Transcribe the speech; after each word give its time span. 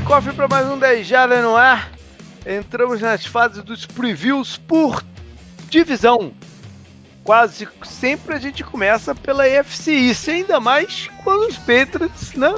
cofre 0.00 0.32
para 0.32 0.48
mais 0.48 0.66
um 0.68 0.78
10 0.78 1.06
Jardas 1.06 1.42
no 1.42 1.54
ar. 1.54 1.92
Entramos 2.46 3.00
nas 3.02 3.26
fases 3.26 3.62
dos 3.62 3.84
previews 3.84 4.56
por 4.56 5.04
divisão. 5.68 6.32
Quase 7.22 7.68
sempre 7.84 8.34
a 8.34 8.38
gente 8.38 8.64
começa 8.64 9.14
pela 9.14 9.46
EFC 9.46 9.92
East, 9.92 10.28
ainda 10.28 10.58
mais 10.58 11.10
quando 11.22 11.46
os 11.46 11.58
Patriots 11.58 12.32
né, 12.32 12.48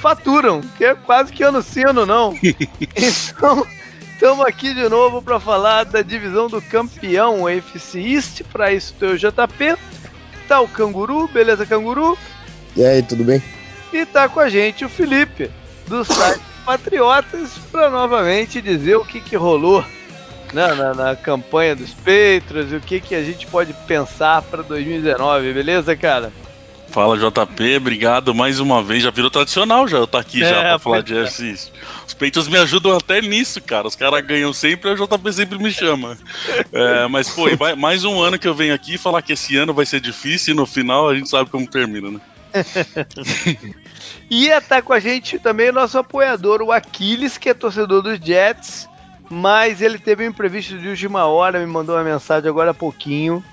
faturam, 0.00 0.60
que 0.76 0.84
é 0.84 0.94
quase 0.94 1.32
que 1.32 1.42
ano 1.42 1.62
sim, 1.62 1.84
ano 1.84 2.04
não. 2.04 2.34
Então, 2.42 3.64
estamos 4.12 4.44
aqui 4.44 4.74
de 4.74 4.88
novo 4.88 5.22
para 5.22 5.38
falar 5.38 5.84
da 5.84 6.02
divisão 6.02 6.48
do 6.48 6.60
campeão 6.60 7.48
EFC 7.48 8.00
East. 8.00 8.42
Para 8.52 8.72
isso, 8.72 8.92
tem 8.98 9.10
o 9.10 9.18
JP, 9.18 9.76
tá 10.48 10.60
o 10.60 10.68
Canguru, 10.68 11.28
beleza, 11.28 11.64
Canguru? 11.64 12.18
E 12.76 12.84
aí, 12.84 13.02
tudo 13.02 13.22
bem? 13.22 13.40
E 13.92 14.04
tá 14.04 14.28
com 14.28 14.40
a 14.40 14.48
gente 14.48 14.84
o 14.84 14.88
Felipe, 14.88 15.50
do 15.90 16.04
site 16.04 16.40
Patriotas, 16.64 17.58
para 17.72 17.90
novamente 17.90 18.62
dizer 18.62 18.94
o 18.94 19.04
que, 19.04 19.20
que 19.20 19.34
rolou 19.34 19.84
na, 20.54 20.74
na, 20.74 20.94
na, 20.94 21.16
campanha 21.16 21.74
dos 21.74 21.92
Patriots 21.92 22.72
e 22.72 22.76
o 22.76 22.80
que, 22.80 23.00
que 23.00 23.14
a 23.14 23.24
gente 23.24 23.46
pode 23.48 23.72
pensar 23.88 24.40
para 24.42 24.62
2019, 24.62 25.52
beleza, 25.52 25.96
cara? 25.96 26.32
Fala 26.90 27.16
JP, 27.16 27.76
obrigado 27.76 28.34
mais 28.34 28.60
uma 28.60 28.82
vez. 28.82 29.02
Já 29.02 29.10
virou 29.10 29.30
tradicional 29.30 29.88
já 29.88 29.96
eu 29.98 30.06
tô 30.06 30.16
aqui 30.16 30.42
é, 30.42 30.48
já 30.48 30.60
pra 30.60 30.78
falar 30.78 31.02
de 31.02 31.14
exercício. 31.14 31.72
Os 32.06 32.14
peitos 32.14 32.46
me 32.46 32.58
ajudam 32.58 32.96
até 32.96 33.20
nisso, 33.20 33.60
cara. 33.60 33.86
Os 33.86 33.96
caras 33.96 34.24
ganham 34.24 34.52
sempre, 34.52 34.90
a 34.90 34.94
JP 34.94 35.32
sempre 35.32 35.58
me 35.58 35.72
chama. 35.72 36.16
É, 36.72 37.06
mas, 37.08 37.30
pô, 37.30 37.44
mais 37.76 38.04
um 38.04 38.20
ano 38.20 38.38
que 38.38 38.46
eu 38.46 38.54
venho 38.54 38.74
aqui 38.74 38.98
falar 38.98 39.22
que 39.22 39.32
esse 39.32 39.56
ano 39.56 39.74
vai 39.74 39.86
ser 39.86 40.00
difícil 40.00 40.54
e 40.54 40.56
no 40.56 40.66
final 40.66 41.08
a 41.08 41.14
gente 41.14 41.28
sabe 41.28 41.50
como 41.50 41.66
termina, 41.66 42.10
né? 42.10 42.20
e 44.30 44.60
tá 44.60 44.80
com 44.80 44.92
a 44.92 45.00
gente 45.00 45.40
também 45.40 45.70
o 45.70 45.72
nosso 45.72 45.98
apoiador, 45.98 46.62
o 46.62 46.70
Aquiles, 46.70 47.36
que 47.36 47.48
é 47.48 47.54
torcedor 47.54 48.00
dos 48.00 48.18
Jets, 48.18 48.88
mas 49.28 49.82
ele 49.82 49.98
teve 49.98 50.24
um 50.24 50.28
imprevisto 50.28 50.78
de 50.78 50.88
última 50.88 51.26
hora, 51.26 51.58
me 51.58 51.66
mandou 51.66 51.96
uma 51.96 52.04
mensagem 52.04 52.48
agora 52.48 52.70
há 52.70 52.74
pouquinho 52.74 53.44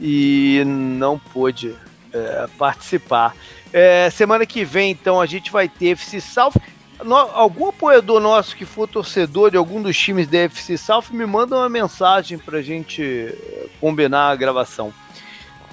e 0.00 0.62
não 0.64 1.18
pôde 1.18 1.74
é, 2.12 2.46
participar. 2.56 3.36
É, 3.70 4.08
semana 4.08 4.46
que 4.46 4.64
vem, 4.64 4.92
então, 4.92 5.20
a 5.20 5.26
gente 5.26 5.52
vai 5.52 5.68
ter 5.68 5.88
FC 5.88 6.20
South. 6.20 6.54
No, 7.02 7.16
algum 7.16 7.68
apoiador 7.68 8.20
nosso 8.20 8.56
que 8.56 8.64
for 8.64 8.88
torcedor 8.88 9.50
de 9.50 9.56
algum 9.56 9.82
dos 9.82 9.98
times 9.98 10.28
da 10.28 10.38
FC 10.38 10.78
South 10.78 11.06
me 11.10 11.26
manda 11.26 11.56
uma 11.56 11.68
mensagem 11.68 12.38
pra 12.38 12.62
gente 12.62 13.02
é, 13.02 13.66
combinar 13.80 14.30
a 14.30 14.36
gravação. 14.36 14.94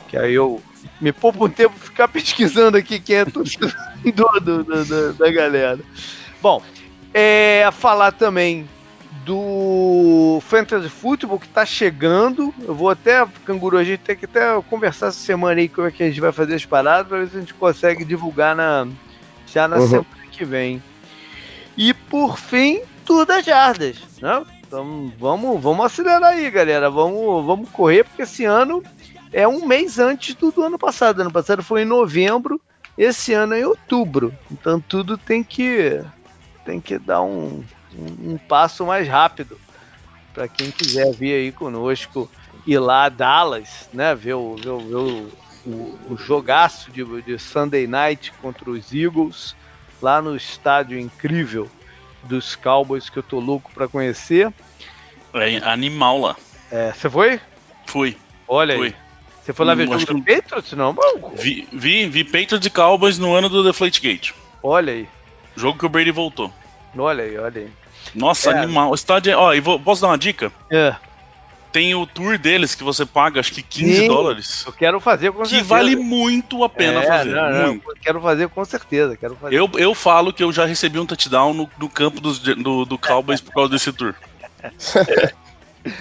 Que 0.09 0.17
aí 0.17 0.33
eu 0.33 0.61
me 0.99 1.11
poupo 1.11 1.45
um 1.45 1.49
tempo 1.49 1.77
ficar 1.77 2.07
pesquisando 2.07 2.77
aqui 2.77 2.99
quem 2.99 3.17
é 3.17 3.25
torcedor 3.25 3.71
do, 4.41 4.63
do, 4.63 4.85
do, 4.85 5.13
da 5.13 5.31
galera. 5.31 5.79
Bom, 6.41 6.61
é, 7.13 7.67
falar 7.71 8.11
também 8.11 8.67
do 9.25 10.39
Fantasy 10.41 10.89
Football 10.89 11.39
que 11.39 11.47
tá 11.47 11.65
chegando. 11.65 12.53
Eu 12.61 12.73
vou 12.73 12.89
até, 12.89 13.25
Canguru, 13.45 13.77
a 13.77 13.83
gente 13.83 13.99
tem 13.99 14.15
que 14.15 14.25
até 14.25 14.59
conversar 14.63 15.07
essa 15.07 15.19
semana 15.19 15.59
aí 15.59 15.69
como 15.69 15.87
é 15.87 15.91
que 15.91 16.03
a 16.03 16.07
gente 16.07 16.21
vai 16.21 16.31
fazer 16.31 16.55
as 16.55 16.65
paradas 16.65 17.07
para 17.07 17.19
ver 17.19 17.29
se 17.29 17.37
a 17.37 17.39
gente 17.39 17.53
consegue 17.53 18.03
divulgar 18.03 18.55
na, 18.55 18.87
já 19.45 19.67
na 19.67 19.77
uhum. 19.77 19.87
semana 19.87 20.07
que 20.31 20.43
vem. 20.43 20.81
E 21.77 21.93
por 21.93 22.37
fim, 22.37 22.81
tudo 23.05 23.25
das 23.25 23.45
jardas, 23.45 23.97
né? 24.21 24.43
Então 24.65 25.11
vamos, 25.19 25.61
vamos 25.61 25.85
acelerar 25.85 26.31
aí, 26.31 26.49
galera. 26.49 26.89
Vamos, 26.89 27.45
vamos 27.45 27.69
correr, 27.69 28.03
porque 28.03 28.21
esse 28.23 28.45
ano 28.45 28.81
é 29.33 29.47
um 29.47 29.65
mês 29.65 29.99
antes 29.99 30.35
do, 30.35 30.51
do 30.51 30.63
ano 30.63 30.77
passado. 30.77 31.21
Ano 31.21 31.31
passado 31.31 31.63
foi 31.63 31.83
em 31.83 31.85
novembro, 31.85 32.59
esse 32.97 33.33
ano 33.33 33.53
é 33.53 33.61
em 33.61 33.65
outubro. 33.65 34.33
Então 34.51 34.79
tudo 34.79 35.17
tem 35.17 35.43
que 35.43 36.01
tem 36.65 36.79
que 36.79 36.99
dar 36.99 37.21
um, 37.21 37.63
um, 37.95 38.33
um 38.33 38.37
passo 38.37 38.85
mais 38.85 39.07
rápido 39.07 39.59
para 40.33 40.47
quem 40.47 40.71
quiser 40.71 41.11
vir 41.13 41.33
aí 41.33 41.51
conosco 41.51 42.29
ir 42.65 42.79
lá 42.79 43.05
a 43.05 43.09
Dallas, 43.09 43.89
né? 43.93 44.13
Ver 44.15 44.33
o, 44.33 44.55
ver, 44.55 44.63
ver 44.63 44.95
o, 44.95 45.31
o, 45.65 45.99
o 46.11 46.17
jogaço 46.17 46.91
de, 46.91 47.03
de 47.21 47.39
Sunday 47.39 47.87
Night 47.87 48.31
contra 48.41 48.69
os 48.69 48.93
Eagles 48.93 49.55
lá 50.01 50.21
no 50.21 50.35
estádio 50.35 50.99
incrível 50.99 51.69
dos 52.23 52.55
Cowboys 52.55 53.09
que 53.09 53.17
eu 53.17 53.23
tô 53.23 53.39
louco 53.39 53.71
para 53.73 53.87
conhecer. 53.87 54.53
É 55.33 55.57
animal 55.57 56.19
lá. 56.19 56.35
É, 56.71 56.91
você 56.91 57.09
foi? 57.09 57.39
Fui. 57.85 58.17
Olha 58.47 58.75
Fui. 58.75 58.87
aí. 58.87 58.95
Você 59.43 59.53
foi 59.53 59.65
lá 59.65 59.73
ver 59.73 59.89
o 59.89 59.99
jogo 59.99 60.13
do 60.13 60.23
Patriots? 60.23 60.71
Não, 60.73 60.95
vi, 61.33 61.67
vi, 61.71 62.07
vi 62.07 62.23
Patriots 62.23 62.65
e 62.65 62.69
Cowboys 62.69 63.17
no 63.17 63.33
ano 63.33 63.49
do 63.49 63.63
Deflategate. 63.63 64.35
Olha 64.61 64.93
aí. 64.93 65.07
Jogo 65.55 65.79
que 65.79 65.85
o 65.85 65.89
Brady 65.89 66.11
voltou. 66.11 66.51
Olha 66.95 67.23
aí, 67.23 67.37
olha 67.37 67.61
aí. 67.61 67.69
Nossa, 68.13 68.51
é. 68.51 68.59
animal. 68.59 68.91
O 68.91 68.95
estádio. 68.95 69.31
É, 69.31 69.35
ó, 69.35 69.53
e 69.53 69.59
vou, 69.59 69.79
posso 69.79 70.01
dar 70.01 70.09
uma 70.09 70.17
dica? 70.17 70.51
É. 70.69 70.95
Tem 71.71 71.95
o 71.95 72.05
tour 72.05 72.37
deles 72.37 72.75
que 72.75 72.83
você 72.83 73.05
paga, 73.05 73.39
acho 73.39 73.53
que 73.53 73.63
15 73.63 73.95
Sim, 73.95 74.07
dólares. 74.07 74.63
Eu 74.65 74.73
quero 74.73 74.99
fazer 74.99 75.31
com 75.31 75.41
que 75.41 75.49
certeza. 75.49 75.63
Que 75.63 75.69
vale 75.69 75.95
muito 75.95 76.63
a 76.65 76.69
pena 76.69 77.01
é, 77.01 77.07
fazer. 77.07 77.33
Não, 77.33 77.67
muito. 77.67 77.87
Não, 77.87 77.95
quero 77.95 78.21
fazer 78.21 78.49
com 78.49 78.65
certeza. 78.65 79.15
Quero 79.15 79.35
fazer. 79.35 79.55
Eu, 79.55 79.69
eu 79.75 79.95
falo 79.95 80.33
que 80.33 80.43
eu 80.43 80.51
já 80.51 80.65
recebi 80.65 80.99
um 80.99 81.05
touchdown 81.05 81.53
no, 81.53 81.69
no 81.79 81.89
campo 81.89 82.19
dos, 82.19 82.39
do, 82.39 82.85
do 82.85 82.97
Cowboys 82.97 83.39
por 83.39 83.53
causa 83.53 83.71
desse 83.71 83.91
tour. 83.93 84.13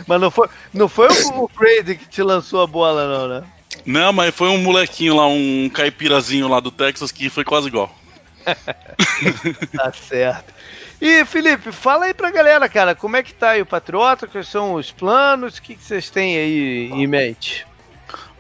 Mas 0.07 0.21
não 0.21 0.31
foi, 0.31 0.49
não 0.73 0.89
foi 0.89 1.09
o, 1.09 1.45
o 1.45 1.49
Crazy 1.49 1.97
que 1.97 2.09
te 2.09 2.23
lançou 2.23 2.63
a 2.63 2.67
bola, 2.67 3.07
não, 3.07 3.29
né? 3.29 3.47
Não, 3.87 4.13
mas 4.13 4.35
foi 4.35 4.49
um 4.49 4.59
molequinho 4.59 5.17
lá, 5.17 5.27
um 5.27 5.71
caipirazinho 5.73 6.49
lá 6.49 6.61
do 6.61 6.71
Texas 6.71 7.11
que 7.11 7.31
foi 7.31 7.45
quase 7.45 7.69
igual. 7.69 7.95
tá 9.77 9.93
certo. 9.93 10.53
E 11.01 11.25
Felipe, 11.25 11.73
fala 11.73 12.07
aí 12.07 12.15
pra 12.15 12.31
galera, 12.31 12.69
cara, 12.69 12.95
como 12.95 13.17
é 13.17 13.23
que 13.23 13.33
tá 13.33 13.51
aí 13.51 13.63
o 13.63 13.67
Patriota, 13.67 14.27
quais 14.27 14.49
são 14.49 14.75
os 14.75 14.91
planos, 14.91 15.57
o 15.57 15.63
que, 15.63 15.75
que 15.75 15.83
vocês 15.83 16.11
têm 16.11 16.37
aí 16.37 16.91
em 16.93 17.07
mente? 17.07 17.67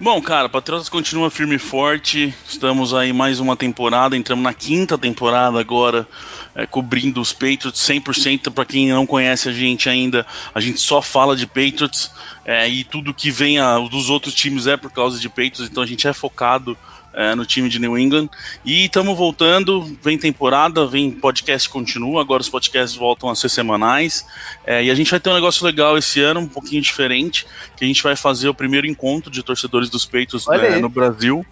Bom, 0.03 0.19
cara, 0.23 0.49
Patriotas 0.49 0.89
continua 0.89 1.31
firme 1.31 1.57
e 1.57 1.59
forte. 1.59 2.35
Estamos 2.49 2.95
aí 2.95 3.13
mais 3.13 3.39
uma 3.39 3.55
temporada, 3.55 4.17
entramos 4.17 4.43
na 4.43 4.55
quinta 4.55 4.97
temporada 4.97 5.61
agora, 5.61 6.09
é, 6.55 6.65
cobrindo 6.65 7.21
os 7.21 7.35
Patriots 7.35 7.83
100%. 7.83 8.51
Para 8.51 8.65
quem 8.65 8.89
não 8.89 9.05
conhece 9.05 9.51
a 9.51 9.53
gente 9.53 9.91
ainda, 9.91 10.27
a 10.55 10.59
gente 10.59 10.81
só 10.81 11.03
fala 11.03 11.37
de 11.37 11.47
Patriots 11.47 12.11
é, 12.47 12.67
e 12.67 12.83
tudo 12.83 13.13
que 13.13 13.31
vem 13.31 13.59
a, 13.59 13.79
dos 13.79 14.09
outros 14.09 14.33
times 14.33 14.67
é 14.67 14.75
por 14.75 14.91
causa 14.91 15.21
de 15.21 15.29
Patriots, 15.29 15.69
então 15.71 15.83
a 15.83 15.87
gente 15.87 16.09
é 16.09 16.15
focado 16.15 16.79
é, 17.15 17.35
no 17.35 17.45
time 17.45 17.69
de 17.69 17.79
New 17.79 17.99
England. 17.99 18.29
E 18.65 18.85
estamos 18.85 19.17
voltando, 19.17 19.83
vem 20.03 20.19
temporada, 20.19 20.87
vem 20.87 21.11
podcast 21.11 21.69
continua, 21.69 22.21
agora 22.21 22.43
os 22.43 22.49
podcasts 22.49 22.97
voltam 22.97 23.29
a 23.29 23.35
ser 23.35 23.49
semanais. 23.49 24.27
É, 24.67 24.85
e 24.85 24.91
a 24.91 24.95
gente 24.95 25.11
vai 25.11 25.21
ter 25.21 25.31
um 25.31 25.35
negócio 25.35 25.65
legal 25.65 25.97
esse 25.97 26.21
ano, 26.21 26.41
um 26.41 26.49
pouquinho 26.49 26.83
diferente, 26.83 27.47
que 27.77 27.85
a 27.85 27.89
gente 27.89 28.03
vai 28.03 28.17
fazer 28.17 28.49
o 28.49 28.55
primeiro 28.55 28.87
encontro 28.87 29.31
de 29.31 29.43
torcedores 29.43 29.89
dos 29.89 30.05
peitos 30.05 30.47
é, 30.49 30.79
no 30.79 30.89
Brasil 30.89 31.45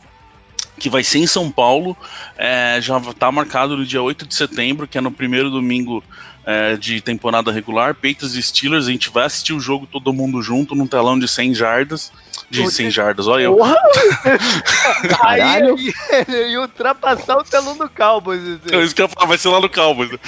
que 0.78 0.88
vai 0.88 1.02
ser 1.02 1.18
em 1.18 1.26
São 1.26 1.50
Paulo, 1.50 1.96
é, 2.36 2.78
já 2.80 2.98
está 2.98 3.30
marcado 3.32 3.76
no 3.76 3.84
dia 3.84 4.00
8 4.00 4.26
de 4.26 4.34
setembro, 4.34 4.86
que 4.86 4.96
é 4.96 5.00
no 5.00 5.10
primeiro 5.10 5.50
domingo 5.50 6.02
é, 6.48 6.78
de 6.78 7.02
temporada 7.02 7.52
regular, 7.52 7.94
Peitos 7.94 8.34
e 8.34 8.42
Steelers, 8.42 8.86
a 8.86 8.90
gente 8.90 9.10
vai 9.10 9.26
assistir 9.26 9.52
o 9.52 9.60
jogo 9.60 9.86
todo 9.86 10.14
mundo 10.14 10.40
junto 10.40 10.74
num 10.74 10.86
telão 10.86 11.18
de 11.18 11.28
100 11.28 11.54
jardas, 11.54 12.10
de 12.48 12.66
100 12.66 12.90
jardas, 12.90 13.26
olha 13.26 13.42
eu. 13.42 13.58
Caralho! 15.20 15.76
Aí, 15.76 16.50
ia 16.50 16.62
ultrapassar 16.62 17.36
o 17.36 17.44
telão 17.44 17.76
do 17.76 17.86
Cowboys. 17.90 18.40
Assim. 18.40 18.74
É 18.74 18.82
isso 18.82 18.94
que 18.94 19.02
eu 19.02 19.04
ia 19.04 19.10
falar, 19.10 19.26
vai 19.26 19.36
ser 19.36 19.48
lá 19.50 19.60
no 19.60 19.68
Cowboys. 19.68 20.10
no, 20.10 20.18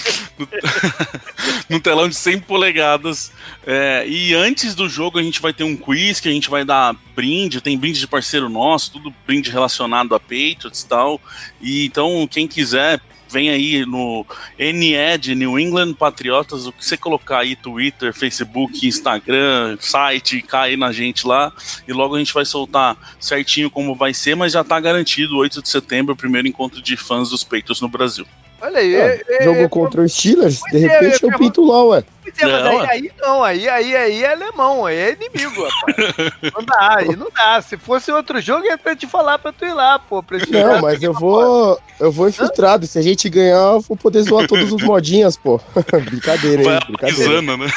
num 1.70 1.80
telão 1.80 2.06
de 2.06 2.14
100 2.14 2.40
polegadas. 2.40 3.32
É, 3.66 4.04
e 4.06 4.34
antes 4.34 4.74
do 4.74 4.90
jogo 4.90 5.18
a 5.18 5.22
gente 5.22 5.40
vai 5.40 5.54
ter 5.54 5.64
um 5.64 5.74
quiz 5.74 6.20
que 6.20 6.28
a 6.28 6.32
gente 6.32 6.50
vai 6.50 6.66
dar 6.66 6.94
brinde, 7.16 7.62
tem 7.62 7.78
brinde 7.78 7.98
de 7.98 8.06
parceiro 8.06 8.50
nosso, 8.50 8.92
tudo 8.92 9.14
brinde 9.26 9.50
relacionado 9.50 10.14
a 10.14 10.20
Patriots 10.20 10.82
e 10.82 10.86
tal. 10.86 11.18
E 11.62 11.86
então, 11.86 12.28
quem 12.30 12.46
quiser, 12.46 13.00
vem 13.30 13.50
aí 13.50 13.84
no 13.86 14.26
NE 14.58 15.18
de 15.18 15.34
New 15.34 15.58
England 15.58 15.94
Patriotas, 15.94 16.66
o 16.66 16.72
que 16.72 16.84
você 16.84 16.96
colocar 16.96 17.38
aí, 17.38 17.54
Twitter, 17.54 18.12
Facebook, 18.12 18.86
Instagram, 18.86 19.76
site, 19.80 20.42
cai 20.42 20.76
na 20.76 20.92
gente 20.92 21.26
lá, 21.26 21.52
e 21.86 21.92
logo 21.92 22.16
a 22.16 22.18
gente 22.18 22.34
vai 22.34 22.44
soltar 22.44 22.96
certinho 23.18 23.70
como 23.70 23.94
vai 23.94 24.12
ser, 24.12 24.34
mas 24.34 24.52
já 24.52 24.64
tá 24.64 24.80
garantido 24.80 25.36
8 25.36 25.62
de 25.62 25.68
setembro, 25.68 26.14
o 26.14 26.16
primeiro 26.16 26.48
encontro 26.48 26.82
de 26.82 26.96
fãs 26.96 27.30
dos 27.30 27.44
Peitos 27.44 27.80
no 27.80 27.88
Brasil. 27.88 28.26
Olha 28.60 28.78
aí. 28.78 28.94
É, 28.94 29.22
é, 29.28 29.44
jogo 29.44 29.60
é, 29.60 29.68
contra 29.68 30.02
os 30.02 30.12
Steelers, 30.12 30.60
de 30.70 30.78
repente 30.78 31.22
eu 31.22 31.38
pinto 31.38 31.64
lá, 31.64 31.84
ué. 31.84 32.04
É, 32.38 32.46
mas 32.46 32.66
aí, 32.66 32.88
aí, 32.88 33.12
não, 33.20 33.42
aí, 33.42 33.68
aí, 33.68 33.96
aí 33.96 34.22
é 34.22 34.32
alemão, 34.32 34.86
aí 34.86 34.96
é 34.96 35.12
inimigo, 35.12 35.64
rapaz. 35.64 35.96
não 36.54 36.64
dá, 36.64 36.96
aí 36.98 37.16
não 37.16 37.28
dá. 37.34 37.62
Se 37.62 37.76
fosse 37.76 38.10
outro 38.12 38.40
jogo, 38.40 38.64
ia 38.64 38.74
até 38.74 38.94
te 38.94 39.06
falar 39.06 39.38
pra 39.38 39.52
tu 39.52 39.64
ir 39.64 39.72
lá, 39.72 39.98
pô. 39.98 40.24
Não, 40.50 40.80
mas 40.80 41.02
eu 41.02 41.12
vou. 41.12 41.78
Eu 41.98 42.10
vou 42.10 42.28
infiltrado. 42.28 42.86
Se 42.86 42.98
a 42.98 43.02
gente 43.02 43.28
ganhar, 43.28 43.74
eu 43.74 43.80
vou 43.80 43.96
poder 43.96 44.22
zoar 44.22 44.46
todos 44.46 44.72
os 44.72 44.82
modinhas, 44.82 45.36
pô. 45.36 45.60
brincadeira, 46.04 46.62
hein? 46.62 46.80
Brincadeira. 46.86 47.42
né? 47.42 47.70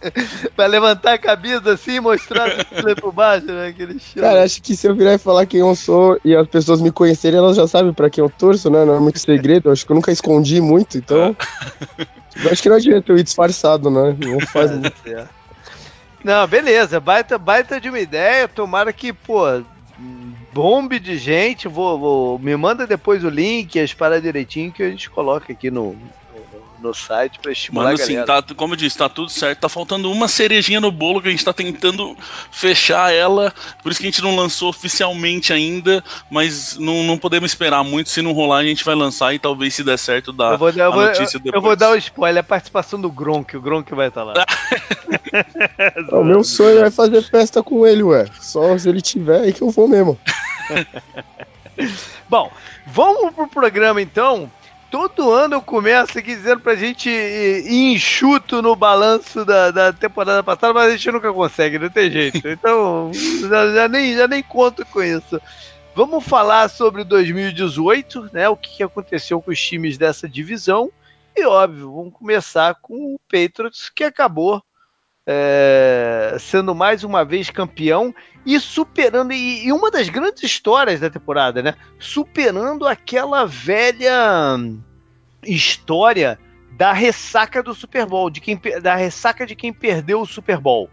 Vai 0.56 0.68
levantar 0.68 1.14
a 1.14 1.18
camisa 1.18 1.72
assim 1.72 1.92
e 1.92 2.00
mostrar 2.00 2.64
por 3.00 3.12
baixo, 3.12 3.46
né? 3.46 3.68
Aquele 3.68 3.98
show. 3.98 4.22
Cara, 4.22 4.42
acho 4.42 4.62
que 4.62 4.76
se 4.76 4.86
eu 4.86 4.94
virar 4.94 5.14
e 5.14 5.18
falar 5.18 5.46
quem 5.46 5.60
eu 5.60 5.74
sou 5.74 6.18
e 6.24 6.34
as 6.34 6.46
pessoas 6.48 6.80
me 6.80 6.90
conhecerem, 6.90 7.38
elas 7.38 7.56
já 7.56 7.66
sabem 7.66 7.92
pra 7.92 8.10
quem 8.10 8.22
eu 8.22 8.30
torço, 8.30 8.70
né? 8.70 8.84
Não 8.84 8.96
é 8.96 9.00
muito 9.00 9.18
segredo. 9.18 9.68
Eu 9.68 9.72
acho 9.72 9.86
que 9.86 9.92
eu 9.92 9.96
nunca 9.96 10.12
escondi 10.12 10.60
muito, 10.60 10.98
então. 10.98 11.36
Eu 12.36 12.50
acho 12.50 12.62
que 12.62 12.68
não 12.68 12.76
adianta 12.76 13.12
eu 13.12 13.18
ir 13.18 13.22
disfarçado, 13.22 13.90
né? 13.90 14.16
Não 14.18 14.40
faz 14.46 14.70
muito. 14.70 14.94
É. 15.06 15.26
Não, 16.22 16.46
beleza, 16.46 17.00
baita, 17.00 17.38
baita 17.38 17.80
de 17.80 17.88
uma 17.88 17.98
ideia. 17.98 18.46
Tomara 18.46 18.92
que, 18.92 19.12
pô, 19.12 19.44
bombe 20.52 20.98
de 20.98 21.16
gente. 21.16 21.66
Vou, 21.66 21.98
vou, 21.98 22.38
me 22.38 22.56
manda 22.56 22.86
depois 22.86 23.24
o 23.24 23.30
link, 23.30 23.78
as 23.78 23.94
paradas 23.94 24.22
direitinho 24.22 24.72
que 24.72 24.82
a 24.82 24.90
gente 24.90 25.08
coloca 25.08 25.52
aqui 25.52 25.70
no, 25.70 25.96
no 26.80 26.94
site 26.94 27.38
para 27.38 27.52
estimular 27.52 27.84
Mano, 27.84 27.98
a 27.98 28.02
assim, 28.02 28.14
galera. 28.14 28.34
Assim, 28.34 28.48
tá, 28.48 28.54
como 28.54 28.74
eu 28.74 28.76
disse, 28.76 28.96
tá 28.96 29.08
tudo 29.08 29.30
certo. 29.30 29.60
Tá 29.60 29.68
faltando 29.68 30.10
uma 30.10 30.28
cerejinha 30.28 30.80
no 30.80 30.90
bolo 30.90 31.20
que 31.20 31.28
a 31.28 31.30
gente 31.30 31.44
tá 31.44 31.52
tentando 31.52 32.16
fechar 32.50 33.12
ela. 33.12 33.52
Por 33.82 33.90
isso 33.90 34.00
que 34.00 34.06
a 34.06 34.10
gente 34.10 34.22
não 34.22 34.34
lançou 34.34 34.68
oficialmente 34.68 35.52
ainda, 35.52 36.02
mas 36.30 36.78
não, 36.78 37.02
não 37.04 37.18
podemos 37.18 37.50
esperar 37.50 37.84
muito. 37.84 38.10
Se 38.10 38.22
não 38.22 38.32
rolar, 38.32 38.58
a 38.58 38.64
gente 38.64 38.84
vai 38.84 38.94
lançar 38.94 39.34
e 39.34 39.38
talvez 39.38 39.74
se 39.74 39.84
der 39.84 39.98
certo 39.98 40.32
dá 40.32 40.52
eu 40.52 40.58
vou, 40.58 40.70
eu 40.70 40.86
a 40.86 40.90
vou, 40.90 41.02
notícia 41.02 41.36
eu, 41.36 41.40
depois. 41.40 41.54
Eu 41.54 41.60
vou 41.60 41.76
dar 41.76 41.90
o 41.90 41.94
um 41.94 41.96
spoiler, 41.96 42.40
a 42.40 42.44
participação 42.44 43.00
do 43.00 43.10
Gronk. 43.10 43.56
O 43.56 43.60
Gronk 43.60 43.94
vai 43.94 44.08
estar 44.08 44.24
tá 44.24 44.32
lá. 44.32 44.46
o 46.12 46.24
meu 46.24 46.42
sonho 46.42 46.84
é 46.84 46.90
fazer 46.90 47.22
festa 47.22 47.62
com 47.62 47.86
ele, 47.86 48.02
ué. 48.02 48.26
Só 48.40 48.76
se 48.78 48.88
ele 48.88 49.00
tiver 49.00 49.40
aí 49.40 49.52
que 49.52 49.62
eu 49.62 49.70
vou 49.70 49.88
mesmo. 49.88 50.18
Bom, 52.28 52.50
vamos 52.86 53.34
pro 53.34 53.48
programa 53.48 54.00
então. 54.00 54.50
Todo 54.90 55.30
ano 55.30 55.54
eu 55.54 55.62
começo 55.62 56.18
aqui 56.18 56.34
dizendo 56.34 56.60
pra 56.60 56.74
gente 56.74 57.08
ir 57.08 57.92
enxuto 57.92 58.60
no 58.60 58.74
balanço 58.74 59.44
da, 59.44 59.70
da 59.70 59.92
temporada 59.92 60.42
passada, 60.42 60.74
mas 60.74 60.88
a 60.88 60.96
gente 60.96 61.12
nunca 61.12 61.32
consegue, 61.32 61.78
não 61.78 61.88
tem 61.88 62.10
jeito. 62.10 62.40
Então, 62.50 63.12
já, 63.48 63.72
já, 63.72 63.88
nem, 63.88 64.16
já 64.16 64.26
nem 64.26 64.42
conto 64.42 64.84
com 64.86 65.00
isso. 65.00 65.40
Vamos 65.94 66.24
falar 66.24 66.68
sobre 66.68 67.04
2018, 67.04 68.30
né? 68.32 68.48
O 68.48 68.56
que 68.56 68.82
aconteceu 68.82 69.40
com 69.40 69.52
os 69.52 69.60
times 69.60 69.96
dessa 69.96 70.28
divisão. 70.28 70.90
E 71.36 71.44
óbvio, 71.44 71.94
vamos 71.94 72.12
começar 72.12 72.74
com 72.82 73.14
o 73.14 73.20
Patriots, 73.30 73.88
que 73.88 74.02
acabou 74.02 74.62
é, 75.26 76.36
sendo 76.40 76.74
mais 76.74 77.04
uma 77.04 77.24
vez 77.24 77.50
campeão 77.50 78.12
e 78.44 78.58
superando, 78.58 79.32
e, 79.32 79.66
e, 79.66 79.72
uma 79.72 79.90
das 79.90 80.08
grandes 80.08 80.42
histórias 80.42 81.00
da 81.00 81.10
temporada, 81.10 81.62
né? 81.62 81.74
Superando 81.98 82.86
aquela 82.86 83.46
velha 83.46 84.58
história 85.42 86.38
da 86.72 86.92
ressaca 86.92 87.62
do 87.62 87.74
Super 87.74 88.06
Bowl, 88.06 88.30
de 88.30 88.40
quem, 88.40 88.58
da 88.82 88.94
ressaca 88.94 89.46
de 89.46 89.54
quem 89.54 89.72
perdeu 89.72 90.20
o 90.20 90.26
Super 90.26 90.58
Bowl. 90.58 90.88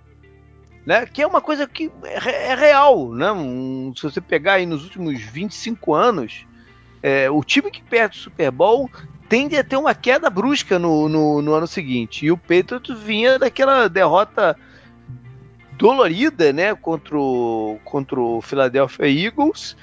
Né? 0.85 1.05
Que 1.05 1.21
é 1.21 1.27
uma 1.27 1.41
coisa 1.41 1.67
que 1.67 1.91
é, 2.03 2.51
é 2.51 2.55
real, 2.55 3.13
né? 3.13 3.31
Um, 3.31 3.93
se 3.95 4.03
você 4.03 4.21
pegar 4.21 4.53
aí 4.53 4.65
nos 4.65 4.83
últimos 4.83 5.21
25 5.21 5.93
anos, 5.93 6.45
é, 7.01 7.29
o 7.29 7.43
time 7.43 7.71
que 7.71 7.81
perde 7.83 8.17
o 8.17 8.21
Super 8.21 8.51
Bowl 8.51 8.89
tende 9.29 9.57
a 9.57 9.63
ter 9.63 9.77
uma 9.77 9.93
queda 9.93 10.29
brusca 10.29 10.79
no, 10.79 11.09
no, 11.09 11.41
no 11.41 11.53
ano 11.53 11.67
seguinte. 11.67 12.25
E 12.25 12.31
o 12.31 12.37
Patriots 12.37 12.99
vinha 13.01 13.37
daquela 13.37 13.87
derrota 13.87 14.57
dolorida, 15.77 16.51
né, 16.51 16.75
contra 16.75 17.17
o, 17.17 17.79
contra 17.83 18.19
o 18.19 18.41
Philadelphia 18.41 19.07
Eagles 19.07 19.77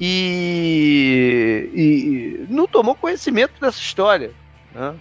e, 0.00 1.70
e 1.74 2.52
não 2.52 2.66
tomou 2.66 2.94
conhecimento 2.94 3.52
dessa 3.60 3.80
história. 3.80 4.30
Né? 4.74 4.94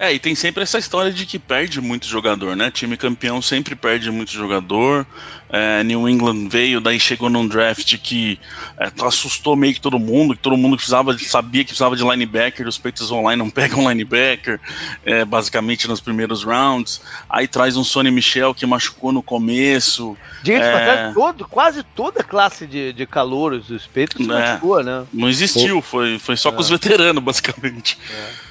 É, 0.00 0.14
e 0.14 0.18
tem 0.18 0.34
sempre 0.34 0.62
essa 0.62 0.78
história 0.78 1.12
de 1.12 1.26
que 1.26 1.38
perde 1.38 1.78
muito 1.78 2.06
jogador, 2.06 2.56
né? 2.56 2.70
Time 2.70 2.96
campeão 2.96 3.42
sempre 3.42 3.76
perde 3.76 4.10
muito 4.10 4.32
jogador. 4.32 5.06
É, 5.50 5.84
New 5.84 6.08
England 6.08 6.48
veio, 6.48 6.80
daí 6.80 6.98
chegou 6.98 7.28
num 7.28 7.46
draft 7.46 7.98
que 7.98 8.40
é, 8.78 8.90
assustou 9.04 9.54
meio 9.54 9.74
que 9.74 9.80
todo 9.80 9.98
mundo, 9.98 10.34
que 10.34 10.40
todo 10.40 10.56
mundo 10.56 10.76
precisava, 10.76 11.18
sabia 11.18 11.64
que 11.64 11.68
precisava 11.68 11.94
de 11.96 12.02
linebacker, 12.02 12.66
os 12.66 12.78
Patriots 12.78 13.10
online 13.10 13.38
não 13.38 13.50
pegam 13.50 13.80
linebacker, 13.90 14.58
é, 15.04 15.22
basicamente 15.22 15.86
nos 15.86 16.00
primeiros 16.00 16.44
rounds. 16.44 17.02
Aí 17.28 17.46
traz 17.46 17.76
um 17.76 17.84
Sonny 17.84 18.10
Michel 18.10 18.54
que 18.54 18.64
machucou 18.64 19.12
no 19.12 19.22
começo. 19.22 20.16
Diga 20.42 20.64
é... 20.64 21.12
todo, 21.12 21.46
quase 21.46 21.82
toda 21.82 22.24
classe 22.24 22.66
de, 22.66 22.94
de 22.94 23.04
calouros 23.04 23.66
dos 23.66 23.86
Patriots 23.86 24.26
é, 24.26 24.32
machucou, 24.32 24.82
né? 24.82 25.04
Não 25.12 25.28
existiu, 25.28 25.82
foi, 25.82 26.18
foi 26.18 26.38
só 26.38 26.50
com 26.50 26.60
os 26.62 26.68
é. 26.68 26.72
veteranos, 26.72 27.22
basicamente. 27.22 27.98
É. 28.10 28.49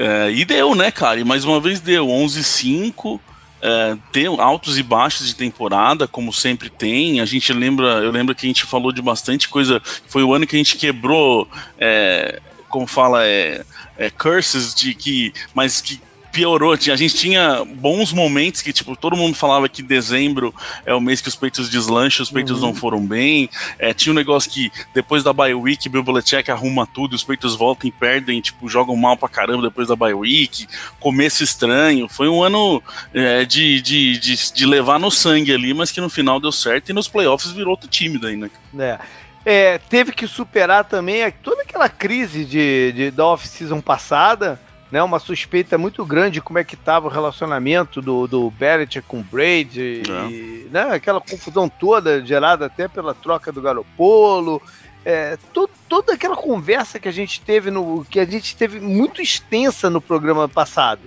É, 0.00 0.30
e 0.32 0.46
deu, 0.46 0.74
né, 0.74 0.90
cara? 0.90 1.20
E 1.20 1.24
mais 1.24 1.44
uma 1.44 1.60
vez 1.60 1.78
deu 1.78 2.06
11-5. 2.06 3.20
É, 3.60 3.98
tem 4.10 4.26
altos 4.26 4.78
e 4.78 4.82
baixos 4.82 5.26
de 5.26 5.34
temporada, 5.34 6.08
como 6.08 6.32
sempre 6.32 6.70
tem. 6.70 7.20
A 7.20 7.26
gente 7.26 7.52
lembra, 7.52 7.86
eu 7.98 8.10
lembro 8.10 8.34
que 8.34 8.46
a 8.46 8.48
gente 8.48 8.64
falou 8.64 8.92
de 8.92 9.02
bastante 9.02 9.46
coisa. 9.46 9.78
Foi 10.08 10.22
o 10.22 10.32
ano 10.32 10.46
que 10.46 10.56
a 10.56 10.58
gente 10.58 10.78
quebrou, 10.78 11.46
é, 11.78 12.40
como 12.70 12.86
fala, 12.86 13.26
é, 13.26 13.62
é, 13.98 14.08
curses 14.08 14.74
de 14.74 14.94
que, 14.94 15.34
mas 15.52 15.82
que 15.82 16.00
piorou. 16.30 16.72
A 16.72 16.96
gente 16.96 17.14
tinha 17.14 17.64
bons 17.64 18.12
momentos 18.12 18.62
que, 18.62 18.72
tipo, 18.72 18.96
todo 18.96 19.16
mundo 19.16 19.34
falava 19.34 19.68
que 19.68 19.82
dezembro 19.82 20.54
é 20.84 20.94
o 20.94 21.00
mês 21.00 21.20
que 21.20 21.28
os 21.28 21.36
peitos 21.36 21.68
deslancham, 21.68 22.22
os 22.22 22.30
peitos 22.30 22.60
uhum. 22.60 22.68
não 22.68 22.74
foram 22.74 23.04
bem. 23.04 23.48
É, 23.78 23.92
tinha 23.92 24.12
um 24.12 24.16
negócio 24.16 24.50
que 24.50 24.70
depois 24.94 25.22
da 25.22 25.32
bye 25.32 25.54
week, 25.54 25.88
Bill 25.88 26.02
Belichick 26.02 26.50
arruma 26.50 26.86
tudo, 26.86 27.14
os 27.14 27.24
peitos 27.24 27.54
voltam 27.54 27.88
e 27.88 27.92
perdem, 27.92 28.40
tipo, 28.40 28.68
jogam 28.68 28.96
mal 28.96 29.16
pra 29.16 29.28
caramba 29.28 29.62
depois 29.62 29.88
da 29.88 29.96
bye 29.96 30.14
week. 30.14 30.66
Começo 30.98 31.42
estranho. 31.42 32.08
Foi 32.08 32.28
um 32.28 32.42
ano 32.42 32.82
é, 33.12 33.44
de, 33.44 33.80
de, 33.80 34.18
de, 34.18 34.52
de, 34.52 34.66
levar 34.66 34.98
no 34.98 35.10
sangue 35.10 35.52
ali, 35.52 35.74
mas 35.74 35.90
que 35.90 36.00
no 36.00 36.08
final 36.08 36.40
deu 36.40 36.52
certo 36.52 36.90
e 36.90 36.92
nos 36.92 37.08
playoffs 37.08 37.50
virou 37.50 37.72
outro 37.72 37.88
time 37.88 38.18
daí, 38.18 38.36
né? 38.36 38.50
É. 38.78 38.98
É, 39.44 39.78
teve 39.78 40.12
que 40.12 40.26
superar 40.26 40.84
também 40.84 41.30
toda 41.42 41.62
aquela 41.62 41.88
crise 41.88 42.44
de, 42.44 42.92
de 42.92 43.10
da 43.10 43.24
off-season 43.24 43.80
passada, 43.80 44.60
né, 44.90 45.02
uma 45.02 45.18
suspeita 45.18 45.78
muito 45.78 46.04
grande 46.04 46.34
de 46.34 46.40
como 46.40 46.58
é 46.58 46.64
que 46.64 46.74
estava 46.74 47.06
o 47.06 47.10
relacionamento 47.10 48.02
do, 48.02 48.26
do 48.26 48.50
Belichick 48.50 49.06
com 49.06 49.20
o 49.20 49.24
Brady, 49.24 50.02
é. 50.08 50.30
e, 50.30 50.68
né, 50.70 50.82
aquela 50.92 51.20
confusão 51.20 51.68
toda 51.68 52.24
gerada 52.24 52.66
até 52.66 52.88
pela 52.88 53.14
troca 53.14 53.52
do 53.52 53.62
Garopolo, 53.62 54.60
é, 55.04 55.38
to, 55.52 55.68
toda 55.88 56.14
aquela 56.14 56.36
conversa 56.36 56.98
que 56.98 57.08
a 57.08 57.12
gente 57.12 57.40
teve 57.40 57.70
no 57.70 58.04
que 58.04 58.20
a 58.20 58.24
gente 58.24 58.56
teve 58.56 58.80
muito 58.80 59.22
extensa 59.22 59.88
no 59.88 60.00
programa 60.00 60.48
passado, 60.48 61.02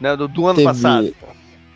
né, 0.00 0.16
do, 0.16 0.26
do 0.26 0.46
ano 0.46 0.56
teve, 0.56 0.68
passado. 0.68 1.14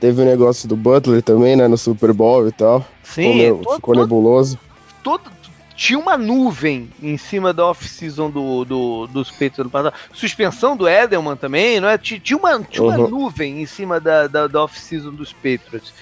Teve 0.00 0.22
o 0.22 0.24
negócio 0.24 0.68
do 0.68 0.76
Butler 0.76 1.22
também, 1.22 1.56
né, 1.56 1.68
no 1.68 1.78
Super 1.78 2.12
Bowl 2.12 2.48
e 2.48 2.52
tal. 2.52 2.84
Sim, 3.02 3.38
ficou, 3.38 3.62
todo, 3.62 3.76
ficou 3.76 3.94
nebuloso. 3.94 4.58
Todo, 5.02 5.30
tinha 5.76 5.98
uma 5.98 6.16
nuvem 6.16 6.88
em 7.02 7.16
cima 7.16 7.52
da 7.52 7.66
off-season 7.66 8.30
do, 8.30 8.64
do, 8.64 9.06
dos 9.08 9.30
Patriots 9.30 9.58
ano 9.58 9.70
passado. 9.70 9.94
Suspensão 10.12 10.76
do 10.76 10.88
Edelman 10.88 11.36
também, 11.36 11.80
não 11.80 11.88
é? 11.88 11.98
Tinha 11.98 12.36
uma, 12.36 12.60
tinha 12.62 12.82
uma 12.84 12.96
uhum. 12.96 13.08
nuvem 13.08 13.60
em 13.60 13.66
cima 13.66 13.98
da, 13.98 14.26
da, 14.26 14.46
da 14.46 14.62
off-season 14.62 15.10
dos 15.10 15.32
Patriots. 15.32 15.92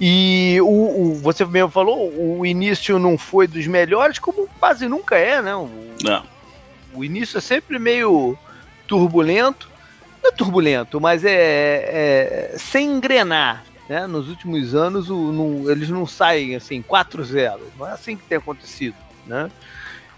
E 0.00 0.58
o, 0.60 0.66
o, 0.66 1.14
você 1.14 1.44
mesmo 1.44 1.70
falou, 1.70 2.12
o 2.38 2.46
início 2.46 2.98
não 2.98 3.18
foi 3.18 3.46
dos 3.46 3.66
melhores, 3.66 4.18
como 4.18 4.48
quase 4.60 4.86
nunca 4.86 5.16
é, 5.16 5.42
né? 5.42 5.56
O, 5.56 5.68
não. 6.02 6.22
o 6.94 7.04
início 7.04 7.38
é 7.38 7.40
sempre 7.40 7.78
meio 7.78 8.38
turbulento. 8.86 9.68
Não 10.22 10.30
é 10.30 10.32
turbulento, 10.32 11.00
mas 11.00 11.24
é, 11.24 12.52
é 12.52 12.58
sem 12.58 12.92
engrenar. 12.92 13.64
Né? 13.88 14.06
Nos 14.06 14.28
últimos 14.28 14.74
anos 14.74 15.08
o, 15.10 15.32
não, 15.32 15.70
eles 15.70 15.88
não 15.88 16.06
saem 16.06 16.54
assim 16.54 16.82
4-0. 16.82 17.58
Não 17.78 17.88
é 17.88 17.92
assim 17.92 18.16
que 18.16 18.24
tem 18.24 18.38
acontecido 18.38 19.05
né? 19.26 19.50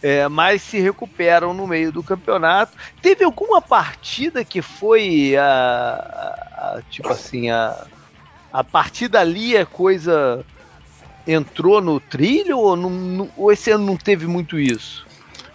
É, 0.00 0.28
mas 0.28 0.62
se 0.62 0.78
recuperam 0.78 1.52
no 1.52 1.66
meio 1.66 1.90
do 1.90 2.04
campeonato. 2.04 2.76
Teve 3.02 3.24
alguma 3.24 3.60
partida 3.60 4.44
que 4.44 4.62
foi 4.62 5.36
a, 5.36 5.44
a, 5.44 6.76
a 6.76 6.82
tipo 6.88 7.08
assim 7.08 7.50
a, 7.50 7.86
a 8.52 8.62
partir 8.62 9.08
dali 9.08 9.56
a 9.56 9.66
coisa 9.66 10.44
entrou 11.26 11.80
no 11.80 12.00
trilho 12.00 12.58
ou, 12.58 12.76
não, 12.76 13.30
ou 13.36 13.52
esse 13.52 13.70
ano 13.70 13.84
não 13.84 13.96
teve 13.96 14.26
muito 14.26 14.58
isso? 14.58 15.06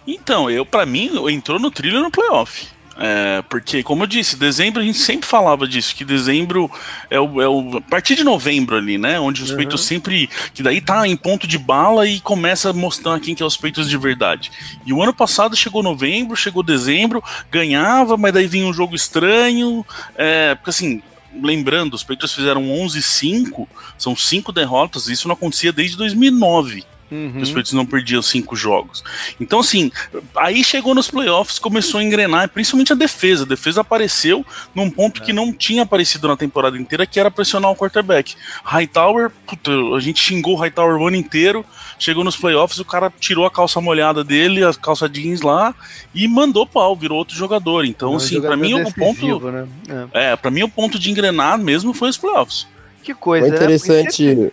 Então, 0.06 0.50
eu 0.50 0.66
para 0.66 0.84
mim 0.84 1.10
entrou 1.30 1.58
no 1.58 1.70
trilho 1.70 2.00
no 2.00 2.10
playoff. 2.10 2.73
É, 2.96 3.42
porque, 3.48 3.82
como 3.82 4.04
eu 4.04 4.06
disse, 4.06 4.36
dezembro 4.36 4.80
a 4.80 4.84
gente 4.84 4.98
sempre 4.98 5.28
falava 5.28 5.66
disso, 5.66 5.94
que 5.94 6.04
dezembro 6.04 6.70
é 7.10 7.18
o, 7.18 7.40
é 7.40 7.48
o 7.48 7.78
a 7.78 7.80
partir 7.80 8.14
de 8.14 8.22
novembro 8.22 8.76
ali, 8.76 8.96
né? 8.98 9.18
Onde 9.18 9.42
os 9.42 9.50
uhum. 9.50 9.56
peitos 9.56 9.84
sempre. 9.84 10.28
Que 10.52 10.62
daí 10.62 10.80
tá 10.80 11.06
em 11.06 11.16
ponto 11.16 11.46
de 11.46 11.58
bala 11.58 12.06
e 12.06 12.20
começa 12.20 12.70
a 12.70 12.72
mostrar 12.72 13.18
quem 13.20 13.34
que 13.34 13.42
é 13.42 13.46
os 13.46 13.56
peitos 13.56 13.88
de 13.88 13.96
verdade. 13.96 14.50
E 14.86 14.92
o 14.92 15.02
ano 15.02 15.12
passado 15.12 15.56
chegou 15.56 15.82
novembro, 15.82 16.36
chegou 16.36 16.62
dezembro, 16.62 17.22
ganhava, 17.50 18.16
mas 18.16 18.32
daí 18.32 18.46
vinha 18.46 18.66
um 18.66 18.72
jogo 18.72 18.94
estranho. 18.94 19.84
É, 20.16 20.54
porque 20.54 20.70
assim, 20.70 21.02
lembrando, 21.42 21.94
os 21.94 22.02
Patriots 22.02 22.34
fizeram 22.34 22.62
11-5, 22.62 23.66
são 23.98 24.14
cinco 24.14 24.52
derrotas, 24.52 25.08
isso 25.08 25.26
não 25.26 25.34
acontecia 25.34 25.72
desde 25.72 25.96
2009. 25.96 26.84
Uhum. 27.14 27.40
Os 27.40 27.48
Patriots 27.50 27.72
não 27.72 27.86
perdiam 27.86 28.20
cinco 28.20 28.56
jogos. 28.56 29.04
Então, 29.40 29.60
assim, 29.60 29.92
aí 30.36 30.64
chegou 30.64 30.94
nos 30.94 31.08
playoffs, 31.08 31.60
começou 31.60 32.00
a 32.00 32.02
engrenar, 32.02 32.48
principalmente 32.48 32.92
a 32.92 32.96
defesa. 32.96 33.44
A 33.44 33.46
defesa 33.46 33.82
apareceu 33.82 34.44
num 34.74 34.90
ponto 34.90 35.22
é. 35.22 35.24
que 35.24 35.32
não 35.32 35.52
tinha 35.52 35.84
aparecido 35.84 36.26
na 36.26 36.36
temporada 36.36 36.76
inteira, 36.76 37.06
que 37.06 37.20
era 37.20 37.30
pressionar 37.30 37.70
o 37.70 37.76
quarterback. 37.76 38.34
Hightower, 38.64 39.30
puta, 39.46 39.70
a 39.96 40.00
gente 40.00 40.20
xingou 40.20 40.54
o 40.54 40.56
Hightower 40.56 41.00
o 41.00 41.06
ano 41.06 41.16
inteiro. 41.16 41.64
Chegou 41.98 42.24
nos 42.24 42.36
playoffs, 42.36 42.80
o 42.80 42.84
cara 42.84 43.12
tirou 43.20 43.46
a 43.46 43.50
calça 43.50 43.80
molhada 43.80 44.24
dele, 44.24 44.64
a 44.64 44.74
calça 44.74 45.08
jeans 45.08 45.40
lá, 45.40 45.72
e 46.12 46.26
mandou 46.26 46.66
pau, 46.66 46.96
virou 46.96 47.18
outro 47.18 47.36
jogador. 47.36 47.84
Então, 47.84 48.08
é 48.08 48.12
um 48.14 48.16
assim, 48.16 48.40
para 48.40 48.56
mim 48.56 48.74
o 48.74 48.92
ponto. 48.92 49.38
Né? 49.50 49.68
É, 50.12 50.32
é 50.32 50.36
para 50.36 50.50
mim 50.50 50.64
o 50.64 50.68
ponto 50.68 50.98
de 50.98 51.10
engrenar 51.10 51.56
mesmo 51.56 51.94
foi 51.94 52.08
os 52.08 52.18
playoffs. 52.18 52.66
Que 53.04 53.14
coisa, 53.14 53.46
é 53.46 53.50
interessante. 53.50 54.34
Né? 54.34 54.50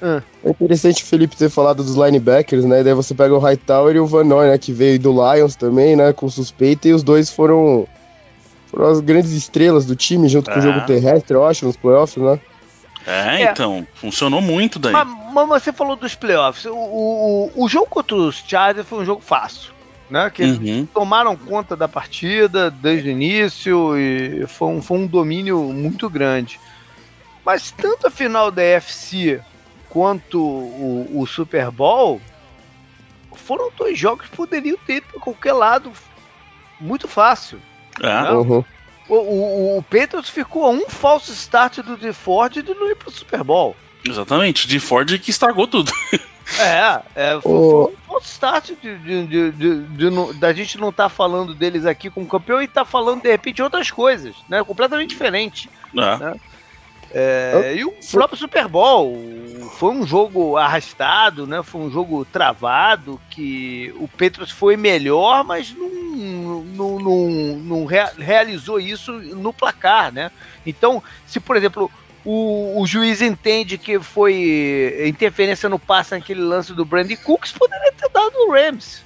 Ah. 0.00 0.22
É 0.44 0.50
interessante 0.50 1.02
o 1.02 1.06
Felipe 1.06 1.36
ter 1.36 1.50
falado 1.50 1.82
dos 1.82 1.94
linebackers, 1.94 2.64
né? 2.64 2.82
Daí 2.82 2.94
você 2.94 3.14
pega 3.14 3.34
o 3.34 3.38
Hightower 3.38 3.96
e 3.96 4.00
o 4.00 4.06
Van 4.06 4.24
Noy, 4.24 4.48
né? 4.48 4.58
Que 4.58 4.72
veio 4.72 4.98
do 4.98 5.12
Lions 5.12 5.56
também, 5.56 5.96
né? 5.96 6.12
Com 6.12 6.28
suspeita, 6.28 6.88
e 6.88 6.92
os 6.92 7.02
dois 7.02 7.30
foram, 7.30 7.86
foram 8.66 8.86
as 8.86 9.00
grandes 9.00 9.32
estrelas 9.32 9.84
do 9.84 9.96
time, 9.96 10.28
junto 10.28 10.50
com 10.50 10.58
o 10.58 10.62
jogo 10.62 10.78
é. 10.78 10.84
terrestre, 10.84 11.34
eu 11.34 11.46
acho, 11.46 11.66
nos 11.66 11.76
playoffs, 11.76 12.22
né? 12.22 12.38
É, 13.06 13.42
é, 13.42 13.50
então, 13.50 13.86
funcionou 13.94 14.40
muito 14.40 14.78
daí. 14.78 14.92
Mas, 14.92 15.08
mas, 15.32 15.62
você 15.62 15.72
falou 15.72 15.96
dos 15.96 16.14
playoffs. 16.14 16.66
O, 16.66 16.74
o, 16.74 17.64
o 17.64 17.68
jogo 17.68 17.86
contra 17.86 18.14
os 18.14 18.36
Chargers 18.46 18.86
foi 18.86 19.00
um 19.00 19.04
jogo 19.04 19.22
fácil. 19.22 19.76
Né, 20.10 20.30
que 20.30 20.42
uhum. 20.42 20.86
tomaram 20.86 21.36
conta 21.36 21.76
da 21.76 21.86
partida 21.86 22.70
desde 22.70 23.10
o 23.10 23.12
início 23.12 23.94
e 23.98 24.46
foi 24.46 24.68
um, 24.68 24.80
foi 24.80 24.96
um 24.96 25.06
domínio 25.06 25.64
muito 25.64 26.08
grande. 26.08 26.58
Mas 27.44 27.70
tanto 27.70 28.06
a 28.06 28.10
final 28.10 28.50
da 28.50 28.62
FC 28.62 29.38
quanto 29.88 30.40
o, 30.40 31.20
o 31.20 31.26
Super 31.26 31.70
Bowl 31.70 32.20
foram 33.34 33.70
dois 33.76 33.98
jogos 33.98 34.28
que 34.28 34.36
poderiam 34.36 34.76
ter 34.86 34.96
ido 34.96 35.06
para 35.06 35.20
qualquer 35.20 35.52
lado 35.52 35.92
muito 36.80 37.08
fácil. 37.08 37.60
É. 38.00 38.32
Uhum. 38.32 38.64
O, 39.08 39.14
o, 39.14 39.78
o 39.78 39.82
Patriots 39.82 40.28
ficou 40.28 40.66
a 40.66 40.70
um 40.70 40.88
falso 40.88 41.32
start 41.32 41.78
do 41.78 41.96
De 41.96 42.12
Ford 42.12 42.52
de 42.52 42.74
não 42.74 42.90
ir 42.90 42.96
pro 42.96 43.10
Super 43.10 43.42
Bowl. 43.42 43.74
Exatamente, 44.04 44.68
de 44.68 44.78
Ford 44.78 45.18
que 45.18 45.30
estragou 45.30 45.66
tudo. 45.66 45.92
É, 46.58 47.02
é 47.14 47.40
foi, 47.42 47.42
foi 47.42 47.92
um 47.92 47.96
falso 48.06 48.26
start 48.26 48.70
de, 48.80 48.96
de, 48.96 49.26
de, 49.26 49.50
de, 49.52 49.82
de 49.82 50.32
da 50.38 50.50
gente 50.50 50.78
não 50.78 50.88
estar 50.88 51.04
tá 51.04 51.08
falando 51.10 51.54
deles 51.54 51.84
aqui 51.84 52.08
como 52.08 52.26
campeão 52.26 52.62
e 52.62 52.64
estar 52.64 52.86
tá 52.86 52.90
falando 52.90 53.20
de 53.20 53.30
repente 53.30 53.62
outras 53.62 53.90
coisas, 53.90 54.34
né? 54.48 54.64
Completamente 54.64 55.10
diferente. 55.10 55.68
É. 55.94 56.16
Né? 56.16 56.40
É, 57.12 57.74
e 57.76 57.84
o 57.84 57.92
próprio 58.10 58.38
Super 58.38 58.68
Bowl 58.68 59.16
foi 59.78 59.92
um 59.92 60.06
jogo 60.06 60.56
arrastado, 60.56 61.46
né? 61.46 61.62
Foi 61.62 61.80
um 61.80 61.90
jogo 61.90 62.24
travado 62.24 63.20
que 63.30 63.94
o 63.96 64.06
Patriots 64.06 64.50
foi 64.50 64.76
melhor, 64.76 65.44
mas 65.44 65.74
não, 65.74 66.62
não, 66.64 66.98
não, 66.98 67.28
não 67.28 67.84
realizou 67.86 68.78
isso 68.78 69.12
no 69.12 69.52
placar, 69.52 70.12
né? 70.12 70.30
Então, 70.66 71.02
se 71.26 71.40
por 71.40 71.56
exemplo 71.56 71.90
o, 72.24 72.80
o, 72.80 72.86
juiz 72.86 73.22
entende 73.22 73.78
que 73.78 73.98
foi 73.98 75.06
interferência 75.06 75.68
no 75.68 75.78
passe 75.78 76.10
naquele 76.10 76.42
lance 76.42 76.74
do 76.74 76.84
Brandy 76.84 77.16
Cooks, 77.16 77.52
poderia 77.52 77.92
ter 77.92 78.08
dado 78.10 78.34
o 78.36 78.52
Rams. 78.52 79.02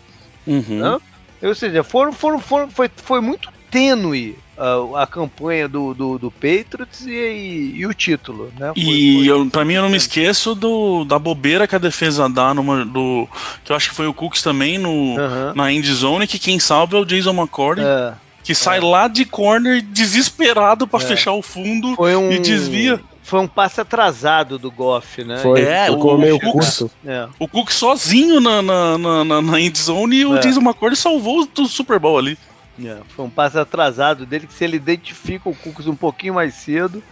Uhum. 0.46 0.80
Né? 0.80 1.00
Ou 1.42 1.54
seja, 1.54 1.84
foram, 1.84 2.12
foram, 2.12 2.40
foram, 2.40 2.70
foi, 2.70 2.90
foi 2.96 3.20
muito 3.20 3.48
tênue 3.72 4.36
a, 4.56 5.02
a 5.02 5.06
campanha 5.06 5.66
do, 5.66 5.94
do, 5.94 6.18
do 6.18 6.30
Patriots 6.30 7.06
e, 7.06 7.10
e, 7.10 7.72
e, 7.78 7.86
o 7.86 7.94
título, 7.94 8.52
né? 8.58 8.70
Foi, 8.74 8.82
e 8.82 9.26
foi... 9.26 9.48
para 9.48 9.64
mim 9.64 9.74
eu 9.74 9.82
não 9.82 9.88
me 9.88 9.96
esqueço 9.96 10.54
do, 10.54 11.04
da 11.04 11.18
bobeira 11.18 11.66
que 11.66 11.74
a 11.74 11.78
defesa 11.78 12.28
dá 12.28 12.52
numa, 12.52 12.84
do 12.84 13.26
que 13.64 13.72
eu 13.72 13.76
acho 13.76 13.88
que 13.88 13.96
foi 13.96 14.06
o 14.06 14.14
Cooks 14.14 14.42
também 14.42 14.76
no, 14.76 14.90
uhum. 14.90 15.54
na 15.54 15.72
end 15.72 15.90
zone 15.92 16.26
que 16.26 16.38
quem 16.38 16.60
salva 16.60 16.98
é 16.98 17.00
o 17.00 17.04
Jason 17.04 17.32
McCord. 17.32 17.80
É. 17.82 18.12
Que 18.44 18.56
sai 18.56 18.78
é. 18.78 18.80
lá 18.80 19.06
de 19.06 19.24
corner 19.24 19.80
desesperado 19.80 20.86
para 20.86 21.02
é. 21.02 21.06
fechar 21.06 21.32
o 21.32 21.42
fundo 21.42 21.94
um... 21.98 22.32
e 22.32 22.40
desvia 22.40 23.00
foi 23.22 23.38
um 23.38 23.46
passe 23.46 23.80
atrasado 23.80 24.58
do 24.58 24.68
Goff, 24.68 25.22
né? 25.22 25.38
Foi, 25.38 25.62
é, 25.62 25.86
ficou 25.86 26.16
o, 26.16 26.18
meio 26.18 26.40
curto. 26.40 26.90
É. 27.06 27.28
O 27.38 27.46
Cook 27.46 27.70
sozinho 27.70 28.40
na, 28.40 28.60
na, 28.60 28.98
na, 28.98 29.40
na 29.40 29.60
endzone 29.60 30.16
e 30.16 30.26
o 30.26 30.36
é. 30.36 30.40
Jason 30.40 30.60
McCord 30.60 30.96
salvou 30.96 31.48
o 31.56 31.66
Super 31.66 32.00
Bowl 32.00 32.18
ali. 32.18 32.36
É, 32.82 32.98
foi 33.08 33.24
um 33.24 33.30
passe 33.30 33.58
atrasado 33.58 34.24
dele 34.24 34.46
que 34.46 34.54
se 34.54 34.64
ele 34.64 34.76
identifica 34.76 35.48
o 35.48 35.54
Cooks 35.54 35.86
um 35.86 35.96
pouquinho 35.96 36.34
mais 36.34 36.54
cedo, 36.54 37.02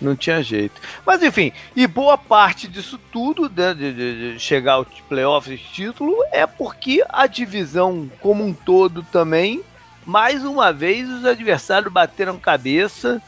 não 0.00 0.16
tinha 0.16 0.42
jeito. 0.42 0.80
Mas 1.04 1.22
enfim, 1.22 1.52
e 1.74 1.86
boa 1.86 2.16
parte 2.16 2.66
disso 2.66 2.98
tudo, 3.12 3.50
né, 3.54 3.74
de, 3.74 3.92
de, 3.92 4.32
de, 4.32 4.40
chegar 4.40 4.74
ao 4.74 4.86
playoffs 5.08 5.58
de 5.58 5.64
título, 5.66 6.16
é 6.32 6.46
porque 6.46 7.04
a 7.08 7.26
divisão 7.26 8.10
como 8.20 8.44
um 8.44 8.52
todo 8.52 9.02
também, 9.02 9.62
mais 10.04 10.44
uma 10.44 10.72
vez, 10.72 11.08
os 11.08 11.24
adversários 11.24 11.92
bateram 11.92 12.38
cabeça 12.38 13.22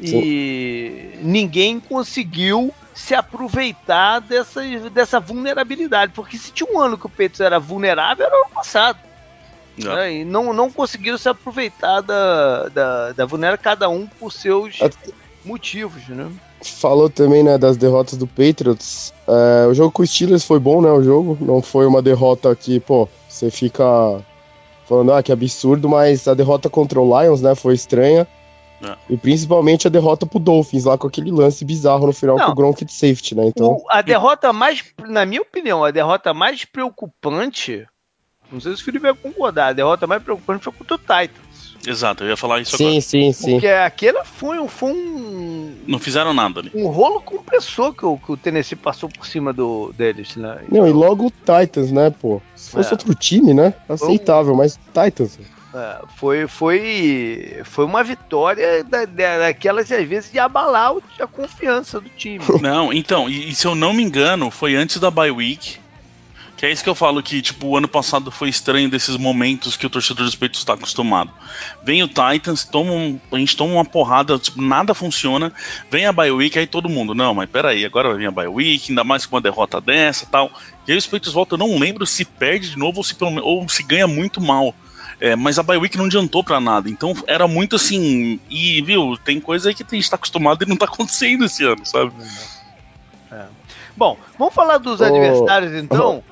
e 0.00 1.12
Sim. 1.14 1.18
ninguém 1.22 1.78
conseguiu 1.78 2.72
se 2.94 3.14
aproveitar 3.14 4.20
dessa, 4.20 4.62
dessa 4.90 5.20
vulnerabilidade. 5.20 6.12
Porque 6.14 6.36
se 6.36 6.52
tinha 6.52 6.70
um 6.70 6.80
ano 6.80 6.98
que 6.98 7.06
o 7.06 7.10
Peitos 7.10 7.40
era 7.40 7.58
vulnerável, 7.58 8.26
era 8.26 8.34
o 8.34 8.44
ano 8.44 8.54
passado. 8.54 8.98
Né? 9.76 10.16
E 10.16 10.24
não, 10.24 10.52
não 10.52 10.70
conseguiram 10.70 11.16
se 11.16 11.28
aproveitar 11.28 12.00
da, 12.00 12.68
da, 12.68 13.12
da 13.12 13.58
cada 13.58 13.88
um 13.88 14.06
por 14.06 14.32
seus 14.32 14.78
motivos, 15.44 16.08
né? 16.08 16.30
Falou 16.62 17.10
também, 17.10 17.42
né, 17.42 17.58
das 17.58 17.76
derrotas 17.76 18.16
do 18.16 18.26
Patriots. 18.26 19.12
É, 19.26 19.66
o 19.66 19.74
jogo 19.74 19.90
com 19.90 20.02
os 20.02 20.10
Steelers 20.10 20.44
foi 20.44 20.60
bom, 20.60 20.80
né, 20.80 20.90
o 20.90 21.02
jogo. 21.02 21.36
Não 21.40 21.60
foi 21.60 21.86
uma 21.86 22.00
derrota 22.00 22.54
que, 22.54 22.78
pô, 22.78 23.08
você 23.28 23.50
fica 23.50 23.84
falando, 24.88 25.12
ah, 25.12 25.22
que 25.22 25.32
absurdo, 25.32 25.88
mas 25.88 26.28
a 26.28 26.34
derrota 26.34 26.68
contra 26.68 27.00
o 27.00 27.20
Lions, 27.20 27.40
né, 27.40 27.54
foi 27.54 27.74
estranha. 27.74 28.28
É. 28.82 28.96
E 29.10 29.16
principalmente 29.16 29.86
a 29.86 29.90
derrota 29.90 30.26
pro 30.26 30.40
Dolphins, 30.40 30.84
lá 30.84 30.98
com 30.98 31.06
aquele 31.06 31.30
lance 31.30 31.64
bizarro 31.64 32.06
no 32.06 32.12
final 32.12 32.36
não, 32.36 32.46
com 32.46 32.52
o 32.52 32.54
Gronk 32.54 32.84
de 32.84 32.92
safety, 32.92 33.34
né? 33.34 33.46
Então... 33.46 33.76
O, 33.76 33.84
a 33.88 34.02
derrota 34.02 34.52
mais, 34.52 34.84
na 35.06 35.24
minha 35.24 35.40
opinião, 35.40 35.84
a 35.84 35.90
derrota 35.90 36.34
mais 36.34 36.64
preocupante 36.64 37.86
não 38.52 38.60
sei 38.60 38.76
se 38.76 38.82
o 38.82 38.84
Felipe 38.84 39.02
vai 39.02 39.14
concordar. 39.14 39.68
A 39.68 39.72
derrota 39.72 40.06
mais 40.06 40.22
preocupante 40.22 40.64
foi 40.64 40.72
contra 40.72 40.94
o 40.94 40.98
Titans. 40.98 41.72
Exato, 41.86 42.22
eu 42.22 42.28
ia 42.28 42.36
falar 42.36 42.60
isso 42.60 42.76
sim, 42.76 42.84
agora. 42.84 43.00
Sim, 43.00 43.32
sim, 43.32 43.52
Porque 43.52 43.66
aquele 43.66 44.22
foi, 44.24 44.58
um, 44.58 44.68
foi 44.68 44.92
um. 44.92 45.74
Não 45.86 45.98
fizeram 45.98 46.32
nada 46.32 46.60
ali. 46.60 46.70
Um 46.74 46.86
rolo 46.86 47.20
compressor 47.20 47.92
que 47.92 48.06
o, 48.06 48.16
que 48.16 48.30
o 48.30 48.36
Tennessee 48.36 48.76
passou 48.76 49.08
por 49.08 49.26
cima 49.26 49.52
do, 49.52 49.92
deles, 49.92 50.36
né? 50.36 50.60
Então... 50.68 50.80
Não, 50.80 50.88
e 50.88 50.92
logo 50.92 51.26
o 51.26 51.30
Titans, 51.30 51.90
né, 51.90 52.10
pô? 52.10 52.40
Se 52.54 52.70
fosse 52.70 52.90
é. 52.90 52.92
outro 52.92 53.14
time, 53.14 53.52
né? 53.52 53.74
Aceitável, 53.88 54.52
um... 54.52 54.56
mas 54.56 54.78
Titans. 54.94 55.38
É, 55.74 56.02
foi, 56.16 56.46
foi, 56.46 57.62
foi 57.64 57.84
uma 57.84 58.04
vitória 58.04 58.84
da, 58.84 59.04
daquelas, 59.06 59.90
às 59.90 60.06
vezes, 60.06 60.30
de 60.30 60.38
abalar 60.38 60.92
a 61.18 61.26
confiança 61.26 62.00
do 62.00 62.10
time. 62.10 62.44
Não, 62.60 62.92
então, 62.92 63.28
e, 63.28 63.50
e 63.50 63.54
se 63.54 63.66
eu 63.66 63.74
não 63.74 63.92
me 63.92 64.02
engano, 64.02 64.50
foi 64.50 64.76
antes 64.76 64.98
da 64.98 65.10
bye 65.10 65.30
week 65.30 65.81
que 66.62 66.66
é 66.66 66.70
isso 66.70 66.84
que 66.84 66.88
eu 66.88 66.94
falo 66.94 67.20
que, 67.20 67.42
tipo, 67.42 67.66
o 67.66 67.76
ano 67.76 67.88
passado 67.88 68.30
foi 68.30 68.48
estranho 68.48 68.88
desses 68.88 69.16
momentos 69.16 69.76
que 69.76 69.84
o 69.84 69.90
torcedor 69.90 70.24
dos 70.26 70.36
peitos 70.36 70.60
está 70.60 70.74
acostumado. 70.74 71.28
Vem 71.82 72.04
o 72.04 72.06
Titans, 72.06 72.64
toma 72.64 72.92
um, 72.92 73.18
a 73.32 73.36
gente 73.36 73.56
toma 73.56 73.72
uma 73.74 73.84
porrada, 73.84 74.38
tipo, 74.38 74.62
nada 74.62 74.94
funciona. 74.94 75.52
Vem 75.90 76.06
a 76.06 76.12
bye 76.12 76.30
week, 76.30 76.56
aí 76.56 76.68
todo 76.68 76.88
mundo, 76.88 77.16
não, 77.16 77.34
mas 77.34 77.50
peraí, 77.50 77.84
agora 77.84 78.10
vai 78.10 78.18
vir 78.18 78.28
a 78.28 78.30
bye 78.30 78.46
week, 78.46 78.92
ainda 78.92 79.02
mais 79.02 79.26
com 79.26 79.34
uma 79.34 79.42
derrota 79.42 79.80
dessa 79.80 80.24
tal. 80.24 80.52
E 80.86 80.92
aí 80.92 80.98
os 80.98 81.04
peitos 81.04 81.32
voltam, 81.32 81.58
eu 81.58 81.66
não 81.66 81.80
lembro 81.80 82.06
se 82.06 82.24
perde 82.24 82.70
de 82.70 82.78
novo 82.78 82.98
ou 82.98 83.02
se, 83.02 83.16
ou 83.20 83.68
se 83.68 83.82
ganha 83.82 84.06
muito 84.06 84.40
mal. 84.40 84.72
É, 85.20 85.34
mas 85.34 85.58
a 85.58 85.64
bye 85.64 85.78
week 85.78 85.98
não 85.98 86.04
adiantou 86.04 86.44
para 86.44 86.60
nada. 86.60 86.88
Então 86.88 87.12
era 87.26 87.48
muito 87.48 87.74
assim. 87.74 88.38
E, 88.48 88.80
viu, 88.82 89.18
tem 89.24 89.40
coisa 89.40 89.68
aí 89.68 89.74
que 89.74 89.82
a 89.82 89.94
gente 89.96 90.08
tá 90.08 90.14
acostumado 90.14 90.62
e 90.62 90.68
não 90.68 90.76
tá 90.76 90.84
acontecendo 90.92 91.44
esse 91.44 91.64
ano, 91.64 91.84
sabe? 91.84 92.12
É. 93.32 93.46
Bom, 93.96 94.16
vamos 94.38 94.54
falar 94.54 94.78
dos 94.78 95.00
oh, 95.00 95.04
adversários 95.04 95.74
então. 95.74 96.22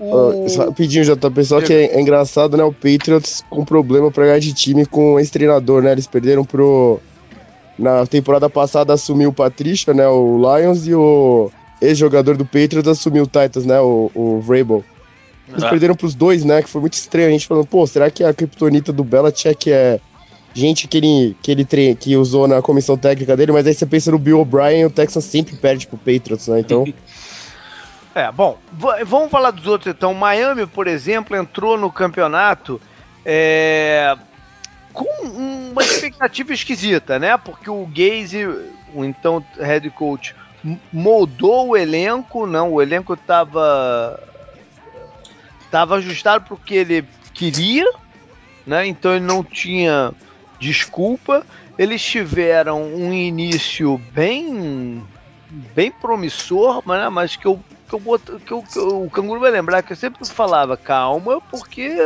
Oh. 0.00 0.04
O... 0.04 0.46
Uh, 0.46 0.58
rapidinho, 0.58 1.04
JP, 1.04 1.44
só 1.44 1.60
que 1.60 1.72
é, 1.72 1.96
é, 1.96 2.00
engraçado, 2.00 2.56
né? 2.56 2.64
O 2.64 2.72
Patriots 2.72 3.44
com 3.50 3.64
problema 3.64 4.10
pra 4.10 4.26
ganhar 4.26 4.38
de 4.38 4.52
time 4.52 4.86
com 4.86 5.18
esse 5.18 5.32
treinador, 5.32 5.82
né? 5.82 5.92
Eles 5.92 6.06
perderam 6.06 6.44
pro. 6.44 7.00
Na 7.78 8.04
temporada 8.06 8.50
passada 8.50 8.92
assumiu 8.92 9.30
o 9.30 9.32
Patrícia, 9.32 9.94
né? 9.94 10.06
O 10.08 10.36
Lions 10.36 10.86
e 10.86 10.94
o 10.94 11.50
ex-jogador 11.80 12.36
do 12.36 12.44
Patriots 12.44 12.88
assumiu 12.88 13.24
o 13.24 13.26
Titans, 13.26 13.64
né? 13.64 13.80
O, 13.80 14.10
o 14.14 14.40
Vrabel. 14.40 14.84
Eles 15.48 15.62
ah. 15.62 15.70
perderam 15.70 15.94
pros 15.94 16.14
dois, 16.14 16.44
né? 16.44 16.62
Que 16.62 16.68
foi 16.68 16.80
muito 16.80 16.94
estranho. 16.94 17.28
A 17.28 17.30
gente 17.30 17.46
falando, 17.46 17.66
pô, 17.66 17.86
será 17.86 18.10
que 18.10 18.22
a 18.24 18.34
criptonita 18.34 18.92
do 18.92 19.04
Belichick 19.04 19.70
é 19.70 20.00
gente 20.52 20.88
que 20.88 20.96
ele, 20.96 21.36
que 21.40 21.50
ele 21.50 21.64
tre 21.64 21.94
que 21.94 22.16
usou 22.16 22.48
na 22.48 22.60
comissão 22.60 22.96
técnica 22.96 23.36
dele? 23.36 23.52
Mas 23.52 23.66
aí 23.66 23.74
você 23.74 23.86
pensa 23.86 24.10
no 24.10 24.18
Bill 24.18 24.40
O'Brien, 24.40 24.84
o 24.84 24.90
Texas 24.90 25.24
sempre 25.24 25.56
perde 25.56 25.86
pro 25.86 25.96
Patriots, 25.96 26.48
né? 26.48 26.60
Então. 26.60 26.84
É, 28.14 28.32
bom, 28.32 28.58
vamos 29.06 29.30
falar 29.30 29.50
dos 29.50 29.66
outros 29.66 29.94
então. 29.94 30.14
Miami, 30.14 30.66
por 30.66 30.86
exemplo, 30.86 31.36
entrou 31.36 31.76
no 31.76 31.90
campeonato 31.92 32.80
é, 33.24 34.16
com 34.92 35.04
uma 35.26 35.82
expectativa 35.82 36.52
esquisita, 36.52 37.18
né? 37.18 37.36
Porque 37.36 37.70
o 37.70 37.86
Gaze, 37.86 38.46
o 38.94 39.04
então 39.04 39.44
head 39.60 39.88
coach, 39.90 40.34
moldou 40.92 41.68
o 41.68 41.76
elenco, 41.76 42.46
não, 42.46 42.72
o 42.72 42.82
elenco 42.82 43.14
estava 43.14 44.18
estava 45.64 45.96
ajustado 45.96 46.44
para 46.46 46.54
o 46.54 46.58
que 46.58 46.74
ele 46.74 47.04
queria, 47.34 47.88
né? 48.66 48.86
Então 48.86 49.14
ele 49.14 49.24
não 49.24 49.44
tinha 49.44 50.12
desculpa. 50.58 51.46
Eles 51.78 52.02
tiveram 52.02 52.82
um 52.82 53.12
início 53.12 53.98
bem 54.12 55.04
bem 55.74 55.90
promissor, 55.90 56.82
né? 56.86 57.08
mas 57.08 57.36
que 57.36 57.46
eu 57.46 57.62
que, 57.88 57.94
eu, 57.94 58.18
que, 58.38 58.52
eu, 58.52 58.62
que 58.62 58.78
eu, 58.78 59.04
o 59.04 59.10
canguru 59.10 59.40
vai 59.40 59.50
lembrar 59.50 59.82
que 59.82 59.92
eu 59.92 59.96
sempre 59.96 60.26
falava 60.26 60.76
calma, 60.76 61.40
porque 61.40 61.96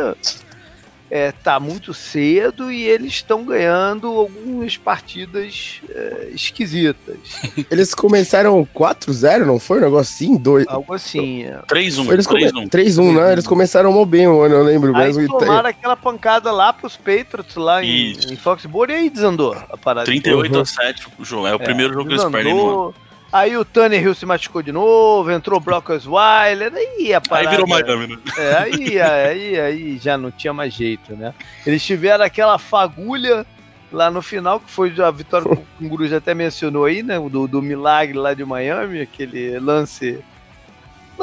é, 1.13 1.31
tá 1.31 1.59
muito 1.59 1.93
cedo 1.93 2.71
e 2.71 2.81
eles 2.83 3.13
estão 3.13 3.45
ganhando 3.45 4.07
algumas 4.07 4.77
partidas 4.77 5.79
é, 5.87 6.29
esquisitas. 6.33 7.17
Eles 7.69 7.93
começaram 7.93 8.67
4-0, 8.73 9.45
não 9.45 9.59
foi? 9.59 9.77
Um 9.77 9.81
negócio 9.81 10.11
assim? 10.11 10.35
Dois... 10.37 10.65
Algo 10.67 10.91
assim. 10.91 11.45
3-1. 11.67 12.11
Eles 12.11 12.25
3-1, 12.25 12.67
3-1 12.67 13.13
né? 13.13 13.33
Eles 13.33 13.45
começaram 13.45 13.91
mó 13.91 14.05
bem 14.05 14.27
o 14.27 14.41
ano, 14.41 14.55
eu 14.55 14.63
lembro 14.63 14.95
aí 14.95 15.13
mesmo. 15.13 15.37
tomaram 15.37 15.69
aquela 15.69 15.95
pancada 15.95 16.51
lá 16.51 16.73
pros 16.73 16.97
Patriots, 16.97 17.55
lá 17.55 17.83
em, 17.83 18.13
em 18.31 18.35
Foxborough, 18.35 18.89
e 18.89 18.95
aí 18.95 19.09
desandou 19.11 19.53
a 19.53 19.77
parada. 19.77 20.05
38 20.07 20.59
a 20.59 20.65
7 20.65 21.07
o 21.19 21.23
jogo. 21.23 21.45
É 21.45 21.53
o 21.53 21.59
primeiro 21.59 21.93
jogo 21.93 22.09
desandou. 22.09 22.31
que 22.31 22.37
eles 22.37 22.45
perdem 22.45 22.55
no 22.55 22.85
ano. 22.85 22.95
Aí 23.33 23.57
o 23.57 23.65
Tanner 23.65 23.99
Hill 23.99 24.13
se 24.13 24.27
machucou 24.27 24.61
de 24.61 24.71
novo, 24.71 25.31
entrou 25.31 25.57
o 25.57 25.59
Brock 25.59 25.89
Osweiler, 25.89 26.71
aí 26.71 27.15
a 27.15 27.19
parada... 27.19 27.49
Aí 27.49 27.55
virou 27.55 27.67
Miami, 27.67 28.05
né? 28.05 28.17
É, 28.37 28.57
aí, 28.57 29.01
aí, 29.01 29.59
aí 29.59 29.97
já 29.97 30.15
não 30.15 30.29
tinha 30.29 30.53
mais 30.53 30.71
jeito, 30.71 31.15
né? 31.15 31.33
Eles 31.65 31.83
tiveram 31.83 32.23
aquela 32.23 32.59
fagulha 32.59 33.43
lá 33.91 34.11
no 34.11 34.21
final, 34.21 34.59
que 34.59 34.69
foi 34.69 34.93
a 35.01 35.09
vitória 35.09 35.47
que 35.49 35.53
o 35.61 35.67
Cunguru 35.79 36.07
já 36.07 36.17
até 36.17 36.35
mencionou 36.35 36.85
aí, 36.85 37.01
né? 37.01 37.19
Do, 37.19 37.47
do 37.47 37.59
milagre 37.59 38.15
lá 38.15 38.35
de 38.35 38.45
Miami, 38.45 39.01
aquele 39.01 39.57
lance 39.57 40.23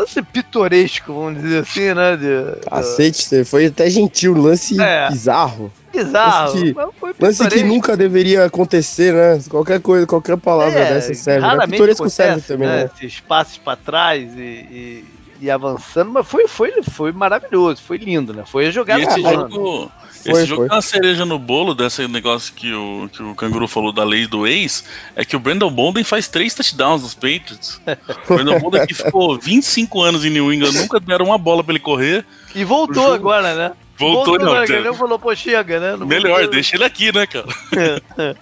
lance 0.00 0.22
pitoresco, 0.22 1.12
vamos 1.12 1.42
dizer 1.42 1.58
assim, 1.58 1.94
né? 1.94 2.16
De, 2.16 2.68
Cacete, 2.68 3.22
você 3.22 3.44
foi 3.44 3.66
até 3.66 3.88
gentil, 3.90 4.34
lance 4.34 4.80
é, 4.80 5.08
bizarro. 5.10 5.72
Bizarro. 5.92 6.52
Lance 6.52 6.62
que, 6.62 7.22
lance 7.24 7.48
que, 7.48 7.62
nunca 7.62 7.96
deveria 7.96 8.44
acontecer, 8.44 9.12
né? 9.12 9.42
Qualquer 9.48 9.80
coisa, 9.80 10.06
qualquer 10.06 10.36
palavra 10.36 10.78
é, 10.78 10.94
dessa 10.94 11.12
serve. 11.14 11.46
Né? 11.46 11.66
Pitoresco 11.66 12.04
acontece, 12.04 12.16
serve 12.16 12.42
também, 12.42 12.68
né? 12.68 12.84
né? 12.84 12.90
Esses 12.96 13.20
passos 13.20 13.58
para 13.58 13.76
trás 13.76 14.32
e, 14.36 14.40
e, 14.40 15.04
e, 15.40 15.50
avançando, 15.50 16.10
mas 16.12 16.26
foi, 16.26 16.48
foi, 16.48 16.82
foi 16.82 17.12
maravilhoso, 17.12 17.82
foi 17.82 17.98
lindo, 17.98 18.32
né? 18.32 18.44
Foi 18.46 18.66
a 18.66 18.70
jogada. 18.70 19.00
E 19.00 19.04
esse 19.04 19.20
jogo, 19.20 19.90
foi, 20.22 20.32
Esse 20.32 20.46
jogo 20.46 20.66
foi. 20.66 20.76
uma 20.76 20.82
cereja 20.82 21.24
no 21.24 21.38
bolo 21.38 21.74
desse 21.74 22.06
negócio 22.06 22.52
que 22.54 22.72
o, 22.72 23.08
que 23.12 23.22
o 23.22 23.34
Canguru 23.34 23.66
falou 23.66 23.92
da 23.92 24.04
lei 24.04 24.26
do 24.26 24.46
ex, 24.46 24.84
é 25.16 25.24
que 25.24 25.34
o 25.34 25.40
Brandon 25.40 25.70
Bolden 25.70 26.04
faz 26.04 26.28
três 26.28 26.54
touchdowns 26.54 27.02
nos 27.02 27.14
Patriots. 27.14 27.80
o 28.28 28.34
Brandon 28.34 28.58
Bolden 28.58 28.86
que 28.86 28.94
ficou 28.94 29.38
25 29.38 30.02
anos 30.02 30.24
em 30.24 30.30
New 30.30 30.52
England, 30.52 30.72
nunca 30.72 31.00
deram 31.00 31.26
uma 31.26 31.38
bola 31.38 31.64
pra 31.64 31.72
ele 31.72 31.80
correr. 31.80 32.24
E 32.54 32.64
voltou 32.64 33.12
agora, 33.12 33.54
né? 33.54 33.72
Voltou, 33.96 34.38
voltou 34.38 34.38
não. 34.38 34.64
Ele 34.64 34.94
falou, 34.94 35.18
pô, 35.18 35.34
chega, 35.34 35.78
né? 35.78 35.96
Não 35.96 36.06
melhor, 36.06 36.32
voltou. 36.32 36.50
deixa 36.50 36.76
ele 36.76 36.84
aqui, 36.84 37.12
né, 37.12 37.26
cara? 37.26 37.46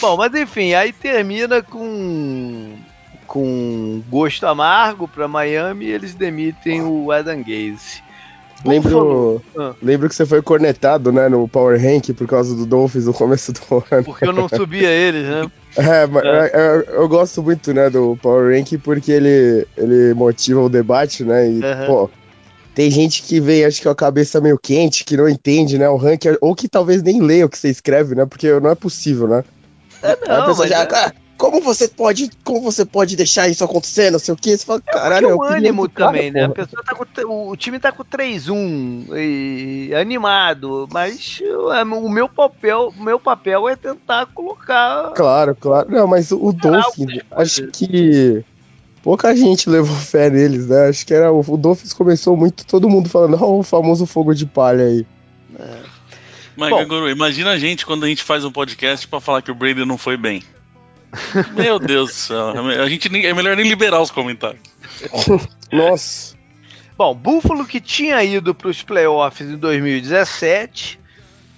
Bom, 0.00 0.16
mas 0.16 0.34
enfim, 0.34 0.74
aí 0.74 0.92
termina 0.92 1.62
com 1.62 2.76
com 3.26 4.02
gosto 4.08 4.46
amargo 4.46 5.08
para 5.08 5.26
Miami 5.26 5.86
e 5.86 5.90
eles 5.90 6.14
demitem 6.14 6.82
o 6.82 7.10
Adam 7.10 7.38
Gaze. 7.38 8.05
Lembro, 8.66 9.42
ah. 9.58 9.74
lembro 9.82 10.08
que 10.08 10.14
você 10.14 10.26
foi 10.26 10.42
cornetado, 10.42 11.12
né, 11.12 11.28
no 11.28 11.46
Power 11.48 11.80
Rank 11.80 12.10
por 12.14 12.26
causa 12.26 12.54
do 12.54 12.66
Dolphins 12.66 13.06
no 13.06 13.14
começo 13.14 13.52
do 13.52 13.60
ano. 13.90 14.04
Porque 14.04 14.26
eu 14.26 14.32
não 14.32 14.48
subia 14.48 14.90
eles, 14.90 15.24
né? 15.24 15.50
É, 15.78 16.06
mas 16.06 16.24
é. 16.24 16.52
Eu, 16.54 17.00
eu, 17.02 17.08
gosto 17.08 17.42
muito, 17.42 17.74
né, 17.74 17.90
do 17.90 18.16
Power 18.22 18.56
Rank 18.56 18.78
porque 18.82 19.12
ele, 19.12 19.66
ele 19.76 20.14
motiva 20.14 20.62
o 20.62 20.70
debate, 20.70 21.22
né, 21.22 21.50
e, 21.50 21.56
uhum. 21.56 21.86
pô, 21.86 22.10
tem 22.74 22.90
gente 22.90 23.22
que 23.22 23.38
vem, 23.40 23.62
acho 23.62 23.78
que 23.78 23.84
com 23.84 23.90
a 23.90 23.94
cabeça 23.94 24.40
meio 24.40 24.58
quente, 24.58 25.04
que 25.04 25.18
não 25.18 25.28
entende, 25.28 25.76
né, 25.76 25.86
o 25.86 25.96
ranking, 25.96 26.38
ou 26.40 26.54
que 26.54 26.66
talvez 26.66 27.02
nem 27.02 27.20
leia 27.20 27.44
o 27.44 27.48
que 27.50 27.58
você 27.58 27.68
escreve, 27.68 28.14
né, 28.14 28.24
porque 28.24 28.58
não 28.58 28.70
é 28.70 28.74
possível, 28.74 29.28
né? 29.28 29.44
É, 30.02 30.16
não, 30.26 30.56
mas 30.56 30.70
já, 30.70 30.82
é 30.82 31.12
como 31.36 31.60
você 31.60 31.88
pode, 31.88 32.30
como 32.42 32.60
você 32.60 32.84
pode 32.84 33.16
deixar 33.16 33.48
isso 33.48 33.62
acontecer, 33.62 34.10
não 34.10 34.18
sei 34.18 34.34
o 34.34 34.36
que, 34.36 34.56
você 34.56 34.64
fala, 34.64 34.82
é 34.86 34.92
caralho, 34.92 35.30
é 35.30 35.34
o 35.34 35.42
ânimo 35.42 35.88
também, 35.88 36.32
cara, 36.32 36.46
né? 36.46 36.52
A 36.52 36.54
pessoa 36.54 36.82
tá 36.82 36.94
com, 36.94 37.50
o 37.50 37.56
time 37.56 37.78
tá 37.78 37.92
com 37.92 38.04
3-1 38.04 39.08
e 39.16 39.94
animado, 39.94 40.88
mas 40.92 41.40
é, 41.74 41.82
o 41.82 42.08
meu 42.08 42.28
papel, 42.28 42.92
o 42.96 43.02
meu 43.02 43.18
papel 43.18 43.68
é 43.68 43.76
tentar 43.76 44.26
colocar 44.26 45.12
Claro, 45.14 45.54
claro. 45.54 45.90
Não, 45.90 46.06
mas 46.06 46.32
o 46.32 46.52
Dolphins, 46.52 47.20
acho 47.30 47.66
que 47.68 48.44
pouca 49.02 49.34
gente 49.36 49.68
levou 49.68 49.96
fé 49.96 50.30
neles, 50.30 50.68
né? 50.68 50.88
Acho 50.88 51.06
que 51.06 51.14
era 51.14 51.32
o, 51.32 51.40
o 51.40 51.56
Dolphins 51.56 51.92
começou 51.92 52.36
muito 52.36 52.66
todo 52.66 52.88
mundo 52.88 53.08
falando, 53.08 53.36
oh, 53.40 53.60
o 53.60 53.62
famoso 53.62 54.06
fogo 54.06 54.34
de 54.34 54.46
palha 54.46 54.84
aí. 54.84 55.06
É. 55.58 55.96
Mas, 56.56 56.70
Bom, 56.70 57.08
imagina 57.08 57.50
a 57.50 57.58
gente 57.58 57.84
quando 57.84 58.04
a 58.04 58.08
gente 58.08 58.22
faz 58.22 58.44
um 58.44 58.50
podcast 58.50 59.06
para 59.06 59.20
falar 59.20 59.42
que 59.42 59.50
o 59.50 59.54
Brady 59.54 59.84
não 59.84 59.98
foi 59.98 60.16
bem. 60.16 60.42
Meu 61.54 61.78
Deus 61.78 62.10
do 62.10 62.14
céu. 62.14 62.48
A 62.82 62.88
gente 62.88 63.08
nem, 63.08 63.24
é 63.26 63.34
melhor 63.34 63.56
nem 63.56 63.68
liberar 63.68 64.00
os 64.00 64.10
comentários. 64.10 64.60
Nossa. 65.72 66.36
Bom, 66.96 67.14
Buffalo 67.14 67.66
que 67.66 67.80
tinha 67.80 68.22
ido 68.24 68.54
para 68.54 68.68
os 68.68 68.82
playoffs 68.82 69.48
em 69.48 69.56
2017 69.56 70.98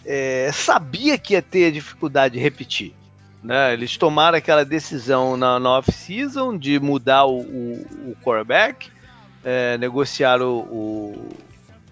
é, 0.04 0.50
sabia 0.52 1.16
que 1.18 1.34
ia 1.34 1.42
ter 1.42 1.70
dificuldade 1.70 2.34
de 2.34 2.40
repetir. 2.40 2.94
Né? 3.42 3.72
Eles 3.72 3.96
tomaram 3.96 4.36
aquela 4.36 4.64
decisão 4.64 5.36
na, 5.36 5.60
na 5.60 5.78
off-season 5.78 6.58
de 6.58 6.80
mudar 6.80 7.26
o, 7.26 7.40
o, 7.40 7.86
o 8.10 8.16
quarterback, 8.24 8.90
é, 9.44 9.78
negociar 9.78 10.42
o, 10.42 10.58
o 10.58 11.28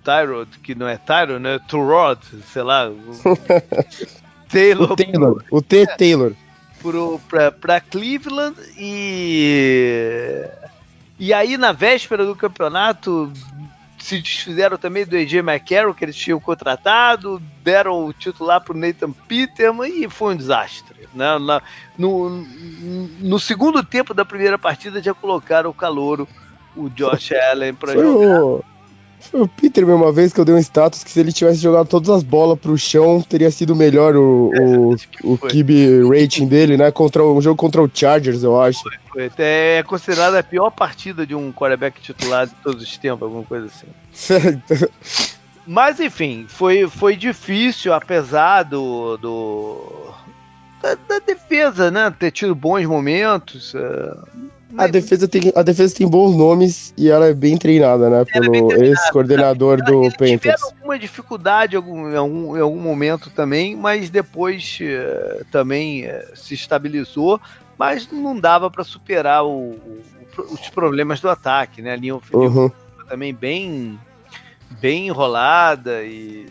Tyrod, 0.02 0.58
que 0.58 0.74
não 0.74 0.88
é 0.88 0.96
Tyrod, 0.96 1.38
né? 1.38 1.60
Turod, 1.68 2.20
sei 2.52 2.62
lá. 2.62 2.88
O 2.88 3.36
Taylor. 4.50 4.92
O 4.92 4.96
Taylor. 4.96 5.44
O 5.50 5.62
T. 5.62 5.86
Taylor 5.96 6.32
para 7.58 7.80
Cleveland 7.80 8.56
e 8.76 10.44
e 11.18 11.32
aí 11.32 11.56
na 11.56 11.72
véspera 11.72 12.24
do 12.24 12.36
campeonato 12.36 13.32
se 13.98 14.20
desfizeram 14.20 14.76
também 14.76 15.04
do 15.04 15.16
AJ 15.16 15.34
McCarroll 15.36 15.94
que 15.94 16.04
eles 16.04 16.16
tinham 16.16 16.38
contratado, 16.38 17.42
deram 17.64 18.06
o 18.06 18.12
titular 18.12 18.60
para 18.60 18.74
o 18.74 18.78
Nathan 18.78 19.10
Peterman 19.10 20.04
e 20.04 20.08
foi 20.08 20.34
um 20.34 20.36
desastre. 20.36 21.08
Né? 21.14 21.38
Na, 21.38 21.62
no, 21.98 22.46
no 23.20 23.38
segundo 23.40 23.82
tempo 23.82 24.14
da 24.14 24.24
primeira 24.24 24.58
partida 24.58 25.02
já 25.02 25.12
colocaram 25.12 25.70
o 25.70 25.74
calouro, 25.74 26.28
o 26.76 26.88
Josh 26.90 27.32
Allen, 27.32 27.74
para 27.74 27.94
jogar. 27.94 28.44
O 28.44 28.64
o 29.32 29.48
Peter 29.48 29.84
uma 29.88 30.12
vez 30.12 30.32
que 30.32 30.40
eu 30.40 30.44
dei 30.44 30.54
um 30.54 30.58
status 30.58 31.04
que 31.04 31.10
se 31.10 31.20
ele 31.20 31.32
tivesse 31.32 31.60
jogado 31.60 31.86
todas 31.86 32.10
as 32.10 32.22
bolas 32.22 32.58
pro 32.58 32.76
chão, 32.76 33.22
teria 33.22 33.50
sido 33.50 33.74
melhor 33.74 34.16
o, 34.16 34.50
o, 34.54 34.96
o 35.34 35.38
Kibe 35.38 36.02
rating 36.08 36.46
dele, 36.46 36.76
né? 36.76 36.90
Contra 36.90 37.24
um 37.24 37.40
jogo 37.40 37.56
contra 37.56 37.82
o 37.82 37.90
Chargers, 37.92 38.42
eu 38.42 38.60
acho. 38.60 38.80
Foi, 38.82 39.28
foi. 39.28 39.30
É 39.38 39.82
considerada 39.82 40.38
a 40.38 40.42
pior 40.42 40.70
partida 40.70 41.26
de 41.26 41.34
um 41.34 41.52
quarterback 41.52 42.00
titular 42.00 42.46
de 42.46 42.54
todos 42.56 42.82
os 42.82 42.96
tempos, 42.96 43.22
alguma 43.22 43.44
coisa 43.44 43.66
assim. 43.66 44.60
Mas 45.66 45.98
enfim, 45.98 46.46
foi, 46.48 46.88
foi 46.88 47.16
difícil, 47.16 47.92
apesar 47.92 48.62
do, 48.62 49.16
do 49.16 50.12
da, 50.80 50.94
da, 50.94 51.18
defesa, 51.18 51.90
né? 51.90 52.14
Ter 52.16 52.30
tido 52.30 52.54
bons 52.54 52.86
momentos. 52.86 53.74
Uh, 53.74 54.46
a 54.76 54.86
defesa, 54.86 55.28
tem, 55.28 55.52
a 55.54 55.62
defesa 55.62 55.94
tem 55.94 56.08
bons 56.08 56.36
nomes 56.36 56.92
e 56.96 57.08
ela 57.08 57.26
é 57.26 57.34
bem 57.34 57.56
treinada, 57.56 58.10
né? 58.10 58.22
É 58.22 58.24
pelo 58.24 58.72
ex-coordenador 58.72 59.82
do 59.82 60.02
Panthers. 60.12 60.40
Tiveram 60.40 60.64
alguma 60.64 60.98
dificuldade 60.98 61.74
em 61.74 61.76
algum, 61.76 62.10
em 62.10 62.16
algum, 62.16 62.56
em 62.56 62.60
algum 62.60 62.80
momento 62.80 63.30
também, 63.30 63.76
mas 63.76 64.10
depois 64.10 64.78
uh, 64.80 65.44
também 65.52 66.06
uh, 66.06 66.10
se 66.34 66.54
estabilizou. 66.54 67.40
Mas 67.78 68.10
não 68.10 68.38
dava 68.38 68.70
para 68.70 68.82
superar 68.82 69.44
o, 69.44 69.72
o, 69.72 70.02
os 70.50 70.68
problemas 70.70 71.20
do 71.20 71.28
ataque, 71.28 71.82
né? 71.82 71.92
A 71.92 71.96
linha 71.96 72.16
ofensiva 72.16 72.60
uhum. 72.60 72.70
também 73.08 73.34
bem, 73.34 73.98
bem 74.80 75.06
enrolada 75.06 76.02
e. 76.02 76.46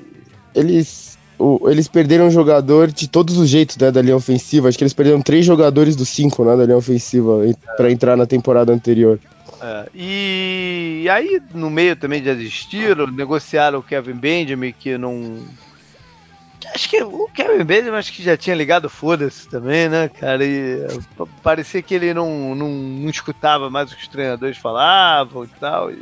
Eles 0.53 1.14
o, 1.37 1.69
eles 1.69 1.87
perderam 1.87 2.27
um 2.27 2.31
jogador 2.31 2.91
de 2.91 3.07
todos 3.07 3.37
os 3.37 3.49
jeitos 3.49 3.77
né, 3.77 3.91
da 3.91 4.01
linha 4.01 4.15
ofensiva. 4.15 4.69
Acho 4.69 4.77
que 4.77 4.83
eles 4.83 4.93
perderam 4.93 5.21
três 5.21 5.45
jogadores 5.45 5.95
dos 5.95 6.09
cinco 6.09 6.43
né, 6.45 6.55
da 6.55 6.65
linha 6.65 6.77
ofensiva 6.77 7.41
para 7.75 7.91
entrar 7.91 8.15
na 8.15 8.25
temporada 8.25 8.71
anterior. 8.71 9.19
É, 9.61 9.89
e 9.93 11.07
aí, 11.09 11.41
no 11.53 11.69
meio 11.69 11.95
também 11.95 12.21
desistiram, 12.21 13.07
negociaram 13.07 13.79
o 13.79 13.83
Kevin 13.83 14.13
Benjamin, 14.13 14.73
que 14.77 14.97
não. 14.97 15.43
Acho 16.73 16.89
que 16.89 17.01
o 17.03 17.29
Kevin 17.33 17.63
Benjamin 17.63 17.97
acho 17.97 18.11
que 18.11 18.23
já 18.23 18.35
tinha 18.35 18.55
ligado 18.55 18.89
foda-se 18.89 19.47
também, 19.47 19.87
né, 19.87 20.09
cara? 20.09 20.43
E 20.43 20.85
parecia 21.43 21.81
que 21.81 21.93
ele 21.93 22.13
não, 22.13 22.55
não, 22.55 22.69
não, 22.69 23.09
escutava 23.09 23.69
mais 23.69 23.91
o 23.91 23.95
que 23.95 24.01
os 24.01 24.07
treinadores 24.07 24.57
falavam 24.57 25.43
e 25.43 25.49
tal. 25.59 25.91
E... 25.91 25.99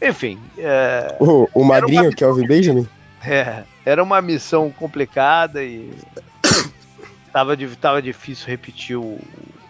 Enfim. 0.00 0.38
É... 0.56 1.16
O, 1.20 1.48
o 1.52 1.64
madrinho, 1.64 2.04
uma... 2.04 2.12
Kevin 2.12 2.46
Benjamin? 2.46 2.88
É, 3.26 3.64
era 3.84 4.02
uma 4.02 4.20
missão 4.20 4.70
complicada 4.70 5.62
e 5.62 5.90
tava, 7.32 7.56
tava 7.80 8.02
difícil 8.02 8.46
repetir 8.46 8.96
o, 8.96 9.18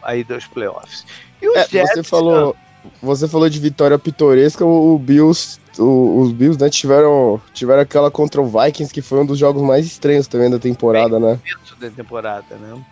a 0.02 0.16
ida 0.16 0.34
aos 0.34 0.46
playoffs. 0.46 1.06
E 1.40 1.48
os 1.48 1.56
é, 1.56 1.68
Jets, 1.68 1.94
você 1.94 2.02
falou, 2.02 2.56
você 3.02 3.28
falou 3.28 3.48
de 3.48 3.58
vitória 3.58 3.98
pitoresca, 3.98 4.64
o, 4.64 4.94
o 4.94 4.98
Bills, 4.98 5.58
o, 5.78 6.20
os 6.20 6.32
Bills, 6.32 6.60
né, 6.60 6.68
tiveram, 6.68 7.40
tiveram 7.52 7.82
aquela 7.82 8.10
contra 8.10 8.40
o 8.40 8.46
Vikings, 8.46 8.92
que 8.92 9.02
foi 9.02 9.20
um 9.20 9.26
dos 9.26 9.38
jogos 9.38 9.62
mais 9.62 9.86
estranhos 9.86 10.26
também 10.26 10.50
da 10.50 10.58
temporada, 10.58 11.18
né? 11.18 11.38
da 11.78 11.90
temporada, 11.90 12.56
né? 12.56 12.82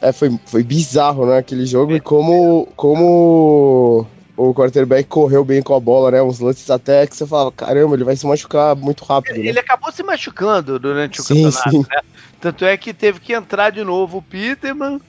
É, 0.00 0.12
foi, 0.12 0.38
foi 0.46 0.62
bizarro, 0.62 1.26
né, 1.26 1.38
aquele 1.38 1.64
jogo, 1.64 1.92
e 1.92 2.00
como, 2.00 2.68
como 2.76 4.06
o 4.36 4.52
quarterback 4.52 5.08
correu 5.08 5.44
bem 5.44 5.62
com 5.62 5.74
a 5.74 5.80
bola, 5.80 6.10
né? 6.10 6.22
Uns 6.22 6.40
lances 6.40 6.68
até 6.70 7.06
que 7.06 7.16
você 7.16 7.26
falava, 7.26 7.52
caramba, 7.52 7.94
ele 7.94 8.04
vai 8.04 8.16
se 8.16 8.26
machucar 8.26 8.74
muito 8.74 9.04
rápido. 9.04 9.36
Ele, 9.36 9.52
né? 9.52 9.60
acabou 9.60 9.92
se 9.92 10.02
machucando 10.02 10.78
durante 10.78 11.20
o 11.20 11.22
sim, 11.22 11.44
campeonato, 11.44 11.70
sim. 11.70 11.86
né? 11.90 12.00
Tanto 12.40 12.64
é 12.64 12.76
que 12.76 12.92
teve 12.92 13.20
que 13.20 13.32
entrar 13.32 13.70
de 13.70 13.84
novo 13.84 14.18
o 14.18 14.22
Peterman, 14.22 15.00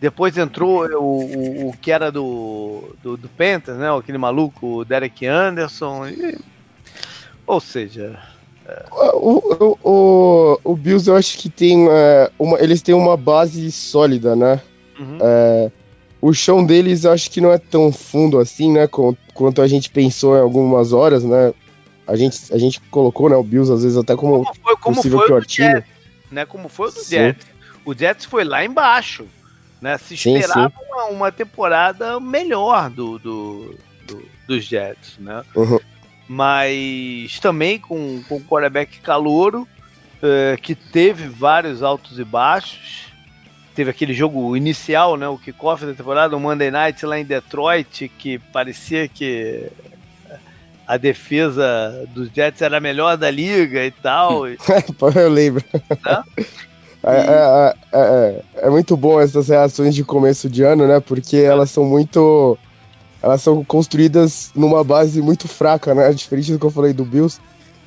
depois 0.00 0.38
entrou 0.38 0.86
o, 0.86 1.24
o, 1.24 1.68
o 1.70 1.76
que 1.76 1.90
era 1.90 2.12
do, 2.12 2.94
do, 3.02 3.16
do 3.16 3.28
Panthers, 3.28 3.78
né? 3.78 3.90
Aquele 3.90 4.18
maluco, 4.18 4.78
o 4.78 4.84
Derek 4.84 5.26
Anderson. 5.26 6.06
E... 6.06 6.38
Ou 7.46 7.60
seja. 7.60 8.18
O, 8.92 9.38
o, 9.38 9.78
o, 9.82 10.60
o, 10.62 10.76
Bills 10.76 11.08
eu 11.08 11.16
acho 11.16 11.38
que 11.38 11.48
tem 11.48 11.88
é, 11.90 12.30
uma. 12.38 12.60
Eles 12.60 12.82
têm 12.82 12.94
uma 12.94 13.16
base 13.16 13.72
sólida, 13.72 14.36
né? 14.36 14.60
Uhum. 15.00 15.18
É, 15.20 15.70
o 16.20 16.32
chão 16.32 16.64
deles 16.64 17.04
eu 17.04 17.12
acho 17.12 17.30
que 17.30 17.40
não 17.40 17.52
é 17.52 17.58
tão 17.58 17.92
fundo 17.92 18.38
assim, 18.38 18.72
né? 18.72 18.88
Quanto 19.34 19.62
a 19.62 19.66
gente 19.66 19.90
pensou 19.90 20.36
em 20.36 20.40
algumas 20.40 20.92
horas, 20.92 21.24
né? 21.24 21.52
A 22.06 22.16
gente, 22.16 22.52
a 22.52 22.58
gente 22.58 22.80
colocou 22.90 23.28
né, 23.28 23.36
o 23.36 23.42
Bills 23.42 23.72
às 23.72 23.82
vezes 23.82 23.98
até 23.98 24.16
como, 24.16 24.44
como 24.44 24.54
foi, 24.54 24.76
como 24.76 24.96
possível 24.96 25.18
foi 25.18 25.26
pior 25.26 25.42
o 25.42 25.44
time. 25.44 25.68
Jets, 25.68 25.88
né? 26.30 26.46
Como 26.46 26.68
foi 26.68 26.88
o 26.88 26.92
do 26.92 27.04
Jets. 27.04 27.46
O 27.84 27.94
Jets 27.94 28.24
foi 28.24 28.44
lá 28.44 28.64
embaixo. 28.64 29.26
Né? 29.80 29.96
Se 29.98 30.14
esperava 30.14 30.70
sim, 30.70 30.76
sim. 30.76 30.92
Uma, 30.92 31.04
uma, 31.04 31.32
temporada 31.32 32.18
melhor 32.18 32.90
do, 32.90 33.18
do, 33.18 33.78
do, 34.06 34.22
dos 34.46 34.64
Jets, 34.64 35.18
né? 35.18 35.44
Uhum. 35.54 35.78
Mas 36.26 37.38
também 37.40 37.78
com, 37.78 38.22
com 38.28 38.36
o 38.36 38.40
quarterback 38.40 38.98
calouro, 39.00 39.68
uh, 40.22 40.60
que 40.60 40.74
teve 40.74 41.28
vários 41.28 41.82
altos 41.82 42.18
e 42.18 42.24
baixos. 42.24 43.07
Teve 43.78 43.92
aquele 43.92 44.12
jogo 44.12 44.56
inicial, 44.56 45.16
né? 45.16 45.28
O 45.28 45.38
kickoff 45.38 45.86
da 45.86 45.94
temporada, 45.94 46.36
o 46.36 46.40
Monday 46.40 46.68
Night 46.68 47.06
lá 47.06 47.16
em 47.16 47.24
Detroit, 47.24 48.10
que 48.18 48.36
parecia 48.36 49.06
que 49.06 49.70
a 50.84 50.96
defesa 50.96 52.04
dos 52.12 52.28
Jets 52.34 52.60
era 52.60 52.78
a 52.78 52.80
melhor 52.80 53.16
da 53.16 53.30
liga 53.30 53.84
e 53.84 53.92
tal. 53.92 54.48
Eu 55.14 55.30
lembro. 55.30 55.62
Né? 55.72 56.22
É, 57.04 57.20
é, 57.20 57.74
é, 57.92 58.42
é, 58.66 58.68
muito 58.68 58.96
bom 58.96 59.20
essas 59.20 59.46
reações 59.46 59.94
de 59.94 60.02
começo 60.02 60.50
de 60.50 60.64
ano, 60.64 60.88
né? 60.88 60.98
Porque 60.98 61.36
elas 61.36 61.70
são 61.70 61.84
muito. 61.84 62.58
Elas 63.22 63.42
são 63.42 63.62
construídas 63.62 64.50
numa 64.56 64.82
base 64.82 65.22
muito 65.22 65.46
fraca, 65.46 65.94
né? 65.94 66.12
Diferente 66.12 66.50
do 66.50 66.58
que 66.58 66.66
eu 66.66 66.70
falei 66.72 66.92
do 66.92 67.04
Bills. 67.04 67.40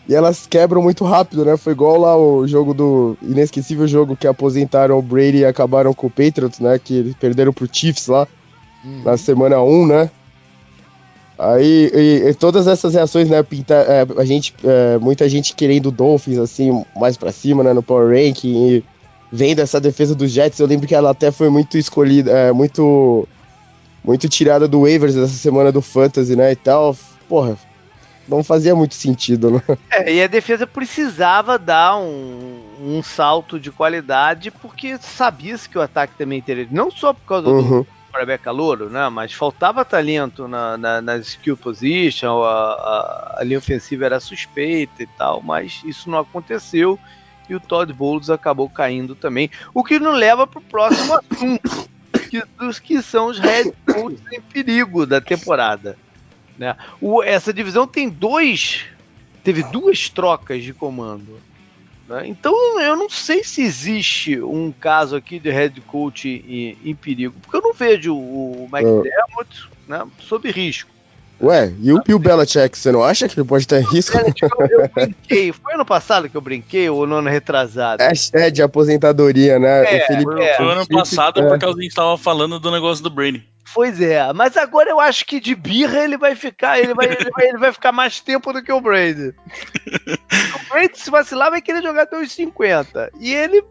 E 0.09 0.15
elas 0.15 0.47
quebram 0.47 0.81
muito 0.81 1.05
rápido, 1.05 1.45
né? 1.45 1.55
Foi 1.57 1.73
igual 1.73 1.97
lá 1.97 2.17
o 2.17 2.47
jogo 2.47 2.73
do. 2.73 3.17
inesquecível 3.21 3.87
jogo 3.87 4.15
que 4.15 4.27
aposentaram 4.27 4.97
o 4.97 5.01
Brady 5.01 5.39
e 5.39 5.45
acabaram 5.45 5.93
com 5.93 6.07
o 6.07 6.09
Patriots, 6.09 6.59
né? 6.59 6.79
Que 6.79 7.15
perderam 7.19 7.53
pro 7.53 7.69
Chiefs 7.71 8.07
lá 8.07 8.27
uhum. 8.83 9.03
na 9.03 9.17
semana 9.17 9.61
1, 9.61 9.87
né? 9.87 10.09
Aí, 11.37 11.91
e, 11.91 12.29
e 12.29 12.33
todas 12.35 12.67
essas 12.67 12.93
reações, 12.93 13.27
né, 13.27 13.41
pinta, 13.41 13.73
é, 13.73 14.05
a 14.15 14.23
gente, 14.23 14.53
é, 14.63 14.99
muita 14.99 15.27
gente 15.27 15.55
querendo 15.55 15.89
Dolphins, 15.89 16.37
assim, 16.37 16.85
mais 16.95 17.17
pra 17.17 17.31
cima, 17.31 17.63
né, 17.63 17.73
no 17.73 17.81
Power 17.81 18.09
Ranking, 18.09 18.67
e 18.67 18.83
vendo 19.31 19.57
essa 19.57 19.81
defesa 19.81 20.13
dos 20.13 20.29
Jets, 20.29 20.59
eu 20.59 20.67
lembro 20.67 20.87
que 20.87 20.93
ela 20.93 21.09
até 21.09 21.31
foi 21.31 21.49
muito 21.49 21.79
escolhida, 21.79 22.29
é, 22.31 22.51
muito, 22.51 23.27
muito 24.03 24.29
tirada 24.29 24.67
do 24.67 24.81
waivers 24.81 25.15
essa 25.15 25.33
semana 25.33 25.71
do 25.71 25.81
Fantasy, 25.81 26.35
né, 26.35 26.51
e 26.51 26.55
tal, 26.55 26.95
porra, 27.27 27.57
não 28.37 28.43
fazia 28.43 28.75
muito 28.75 28.95
sentido, 28.95 29.51
né. 29.51 29.61
É, 29.91 30.13
e 30.13 30.23
a 30.23 30.27
defesa 30.27 30.65
precisava 30.65 31.59
dar 31.59 31.97
um, 31.97 32.61
um 32.79 33.03
salto 33.03 33.59
de 33.59 33.71
qualidade, 33.71 34.49
porque 34.49 34.97
sabia-se 34.97 35.67
que 35.67 35.77
o 35.77 35.81
ataque 35.81 36.13
também 36.17 36.41
teria, 36.41 36.67
não 36.71 36.89
só 36.89 37.13
por 37.13 37.25
causa 37.25 37.49
uhum. 37.49 37.81
do 37.81 37.87
quarterback 38.11 38.43
calouro, 38.43 38.89
né? 38.89 39.07
Mas 39.09 39.33
faltava 39.33 39.85
talento 39.85 40.47
na, 40.47 40.77
na, 40.77 41.01
na 41.01 41.17
skill 41.17 41.57
position, 41.57 42.41
a, 42.43 42.49
a, 42.49 43.35
a, 43.39 43.43
linha 43.43 43.59
ofensiva 43.59 44.05
era 44.05 44.19
suspeita 44.19 45.03
e 45.03 45.07
tal, 45.07 45.41
mas 45.41 45.81
isso 45.85 46.09
não 46.09 46.19
aconteceu 46.19 46.99
e 47.49 47.55
o 47.55 47.59
Todd 47.59 47.91
Bowles 47.91 48.29
acabou 48.29 48.69
caindo 48.69 49.13
também. 49.13 49.49
O 49.73 49.83
que 49.83 49.99
nos 49.99 50.17
leva 50.17 50.47
para 50.47 50.59
o 50.59 50.63
próximo 50.63 51.13
assunto, 51.13 51.89
que, 52.29 52.41
dos 52.57 52.79
que 52.79 53.01
são 53.01 53.27
os 53.27 53.39
Red 53.39 53.73
Bulls 53.85 54.21
em 54.31 54.39
perigo 54.39 55.05
da 55.05 55.19
temporada. 55.19 55.97
Né? 56.57 56.75
O, 56.99 57.23
essa 57.23 57.53
divisão 57.53 57.87
tem 57.87 58.09
dois. 58.09 58.85
Teve 59.43 59.63
duas 59.63 60.09
trocas 60.09 60.63
de 60.63 60.73
comando. 60.73 61.39
Né? 62.07 62.27
Então 62.27 62.79
eu 62.81 62.95
não 62.95 63.09
sei 63.09 63.43
se 63.43 63.61
existe 63.61 64.39
um 64.41 64.71
caso 64.71 65.15
aqui 65.15 65.39
de 65.39 65.49
head 65.49 65.79
coach 65.81 66.27
em, 66.27 66.77
em 66.83 66.93
perigo, 66.93 67.33
porque 67.41 67.57
eu 67.57 67.61
não 67.61 67.73
vejo 67.73 68.15
o 68.15 68.69
McDermott 68.71 69.69
né, 69.87 70.05
sob 70.19 70.51
risco. 70.51 70.90
Ué, 71.41 71.73
e 71.79 71.91
o 71.91 72.01
Bill 72.03 72.19
Belichick, 72.19 72.77
você 72.77 72.91
não 72.91 73.03
acha 73.03 73.27
que 73.27 73.39
ele 73.39 73.47
pode 73.47 73.67
ter 73.67 73.83
risco? 73.83 74.17
Eu, 74.17 74.67
eu 74.69 74.89
brinquei, 74.89 75.51
foi 75.51 75.73
ano 75.73 75.85
passado 75.85 76.29
que 76.29 76.37
eu 76.37 76.41
brinquei 76.41 76.89
ou 76.89 77.07
no 77.07 77.15
ano 77.15 77.29
retrasado? 77.29 78.01
É, 78.03 78.11
é 78.33 78.49
de 78.51 78.61
aposentadoria, 78.61 79.57
né? 79.57 79.97
É, 79.97 80.03
o 80.03 80.07
Felipe, 80.07 80.41
é. 80.41 80.55
Foi 80.55 80.71
ano 80.71 80.87
passado 80.87 81.41
é. 81.41 81.47
porque 81.47 81.65
a 81.65 81.71
gente 81.71 81.95
tava 81.95 82.17
falando 82.17 82.59
do 82.59 82.69
negócio 82.69 83.03
do 83.03 83.09
Brady. 83.09 83.43
Pois 83.73 84.01
é, 84.01 84.31
mas 84.33 84.57
agora 84.57 84.89
eu 84.89 84.99
acho 84.99 85.25
que 85.25 85.39
de 85.39 85.55
birra 85.55 86.03
ele 86.03 86.17
vai 86.17 86.35
ficar, 86.35 86.77
ele 86.77 86.93
vai, 86.93 87.05
ele 87.07 87.31
vai, 87.31 87.47
ele 87.47 87.57
vai 87.57 87.71
ficar 87.71 87.91
mais 87.91 88.19
tempo 88.19 88.51
do 88.51 88.61
que 88.61 88.71
o 88.71 88.81
Brady. 88.81 89.33
o 89.33 90.69
Brady, 90.69 90.99
se 90.99 91.09
vacilar, 91.09 91.49
vai 91.49 91.61
querer 91.61 91.81
jogar 91.81 92.03
até 92.03 92.19
os 92.19 92.31
50. 92.31 93.11
E 93.19 93.33
ele, 93.33 93.63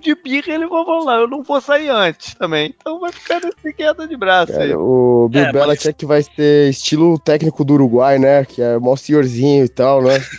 de 0.00 0.14
birra, 0.14 0.52
ele 0.52 0.66
vai 0.66 0.84
falar, 0.84 1.20
eu 1.20 1.28
não 1.28 1.42
vou 1.42 1.60
sair 1.60 1.88
antes 1.88 2.34
também. 2.34 2.74
Então 2.78 3.00
vai 3.00 3.12
ficar 3.12 3.40
nesse 3.40 3.76
queda 3.76 4.06
de 4.06 4.16
braço 4.16 4.52
Cara, 4.52 4.64
aí. 4.64 4.74
O 4.74 5.28
Bill 5.28 5.44
é, 5.44 5.52
Belichick 5.52 6.06
mas... 6.06 6.26
vai 6.26 6.34
ser 6.34 6.70
estilo 6.70 7.18
técnico 7.18 7.64
do 7.64 7.74
Uruguai, 7.74 8.18
né? 8.18 8.44
Que 8.44 8.62
é 8.62 8.78
mó 8.78 8.96
senhorzinho 8.96 9.64
e 9.64 9.68
tal, 9.68 10.02
né? 10.02 10.22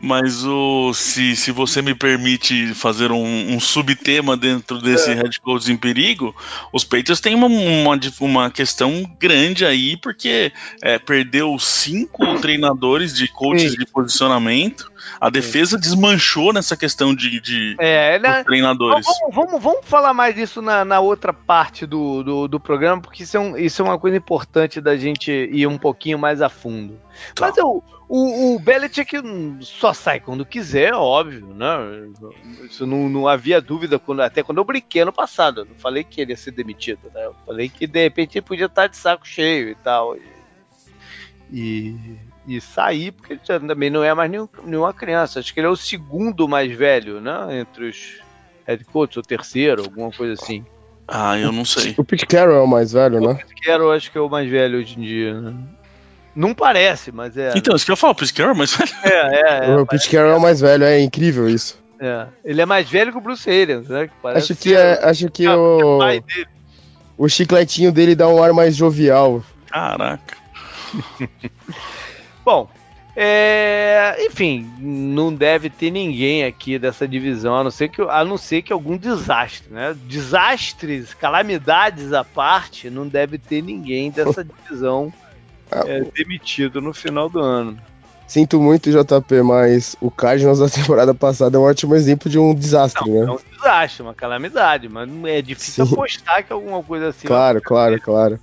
Mas 0.00 0.44
o 0.44 0.92
se, 0.92 1.36
se 1.36 1.50
você 1.50 1.80
me 1.80 1.94
permite 1.94 2.74
fazer 2.74 3.12
um, 3.12 3.54
um 3.54 3.60
subtema 3.60 4.36
dentro 4.36 4.78
desse 4.80 5.10
é. 5.10 5.14
Red 5.14 5.38
Coach 5.42 5.70
em 5.70 5.76
perigo, 5.76 6.34
os 6.72 6.84
Patriots 6.84 7.20
têm 7.20 7.34
uma, 7.34 7.46
uma, 7.46 7.98
uma 8.20 8.50
questão 8.50 9.04
grande 9.18 9.64
aí, 9.64 9.96
porque 9.96 10.52
é, 10.82 10.98
perdeu 10.98 11.58
cinco 11.58 12.38
treinadores 12.40 13.14
de 13.14 13.28
coaches 13.28 13.72
Sim. 13.72 13.78
de 13.78 13.86
posicionamento. 13.86 14.90
A 15.20 15.30
defesa 15.30 15.78
desmanchou 15.78 16.52
nessa 16.52 16.76
questão 16.76 17.14
de, 17.14 17.40
de 17.40 17.76
é, 17.78 18.18
né? 18.18 18.44
treinadores. 18.44 19.06
Vamos, 19.06 19.34
vamos, 19.34 19.62
vamos, 19.62 19.86
falar 19.86 20.12
mais 20.12 20.34
disso 20.34 20.60
na, 20.60 20.84
na 20.84 21.00
outra 21.00 21.32
parte 21.32 21.86
do, 21.86 22.22
do, 22.22 22.48
do, 22.48 22.60
programa, 22.60 23.00
porque 23.00 23.22
isso 23.22 23.36
é, 23.36 23.40
um, 23.40 23.56
isso 23.56 23.82
é 23.82 23.84
uma 23.84 23.98
coisa 23.98 24.16
importante 24.16 24.80
da 24.80 24.96
gente 24.96 25.30
ir 25.30 25.66
um 25.66 25.78
pouquinho 25.78 26.18
mais 26.18 26.42
a 26.42 26.48
fundo. 26.48 27.00
Tá. 27.34 27.46
Mas 27.46 27.56
eu, 27.56 27.82
o, 28.08 28.54
o 28.54 28.58
Belichick 28.60 29.16
só 29.62 29.92
sai 29.92 30.20
quando 30.20 30.46
quiser, 30.46 30.94
óbvio, 30.94 31.48
né? 31.48 31.66
Isso 32.64 32.86
não, 32.86 33.08
não 33.08 33.26
havia 33.26 33.60
dúvida 33.60 33.98
quando, 33.98 34.20
até 34.20 34.44
quando 34.44 34.58
eu 34.58 34.64
brinquei 34.64 35.04
no 35.04 35.12
passado. 35.12 35.62
Eu 35.62 35.64
não 35.64 35.74
falei 35.74 36.04
que 36.04 36.20
ele 36.20 36.32
ia 36.32 36.36
ser 36.36 36.52
demitido, 36.52 37.10
né? 37.12 37.26
Eu 37.26 37.34
falei 37.44 37.68
que 37.68 37.86
de 37.86 38.02
repente 38.02 38.38
ele 38.38 38.46
podia 38.46 38.66
estar 38.66 38.86
de 38.86 38.96
saco 38.96 39.26
cheio 39.26 39.70
e 39.70 39.74
tal. 39.74 40.16
E, 40.16 40.22
e, 41.50 41.96
e 42.46 42.60
sair, 42.60 43.12
porque 43.12 43.34
ele 43.34 43.40
também 43.40 43.90
não 43.90 44.04
é 44.04 44.14
mais 44.14 44.30
nenhum, 44.30 44.48
nenhuma 44.64 44.92
criança. 44.92 45.40
Acho 45.40 45.52
que 45.52 45.60
ele 45.60 45.66
é 45.66 45.70
o 45.70 45.76
segundo 45.76 46.48
mais 46.48 46.72
velho, 46.72 47.20
né? 47.20 47.60
Entre 47.60 47.88
os 47.88 48.20
head 48.66 48.84
coaches, 48.84 49.16
ou 49.16 49.22
terceiro, 49.22 49.82
alguma 49.82 50.10
coisa 50.10 50.34
assim. 50.34 50.64
Ah, 51.08 51.38
eu 51.38 51.52
não 51.52 51.64
sei. 51.64 51.94
O 51.96 52.04
Pete 52.04 52.26
Carroll 52.26 52.56
é 52.56 52.60
o 52.60 52.66
mais 52.66 52.92
velho, 52.92 53.20
né? 53.20 53.32
O 53.32 53.36
Pete 53.36 53.62
Carroll 53.62 53.92
acho 53.92 54.10
que 54.10 54.18
é 54.18 54.20
o 54.20 54.28
mais 54.28 54.50
velho 54.50 54.78
hoje 54.78 54.98
em 54.98 55.02
dia, 55.02 55.40
né? 55.40 55.54
Não 56.34 56.52
parece, 56.52 57.10
mas 57.12 57.36
é. 57.36 57.52
Então, 57.56 57.74
isso 57.74 57.86
que 57.86 57.92
eu 57.92 57.96
falo, 57.96 58.12
o 58.12 58.16
Pete 58.16 58.34
Carroll 58.34 58.54
é 58.54 58.58
mais 58.58 58.74
velho. 58.74 58.92
É, 59.04 59.10
é. 59.10 59.70
é 59.70 59.76
o 59.76 59.86
Pete 59.86 60.10
Carroll 60.10 60.32
é 60.32 60.36
o 60.36 60.40
mais 60.40 60.60
velho, 60.60 60.84
é 60.84 61.00
incrível 61.00 61.48
isso. 61.48 61.80
É. 61.98 62.26
Ele 62.44 62.60
é 62.60 62.66
mais 62.66 62.88
velho 62.90 63.10
que 63.10 63.18
o 63.18 63.20
Bruce 63.20 63.48
Arians, 63.48 63.88
né? 63.88 64.08
Que 64.08 64.28
acho 64.28 64.54
que, 64.54 64.74
é, 64.74 65.04
acho 65.04 65.30
que 65.30 65.46
ah, 65.46 65.56
o. 65.56 65.98
O 67.18 67.28
chicletinho 67.30 67.90
dele 67.90 68.14
dá 68.14 68.28
um 68.28 68.42
ar 68.42 68.52
mais 68.52 68.76
jovial. 68.76 69.42
Caraca. 69.68 70.36
Bom, 72.46 72.68
é, 73.16 74.14
enfim, 74.20 74.70
não 74.78 75.34
deve 75.34 75.68
ter 75.68 75.90
ninguém 75.90 76.44
aqui 76.44 76.78
dessa 76.78 77.08
divisão, 77.08 77.56
a 77.56 77.64
não 77.64 77.72
ser 77.72 77.88
que, 77.88 78.00
a 78.00 78.24
não 78.24 78.38
ser 78.38 78.62
que 78.62 78.72
algum 78.72 78.96
desastre, 78.96 79.66
né? 79.68 79.96
Desastres, 80.04 81.12
calamidades 81.12 82.12
à 82.12 82.22
parte, 82.22 82.88
não 82.88 83.08
deve 83.08 83.36
ter 83.36 83.62
ninguém 83.62 84.12
dessa 84.12 84.44
divisão 84.46 85.12
é, 85.72 86.04
demitido 86.14 86.80
no 86.80 86.94
final 86.94 87.28
do 87.28 87.40
ano. 87.40 87.76
Sinto 88.28 88.60
muito, 88.60 88.92
JP, 88.92 89.42
mas 89.42 89.96
o 90.00 90.08
Cardinals 90.08 90.60
da 90.60 90.70
temporada 90.70 91.12
passada 91.12 91.56
é 91.56 91.60
um 91.60 91.64
ótimo 91.64 91.96
exemplo 91.96 92.30
de 92.30 92.38
um 92.38 92.54
desastre, 92.54 93.10
não, 93.10 93.20
né? 93.20 93.26
É 93.26 93.32
um 93.32 93.56
desastre, 93.56 94.02
uma 94.02 94.14
calamidade, 94.14 94.88
mas 94.88 95.08
é 95.24 95.42
difícil 95.42 95.84
Sim. 95.84 95.94
apostar 95.94 96.44
que 96.44 96.52
alguma 96.52 96.80
coisa 96.80 97.08
assim. 97.08 97.26
Claro, 97.26 97.60
claro, 97.60 98.00
claro. 98.00 98.40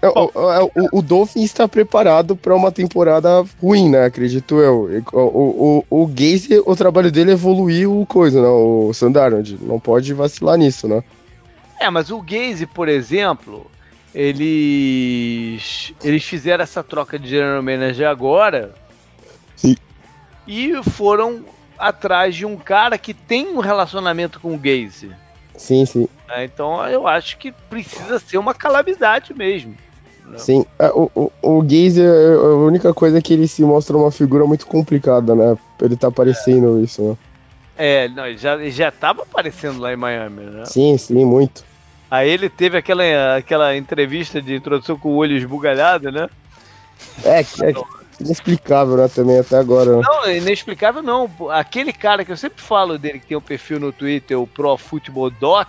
É, 0.00 0.08
o, 0.08 0.30
o, 0.34 0.98
o 0.98 1.02
Dolphin 1.02 1.42
está 1.42 1.66
preparado 1.66 2.36
para 2.36 2.54
uma 2.54 2.70
temporada 2.70 3.44
ruim, 3.60 3.90
né? 3.90 4.04
Acredito 4.04 4.58
eu. 4.58 5.02
O, 5.12 5.84
o, 5.90 6.02
o, 6.02 6.06
Gaze, 6.06 6.62
o 6.64 6.76
trabalho 6.76 7.10
dele 7.10 7.30
é 7.30 7.34
evoluir 7.34 7.90
o 7.90 8.06
coisa, 8.06 8.40
né? 8.40 8.48
O 8.48 8.92
Sandarnold. 8.92 9.58
Não 9.60 9.80
pode 9.80 10.14
vacilar 10.14 10.56
nisso, 10.56 10.86
né? 10.86 11.02
É, 11.80 11.90
mas 11.90 12.10
o 12.10 12.20
Gaze, 12.20 12.66
por 12.66 12.88
exemplo, 12.88 13.68
eles 14.14 15.92
eles 16.02 16.24
fizeram 16.24 16.62
essa 16.62 16.82
troca 16.82 17.18
de 17.18 17.28
general 17.28 17.62
manager 17.62 18.08
agora. 18.08 18.74
Sim. 19.56 19.76
E 20.46 20.72
foram 20.82 21.44
atrás 21.76 22.36
de 22.36 22.46
um 22.46 22.56
cara 22.56 22.96
que 22.98 23.12
tem 23.12 23.48
um 23.48 23.58
relacionamento 23.58 24.38
com 24.38 24.54
o 24.54 24.58
Gaze. 24.58 25.10
Sim, 25.56 25.84
sim. 25.84 26.08
É, 26.28 26.44
então 26.44 26.86
eu 26.86 27.06
acho 27.08 27.36
que 27.36 27.50
precisa 27.50 28.20
ser 28.20 28.38
uma 28.38 28.54
calamidade 28.54 29.34
mesmo. 29.34 29.76
Sim, 30.36 30.64
é, 30.78 30.88
o, 30.88 31.10
o, 31.14 31.32
o 31.42 31.62
Gaze, 31.62 32.02
é 32.02 32.34
a 32.34 32.54
única 32.56 32.92
coisa 32.92 33.18
é 33.18 33.20
que 33.22 33.32
ele 33.32 33.48
se 33.48 33.62
mostra 33.62 33.96
uma 33.96 34.10
figura 34.10 34.44
muito 34.44 34.66
complicada, 34.66 35.34
né? 35.34 35.56
Ele 35.80 35.96
tá 35.96 36.08
aparecendo 36.08 36.78
é. 36.78 36.82
isso, 36.82 37.02
né? 37.02 37.16
É, 37.76 38.08
não, 38.08 38.26
ele 38.26 38.36
já, 38.36 38.54
ele 38.54 38.70
já 38.70 38.90
tava 38.90 39.22
aparecendo 39.22 39.80
lá 39.80 39.92
em 39.92 39.96
Miami, 39.96 40.42
né? 40.42 40.64
Sim, 40.66 40.98
sim, 40.98 41.24
muito. 41.24 41.64
Aí 42.10 42.28
ele 42.28 42.48
teve 42.48 42.76
aquela, 42.76 43.36
aquela 43.36 43.76
entrevista 43.76 44.42
de 44.42 44.54
introdução 44.54 44.98
com 44.98 45.10
o 45.10 45.16
olho 45.16 45.36
esbugalhado, 45.36 46.10
né? 46.10 46.28
É, 47.24 47.40
é 47.40 47.74
inexplicável, 48.20 48.96
né, 48.96 49.08
também 49.08 49.38
até 49.38 49.56
agora. 49.56 49.96
Né? 49.96 50.02
Não, 50.04 50.30
inexplicável 50.30 51.02
não. 51.02 51.30
Aquele 51.50 51.92
cara 51.92 52.24
que 52.24 52.32
eu 52.32 52.36
sempre 52.36 52.62
falo 52.62 52.98
dele, 52.98 53.20
que 53.20 53.26
tem 53.26 53.36
um 53.36 53.42
perfil 53.42 53.78
no 53.78 53.92
Twitter, 53.92 54.40
o 54.40 54.46
Pro 54.46 54.76
Football 54.76 55.30
Doc, 55.30 55.68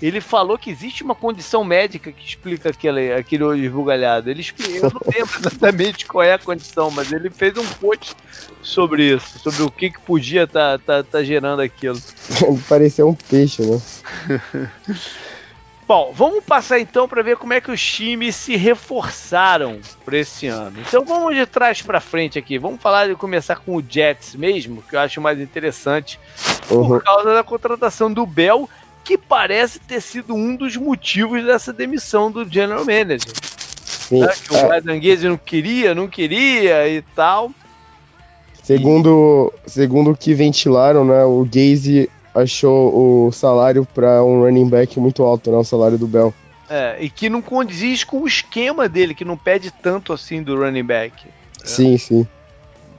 ele 0.00 0.20
falou 0.20 0.58
que 0.58 0.70
existe 0.70 1.02
uma 1.02 1.14
condição 1.14 1.64
médica 1.64 2.12
que 2.12 2.24
explica 2.24 2.70
aquele, 2.70 3.12
aquele 3.12 3.44
olho 3.44 3.64
esbugalhado. 3.64 4.30
Ele 4.30 4.44
eu 4.68 4.82
não 4.82 5.00
lembro 5.14 5.32
exatamente 5.40 6.06
qual 6.06 6.22
é 6.22 6.34
a 6.34 6.38
condição, 6.38 6.90
mas 6.90 7.12
ele 7.12 7.30
fez 7.30 7.56
um 7.56 7.66
post 7.66 8.14
sobre 8.60 9.14
isso, 9.14 9.38
sobre 9.38 9.62
o 9.62 9.70
que, 9.70 9.90
que 9.90 10.00
podia 10.00 10.44
estar 10.44 10.78
tá, 10.80 11.02
tá, 11.02 11.10
tá 11.10 11.22
gerando 11.22 11.62
aquilo. 11.62 12.00
Parecia 12.68 13.06
um 13.06 13.14
peixe, 13.14 13.62
né? 13.62 13.80
Bom, 15.88 16.12
vamos 16.12 16.42
passar 16.42 16.80
então 16.80 17.06
para 17.06 17.22
ver 17.22 17.36
como 17.36 17.52
é 17.52 17.60
que 17.60 17.70
os 17.70 17.80
times 17.80 18.34
se 18.34 18.56
reforçaram 18.56 19.78
para 20.04 20.18
esse 20.18 20.48
ano. 20.48 20.80
Então 20.80 21.04
vamos 21.04 21.36
de 21.36 21.46
trás 21.46 21.80
para 21.80 22.00
frente 22.00 22.36
aqui. 22.36 22.58
Vamos 22.58 22.82
falar 22.82 23.06
de 23.06 23.14
começar 23.14 23.54
com 23.56 23.76
o 23.76 23.84
Jets 23.88 24.34
mesmo, 24.34 24.82
que 24.82 24.96
eu 24.96 25.00
acho 25.00 25.20
mais 25.20 25.40
interessante, 25.40 26.18
uhum. 26.68 26.88
por 26.88 27.04
causa 27.04 27.32
da 27.32 27.44
contratação 27.44 28.12
do 28.12 28.26
Bell, 28.26 28.68
que 29.06 29.16
parece 29.16 29.78
ter 29.78 30.02
sido 30.02 30.34
um 30.34 30.56
dos 30.56 30.76
motivos 30.76 31.44
dessa 31.44 31.72
demissão 31.72 32.28
do 32.28 32.44
general 32.44 32.84
manager. 32.84 33.32
Sim? 33.84 34.26
Que 34.44 34.52
o 34.52 34.56
é. 34.56 35.28
não 35.28 35.36
queria, 35.36 35.94
não 35.94 36.08
queria 36.08 36.88
e 36.88 37.02
tal. 37.14 37.52
Segundo, 38.64 39.52
segundo 39.64 40.10
o 40.10 40.16
que 40.16 40.34
ventilaram, 40.34 41.04
né, 41.04 41.24
o 41.24 41.44
Gaze 41.44 42.10
achou 42.34 43.28
o 43.28 43.32
salário 43.32 43.86
para 43.94 44.24
um 44.24 44.40
running 44.40 44.68
back 44.68 44.98
muito 44.98 45.22
alto, 45.22 45.52
né? 45.52 45.56
O 45.56 45.64
salário 45.64 45.96
do 45.96 46.08
Bell. 46.08 46.34
É, 46.68 46.96
e 47.00 47.08
que 47.08 47.30
não 47.30 47.40
condiz 47.40 48.02
com 48.02 48.22
o 48.22 48.26
esquema 48.26 48.88
dele, 48.88 49.14
que 49.14 49.24
não 49.24 49.36
pede 49.36 49.70
tanto 49.70 50.12
assim 50.12 50.42
do 50.42 50.56
running 50.58 50.84
back. 50.84 51.26
Né? 51.26 51.32
Sim, 51.64 51.96
sim. 51.96 52.26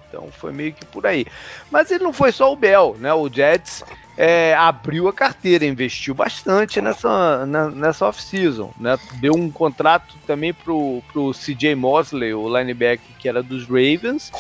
Então 0.08 0.30
foi 0.32 0.54
meio 0.54 0.72
que 0.72 0.86
por 0.86 1.06
aí. 1.06 1.26
Mas 1.70 1.92
ele 1.92 2.04
não 2.06 2.14
foi 2.14 2.32
só 2.32 2.52
o 2.52 2.56
Bell, 2.56 2.96
né? 2.98 3.14
O 3.14 3.30
Jets 3.30 3.84
é, 4.18 4.56
abriu 4.56 5.08
a 5.08 5.14
carteira, 5.14 5.66
investiu 5.66 6.16
bastante 6.16 6.82
nessa, 6.82 7.46
na, 7.46 7.70
nessa 7.70 8.08
off-season, 8.08 8.72
né? 8.80 8.98
Deu 9.22 9.34
um 9.36 9.50
contrato 9.52 10.16
também 10.26 10.54
pro, 10.54 11.02
pro 11.14 11.32
CJ 11.32 11.76
Mosley, 11.76 12.34
o 12.34 12.48
linebacker 12.58 13.16
que 13.20 13.30
era 13.30 13.44
dos 13.44 13.66
Ravens, 13.66 14.32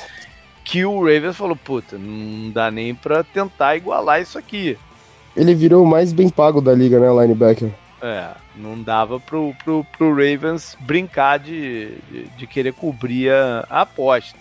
que 0.63 0.83
o 0.83 0.99
Ravens 0.99 1.37
falou, 1.37 1.55
puta, 1.55 1.97
não 1.97 2.51
dá 2.51 2.71
nem 2.71 2.93
pra 2.95 3.23
tentar 3.23 3.77
igualar 3.77 4.21
isso 4.21 4.37
aqui 4.37 4.77
ele 5.37 5.53
virou 5.53 5.83
o 5.83 5.87
mais 5.87 6.11
bem 6.11 6.29
pago 6.29 6.59
da 6.59 6.73
liga, 6.73 6.99
né, 6.99 7.07
linebacker. 7.09 7.69
É, 8.01 8.29
não 8.55 8.81
dava 8.81 9.19
pro, 9.19 9.53
pro, 9.63 9.85
pro 9.95 10.09
Ravens 10.09 10.75
brincar 10.79 11.37
de, 11.37 11.95
de, 12.09 12.23
de 12.35 12.47
querer 12.47 12.73
cobrir 12.73 13.31
a, 13.31 13.65
a 13.69 13.81
aposta. 13.81 14.37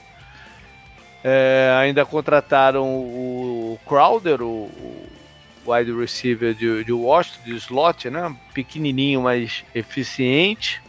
É, 1.22 1.76
ainda 1.78 2.04
contrataram 2.06 2.86
o 2.86 3.78
Crowder, 3.86 4.40
o, 4.40 4.64
o 4.64 5.06
wide 5.66 5.92
receiver 5.92 6.54
de, 6.54 6.84
de 6.84 6.92
Washington, 6.92 7.44
de 7.44 7.56
slot, 7.56 8.10
né? 8.10 8.34
Pequenininho, 8.54 9.22
mas 9.22 9.64
eficiente. 9.74 10.82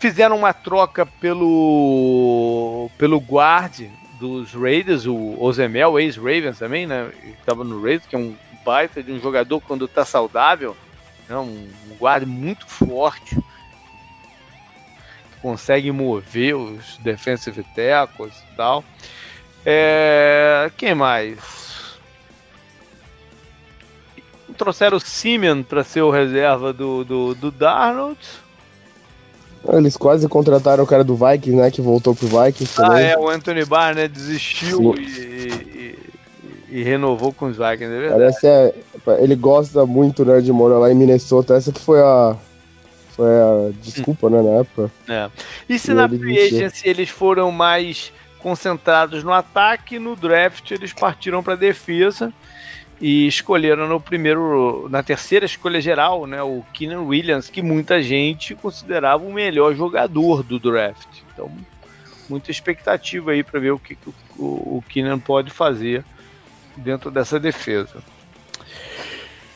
Fizeram 0.00 0.36
uma 0.36 0.52
troca 0.52 1.04
pelo, 1.04 2.88
pelo 2.96 3.18
guard 3.18 3.90
dos 4.18 4.52
Raiders, 4.52 5.06
o 5.06 5.36
Ozemel, 5.40 5.98
ex-Ravens 5.98 6.58
também, 6.58 6.86
né? 6.86 7.10
Estava 7.38 7.64
no 7.64 7.80
Raiders, 7.82 8.06
que 8.06 8.16
é 8.16 8.18
um 8.18 8.36
baita 8.64 9.02
de 9.02 9.12
um 9.12 9.20
jogador 9.20 9.60
quando 9.60 9.86
está 9.86 10.04
saudável, 10.04 10.76
né? 11.28 11.36
um, 11.36 11.68
guarda 11.98 12.26
muito 12.26 12.66
forte, 12.66 13.34
que 15.30 15.40
consegue 15.40 15.90
mover 15.90 16.54
os 16.54 16.98
defensive 16.98 17.64
tackles 17.74 18.34
e 18.52 18.56
tal. 18.56 18.84
É, 19.64 20.70
quem 20.76 20.94
mais? 20.94 21.67
Trouxeram 24.58 24.96
o 24.96 25.00
Simeon 25.00 25.62
para 25.62 25.84
ser 25.84 26.02
o 26.02 26.10
reserva 26.10 26.72
do, 26.72 27.04
do, 27.04 27.34
do 27.34 27.50
Darnold. 27.50 28.18
Eles 29.72 29.96
quase 29.96 30.28
contrataram 30.28 30.82
o 30.82 30.86
cara 30.86 31.04
do 31.04 31.14
Vikings, 31.14 31.56
né? 31.56 31.70
Que 31.70 31.80
voltou 31.80 32.14
pro 32.14 32.26
Vikings 32.26 32.74
ah, 32.76 32.86
também. 32.86 33.06
Ah, 33.06 33.10
é, 33.10 33.18
o 33.18 33.28
Anthony 33.28 33.64
Barr, 33.64 33.94
né? 33.94 34.08
Desistiu 34.08 34.94
e, 34.96 35.96
e, 36.70 36.78
e, 36.78 36.82
renovou 36.82 37.32
com 37.32 37.46
os 37.46 37.56
Vikings, 37.56 37.84
é 37.84 38.00
verdade. 38.00 38.20
Parece 38.20 38.46
é, 38.46 38.74
ele 39.20 39.36
gosta 39.36 39.86
muito, 39.86 40.24
né, 40.24 40.40
de 40.40 40.52
morar 40.52 40.78
lá 40.78 40.90
em 40.90 40.94
Minnesota. 40.94 41.54
Essa 41.54 41.72
que 41.72 41.80
foi 41.80 42.00
a 42.00 42.36
foi 43.10 43.30
a 43.30 43.70
desculpa, 43.82 44.30
né, 44.30 44.42
na 44.42 44.60
época. 44.60 44.90
É. 45.08 45.30
E 45.68 45.78
se 45.78 45.90
e 45.90 45.94
na 45.94 46.08
free 46.08 46.38
agency 46.38 46.88
eles 46.88 47.08
foram 47.08 47.50
mais 47.50 48.12
concentrados 48.38 49.24
no 49.24 49.32
ataque, 49.32 49.98
no 49.98 50.14
draft 50.14 50.70
eles 50.70 50.92
partiram 50.92 51.42
para 51.42 51.56
defesa 51.56 52.32
e 53.00 53.26
escolheram 53.26 53.88
no 53.88 54.00
primeiro, 54.00 54.88
na 54.90 55.02
terceira 55.02 55.46
escolha 55.46 55.80
geral, 55.80 56.26
né, 56.26 56.42
o 56.42 56.64
Keenan 56.72 57.02
Williams, 57.02 57.48
que 57.48 57.62
muita 57.62 58.02
gente 58.02 58.54
considerava 58.54 59.24
o 59.24 59.32
melhor 59.32 59.74
jogador 59.74 60.42
do 60.42 60.58
draft. 60.58 61.08
Então, 61.32 61.50
muita 62.28 62.50
expectativa 62.50 63.30
aí 63.30 63.44
para 63.44 63.60
ver 63.60 63.70
o 63.70 63.78
que, 63.78 63.94
que 63.94 64.08
o, 64.36 64.78
o 64.78 64.84
Keenan 64.88 65.18
pode 65.18 65.50
fazer 65.50 66.04
dentro 66.76 67.10
dessa 67.10 67.38
defesa. 67.38 68.02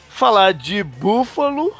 Falar 0.08 0.52
de 0.52 0.84
Buffalo, 0.84 1.74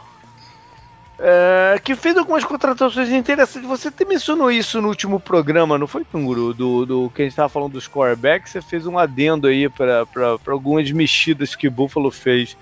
é, 1.19 1.79
que 1.83 1.95
fez 1.95 2.17
algumas 2.17 2.45
contratações 2.45 3.09
interessantes. 3.11 3.69
Você 3.69 3.89
até 3.89 4.05
mencionou 4.05 4.51
isso 4.51 4.81
no 4.81 4.89
último 4.89 5.21
programa, 5.21 5.79
não 5.79 5.87
foi, 5.87 6.05
Canguru? 6.05 6.53
Do, 6.53 6.87
do 6.87 7.11
que 7.11 7.23
a 7.23 7.25
gente 7.25 7.33
estava 7.33 7.49
falando 7.49 7.73
dos 7.73 7.89
quarterbacks. 7.89 8.53
Você 8.53 8.63
fez 8.63 8.87
um 8.87 8.99
adendo 8.99 9.47
aí 9.47 9.69
para 9.69 10.07
algumas 10.49 10.91
mexidas 10.91 11.55
que 11.55 11.71
Buffalo 11.71 12.11
fez. 12.11 12.57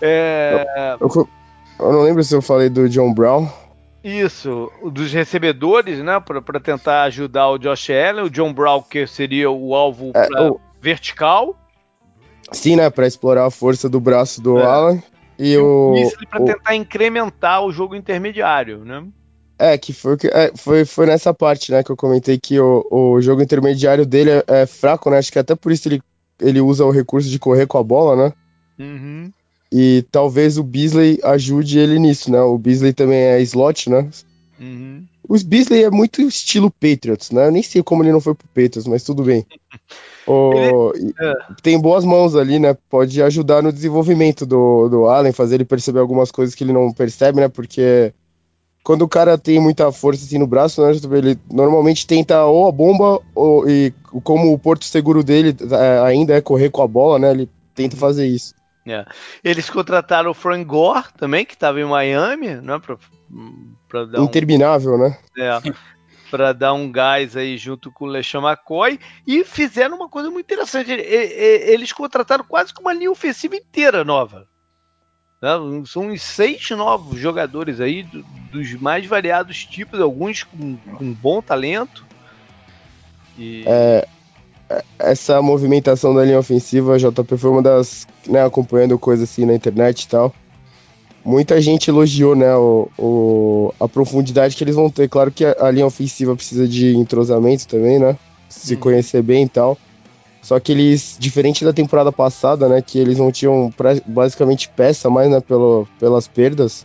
É... 0.00 0.96
Eu, 1.00 1.08
eu, 1.08 1.28
eu, 1.78 1.92
não 1.92 2.02
lembro 2.02 2.22
se 2.22 2.34
eu 2.34 2.42
falei 2.42 2.68
do 2.68 2.88
John 2.88 3.14
Brown. 3.14 3.48
Isso, 4.02 4.70
dos 4.92 5.10
recebedores, 5.12 6.00
né? 6.00 6.20
Para 6.20 6.60
tentar 6.60 7.04
ajudar 7.04 7.48
o 7.48 7.58
Josh 7.58 7.88
Allen. 7.88 8.24
O 8.24 8.30
John 8.30 8.52
Brown, 8.52 8.82
que 8.82 9.06
seria 9.06 9.50
o 9.50 9.74
alvo 9.74 10.12
é, 10.14 10.28
vertical. 10.78 11.56
Sim, 12.52 12.76
né? 12.76 12.90
Para 12.90 13.06
explorar 13.06 13.46
a 13.46 13.50
força 13.50 13.88
do 13.88 13.98
braço 13.98 14.42
do 14.42 14.58
é. 14.58 14.62
Allen. 14.62 15.02
E, 15.38 15.56
o. 15.56 15.94
Para 16.30 16.44
tentar 16.44 16.74
incrementar 16.74 17.64
o 17.64 17.72
jogo 17.72 17.94
intermediário, 17.94 18.84
né? 18.84 19.04
É, 19.58 19.78
que 19.78 19.92
foi, 19.92 20.16
é, 20.32 20.52
foi, 20.56 20.84
foi 20.84 21.06
nessa 21.06 21.32
parte, 21.32 21.70
né, 21.70 21.84
que 21.84 21.90
eu 21.90 21.96
comentei 21.96 22.38
que 22.38 22.58
o, 22.58 22.84
o 22.90 23.20
jogo 23.20 23.40
intermediário 23.40 24.04
dele 24.04 24.30
é, 24.30 24.44
é, 24.48 24.66
fraco, 24.66 25.08
né? 25.10 25.18
Acho 25.18 25.30
que 25.30 25.38
até 25.38 25.54
por 25.54 25.70
isso 25.70 25.88
ele, 25.88 26.02
ele 26.40 26.60
usa 26.60 26.84
o 26.84 26.90
recurso 26.90 27.28
de 27.28 27.38
correr 27.38 27.66
com 27.66 27.78
a 27.78 27.82
bola, 27.82 28.16
né? 28.16 28.32
Uhum. 28.78 29.32
E 29.72 30.04
talvez 30.10 30.58
o 30.58 30.62
Beasley 30.62 31.18
ajude 31.22 31.78
ele 31.78 31.98
nisso, 31.98 32.30
né? 32.30 32.40
O 32.40 32.58
Beasley 32.58 32.92
também 32.92 33.18
é 33.18 33.40
slot, 33.42 33.88
né? 33.88 34.08
Uhum. 34.60 35.04
O 35.28 35.38
Beasley 35.38 35.84
é 35.84 35.90
muito 35.90 36.20
estilo 36.22 36.70
Patriots, 36.70 37.30
né? 37.30 37.46
Eu 37.46 37.52
nem 37.52 37.62
sei 37.62 37.82
como 37.82 38.02
ele 38.02 38.12
não 38.12 38.20
foi 38.20 38.34
pro 38.34 38.46
Patriots, 38.48 38.86
mas 38.86 39.02
tudo 39.02 39.22
bem. 39.22 39.46
O, 40.26 40.92
é. 41.20 41.32
Tem 41.62 41.80
boas 41.80 42.04
mãos 42.04 42.34
ali, 42.34 42.58
né? 42.58 42.76
Pode 42.88 43.22
ajudar 43.22 43.62
no 43.62 43.72
desenvolvimento 43.72 44.46
do, 44.46 44.88
do 44.88 45.06
Allen, 45.06 45.32
fazer 45.32 45.56
ele 45.56 45.64
perceber 45.64 46.00
algumas 46.00 46.30
coisas 46.30 46.54
que 46.54 46.64
ele 46.64 46.72
não 46.72 46.92
percebe, 46.92 47.40
né? 47.40 47.48
Porque 47.48 48.12
quando 48.82 49.02
o 49.02 49.08
cara 49.08 49.38
tem 49.38 49.58
muita 49.58 49.90
força 49.90 50.24
assim 50.24 50.38
no 50.38 50.46
braço, 50.46 50.82
né? 50.82 50.92
Ele 50.92 51.38
normalmente 51.50 52.06
tenta 52.06 52.44
ou 52.44 52.68
a 52.68 52.72
bomba, 52.72 53.20
ou, 53.34 53.68
e 53.68 53.92
como 54.22 54.52
o 54.52 54.58
porto 54.58 54.84
seguro 54.84 55.24
dele 55.24 55.56
é, 55.70 55.98
ainda 56.00 56.34
é 56.34 56.40
correr 56.40 56.70
com 56.70 56.82
a 56.82 56.86
bola, 56.86 57.18
né? 57.18 57.30
Ele 57.30 57.48
tenta 57.74 57.96
fazer 57.96 58.26
isso. 58.26 58.54
É. 58.86 59.04
Eles 59.42 59.70
contrataram 59.70 60.30
o 60.30 60.34
Frank 60.34 60.64
Gore 60.64 61.06
também, 61.16 61.46
que 61.46 61.54
estava 61.54 61.80
em 61.80 61.84
Miami, 61.84 62.56
né? 62.56 62.78
Pra, 62.78 62.96
pra 63.88 64.22
Interminável, 64.22 64.94
um, 64.94 64.98
né? 64.98 65.18
É. 65.38 65.58
para 66.34 66.52
dar 66.52 66.72
um 66.72 66.90
gás 66.90 67.36
aí 67.36 67.56
junto 67.56 67.92
com 67.92 68.06
o 68.06 68.08
LeSean 68.08 68.40
McCoy 68.40 68.98
e 69.24 69.44
fizeram 69.44 69.94
uma 69.94 70.08
coisa 70.08 70.32
muito 70.32 70.44
interessante. 70.44 70.90
Eles 70.90 71.92
contrataram 71.92 72.44
quase 72.44 72.74
que 72.74 72.80
uma 72.80 72.92
linha 72.92 73.12
ofensiva 73.12 73.54
inteira 73.54 74.02
nova. 74.02 74.48
Né? 75.40 75.50
São 75.86 76.08
uns 76.08 76.22
seis 76.22 76.68
novos 76.70 77.20
jogadores 77.20 77.80
aí 77.80 78.02
dos 78.50 78.74
mais 78.80 79.06
variados 79.06 79.64
tipos, 79.64 80.00
alguns 80.00 80.42
com, 80.42 80.76
com 80.76 81.12
bom 81.12 81.40
talento. 81.40 82.04
E... 83.38 83.62
É, 83.64 84.08
é, 84.68 84.84
essa 84.98 85.40
movimentação 85.40 86.12
da 86.12 86.24
linha 86.24 86.40
ofensiva, 86.40 86.98
JP, 86.98 87.36
foi 87.36 87.50
uma 87.50 87.62
das. 87.62 88.08
Né, 88.26 88.44
acompanhando 88.44 88.98
coisas 88.98 89.30
assim 89.30 89.46
na 89.46 89.54
internet 89.54 90.02
e 90.02 90.08
tal 90.08 90.34
muita 91.24 91.60
gente 91.60 91.88
elogiou 91.88 92.36
né, 92.36 92.54
o, 92.54 92.88
o, 92.98 93.74
a 93.80 93.88
profundidade 93.88 94.54
que 94.54 94.62
eles 94.62 94.74
vão 94.74 94.90
ter. 94.90 95.08
Claro 95.08 95.30
que 95.30 95.44
a, 95.44 95.56
a, 95.60 95.70
linha 95.70 95.86
ofensiva 95.86 96.36
precisa 96.36 96.68
de 96.68 96.94
entrosamento 96.96 97.66
também, 97.66 97.98
né? 97.98 98.16
Se 98.48 98.74
uhum. 98.74 98.80
conhecer 98.80 99.22
bem 99.22 99.44
e 99.44 99.48
tal. 99.48 99.78
Só 100.42 100.60
que 100.60 100.72
eles, 100.72 101.16
diferente 101.18 101.64
da 101.64 101.72
temporada 101.72 102.12
passada, 102.12 102.68
né, 102.68 102.82
que 102.82 102.98
eles 102.98 103.16
não 103.16 103.32
tinham 103.32 103.72
pra, 103.74 103.96
basicamente 104.04 104.68
peça 104.68 105.08
mais, 105.08 105.30
né, 105.30 105.40
pelo, 105.40 105.88
pelas 105.98 106.28
perdas, 106.28 106.84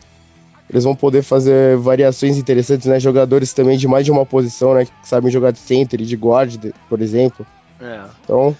eles 0.69 0.85
vão 0.85 0.95
poder 0.95 1.23
fazer 1.23 1.75
variações 1.75 2.37
interessantes, 2.37 2.87
né, 2.87 3.01
jogadores 3.01 3.51
também 3.51 3.77
de 3.77 3.85
mais 3.85 4.05
de 4.05 4.11
uma 4.11 4.25
posição, 4.25 4.73
né, 4.73 4.85
que 4.85 4.91
sabem 5.03 5.29
jogar 5.29 5.51
de 5.51 5.59
center 5.59 5.99
e 5.99 6.05
de 6.05 6.15
guard, 6.15 6.71
por 6.87 7.01
exemplo. 7.01 7.45
É. 7.81 8.01
Então, 8.23 8.55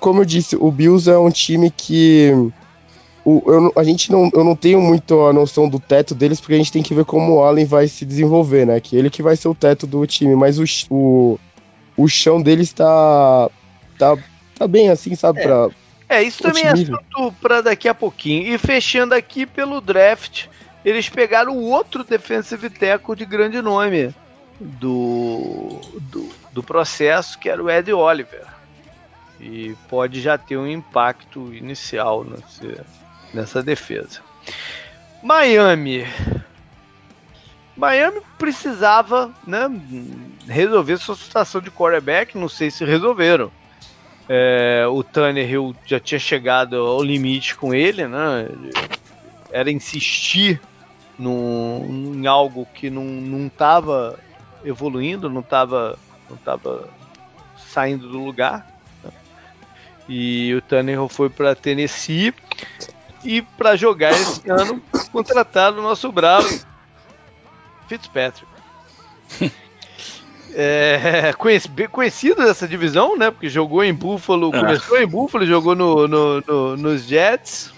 como 0.00 0.22
eu 0.22 0.24
disse, 0.24 0.56
o 0.56 0.72
Bills 0.72 1.08
é 1.08 1.16
um 1.16 1.30
time 1.30 1.70
que 1.70 2.32
o, 3.26 3.42
eu, 3.44 3.72
a 3.74 3.82
gente 3.82 4.12
não, 4.12 4.30
eu 4.32 4.44
não 4.44 4.54
tenho 4.54 4.80
muito 4.80 5.26
a 5.26 5.32
noção 5.32 5.68
do 5.68 5.80
teto 5.80 6.14
deles, 6.14 6.40
porque 6.40 6.54
a 6.54 6.58
gente 6.58 6.70
tem 6.70 6.82
que 6.82 6.94
ver 6.94 7.04
como 7.04 7.34
o 7.34 7.42
Allen 7.42 7.66
vai 7.66 7.88
se 7.88 8.04
desenvolver, 8.06 8.64
né? 8.64 8.78
Que 8.78 8.96
ele 8.96 9.10
que 9.10 9.20
vai 9.20 9.34
ser 9.34 9.48
o 9.48 9.54
teto 9.54 9.84
do 9.84 10.06
time, 10.06 10.36
mas 10.36 10.60
o, 10.60 10.64
o, 10.88 11.36
o 11.96 12.06
chão 12.06 12.40
deles 12.40 12.72
tá, 12.72 13.50
tá, 13.98 14.16
tá 14.56 14.68
bem 14.68 14.90
assim, 14.90 15.16
sabe? 15.16 15.40
É. 15.40 15.42
Pra, 15.42 15.68
é, 16.08 16.22
isso 16.22 16.40
também 16.40 16.62
é 16.62 16.68
assunto 16.68 17.34
para 17.40 17.62
daqui 17.62 17.88
a 17.88 17.94
pouquinho. 17.94 18.46
E 18.46 18.56
fechando 18.58 19.12
aqui 19.12 19.44
pelo 19.44 19.80
draft, 19.80 20.46
eles 20.84 21.08
pegaram 21.08 21.56
o 21.56 21.64
outro 21.64 22.04
defensive 22.04 22.70
tackle 22.70 23.16
de 23.16 23.24
grande 23.24 23.60
nome 23.60 24.14
do, 24.60 25.80
do, 26.12 26.28
do 26.52 26.62
processo, 26.62 27.36
que 27.40 27.48
era 27.48 27.60
o 27.60 27.68
Ed 27.68 27.92
Oliver. 27.92 28.44
E 29.40 29.74
pode 29.88 30.20
já 30.20 30.38
ter 30.38 30.56
um 30.56 30.66
impacto 30.66 31.52
inicial 31.52 32.22
nesse, 32.22 32.80
nessa 33.36 33.62
defesa. 33.62 34.20
Miami. 35.22 36.04
Miami 37.76 38.22
precisava 38.38 39.32
né, 39.46 39.68
resolver 40.48 40.96
sua 40.96 41.14
situação 41.14 41.60
de 41.60 41.70
quarterback, 41.70 42.36
não 42.36 42.48
sei 42.48 42.70
se 42.70 42.84
resolveram. 42.84 43.52
É, 44.28 44.86
o 44.90 45.04
Tannehill 45.04 45.76
já 45.84 46.00
tinha 46.00 46.18
chegado 46.18 46.76
ao 46.76 47.02
limite 47.02 47.54
com 47.54 47.74
ele, 47.74 48.08
né? 48.08 48.48
Era 49.52 49.70
insistir 49.70 50.60
em 51.18 52.26
algo 52.26 52.66
que 52.74 52.90
não 52.90 53.46
estava 53.46 54.18
evoluindo, 54.64 55.30
não 55.30 55.40
estava 55.40 55.98
não 56.28 56.36
tava 56.38 56.88
saindo 57.56 58.08
do 58.08 58.24
lugar. 58.24 58.66
Né? 59.04 59.10
E 60.08 60.54
o 60.54 60.62
Tannehill 60.62 61.08
foi 61.08 61.30
para 61.30 61.54
Tennessee 61.54 62.34
e 63.26 63.42
para 63.42 63.76
jogar 63.76 64.12
esse 64.12 64.42
ano, 64.48 64.80
contrataram 65.12 65.78
o 65.78 65.82
nosso 65.82 66.10
bravo 66.12 66.48
Fitzpatrick. 67.88 68.46
É, 70.58 71.34
conhecido 71.92 72.42
dessa 72.42 72.66
divisão, 72.66 73.14
né? 73.14 73.30
Porque 73.30 73.46
jogou 73.46 73.84
em 73.84 73.92
Buffalo, 73.92 74.50
ah. 74.54 74.60
começou 74.60 74.98
em 74.98 75.06
Buffalo, 75.06 75.44
jogou 75.44 75.74
no, 75.74 76.08
no, 76.08 76.40
no, 76.40 76.76
nos 76.78 77.02
Jets. 77.02 77.74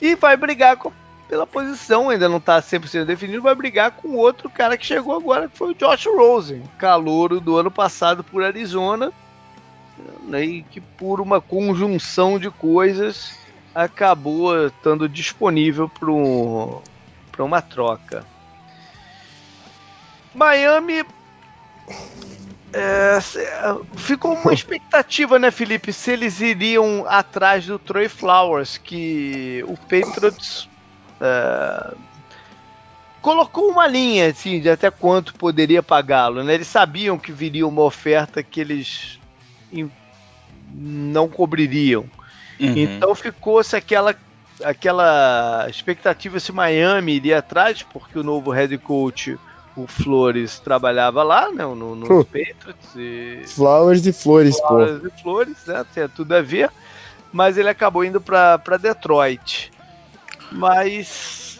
E 0.00 0.14
vai 0.14 0.36
brigar 0.36 0.76
com, 0.76 0.92
pela 1.28 1.48
posição, 1.48 2.10
ainda 2.10 2.28
não 2.28 2.36
está 2.36 2.62
100% 2.62 3.06
definido, 3.06 3.42
vai 3.42 3.56
brigar 3.56 3.90
com 3.90 4.14
outro 4.14 4.48
cara 4.48 4.78
que 4.78 4.86
chegou 4.86 5.16
agora, 5.16 5.48
que 5.48 5.58
foi 5.58 5.72
o 5.72 5.74
Josh 5.74 6.06
Rosen, 6.06 6.62
calouro 6.78 7.40
do 7.40 7.56
ano 7.56 7.72
passado 7.72 8.22
por 8.22 8.44
Arizona, 8.44 9.12
né, 10.22 10.44
e 10.44 10.62
que 10.62 10.80
por 10.80 11.20
uma 11.20 11.40
conjunção 11.40 12.38
de 12.38 12.50
coisas 12.52 13.36
acabou 13.74 14.66
estando 14.66 15.08
disponível 15.08 15.88
para 15.88 16.10
um, 16.10 16.80
uma 17.38 17.60
troca. 17.60 18.24
Miami 20.34 21.04
é, 22.72 23.18
ficou 23.96 24.34
uma 24.34 24.52
expectativa, 24.54 25.38
né, 25.38 25.50
Felipe, 25.50 25.92
se 25.92 26.12
eles 26.12 26.40
iriam 26.40 27.04
atrás 27.08 27.66
do 27.66 27.78
Troy 27.78 28.08
Flowers, 28.08 28.78
que 28.78 29.64
o 29.66 29.76
Patriots 29.76 30.68
é, 31.20 31.94
colocou 33.20 33.70
uma 33.70 33.86
linha 33.86 34.28
assim, 34.28 34.60
de 34.60 34.68
até 34.68 34.90
quanto 34.90 35.34
poderia 35.34 35.82
pagá-lo. 35.82 36.42
Né? 36.42 36.54
Eles 36.54 36.68
sabiam 36.68 37.18
que 37.18 37.32
viria 37.32 37.66
uma 37.66 37.82
oferta 37.82 38.42
que 38.42 38.60
eles 38.60 39.18
não 40.72 41.28
cobririam. 41.28 42.04
Uhum. 42.60 42.76
Então 42.76 43.14
ficou-se 43.14 43.74
aquela, 43.76 44.14
aquela 44.62 45.66
expectativa 45.68 46.38
se 46.38 46.52
Miami 46.52 47.14
iria 47.14 47.38
atrás, 47.38 47.82
porque 47.82 48.18
o 48.18 48.22
novo 48.22 48.50
head 48.50 48.76
coach, 48.78 49.38
o 49.76 49.86
Flores, 49.86 50.58
trabalhava 50.58 51.22
lá, 51.22 51.50
né? 51.50 51.64
No, 51.64 51.94
nos 51.94 52.08
uh. 52.08 52.24
Patriots. 52.24 52.94
E... 52.96 53.42
Flowers 53.46 54.06
e 54.06 54.12
Flores, 54.12 54.58
Flowers 54.58 55.00
pô. 55.00 55.06
e 55.06 55.22
Flores, 55.22 55.56
né? 55.66 55.84
Tem 55.92 56.08
tudo 56.08 56.34
a 56.34 56.42
ver. 56.42 56.70
Mas 57.32 57.58
ele 57.58 57.68
acabou 57.68 58.04
indo 58.04 58.20
para 58.20 58.76
Detroit. 58.80 59.72
Mas 60.52 61.53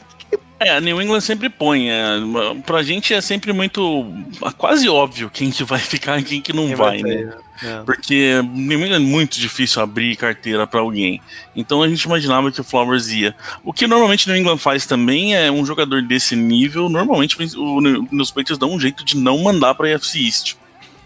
é, 0.61 0.71
a 0.71 0.81
New 0.81 1.01
England 1.01 1.21
sempre 1.21 1.49
põe. 1.49 1.91
É, 1.91 2.05
pra 2.65 2.83
gente 2.83 3.13
é 3.13 3.21
sempre 3.21 3.53
muito. 3.53 4.07
quase 4.57 4.89
óbvio 4.89 5.31
quem 5.31 5.51
que 5.51 5.65
vai 5.65 5.79
ficar 5.81 6.19
e 6.19 6.25
quem 6.25 6.41
que 6.41 6.53
não 6.53 6.67
quem 6.67 6.77
vai, 6.77 7.03
vai 7.03 7.11
né? 7.11 7.35
É. 7.63 7.83
Porque 7.85 8.41
New 8.53 8.81
England 8.81 8.97
é 8.97 8.99
muito 8.99 9.39
difícil 9.39 9.83
abrir 9.83 10.17
carteira 10.17 10.67
para 10.67 10.81
alguém. 10.81 11.21
Então 11.55 11.83
a 11.83 11.89
gente 11.89 12.03
imaginava 12.03 12.51
que 12.51 12.61
o 12.61 12.65
Flowers 12.65 13.09
ia. 13.09 13.35
O 13.63 13.73
que 13.73 13.87
normalmente 13.87 14.29
New 14.29 14.37
England 14.37 14.59
faz 14.59 14.87
também 14.87 15.37
é 15.37 15.51
um 15.51 15.65
jogador 15.65 16.03
desse 16.03 16.35
nível. 16.37 16.89
Normalmente 16.89 17.37
o, 17.57 17.81
nos 17.81 18.31
Patriots 18.31 18.59
dão 18.59 18.73
um 18.73 18.81
jeito 18.81 19.05
de 19.05 19.17
não 19.17 19.39
mandar 19.39 19.75
pra 19.75 19.95
AFC 19.95 20.25
East. 20.25 20.57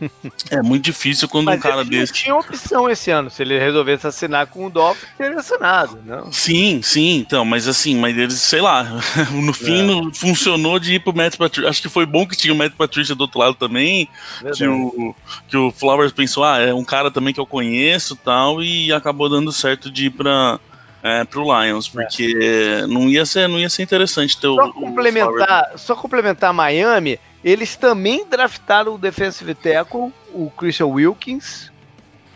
É 0.51 0.63
muito 0.63 0.85
difícil 0.85 1.29
quando 1.29 1.47
Mas 1.47 1.59
um 1.59 1.63
cara 1.63 1.85
desse. 1.85 2.13
tinha 2.13 2.35
opção 2.35 2.89
esse 2.89 3.11
ano. 3.11 3.31
Se 3.31 3.43
ele 3.43 3.59
resolvesse 3.59 4.07
assinar 4.07 4.47
com 4.47 4.67
o 4.67 4.71
Dolphin, 4.71 5.07
teria 5.17 5.39
assinado, 5.39 5.99
não? 6.05 6.33
Sim, 6.33 6.81
sim, 6.83 7.17
então, 7.17 7.45
mas 7.45 7.69
assim, 7.69 7.97
mas 7.97 8.17
eles, 8.17 8.35
sei 8.35 8.61
lá, 8.61 8.85
no 9.33 9.53
fim 9.53 10.09
é. 10.09 10.15
funcionou 10.15 10.79
de 10.79 10.95
ir 10.95 11.01
pro 11.01 11.15
Matt 11.15 11.37
Patricia. 11.37 11.69
Acho 11.69 11.83
que 11.83 11.89
foi 11.89 12.07
bom 12.07 12.27
que 12.27 12.37
tinha 12.37 12.53
o 12.53 12.57
Matt 12.57 12.73
Patricia 12.75 13.15
do 13.15 13.23
outro 13.23 13.41
lado 13.41 13.55
também. 13.55 14.09
Que 14.55 14.67
o, 14.67 15.15
que 15.49 15.57
o 15.57 15.71
Flowers 15.71 16.13
pensou, 16.13 16.45
ah, 16.45 16.59
é 16.59 16.73
um 16.73 16.85
cara 16.85 17.11
também 17.11 17.35
que 17.35 17.41
eu 17.41 17.47
conheço 17.47 18.17
tal, 18.17 18.63
e 18.63 18.93
acabou 18.93 19.29
dando 19.29 19.53
certo 19.53 19.91
de 19.91 20.07
ir 20.07 20.11
pra. 20.11 20.59
É, 21.01 21.23
pro 21.23 21.45
Lions, 21.45 21.89
porque 21.89 22.37
é. 22.43 22.87
não 22.89 23.09
ia 23.09 23.25
ser, 23.25 23.49
não 23.49 23.57
ia 23.57 23.69
ser 23.69 23.85
interessante 23.85 24.37
ter 24.37 24.49
só 24.49 24.67
o, 24.67 24.73
complementar, 24.73 25.71
o 25.73 25.79
Só 25.79 25.95
complementar 25.95 26.53
Miami, 26.53 27.21
eles 27.43 27.77
também 27.77 28.27
draftaram 28.27 28.95
o 28.95 28.99
defensive 28.99 29.55
tackle, 29.55 30.13
o 30.33 30.51
Christian 30.57 30.87
Wilkins, 30.87 31.71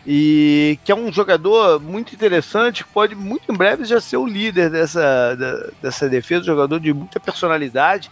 e 0.05 0.77
que 0.83 0.91
é 0.91 0.95
um 0.95 1.11
jogador 1.11 1.79
muito 1.79 2.13
interessante, 2.13 2.83
pode 2.85 3.15
muito 3.15 3.51
em 3.51 3.55
breve 3.55 3.85
já 3.85 4.01
ser 4.01 4.17
o 4.17 4.27
líder 4.27 4.69
dessa, 4.69 5.35
da, 5.35 5.69
dessa 5.81 6.09
defesa, 6.09 6.45
jogador 6.45 6.79
de 6.79 6.93
muita 6.93 7.19
personalidade, 7.19 8.09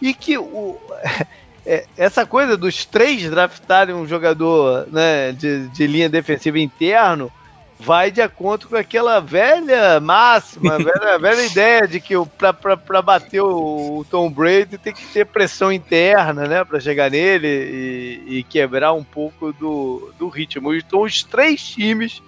e 0.00 0.14
que 0.14 0.38
o, 0.38 0.78
é, 1.66 1.86
essa 1.96 2.26
coisa 2.26 2.56
dos 2.56 2.84
três 2.84 3.28
draftarem 3.28 3.94
um 3.94 4.06
jogador 4.06 4.86
né, 4.90 5.32
de, 5.32 5.68
de 5.68 5.86
linha 5.86 6.08
defensiva 6.08 6.58
interno 6.58 7.30
vai 7.78 8.10
de 8.10 8.22
acordo 8.22 8.68
com 8.68 8.76
aquela 8.76 9.20
velha 9.20 9.98
máxima, 10.00 10.78
velha, 10.82 11.18
velha 11.18 11.46
ideia 11.46 11.88
de 11.88 12.00
que 12.00 12.14
para 12.38 13.02
bater 13.02 13.40
o, 13.40 14.04
Tom 14.10 14.30
Brady 14.30 14.78
tem 14.78 14.92
que 14.92 15.04
ter 15.06 15.26
pressão 15.26 15.72
interna, 15.72 16.46
né, 16.46 16.64
para 16.64 16.80
chegar 16.80 17.10
nele 17.10 17.48
e, 17.48 18.38
e, 18.38 18.42
quebrar 18.44 18.92
um 18.92 19.04
pouco 19.04 19.52
do, 19.52 20.12
do 20.18 20.28
ritmo. 20.28 20.74
Então 20.74 21.02
os 21.02 21.22
três 21.22 21.62
times 21.62 22.22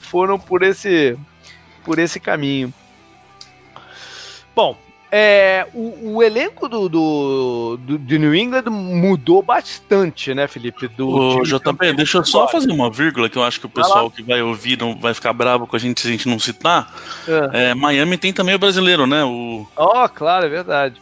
foram 0.00 0.38
por 0.38 0.62
esse 0.62 1.16
por 1.84 1.98
esse 1.98 2.18
caminho. 2.18 2.74
Bom, 4.54 4.76
É, 5.10 5.66
o, 5.72 6.16
o 6.16 6.22
elenco 6.22 6.68
do, 6.68 6.88
do, 6.88 7.76
do, 7.80 7.98
de 7.98 8.18
New 8.18 8.34
England 8.34 8.64
mudou 8.70 9.40
bastante, 9.40 10.34
né, 10.34 10.48
Felipe? 10.48 10.88
Do 10.88 11.08
Ô, 11.08 11.42
JP, 11.42 11.92
deixa 11.94 12.18
eu 12.18 12.24
só 12.24 12.48
fazer 12.48 12.72
uma 12.72 12.90
vírgula 12.90 13.28
que 13.28 13.38
eu 13.38 13.44
acho 13.44 13.60
que 13.60 13.66
o 13.66 13.70
pessoal 13.70 14.10
que 14.10 14.22
vai 14.22 14.42
ouvir 14.42 14.78
não 14.78 14.98
vai 14.98 15.14
ficar 15.14 15.32
bravo 15.32 15.66
com 15.66 15.76
a 15.76 15.78
gente 15.78 16.00
se 16.00 16.08
a 16.08 16.10
gente 16.10 16.28
não 16.28 16.38
citar. 16.38 16.92
É. 17.28 17.70
É, 17.70 17.74
Miami 17.74 18.18
tem 18.18 18.32
também 18.32 18.54
o 18.54 18.58
brasileiro, 18.58 19.06
né? 19.06 19.24
O... 19.24 19.66
Oh, 19.76 20.08
claro, 20.08 20.46
é 20.46 20.48
verdade. 20.48 21.00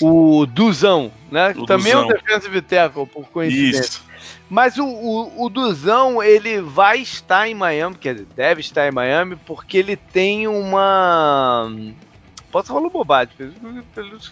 O 0.00 0.46
Duzão, 0.46 1.10
né? 1.30 1.54
O 1.56 1.64
também 1.64 1.92
Duzão. 1.92 2.02
é 2.02 2.04
um 2.04 2.08
defensive 2.08 2.62
tackle, 2.62 3.06
por 3.06 3.28
coincidência. 3.28 3.80
Isso. 3.80 4.10
Mas 4.48 4.76
o, 4.78 4.84
o, 4.84 5.44
o, 5.44 5.48
Duzão, 5.48 6.22
ele 6.22 6.60
vai 6.60 6.98
estar 6.98 7.48
em 7.48 7.54
Miami, 7.54 7.94
quer 7.94 8.14
dizer, 8.14 8.26
deve 8.34 8.60
estar 8.60 8.86
em 8.88 8.90
Miami, 8.90 9.36
porque 9.46 9.78
ele 9.78 9.96
tem 9.96 10.48
uma. 10.48 11.72
Posso 12.50 12.68
falar 12.72 12.88
bobagem, 12.88 13.34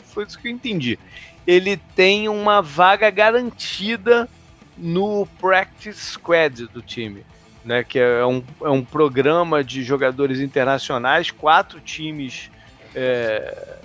foi 0.04 0.24
isso 0.24 0.38
que 0.38 0.48
eu 0.48 0.52
entendi. 0.52 0.98
Ele 1.46 1.76
tem 1.94 2.28
uma 2.28 2.60
vaga 2.60 3.10
garantida 3.10 4.28
no 4.76 5.26
Practice 5.40 6.12
Squad 6.12 6.66
do 6.66 6.82
time. 6.82 7.24
Né, 7.64 7.84
que 7.84 7.98
é 7.98 8.24
um, 8.24 8.42
é 8.62 8.70
um 8.70 8.82
programa 8.82 9.62
de 9.62 9.82
jogadores 9.82 10.40
internacionais, 10.40 11.30
quatro 11.30 11.80
times, 11.80 12.50
é, 12.94 13.76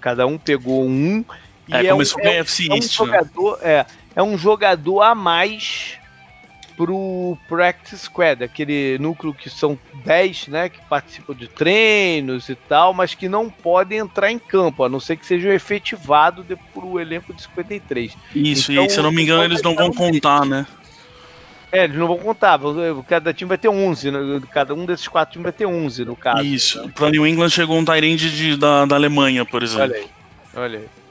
cada 0.00 0.26
um 0.26 0.38
pegou 0.38 0.86
um. 0.86 1.22
É, 1.70 1.82
e 1.82 1.86
é, 1.86 1.90
começou 1.90 2.22
um, 2.22 2.26
é, 2.26 2.38
é 2.38 2.42
um 2.42 2.76
né? 2.76 2.80
jogador, 2.80 3.58
é, 3.60 3.86
é 4.14 4.22
um 4.22 4.38
jogador 4.38 5.02
a 5.02 5.14
mais 5.14 5.98
pro 6.76 7.38
Practice 7.48 7.98
Squad, 7.98 8.44
aquele 8.44 8.98
núcleo 8.98 9.32
que 9.32 9.48
são 9.48 9.78
10, 10.04 10.48
né, 10.48 10.68
que 10.68 10.80
participam 10.88 11.34
de 11.34 11.48
treinos 11.48 12.48
e 12.48 12.54
tal, 12.54 12.92
mas 12.92 13.14
que 13.14 13.28
não 13.28 13.48
podem 13.48 13.98
entrar 13.98 14.30
em 14.30 14.38
campo, 14.38 14.84
a 14.84 14.88
não 14.88 15.00
ser 15.00 15.16
que 15.16 15.26
sejam 15.26 15.50
efetivados 15.52 16.44
pro 16.74 17.00
elenco 17.00 17.32
de 17.32 17.42
53. 17.42 18.16
Isso, 18.34 18.72
então, 18.72 18.84
e 18.84 18.90
se 18.90 18.98
eu 18.98 19.02
não 19.02 19.12
me 19.12 19.22
engano 19.22 19.44
eles 19.44 19.62
não 19.62 19.74
vão 19.74 19.90
contar, 19.90 20.44
né? 20.44 20.66
É, 21.72 21.84
eles 21.84 21.96
não 21.96 22.06
vão 22.06 22.18
contar, 22.18 22.60
cada 23.08 23.34
time 23.34 23.48
vai 23.48 23.58
ter 23.58 23.68
11, 23.68 24.10
né? 24.10 24.40
cada 24.52 24.74
um 24.74 24.84
desses 24.84 25.08
quatro 25.08 25.32
times 25.32 25.44
vai 25.44 25.52
ter 25.52 25.66
11 25.66 26.04
no 26.04 26.14
caso. 26.14 26.44
Isso, 26.44 26.88
pra 26.90 27.10
New 27.10 27.26
England 27.26 27.50
chegou 27.50 27.76
um 27.78 27.84
Tyrande 27.84 28.56
da, 28.56 28.84
da 28.84 28.96
Alemanha, 28.96 29.44
por 29.44 29.62
exemplo. 29.62 29.84
Olha 29.84 29.96
aí, 29.96 30.08
olha 30.54 30.78
aí. 30.78 31.05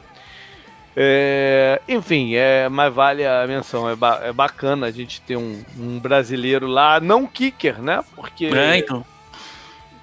É, 0.98 1.82
enfim, 1.90 2.36
é, 2.36 2.70
mas 2.70 2.94
vale 2.94 3.26
a 3.26 3.46
menção. 3.46 3.90
É, 3.90 3.96
ba 3.96 4.22
é 4.24 4.32
bacana 4.32 4.88
a 4.88 4.92
gente 4.92 5.20
ter 5.22 5.36
um, 5.36 5.62
um, 5.78 6.00
brasileiro 6.00 6.68
lá, 6.68 7.02
não 7.02 7.28
kicker, 7.28 7.82
né? 7.82 8.02
Porque 8.16 8.46
é, 8.46 8.78
então. 8.78 9.06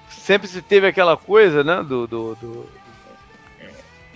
sempre 0.07 0.47
se 0.47 0.61
teve 0.61 0.85
aquela 0.85 1.17
coisa, 1.17 1.63
né? 1.63 1.77
Do, 1.77 2.05
do, 2.05 2.35
do, 2.35 2.69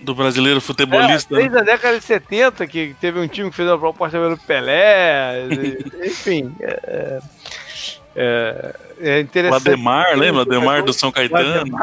do 0.00 0.14
brasileiro 0.14 0.60
futebolista. 0.60 1.34
É, 1.34 1.38
desde 1.38 1.58
a 1.58 1.62
década 1.62 1.98
de 1.98 2.04
70, 2.04 2.64
que 2.68 2.94
teve 3.00 3.18
um 3.18 3.26
time 3.26 3.50
que 3.50 3.56
fez 3.56 3.68
uma 3.68 3.78
proposta 3.78 4.16
pelo 4.16 4.38
Pelé, 4.38 5.48
enfim. 6.06 6.54
É, 6.60 7.20
é, 8.14 8.74
é, 9.00 9.20
interessante. 9.20 9.66
O 9.66 9.72
Ademar, 9.72 10.16
lembra? 10.16 10.38
O 10.38 10.42
Ademar 10.42 10.84
do 10.84 10.92
São 10.92 11.10
Caetano. 11.10 11.76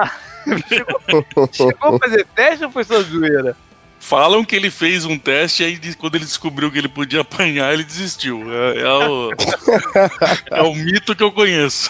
chegou, 0.69 1.49
chegou 1.51 1.95
a 1.95 1.99
fazer 1.99 2.25
teste 2.33 2.63
ou 2.63 2.71
foi 2.71 2.85
só 2.85 3.01
zoeira? 3.01 3.57
Falam 4.05 4.45
que 4.45 4.55
ele 4.55 4.69
fez 4.69 5.03
um 5.03 5.17
teste 5.17 5.63
e 5.63 5.65
aí 5.65 5.95
quando 5.95 6.13
ele 6.13 6.25
descobriu 6.25 6.71
que 6.71 6.77
ele 6.77 6.87
podia 6.87 7.21
apanhar, 7.21 7.73
ele 7.73 7.83
desistiu. 7.83 8.43
É, 8.53 8.81
é, 8.81 8.87
o, 8.87 9.31
é 10.51 10.61
o 10.61 10.75
mito 10.75 11.15
que 11.15 11.23
eu 11.23 11.31
conheço. 11.31 11.89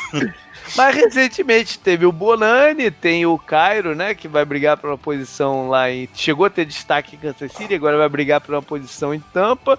Mas 0.78 0.96
recentemente 0.96 1.78
teve 1.78 2.06
o 2.06 2.14
Bonani, 2.14 2.90
tem 2.90 3.26
o 3.26 3.38
Cairo, 3.38 3.94
né? 3.94 4.16
Que 4.16 4.30
vai 4.30 4.46
brigar 4.46 4.78
por 4.78 4.92
uma 4.92 4.98
posição 4.98 5.68
lá 5.68 5.92
em. 5.92 6.08
Chegou 6.14 6.46
a 6.46 6.50
ter 6.50 6.64
destaque 6.64 7.18
em 7.18 7.20
Kansas 7.20 7.52
City, 7.52 7.76
agora 7.76 7.98
vai 7.98 8.08
brigar 8.08 8.40
por 8.40 8.56
uma 8.56 8.64
posição 8.64 9.14
em 9.14 9.20
Tampa. 9.20 9.78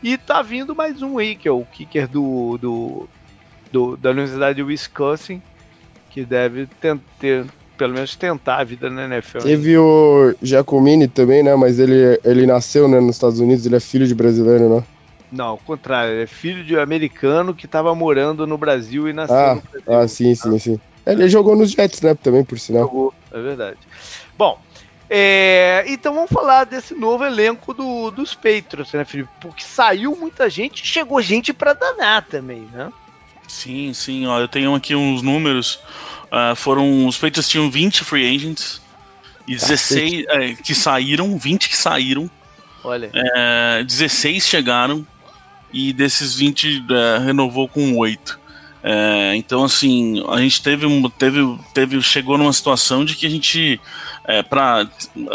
E 0.00 0.16
tá 0.16 0.40
vindo 0.40 0.76
mais 0.76 1.02
um 1.02 1.18
aí, 1.18 1.34
que 1.34 1.48
é 1.48 1.52
o 1.52 1.64
kicker 1.64 2.06
do, 2.06 2.58
do, 2.58 3.08
do 3.72 3.96
da 3.96 4.10
Universidade 4.10 4.54
de 4.54 4.62
Wisconsin, 4.62 5.42
que 6.10 6.24
deve 6.24 6.66
ter, 6.80 6.96
ter 7.18 7.44
pelo 7.82 7.94
menos 7.94 8.14
tentar 8.14 8.58
a 8.58 8.64
vida 8.64 8.88
na 8.88 9.06
NFL. 9.06 9.38
Teve 9.38 9.76
o 9.76 10.36
Giacomini 10.40 11.08
também, 11.08 11.42
né? 11.42 11.56
Mas 11.56 11.80
ele, 11.80 12.20
ele 12.22 12.46
nasceu 12.46 12.86
né, 12.86 13.00
nos 13.00 13.16
Estados 13.16 13.40
Unidos, 13.40 13.66
ele 13.66 13.74
é 13.74 13.80
filho 13.80 14.06
de 14.06 14.14
brasileiro, 14.14 14.76
né? 14.76 14.84
Não, 15.32 15.46
ao 15.46 15.58
contrário, 15.58 16.12
ele 16.12 16.22
é 16.22 16.26
filho 16.28 16.62
de 16.62 16.76
um 16.76 16.80
americano 16.80 17.52
que 17.52 17.66
estava 17.66 17.92
morando 17.92 18.46
no 18.46 18.56
Brasil 18.56 19.08
e 19.08 19.12
nasceu 19.12 19.36
ah, 19.36 19.54
no 19.56 19.62
Brasil. 19.62 20.00
Ah, 20.00 20.06
sim, 20.06 20.32
sim, 20.32 20.58
sim. 20.60 20.80
Ele 21.04 21.28
jogou 21.28 21.56
nos 21.56 21.72
Jets, 21.72 22.00
né? 22.02 22.14
Também, 22.14 22.44
por 22.44 22.56
sinal. 22.56 22.82
Jogou, 22.82 23.12
é 23.32 23.40
verdade. 23.40 23.78
Bom, 24.38 24.60
é, 25.10 25.82
então 25.88 26.14
vamos 26.14 26.30
falar 26.30 26.62
desse 26.62 26.94
novo 26.94 27.24
elenco 27.24 27.74
do, 27.74 28.12
dos 28.12 28.32
Patriots, 28.32 28.92
né, 28.92 29.04
Felipe? 29.04 29.28
Porque 29.40 29.64
saiu 29.64 30.14
muita 30.14 30.48
gente, 30.48 30.86
chegou 30.86 31.20
gente 31.20 31.52
para 31.52 31.72
danar 31.72 32.24
também, 32.26 32.60
né? 32.72 32.92
Sim, 33.48 33.92
sim, 33.92 34.24
ó, 34.28 34.38
eu 34.38 34.46
tenho 34.46 34.72
aqui 34.72 34.94
uns 34.94 35.20
números. 35.20 35.80
Uh, 36.32 36.56
foram. 36.56 37.06
Os 37.06 37.18
Patriots 37.18 37.46
tinham 37.46 37.70
20 37.70 38.04
free 38.04 38.34
agents 38.34 38.80
e 39.46 39.54
16 39.54 40.24
é, 40.28 40.54
que 40.54 40.74
saíram, 40.74 41.36
20 41.36 41.68
que 41.68 41.76
saíram. 41.76 42.30
Olha. 42.82 43.10
É, 43.12 43.84
16 43.84 44.46
chegaram 44.46 45.06
e 45.72 45.92
desses 45.92 46.34
20 46.34 46.84
é, 46.90 47.18
renovou 47.18 47.68
com 47.68 47.98
8. 47.98 48.40
É, 48.84 49.36
então, 49.36 49.62
assim, 49.62 50.24
a 50.28 50.38
gente 50.38 50.60
teve, 50.60 50.86
teve, 51.16 51.58
teve, 51.72 52.02
chegou 52.02 52.36
numa 52.36 52.52
situação 52.52 53.04
de 53.04 53.14
que 53.14 53.26
a 53.26 53.30
gente, 53.30 53.80
é, 54.24 54.42
pra, 54.42 54.88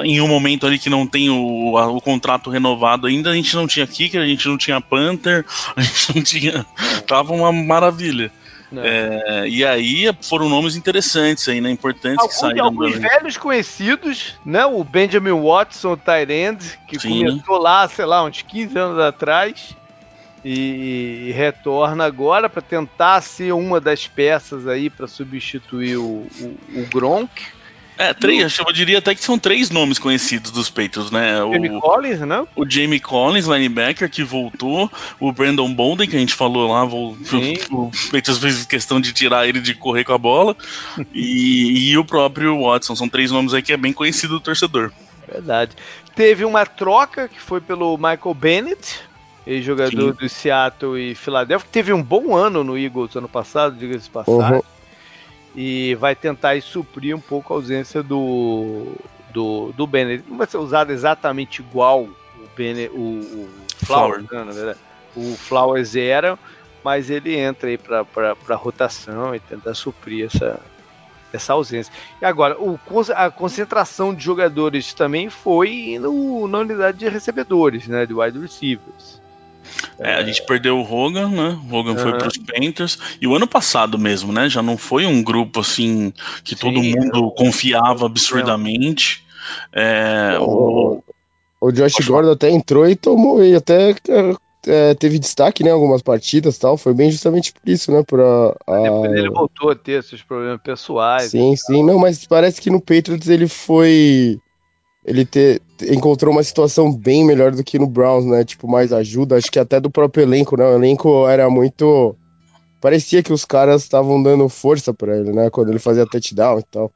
em 0.04 0.20
um 0.20 0.28
momento 0.28 0.68
ali 0.68 0.78
que 0.78 0.90
não 0.90 1.08
tem 1.08 1.30
o, 1.30 1.78
a, 1.78 1.88
o 1.88 2.02
contrato 2.02 2.50
renovado 2.50 3.08
ainda, 3.08 3.30
a 3.30 3.34
gente 3.34 3.56
não 3.56 3.66
tinha 3.66 3.88
kicker, 3.88 4.22
a 4.22 4.26
gente 4.26 4.48
não 4.48 4.58
tinha 4.58 4.82
Panther, 4.82 5.46
a 5.78 5.82
gente 5.82 6.16
não 6.16 6.24
tinha. 6.24 6.66
Tava 7.08 7.34
uma 7.34 7.52
maravilha. 7.54 8.32
É. 8.76 9.44
é, 9.46 9.48
e 9.48 9.66
aí 9.66 10.14
foram 10.22 10.50
nomes 10.50 10.76
interessantes 10.76 11.48
aí, 11.48 11.62
né? 11.62 11.72
Importantes 11.72 12.26
que 12.28 12.34
saíram. 12.34 12.66
Alguns 12.66 12.98
velhos 12.98 13.38
conhecidos, 13.38 14.36
né? 14.46 14.66
O 14.66 14.84
Benjamin 14.84 15.42
Watson, 15.42 15.94
o 15.94 15.98
Tyrande, 15.98 16.78
que 16.88 17.00
Sim. 17.00 17.26
começou 17.26 17.58
lá, 17.60 17.88
sei 17.88 18.06
lá, 18.06 18.24
uns 18.24 18.42
15 18.42 18.78
anos 18.78 19.00
atrás 19.00 19.76
e, 20.44 21.32
retorna 21.36 22.06
agora 22.06 22.50
para 22.50 22.62
tentar 22.62 23.22
ser 23.22 23.54
uma 23.54 23.80
das 23.80 24.08
peças 24.08 24.68
aí 24.68 24.90
para 24.90 25.08
substituir 25.08 25.98
o, 25.98 26.28
o, 26.40 26.58
o 26.76 26.88
Gronk. 26.94 27.57
É, 27.98 28.14
três, 28.14 28.60
eu 28.60 28.72
diria 28.72 29.00
até 29.00 29.16
que 29.16 29.24
são 29.24 29.40
três 29.40 29.70
nomes 29.72 29.98
conhecidos 29.98 30.52
dos 30.52 30.70
Patriots, 30.70 31.10
né? 31.10 31.44
O 31.44 31.54
Jamie 31.54 31.82
Collins, 31.82 32.20
né? 32.20 32.48
O 32.56 32.70
Jamie 32.70 33.00
Collins, 33.00 33.46
linebacker, 33.48 34.10
que 34.10 34.24
voltou. 34.24 34.90
O 35.20 35.32
Brandon 35.32 35.74
Bolden, 35.74 36.08
que 36.08 36.16
a 36.16 36.20
gente 36.20 36.34
falou 36.34 36.72
lá, 36.72 36.86
o, 36.86 37.18
o 37.72 37.92
Patriots 38.12 38.38
fez 38.38 38.66
questão 38.66 39.02
de 39.02 39.12
tirar 39.14 39.48
ele 39.48 39.60
de 39.60 39.74
correr 39.74 40.04
com 40.04 40.14
a 40.14 40.18
bola. 40.18 40.56
e, 41.14 41.92
e, 41.92 41.98
o 41.98 42.06
próprio 42.06 42.62
Watson. 42.62 42.96
São 42.96 43.10
três 43.10 43.32
nomes 43.32 43.54
aí 43.54 43.64
que 43.64 43.74
é 43.74 43.78
bem 43.78 43.94
conhecido 43.94 44.36
do 44.36 44.40
torcedor. 44.40 44.92
Verdade. 45.28 45.76
Teve 46.16 46.46
uma 46.46 46.66
troca 46.66 47.28
que 47.28 47.40
foi 47.40 47.60
pelo 47.60 47.98
Michael 47.98 48.34
Bennett, 48.36 49.02
ex-jogador 49.46 50.14
do 50.14 50.30
Seattle 50.30 51.00
e 51.00 51.16
Philadelphia, 51.16 51.66
que 51.66 51.74
teve 51.74 51.94
um 51.94 52.04
bom 52.04 52.36
ano 52.36 52.64
no 52.64 52.78
Eagles 52.78 53.16
ano 53.16 53.30
passado, 53.30 53.76
diga-se 53.76 54.06
de 54.06 54.10
passagem. 54.10 54.58
Uhum. 54.58 54.77
E 55.60 55.96
vai 55.96 56.16
tentar 56.16 56.62
suprir 56.62 57.16
um 57.16 57.20
pouco 57.20 57.52
a 57.52 57.58
ausência 57.58 58.04
do, 58.04 58.94
do, 59.34 59.74
do 59.76 59.88
Bennett. 59.88 60.24
Não 60.30 60.38
vai 60.38 60.46
ser 60.46 60.58
usado 60.58 60.92
exatamente 60.92 61.64
igual 61.64 62.04
o, 62.04 62.16
Bennett, 62.56 62.94
o, 62.94 63.00
o 63.00 63.50
Flowers, 63.84 64.28
Flower. 64.28 64.46
Né, 64.54 64.76
o 65.16 65.36
Flowers 65.36 65.96
era, 65.96 66.38
mas 66.84 67.10
ele 67.10 67.36
entra 67.36 67.70
aí 67.70 67.78
para 67.78 68.56
rotação 68.56 69.34
e 69.34 69.40
tentar 69.40 69.74
suprir 69.74 70.28
essa, 70.28 70.60
essa 71.34 71.54
ausência. 71.54 71.92
E 72.22 72.26
agora, 72.26 72.56
o, 72.60 72.80
a 73.16 73.32
concentração 73.32 74.14
de 74.14 74.24
jogadores 74.24 74.94
também 74.94 75.28
foi 75.28 75.98
no, 76.00 76.48
na 76.48 76.60
unidade 76.60 77.00
de 77.00 77.10
recebedores, 77.10 77.88
né, 77.88 78.06
de 78.06 78.14
wide 78.14 78.38
receivers. 78.38 79.17
É, 80.00 80.16
a 80.16 80.24
gente 80.24 80.44
perdeu 80.44 80.78
o 80.78 80.82
Hogan, 80.82 81.30
né? 81.30 81.60
O 81.70 81.76
Hogan 81.76 81.92
uhum. 81.92 81.98
foi 81.98 82.18
para 82.18 82.28
os 82.28 82.38
Panthers. 82.38 83.00
E 83.22 83.28
o 83.28 83.36
ano 83.36 83.48
passado 83.48 83.98
mesmo, 83.98 84.32
né? 84.32 84.50
Já 84.50 84.62
não 84.62 84.78
foi 84.78 85.06
um 85.06 85.24
grupo 85.24 85.60
assim 85.60 86.14
que 86.44 86.56
Sim, 86.56 86.62
todo 86.62 86.84
mundo 86.84 87.32
confiava 87.32 88.06
absurdamente. 88.06 89.26
É, 89.74 90.38
o, 90.40 91.02
o, 91.60 91.72
Josh 91.72 92.06
Gordon 92.06 92.32
até 92.32 92.50
entrou 92.50 92.88
e 92.88 92.96
tomou, 92.96 93.44
e 93.44 93.56
até 93.56 93.96
é, 94.68 94.94
teve 94.94 95.18
destaque, 95.20 95.64
né? 95.64 95.72
Algumas 95.72 96.02
partidas 96.02 96.58
tal. 96.58 96.78
Foi 96.78 96.94
bem 96.94 97.12
justamente 97.12 97.54
por 97.54 97.68
isso, 97.70 97.92
né? 97.92 98.04
Pra, 98.04 98.56
a... 98.68 98.82
Depois 98.82 99.12
ele 99.14 99.30
voltou 99.30 99.70
a 99.72 99.76
ter 99.76 100.00
esses 100.00 100.22
problemas 100.22 100.62
pessoais. 100.62 101.32
Sim, 101.32 101.56
sim. 101.56 101.84
Não, 101.84 101.98
mas 101.98 102.26
parece 102.26 102.62
que 102.62 102.70
no 102.70 102.82
Patriots 102.82 103.30
ele 103.30 103.48
foi 103.48 104.40
ele 105.08 105.26
ter, 105.26 105.62
encontrou 105.90 106.34
uma 106.34 106.44
situação 106.44 106.94
bem 106.94 107.24
melhor 107.24 107.54
do 107.54 107.64
que 107.64 107.80
no 107.80 107.88
Browns, 107.88 108.26
né? 108.26 108.44
Tipo, 108.44 108.68
mais 108.68 108.92
ajuda, 108.92 109.38
acho 109.38 109.50
que 109.50 109.58
até 109.58 109.80
do 109.80 109.90
próprio 109.90 110.24
elenco, 110.24 110.58
né? 110.58 110.66
O 110.66 110.76
elenco 110.76 111.26
era 111.30 111.50
muito. 111.50 112.14
Parecia 112.82 113.24
que 113.24 113.32
os 113.32 113.46
caras 113.46 113.84
estavam 113.84 114.22
dando 114.22 114.50
força 114.50 114.94
para 114.94 115.18
ele, 115.18 115.32
né? 115.32 115.50
Quando 115.50 115.70
ele 115.70 115.80
fazia 115.80 116.06
touchdown 116.06 116.60
e 116.60 116.64
tal. 116.64 116.92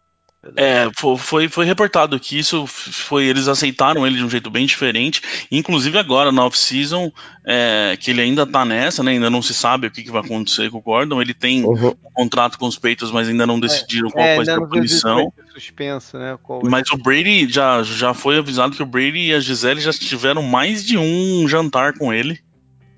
É, 0.56 0.90
foi, 1.18 1.48
foi 1.48 1.66
reportado 1.66 2.20
que 2.20 2.40
isso 2.40 2.66
foi. 2.66 3.26
Eles 3.26 3.48
aceitaram 3.48 4.08
ele 4.08 4.18
de 4.18 4.24
um 4.24 4.30
jeito 4.30 4.50
bem 4.50 4.66
diferente. 4.66 5.22
Inclusive 5.52 6.00
agora, 6.00 6.32
na 6.32 6.46
off-season, 6.46 7.12
é, 7.46 7.96
que 8.00 8.10
ele 8.10 8.22
ainda 8.22 8.46
tá 8.46 8.66
nessa, 8.66 9.04
né? 9.04 9.12
Ainda 9.12 9.30
não 9.30 9.42
se 9.44 9.54
sabe 9.54 9.86
o 9.86 9.92
que, 9.92 10.02
que 10.02 10.10
vai 10.10 10.22
acontecer 10.22 10.72
com 10.72 10.80
o 10.80 10.82
Gordon. 10.82 11.22
Ele 11.22 11.36
tem 11.36 11.64
uhum. 11.64 11.90
um 11.90 12.14
contrato 12.14 12.58
com 12.58 12.66
os 12.66 12.78
Peitos, 12.78 13.12
mas 13.12 13.30
ainda 13.30 13.46
não 13.46 13.60
decidiram 13.60 14.08
é, 14.08 14.12
qual 14.12 14.26
é, 14.26 14.36
vai 14.38 14.46
ser 14.46 14.52
a 14.52 14.66
punição. 14.66 15.34
Suspenso, 15.54 16.18
né? 16.18 16.36
Qual 16.42 16.62
mas 16.64 16.90
o 16.90 16.98
Brady 16.98 17.48
já, 17.48 17.84
já 17.84 18.14
foi 18.16 18.40
avisado 18.40 18.76
que 18.76 18.82
o 18.82 18.86
Brady 18.86 19.28
e 19.28 19.34
a 19.36 19.40
Gisele 19.40 19.80
já 19.80 19.94
tiveram 19.94 20.42
mais 20.42 20.84
de 20.84 20.98
um 20.98 21.48
jantar 21.48 21.94
com 21.94 22.12
ele 22.12 22.42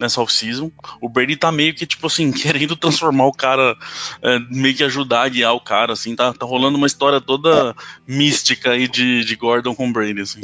nessa 0.03 0.21
off-season. 0.21 0.69
O 1.01 1.09
Brady 1.09 1.35
tá 1.35 1.51
meio 1.51 1.73
que, 1.73 1.85
tipo 1.85 2.07
assim, 2.07 2.31
querendo 2.33 2.75
transformar 2.75 3.25
o 3.25 3.31
cara, 3.31 3.75
é, 4.21 4.39
meio 4.51 4.75
que 4.75 4.83
ajudar 4.83 5.23
a 5.23 5.29
guiar 5.29 5.55
o 5.55 5.61
cara, 5.61 5.93
assim, 5.93 6.15
tá, 6.15 6.33
tá 6.33 6.45
rolando 6.45 6.77
uma 6.77 6.87
história 6.87 7.19
toda 7.19 7.75
mística 8.07 8.71
aí 8.71 8.87
de, 8.87 9.23
de 9.23 9.35
Gordon 9.35 9.73
com 9.73 9.91
Brady, 9.91 10.21
assim. 10.21 10.41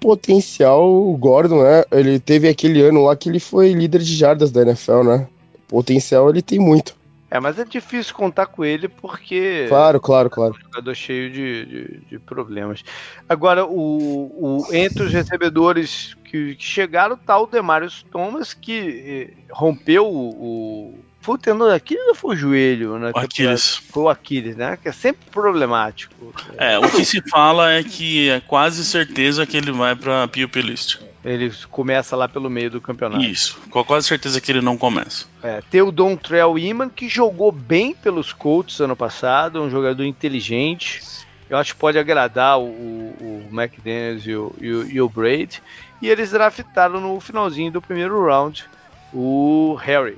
Potencial, 0.00 0.90
o 0.90 1.16
Gordon, 1.16 1.62
né, 1.62 1.84
ele 1.90 2.18
teve 2.18 2.48
aquele 2.48 2.80
ano 2.80 3.04
lá 3.04 3.16
que 3.16 3.28
ele 3.28 3.40
foi 3.40 3.72
líder 3.72 4.00
de 4.00 4.16
jardas 4.16 4.50
da 4.50 4.62
NFL, 4.62 5.02
né? 5.02 5.26
Potencial 5.68 6.28
ele 6.30 6.42
tem 6.42 6.58
muito. 6.58 6.99
É, 7.30 7.38
mas 7.38 7.58
é 7.58 7.64
difícil 7.64 8.12
contar 8.12 8.46
com 8.46 8.64
ele 8.64 8.88
porque. 8.88 9.66
Claro, 9.68 10.00
claro, 10.00 10.28
claro. 10.28 10.54
É 10.54 10.58
um 10.58 10.62
jogador 10.62 10.94
cheio 10.96 11.30
de, 11.30 11.64
de, 11.64 12.00
de 12.10 12.18
problemas. 12.18 12.82
Agora, 13.28 13.64
o, 13.64 14.64
o, 14.66 14.74
entre 14.74 15.04
os 15.04 15.12
recebedores 15.12 16.16
que, 16.24 16.56
que 16.56 16.64
chegaram, 16.64 17.16
tá 17.16 17.38
o 17.38 17.46
Demarius 17.46 18.04
Thomas, 18.10 18.52
que 18.52 19.32
eh, 19.38 19.52
rompeu 19.52 20.06
o. 20.08 20.98
Foi 21.20 21.34
o 21.34 21.38
tendão 21.38 21.68
da 21.68 21.74
Aquiles 21.74 22.08
ou 22.08 22.14
foi 22.14 22.34
o 22.34 22.38
joelho? 22.38 22.98
Né? 22.98 23.12
Aquiles. 23.14 23.76
Foi 23.76 24.04
o 24.04 24.08
Aquiles, 24.08 24.56
né? 24.56 24.78
Que 24.82 24.88
é 24.88 24.92
sempre 24.92 25.30
problemático. 25.30 26.32
É, 26.56 26.78
o 26.78 26.90
que 26.90 27.04
se 27.04 27.20
fala 27.28 27.70
é 27.70 27.84
que 27.84 28.30
é 28.30 28.40
quase 28.40 28.84
certeza 28.84 29.46
que 29.46 29.56
ele 29.56 29.70
vai 29.70 29.94
pra 29.94 30.26
PUP 30.26 30.62
List. 30.62 30.98
Ele 31.24 31.52
começa 31.70 32.16
lá 32.16 32.28
pelo 32.28 32.48
meio 32.48 32.70
do 32.70 32.80
campeonato. 32.80 33.22
Isso, 33.22 33.58
com 33.70 33.84
quase 33.84 34.06
certeza 34.06 34.40
que 34.40 34.50
ele 34.50 34.62
não 34.62 34.78
começa. 34.78 35.26
É, 35.42 35.62
tem 35.70 35.82
o 35.82 35.92
Don 35.92 36.16
Trell 36.16 36.58
Iman, 36.58 36.88
que 36.88 37.08
jogou 37.08 37.52
bem 37.52 37.94
pelos 37.94 38.32
Colts 38.32 38.80
ano 38.80 38.96
passado, 38.96 39.60
um 39.60 39.68
jogador 39.68 40.04
inteligente. 40.04 41.02
Eu 41.48 41.58
acho 41.58 41.74
que 41.74 41.80
pode 41.80 41.98
agradar 41.98 42.58
o, 42.58 42.64
o, 42.64 43.48
o 43.50 43.60
McDaniels 43.60 44.24
e 44.24 44.34
o, 44.34 44.54
e, 44.60 44.72
o, 44.72 44.90
e 44.92 45.00
o 45.00 45.08
Braid. 45.08 45.62
E 46.00 46.08
eles 46.08 46.30
draftaram 46.30 47.00
no 47.00 47.20
finalzinho 47.20 47.70
do 47.70 47.82
primeiro 47.82 48.24
round 48.24 48.64
o 49.12 49.74
Harry. 49.82 50.16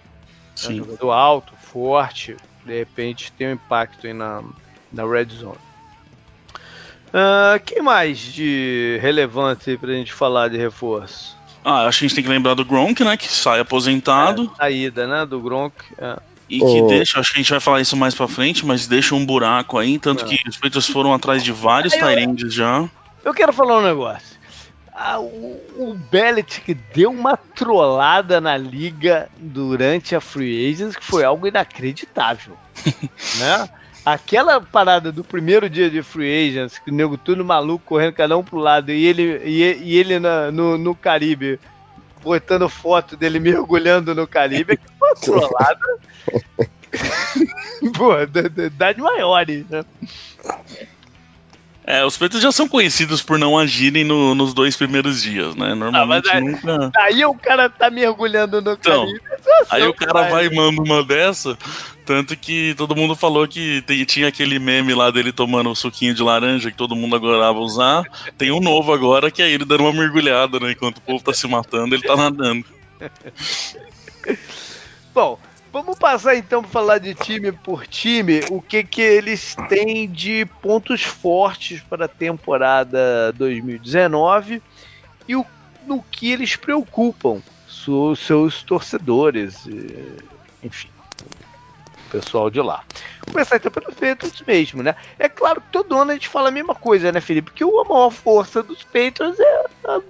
Sim. 0.54 0.74
Um 0.74 0.84
jogador 0.84 1.10
alto, 1.10 1.52
forte, 1.56 2.36
de 2.64 2.78
repente 2.78 3.32
tem 3.32 3.48
um 3.48 3.52
impacto 3.52 4.06
aí 4.06 4.12
na, 4.12 4.42
na 4.92 5.04
red 5.04 5.26
zone. 5.26 5.71
Uh, 7.12 7.60
quem 7.64 7.82
mais 7.82 8.18
de 8.18 8.98
relevante 9.02 9.76
pra 9.76 9.92
gente 9.92 10.12
falar 10.12 10.48
de 10.48 10.56
reforço? 10.56 11.36
Ah, 11.64 11.86
acho 11.86 11.98
que 11.98 12.04
a 12.06 12.08
gente 12.08 12.14
tem 12.16 12.24
que 12.24 12.30
lembrar 12.30 12.54
do 12.54 12.64
Gronk, 12.64 13.04
né? 13.04 13.16
Que 13.16 13.30
sai 13.30 13.60
aposentado. 13.60 14.50
É, 14.54 14.56
saída, 14.56 15.06
né? 15.06 15.26
Do 15.26 15.40
Gronk. 15.40 15.74
É. 15.98 16.18
E 16.48 16.58
que 16.58 16.64
oh. 16.64 16.86
deixa, 16.86 17.20
acho 17.20 17.32
que 17.32 17.38
a 17.38 17.42
gente 17.42 17.50
vai 17.50 17.60
falar 17.60 17.80
isso 17.80 17.96
mais 17.96 18.14
pra 18.14 18.26
frente, 18.26 18.66
mas 18.66 18.86
deixa 18.86 19.14
um 19.14 19.24
buraco 19.24 19.78
aí, 19.78 19.98
tanto 19.98 20.24
é. 20.24 20.28
que 20.28 20.48
os 20.48 20.56
Patriots 20.56 20.88
foram 20.88 21.14
atrás 21.14 21.42
de 21.42 21.52
vários 21.52 21.94
Tyrands 21.94 22.52
já. 22.52 22.88
Eu 23.24 23.32
quero 23.32 23.52
falar 23.52 23.78
um 23.78 23.82
negócio. 23.82 24.36
Ah, 24.92 25.18
o, 25.18 25.60
o 25.78 25.94
Belichick 26.10 26.74
deu 26.94 27.10
uma 27.10 27.36
trollada 27.36 28.40
na 28.40 28.56
liga 28.56 29.30
durante 29.38 30.14
a 30.14 30.20
Free 30.20 30.70
Agents 30.70 30.96
que 30.96 31.04
foi 31.04 31.24
algo 31.24 31.46
inacreditável. 31.46 32.56
né? 33.38 33.68
Aquela 34.04 34.60
parada 34.60 35.12
do 35.12 35.22
primeiro 35.22 35.70
dia 35.70 35.88
de 35.88 36.02
Free 36.02 36.48
Agents, 36.48 36.78
que 36.78 36.90
o 36.90 36.94
nego 36.94 37.16
tudo 37.16 37.44
maluco, 37.44 37.84
correndo 37.84 38.14
cada 38.14 38.36
um 38.36 38.42
pro 38.42 38.58
lado, 38.58 38.90
e 38.90 39.06
ele, 39.06 39.40
e, 39.44 39.62
e 39.80 39.96
ele 39.96 40.18
na, 40.18 40.50
no, 40.50 40.76
no 40.76 40.94
Caribe, 40.94 41.60
botando 42.20 42.68
foto 42.68 43.16
dele 43.16 43.38
mergulhando 43.38 44.14
no 44.14 44.26
Caribe, 44.26 44.76
que 44.76 44.88
foi 44.98 45.14
trollada. 45.16 45.98
Pô, 47.96 48.14
da, 48.26 48.92
de 48.92 49.00
maiores, 49.00 49.68
né? 49.68 49.84
É, 51.92 52.06
os 52.06 52.16
pretos 52.16 52.40
já 52.40 52.50
são 52.50 52.66
conhecidos 52.66 53.20
por 53.20 53.38
não 53.38 53.58
agirem 53.58 54.02
no, 54.02 54.34
nos 54.34 54.54
dois 54.54 54.74
primeiros 54.74 55.20
dias, 55.20 55.54
né? 55.54 55.74
Normalmente 55.74 56.26
ah, 56.30 56.36
aí, 56.36 56.40
nunca. 56.40 56.90
Aí 56.96 57.22
o 57.22 57.34
cara 57.34 57.68
tá 57.68 57.90
mergulhando 57.90 58.62
no 58.62 58.72
então, 58.72 59.04
Caribe. 59.04 59.20
Aí 59.68 59.86
o 59.86 59.92
cara 59.92 60.30
vai 60.30 60.46
e 60.46 60.54
manda 60.54 60.80
uma 60.80 61.04
dessa. 61.04 61.54
Tanto 62.06 62.34
que 62.34 62.74
todo 62.78 62.96
mundo 62.96 63.14
falou 63.14 63.46
que 63.46 63.82
tem, 63.82 64.02
tinha 64.06 64.28
aquele 64.28 64.58
meme 64.58 64.94
lá 64.94 65.10
dele 65.10 65.34
tomando 65.34 65.68
o 65.68 65.76
suquinho 65.76 66.14
de 66.14 66.22
laranja 66.22 66.70
que 66.70 66.78
todo 66.78 66.96
mundo 66.96 67.14
adorava 67.14 67.58
usar. 67.58 68.04
Tem 68.38 68.50
um 68.50 68.60
novo 68.60 68.90
agora 68.90 69.30
que 69.30 69.42
é 69.42 69.50
ele 69.50 69.66
dando 69.66 69.82
uma 69.82 69.92
mergulhada, 69.92 70.58
né? 70.58 70.72
Enquanto 70.72 70.96
o 70.96 71.02
povo 71.02 71.22
tá 71.22 71.34
se 71.34 71.46
matando, 71.46 71.94
ele 71.94 72.04
tá 72.04 72.16
nadando. 72.16 72.64
Bom, 75.12 75.38
Vamos 75.72 75.98
passar 75.98 76.36
então 76.36 76.60
para 76.60 76.70
falar 76.70 76.98
de 76.98 77.14
time 77.14 77.50
por 77.50 77.86
time, 77.86 78.40
o 78.50 78.60
que 78.60 78.84
que 78.84 79.00
eles 79.00 79.56
têm 79.70 80.06
de 80.06 80.44
pontos 80.60 81.02
fortes 81.02 81.80
para 81.80 82.04
a 82.04 82.08
temporada 82.08 83.32
2019 83.32 84.62
e 85.26 85.34
o, 85.34 85.46
no 85.86 86.02
que 86.02 86.30
eles 86.30 86.56
preocupam 86.56 87.40
os 87.88 88.18
seus 88.18 88.62
torcedores, 88.62 89.66
enfim, 90.62 90.90
o 92.06 92.10
pessoal 92.10 92.50
de 92.50 92.60
lá. 92.60 92.84
Começar 93.26 93.56
então 93.56 93.72
pelo 93.72 93.86
Patriots 93.86 94.42
mesmo, 94.46 94.82
né? 94.82 94.94
É 95.18 95.26
claro 95.26 95.62
que 95.62 95.72
todo 95.72 95.96
ano 95.96 96.10
a 96.10 96.14
gente 96.14 96.28
fala 96.28 96.48
a 96.48 96.52
mesma 96.52 96.74
coisa, 96.74 97.10
né, 97.10 97.20
Felipe? 97.20 97.50
Que 97.50 97.64
a 97.64 97.88
maior 97.88 98.10
força 98.10 98.62
dos 98.62 98.82
Patriots 98.82 99.40
é 99.40 99.66
a 99.86 100.02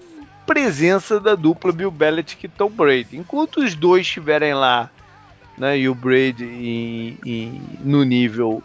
presença 0.44 1.20
da 1.20 1.36
dupla 1.36 1.70
Bill 1.70 1.92
Belichick 1.92 2.46
e 2.46 2.48
Tom 2.48 2.68
Brady. 2.68 3.16
Enquanto 3.16 3.58
os 3.58 3.76
dois 3.76 4.02
estiverem 4.02 4.54
lá 4.54 4.90
né, 5.56 5.78
e 5.78 5.88
o 5.88 5.94
Brady 5.94 6.44
em, 6.44 7.18
em, 7.24 7.62
no 7.80 8.04
nível 8.04 8.62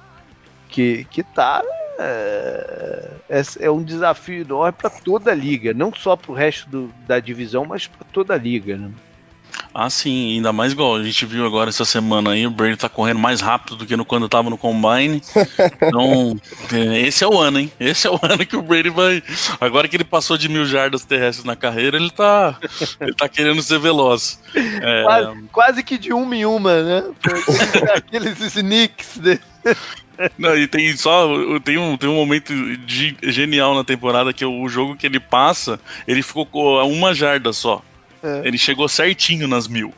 que, 0.69 1.05
que 1.09 1.23
tá, 1.23 1.63
é, 1.99 3.09
é, 3.29 3.41
é 3.61 3.71
um 3.71 3.83
desafio 3.83 4.41
enorme 4.41 4.77
para 4.77 4.89
toda 4.89 5.31
a 5.31 5.35
liga, 5.35 5.73
não 5.73 5.93
só 5.93 6.15
para 6.15 6.31
o 6.31 6.35
resto 6.35 6.69
do, 6.69 6.93
da 7.07 7.19
divisão, 7.19 7.65
mas 7.65 7.87
para 7.87 8.05
toda 8.11 8.33
a 8.33 8.37
liga. 8.37 8.77
Né? 8.77 8.91
Ah, 9.79 9.91
sim, 9.91 10.33
ainda 10.33 10.51
mais 10.51 10.71
igual 10.71 10.95
a 10.95 11.03
gente 11.03 11.23
viu 11.27 11.45
agora 11.45 11.69
essa 11.69 11.85
semana 11.85 12.31
aí, 12.31 12.47
o 12.47 12.49
Brady 12.49 12.77
tá 12.77 12.89
correndo 12.89 13.19
mais 13.19 13.41
rápido 13.41 13.75
do 13.75 13.85
que 13.85 13.95
no, 13.95 14.03
quando 14.03 14.27
tava 14.27 14.49
no 14.49 14.57
Combine. 14.57 15.21
Então, 15.79 16.35
é, 16.73 17.01
esse 17.01 17.23
é 17.23 17.27
o 17.27 17.37
ano, 17.37 17.59
hein? 17.59 17.71
Esse 17.79 18.07
é 18.07 18.09
o 18.09 18.19
ano 18.23 18.43
que 18.43 18.57
o 18.57 18.63
Brady 18.63 18.89
vai. 18.89 19.21
Agora 19.61 19.87
que 19.87 19.95
ele 19.95 20.03
passou 20.03 20.35
de 20.35 20.49
mil 20.49 20.65
jardas 20.65 21.05
terrestres 21.05 21.45
na 21.45 21.55
carreira, 21.55 21.95
ele 21.95 22.09
tá, 22.09 22.57
ele 22.99 23.13
tá 23.13 23.29
querendo 23.29 23.61
ser 23.61 23.77
veloz. 23.77 24.41
É... 24.55 25.03
Quase, 25.03 25.43
quase, 25.51 25.83
que 25.83 25.99
de 25.99 26.11
uma 26.11 26.35
em 26.35 26.43
uma, 26.43 26.81
né? 26.81 27.03
Aqueles 27.95 28.41
sneaks 28.41 29.19
dele. 29.19 29.41
Não, 30.39 30.57
e 30.57 30.67
tem 30.67 30.97
só. 30.97 31.29
Tem 31.63 31.77
um, 31.77 31.95
tem 31.97 32.09
um 32.09 32.15
momento 32.15 32.51
de, 32.77 33.15
genial 33.21 33.75
na 33.75 33.83
temporada 33.83 34.33
que 34.33 34.43
é 34.43 34.47
o 34.47 34.67
jogo 34.67 34.95
que 34.95 35.05
ele 35.05 35.19
passa, 35.19 35.79
ele 36.07 36.23
ficou 36.23 36.47
com 36.47 36.81
uma 36.91 37.13
jarda 37.13 37.53
só. 37.53 37.83
É. 38.27 38.47
Ele 38.47 38.57
chegou 38.57 38.87
certinho 38.87 39.47
nas 39.47 39.67
mil. 39.67 39.93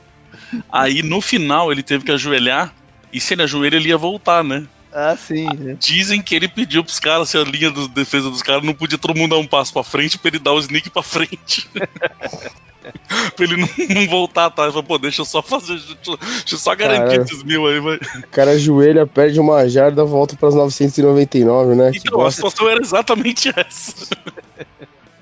Aí 0.71 1.01
no 1.01 1.21
final 1.21 1.71
ele 1.71 1.83
teve 1.83 2.05
que 2.05 2.11
ajoelhar. 2.11 2.73
E 3.11 3.19
se 3.19 3.33
ele 3.33 3.43
ajoelha, 3.43 3.75
ele 3.75 3.89
ia 3.89 3.97
voltar, 3.97 4.43
né? 4.43 4.67
Ah, 4.91 5.15
sim. 5.15 5.45
Né? 5.45 5.77
Dizem 5.79 6.21
que 6.21 6.35
ele 6.35 6.47
pediu 6.47 6.83
pros 6.83 6.99
caras, 6.99 7.29
se 7.29 7.37
a 7.37 7.43
linha 7.43 7.71
de 7.71 7.87
defesa 7.89 8.29
dos 8.29 8.41
caras 8.41 8.63
não 8.63 8.73
podia 8.73 8.97
todo 8.97 9.17
mundo 9.17 9.31
dar 9.31 9.37
um 9.37 9.47
passo 9.47 9.73
pra 9.73 9.83
frente 9.83 10.17
pra 10.17 10.29
ele 10.29 10.39
dar 10.39 10.53
o 10.53 10.59
sneak 10.59 10.89
pra 10.89 11.03
frente. 11.03 11.67
pra 13.35 13.45
ele 13.45 13.57
não, 13.57 13.69
não, 13.89 14.07
voltar 14.07 14.45
atrás. 14.45 14.73
Falei, 14.73 14.87
pô, 14.87 14.97
deixa 14.97 15.21
eu 15.21 15.25
só 15.25 15.41
fazer. 15.41 15.73
Deixa, 15.73 16.17
deixa 16.17 16.55
eu 16.55 16.57
só 16.57 16.75
garantir 16.75 17.17
cara, 17.17 17.23
esses 17.23 17.43
mil 17.43 17.67
aí, 17.67 17.79
vai. 17.79 17.97
O 17.97 18.27
cara 18.31 18.51
ajoelha, 18.51 19.05
perde 19.05 19.39
uma 19.39 19.67
jarda, 19.69 20.03
volta 20.03 20.35
pras 20.35 20.55
999, 20.55 21.75
né? 21.75 21.91
Então, 21.93 22.25
a 22.25 22.31
situação 22.31 22.67
era 22.67 22.81
exatamente 22.81 23.51
essa. 23.55 24.07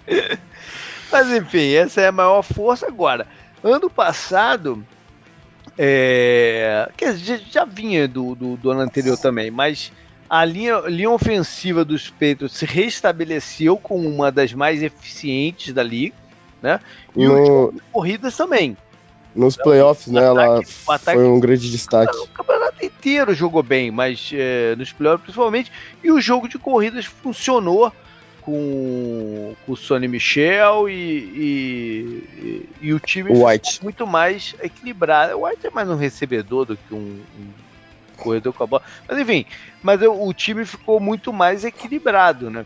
Mas 1.11 1.29
enfim, 1.29 1.73
essa 1.73 2.01
é 2.01 2.07
a 2.07 2.11
maior 2.11 2.41
força 2.41 2.87
agora. 2.87 3.27
Ano 3.63 3.89
passado, 3.89 4.85
é, 5.77 6.89
que 6.97 7.15
já, 7.15 7.65
vinha 7.65 8.07
do, 8.07 8.35
do, 8.35 8.57
do, 8.57 8.71
ano 8.71 8.81
anterior 8.81 9.17
também, 9.17 9.49
mas 9.51 9.91
a 10.29 10.43
linha, 10.43 10.79
linha 10.87 11.11
ofensiva 11.11 11.85
dos 11.85 12.09
Patriots 12.09 12.57
se 12.57 12.65
restabeleceu 12.65 13.77
como 13.77 14.07
uma 14.09 14.31
das 14.31 14.53
mais 14.53 14.83
eficientes 14.83 15.73
da 15.73 15.83
liga, 15.83 16.15
né? 16.61 16.79
E 17.15 17.25
no... 17.25 17.69
os 17.69 17.81
corridas 17.91 18.35
também. 18.35 18.75
Nos 19.35 19.55
playoffs, 19.55 20.07
né? 20.07 20.27
Ataque, 20.27 20.39
ela 20.39 20.95
ataque, 20.95 21.17
foi 21.17 21.27
um 21.27 21.39
grande 21.39 21.69
destaque. 21.69 22.17
O 22.17 22.27
campeonato 22.27 22.83
inteiro 22.83 23.35
jogou 23.35 23.61
bem, 23.61 23.91
mas 23.91 24.31
é, 24.33 24.75
nos 24.75 24.91
playoffs 24.91 25.25
principalmente. 25.25 25.71
E 26.03 26.11
o 26.11 26.19
jogo 26.19 26.49
de 26.49 26.57
corridas 26.57 27.05
funcionou 27.05 27.93
com, 28.47 29.53
com 29.65 29.73
o 29.73 29.75
Sonny 29.75 30.07
Michel 30.07 30.87
e, 30.87 30.93
e, 30.95 32.69
e, 32.81 32.93
o 32.93 32.99
time 32.99 33.29
White. 33.29 33.83
muito 33.83 34.07
mais 34.07 34.55
equilibrado. 34.61 35.37
O 35.37 35.45
White 35.45 35.67
é 35.67 35.69
mais 35.69 35.89
um 35.89 35.97
recebedor 35.97 36.63
do 36.63 36.77
que 36.77 36.93
um, 36.93 37.21
um 37.37 37.49
corredor 38.15 38.53
com 38.53 38.63
a 38.63 38.67
bola. 38.67 38.83
Mas 39.05 39.19
enfim, 39.19 39.45
mas 39.83 40.01
o 40.01 40.33
time 40.33 40.63
ficou 40.63 40.97
muito 40.97 41.33
mais 41.33 41.65
equilibrado, 41.65 42.49
né? 42.49 42.65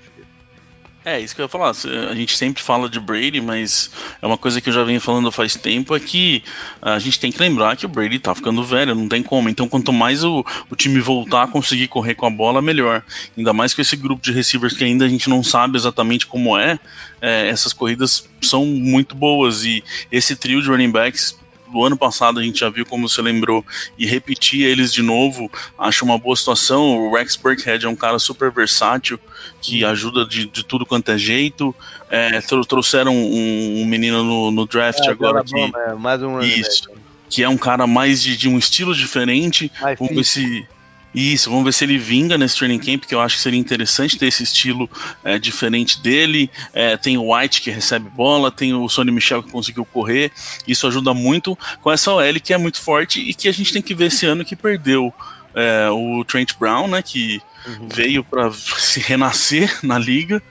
É, 1.04 1.20
isso 1.20 1.34
que 1.34 1.42
eu 1.42 1.46
ia 1.46 1.50
falar. 1.50 1.72
A 2.10 2.16
gente 2.16 2.38
sempre 2.38 2.62
fala 2.62 2.88
de 2.88 3.00
Brady, 3.00 3.42
mas 3.42 3.90
é 4.22 4.28
uma 4.28 4.38
coisa 4.38 4.62
que 4.62 4.70
eu 4.70 4.74
já 4.74 4.84
venho 4.84 5.02
falando 5.02 5.32
faz 5.32 5.56
tempo, 5.56 5.96
é 5.96 6.00
que 6.00 6.44
a 6.80 7.00
gente 7.00 7.20
tem 7.20 7.32
que 7.32 7.40
lembrar 7.40 7.76
que 7.76 7.86
o 7.88 7.90
Brady 7.90 8.20
tá 8.20 8.36
ficando 8.36 8.64
velho, 8.64 8.94
não 8.94 9.10
tem 9.10 9.24
como. 9.24 9.50
Então, 9.50 9.68
quanto 9.68 9.92
mais 9.92 10.24
o, 10.24 10.46
o 10.70 10.76
time 10.76 11.00
voltar 11.00 11.44
a 11.44 11.48
conseguir 11.48 11.88
correr 11.88 12.14
com 12.14 12.28
a 12.28 12.30
bola, 12.30 12.62
melhor. 12.62 13.04
Ainda 13.36 13.52
mais 13.52 13.74
com 13.74 13.82
esse 13.82 13.96
grupo 13.96 14.22
de 14.22 14.32
receivers 14.32 14.74
que 14.74 14.84
ainda 14.84 15.06
a 15.06 15.10
gente 15.10 15.28
não 15.28 15.44
sabe 15.44 15.76
exatamente 15.76 16.28
como 16.28 16.56
é, 16.56 16.80
é 17.20 17.48
essas 17.50 17.74
corridas 17.74 18.30
são 18.40 18.64
muito 18.66 19.16
boas. 19.16 19.66
E 19.66 19.84
esse 20.12 20.36
trio 20.36 20.62
de 20.62 20.70
running 20.70 20.92
backs 20.92 21.36
do 21.72 21.84
ano 21.84 21.98
passado 21.98 22.40
a 22.40 22.44
gente 22.44 22.60
já 22.60 22.70
viu, 22.70 22.86
como 22.86 23.08
você 23.08 23.22
lembrou, 23.22 23.66
e 23.98 24.06
repetir 24.06 24.66
eles 24.66 24.94
de 24.94 25.02
novo, 25.02 25.50
acho 25.78 26.04
uma 26.04 26.18
boa 26.18 26.36
situação. 26.36 26.98
O 26.98 27.16
Rex 27.16 27.36
Burkhead 27.36 27.86
é 27.86 27.90
um 27.90 27.96
cara 27.96 28.20
super 28.20 28.52
versátil, 28.52 29.20
que 29.62 29.86
ajuda 29.86 30.26
de, 30.26 30.46
de 30.46 30.64
tudo 30.64 30.86
quanto 30.86 31.12
é 31.12 31.18
jeito. 31.18 31.74
É, 32.10 32.42
trouxeram 32.68 33.16
um, 33.16 33.82
um 33.82 33.86
menino 33.86 34.24
no, 34.24 34.52
no 34.52 34.68
draft 34.68 35.06
é, 35.06 35.12
agora 35.12 35.44
que. 35.44 35.54
Bom, 35.54 35.72
é, 35.78 35.94
mais 35.94 36.22
um 36.22 36.40
isso, 36.42 36.90
que 37.30 37.44
é 37.44 37.50
um 37.50 37.58
cara 37.58 37.88
mais 37.88 38.22
de, 38.22 38.36
de 38.36 38.50
um 38.50 38.58
estilo 38.58 38.94
diferente. 38.94 39.72
Vamos 39.98 40.16
ver 40.16 40.26
se 40.26 40.68
isso, 41.14 41.50
vamos 41.50 41.66
ver 41.66 41.74
se 41.74 41.84
ele 41.84 41.98
vinga 41.98 42.38
nesse 42.38 42.58
training 42.58 42.80
camp, 42.80 43.04
que 43.04 43.14
eu 43.14 43.20
acho 43.20 43.36
que 43.36 43.42
seria 43.42 43.60
interessante 43.60 44.18
ter 44.18 44.28
esse 44.28 44.44
estilo 44.44 44.90
é, 45.24 45.38
diferente 45.38 46.02
dele. 46.02 46.50
É, 46.74 46.96
tem 46.96 47.18
o 47.18 47.34
White 47.34 47.62
que 47.62 47.70
recebe 47.70 48.10
bola, 48.10 48.50
tem 48.50 48.74
o 48.74 48.88
Sonny 48.88 49.12
Michel 49.12 49.44
que 49.44 49.52
conseguiu 49.52 49.84
correr. 49.84 50.32
Isso 50.66 50.88
ajuda 50.88 51.14
muito 51.14 51.58
com 51.82 51.92
essa 51.92 52.14
OL 52.14 52.40
que 52.42 52.54
é 52.54 52.58
muito 52.58 52.82
forte 52.82 53.20
e 53.20 53.34
que 53.34 53.50
a 53.50 53.52
gente 53.52 53.74
tem 53.74 53.82
que 53.82 53.94
ver 53.94 54.06
esse 54.06 54.26
ano 54.26 54.46
que 54.46 54.56
perdeu 54.56 55.14
é, 55.54 55.90
o 55.90 56.24
Trent 56.24 56.54
Brown, 56.58 56.88
né? 56.88 57.02
Que 57.02 57.42
uhum. 57.68 57.90
veio 57.94 58.24
para 58.24 58.50
se 58.52 59.02
renascer 59.02 59.80
na 59.84 60.00
liga. 60.00 60.42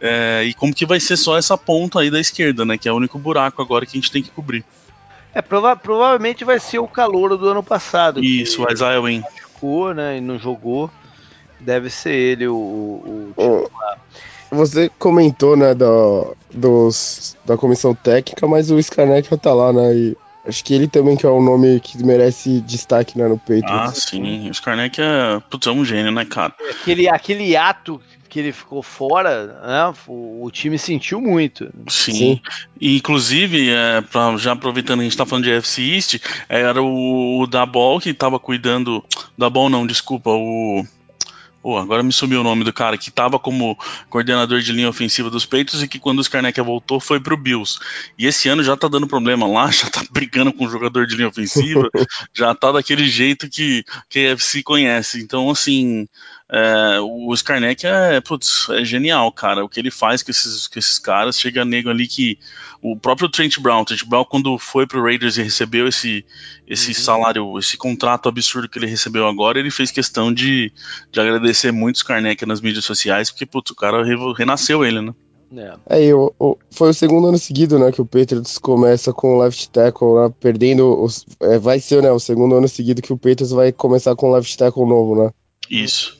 É, 0.00 0.44
e 0.46 0.54
como 0.54 0.72
que 0.72 0.86
vai 0.86 1.00
ser 1.00 1.18
só 1.18 1.36
essa 1.36 1.58
ponta 1.58 2.00
aí 2.00 2.10
da 2.10 2.20
esquerda, 2.20 2.64
né? 2.64 2.78
Que 2.78 2.88
é 2.88 2.92
o 2.92 2.96
único 2.96 3.18
buraco 3.18 3.60
agora 3.60 3.84
que 3.84 3.98
a 3.98 4.00
gente 4.00 4.10
tem 4.10 4.22
que 4.22 4.30
cobrir. 4.30 4.64
É, 5.34 5.42
prova 5.42 5.76
provavelmente 5.76 6.44
vai 6.44 6.58
ser 6.58 6.78
o 6.78 6.88
calor 6.88 7.36
do 7.36 7.46
ano 7.48 7.62
passado. 7.62 8.24
Isso, 8.24 8.64
o 8.64 8.72
Isaiah 8.72 9.00
Wynn 9.00 9.22
ficou, 9.58 9.92
né, 9.92 10.18
e 10.18 10.20
não 10.20 10.38
jogou. 10.38 10.90
Deve 11.60 11.90
ser 11.90 12.12
ele 12.12 12.46
o, 12.46 12.54
o, 12.56 13.34
o 13.36 13.70
Você 14.52 14.88
comentou, 14.98 15.56
né, 15.56 15.74
do, 15.74 16.36
dos, 16.54 17.36
da 17.44 17.56
comissão 17.56 17.94
técnica, 17.94 18.46
mas 18.46 18.70
o 18.70 18.78
Skarnek 18.78 19.36
tá 19.38 19.52
lá, 19.52 19.72
né, 19.72 19.94
e 19.94 20.16
acho 20.46 20.64
que 20.64 20.72
ele 20.72 20.86
também 20.86 21.16
que 21.16 21.26
é 21.26 21.28
um 21.28 21.42
nome 21.42 21.80
que 21.80 22.02
merece 22.04 22.60
destaque, 22.60 23.18
né, 23.18 23.26
no 23.26 23.38
peito. 23.38 23.66
Ah, 23.68 23.92
sim, 23.92 24.48
o 24.48 24.52
Skarnek 24.52 25.00
é, 25.00 25.40
putz, 25.50 25.66
é 25.66 25.70
um 25.72 25.84
gênio, 25.84 26.12
né, 26.12 26.24
cara? 26.24 26.54
Aquele, 26.70 27.08
aquele 27.08 27.56
ato 27.56 28.00
que 28.28 28.38
ele 28.38 28.52
ficou 28.52 28.82
fora, 28.82 29.46
né, 29.46 29.94
o, 30.06 30.44
o 30.44 30.50
time 30.50 30.78
sentiu 30.78 31.20
muito. 31.20 31.70
Sim. 31.88 32.12
Sim. 32.12 32.40
E, 32.80 32.96
inclusive, 32.96 33.70
é, 33.70 34.00
pra, 34.02 34.36
já 34.36 34.52
aproveitando 34.52 34.98
que 34.98 35.02
a 35.02 35.08
gente 35.08 35.16
tá 35.16 35.26
falando 35.26 35.44
de 35.44 35.52
FC 35.52 35.82
East, 35.82 36.20
era 36.48 36.82
o, 36.82 37.40
o 37.40 37.46
Dabol 37.46 38.00
que 38.00 38.12
tava 38.12 38.38
cuidando. 38.38 39.04
Dabol 39.36 39.68
não, 39.68 39.86
desculpa, 39.86 40.30
o. 40.30 40.84
Oh, 41.60 41.76
agora 41.76 42.04
me 42.04 42.12
sumiu 42.12 42.40
o 42.40 42.44
nome 42.44 42.62
do 42.62 42.72
cara 42.72 42.96
que 42.96 43.08
estava 43.08 43.36
como 43.36 43.76
coordenador 44.08 44.60
de 44.60 44.72
linha 44.72 44.88
ofensiva 44.88 45.28
dos 45.28 45.44
Peitos 45.44 45.82
e 45.82 45.88
que 45.88 45.98
quando 45.98 46.18
o 46.18 46.22
Skarnek 46.22 46.60
voltou 46.60 47.00
foi 47.00 47.18
pro 47.18 47.36
Bills. 47.36 47.80
E 48.16 48.26
esse 48.26 48.48
ano 48.48 48.62
já 48.62 48.76
tá 48.76 48.86
dando 48.86 49.08
problema 49.08 49.46
lá, 49.46 49.68
já 49.72 49.90
tá 49.90 50.02
brigando 50.10 50.52
com 50.52 50.66
o 50.66 50.70
jogador 50.70 51.06
de 51.06 51.16
linha 51.16 51.28
ofensiva, 51.28 51.90
já 52.32 52.54
tá 52.54 52.70
daquele 52.70 53.08
jeito 53.08 53.50
que, 53.50 53.84
que 54.08 54.20
a 54.20 54.30
FC 54.30 54.62
conhece. 54.62 55.20
Então, 55.20 55.50
assim, 55.50 56.06
é, 56.50 56.98
o 57.00 57.32
Skarnek 57.34 57.86
é, 57.86 58.20
putz, 58.22 58.68
é 58.70 58.82
genial, 58.82 59.30
cara. 59.30 59.62
O 59.62 59.68
que 59.68 59.78
ele 59.78 59.90
faz 59.90 60.22
com 60.22 60.30
esses, 60.30 60.66
com 60.66 60.78
esses 60.78 60.98
caras, 60.98 61.38
chega 61.38 61.64
nego 61.64 61.90
ali 61.90 62.06
que. 62.06 62.38
O 62.80 62.96
próprio 62.96 63.28
Trent 63.28 63.58
Brown, 63.58 63.84
Trent 63.84 64.04
Brown, 64.04 64.24
quando 64.24 64.56
foi 64.56 64.86
pro 64.86 65.02
Raiders 65.02 65.36
e 65.36 65.42
recebeu 65.42 65.88
esse, 65.88 66.24
esse 66.66 66.88
uhum. 66.88 66.94
salário, 66.94 67.58
esse 67.58 67.76
contrato 67.76 68.28
absurdo 68.28 68.68
que 68.68 68.78
ele 68.78 68.86
recebeu 68.86 69.26
agora, 69.26 69.58
ele 69.58 69.70
fez 69.70 69.90
questão 69.90 70.32
de, 70.32 70.72
de 71.10 71.20
agradecer 71.20 71.72
muito 71.72 71.96
o 71.96 71.98
Skarnek 71.98 72.46
nas 72.46 72.60
mídias 72.60 72.84
sociais, 72.84 73.30
porque, 73.30 73.44
putz, 73.44 73.72
o 73.72 73.74
cara 73.74 74.04
renasceu 74.32 74.84
ele, 74.84 75.02
né? 75.02 75.12
É, 75.88 76.08
é 76.08 76.14
o, 76.14 76.32
o, 76.38 76.56
foi 76.70 76.90
o 76.90 76.94
segundo 76.94 77.26
ano 77.26 77.38
seguido, 77.38 77.78
né, 77.78 77.90
que 77.90 78.02
o 78.02 78.06
Patriots 78.06 78.58
começa 78.58 79.12
com 79.12 79.34
o 79.34 79.38
left 79.38 79.70
tackle, 79.70 80.14
né, 80.14 80.34
perdendo, 80.38 81.02
os, 81.02 81.24
é, 81.40 81.58
vai 81.58 81.80
ser, 81.80 82.02
né, 82.02 82.12
o 82.12 82.18
segundo 82.18 82.54
ano 82.54 82.68
seguido 82.68 83.00
que 83.00 83.12
o 83.12 83.16
Patriots 83.16 83.50
vai 83.50 83.72
começar 83.72 84.14
com 84.14 84.28
o 84.28 84.34
left 84.34 84.56
tackle 84.56 84.86
novo, 84.86 85.16
né. 85.16 85.30
Isso. 85.70 86.17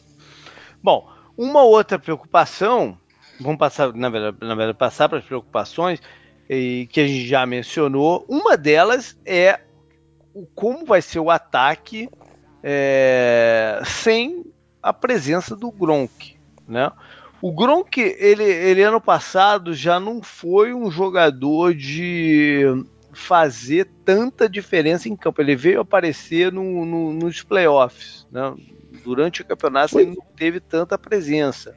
Bom, 0.83 1.09
uma 1.37 1.63
outra 1.63 1.99
preocupação, 1.99 2.99
vamos 3.41 3.59
passar, 3.59 3.93
na 3.93 4.09
verdade, 4.09 4.37
na 4.41 4.55
verdade 4.55 4.79
passar 4.79 5.09
para 5.09 5.19
as 5.19 5.25
preocupações 5.25 6.01
e, 6.49 6.89
que 6.91 7.01
a 7.01 7.07
gente 7.07 7.27
já 7.27 7.45
mencionou. 7.47 8.25
Uma 8.29 8.57
delas 8.57 9.19
é 9.25 9.61
o, 10.35 10.47
como 10.47 10.85
vai 10.87 11.03
ser 11.03 11.21
o 11.21 11.31
ataque 11.31 12.09
é, 12.63 13.81
sem 13.85 14.45
a 14.83 14.93
presença 14.93 15.55
do 15.55 15.71
Gronk, 15.71 16.37
né? 16.67 16.91
O 17.41 17.53
Gronk, 17.53 18.01
ele, 18.01 18.43
ele 18.43 18.83
ano 18.83 19.01
passado 19.01 19.73
já 19.73 20.01
não 20.01 20.21
foi 20.21 20.75
um 20.75 20.91
jogador 20.91 21.73
de 21.73 22.65
fazer 23.13 23.89
tanta 24.05 24.49
diferença 24.49 25.09
em 25.09 25.15
campo. 25.15 25.41
Ele 25.41 25.55
veio 25.55 25.81
aparecer 25.81 26.53
no, 26.53 26.85
no, 26.85 27.13
nos 27.13 27.43
playoffs, 27.43 28.27
né? 28.31 28.55
Durante 29.05 29.43
o 29.43 29.45
campeonato 29.45 29.99
ele 29.99 30.15
não 30.17 30.27
teve 30.37 30.61
tanta 30.61 30.99
presença. 30.99 31.77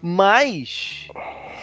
Mas 0.00 1.08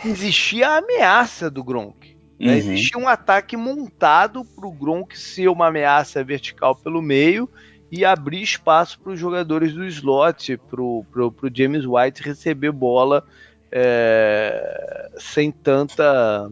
existia 0.04 0.70
a 0.70 0.78
ameaça 0.78 1.50
do 1.50 1.64
Gronk. 1.64 2.16
Né? 2.40 2.54
Uhum. 2.54 2.58
Existia 2.58 3.00
um 3.00 3.08
ataque 3.08 3.56
montado 3.56 4.44
para 4.44 4.68
o 4.68 4.72
Gronk 4.72 5.18
ser 5.18 5.48
uma 5.48 5.68
ameaça 5.68 6.24
vertical 6.24 6.76
pelo 6.76 7.02
meio 7.02 7.50
e 7.92 8.04
abrir 8.04 8.42
espaço 8.42 9.00
para 9.00 9.14
os 9.14 9.20
jogadores 9.20 9.74
do 9.74 9.86
slot, 9.86 10.58
para 10.58 10.82
o 10.82 11.36
James 11.54 11.86
White 11.86 12.24
receber 12.24 12.72
bola 12.72 13.24
é, 13.72 15.12
sem 15.18 15.52
tanta 15.52 16.52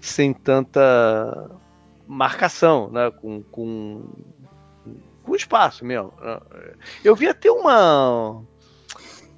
sem 0.00 0.32
tanta 0.32 1.50
marcação, 2.06 2.90
né? 2.90 3.10
com, 3.10 3.42
com 3.42 4.04
com 5.22 5.34
espaço 5.34 5.84
mesmo. 5.84 6.12
Eu 7.04 7.14
vi 7.14 7.28
até 7.28 7.50
uma, 7.50 8.42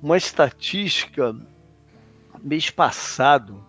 uma 0.03 0.17
estatística 0.17 1.35
mês 2.43 2.71
passado 2.71 3.65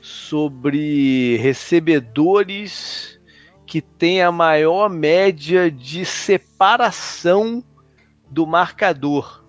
sobre 0.00 1.36
recebedores 1.38 3.18
que 3.66 3.80
têm 3.80 4.22
a 4.22 4.32
maior 4.32 4.88
média 4.90 5.70
de 5.70 6.04
separação 6.04 7.62
do 8.28 8.46
marcador. 8.46 9.44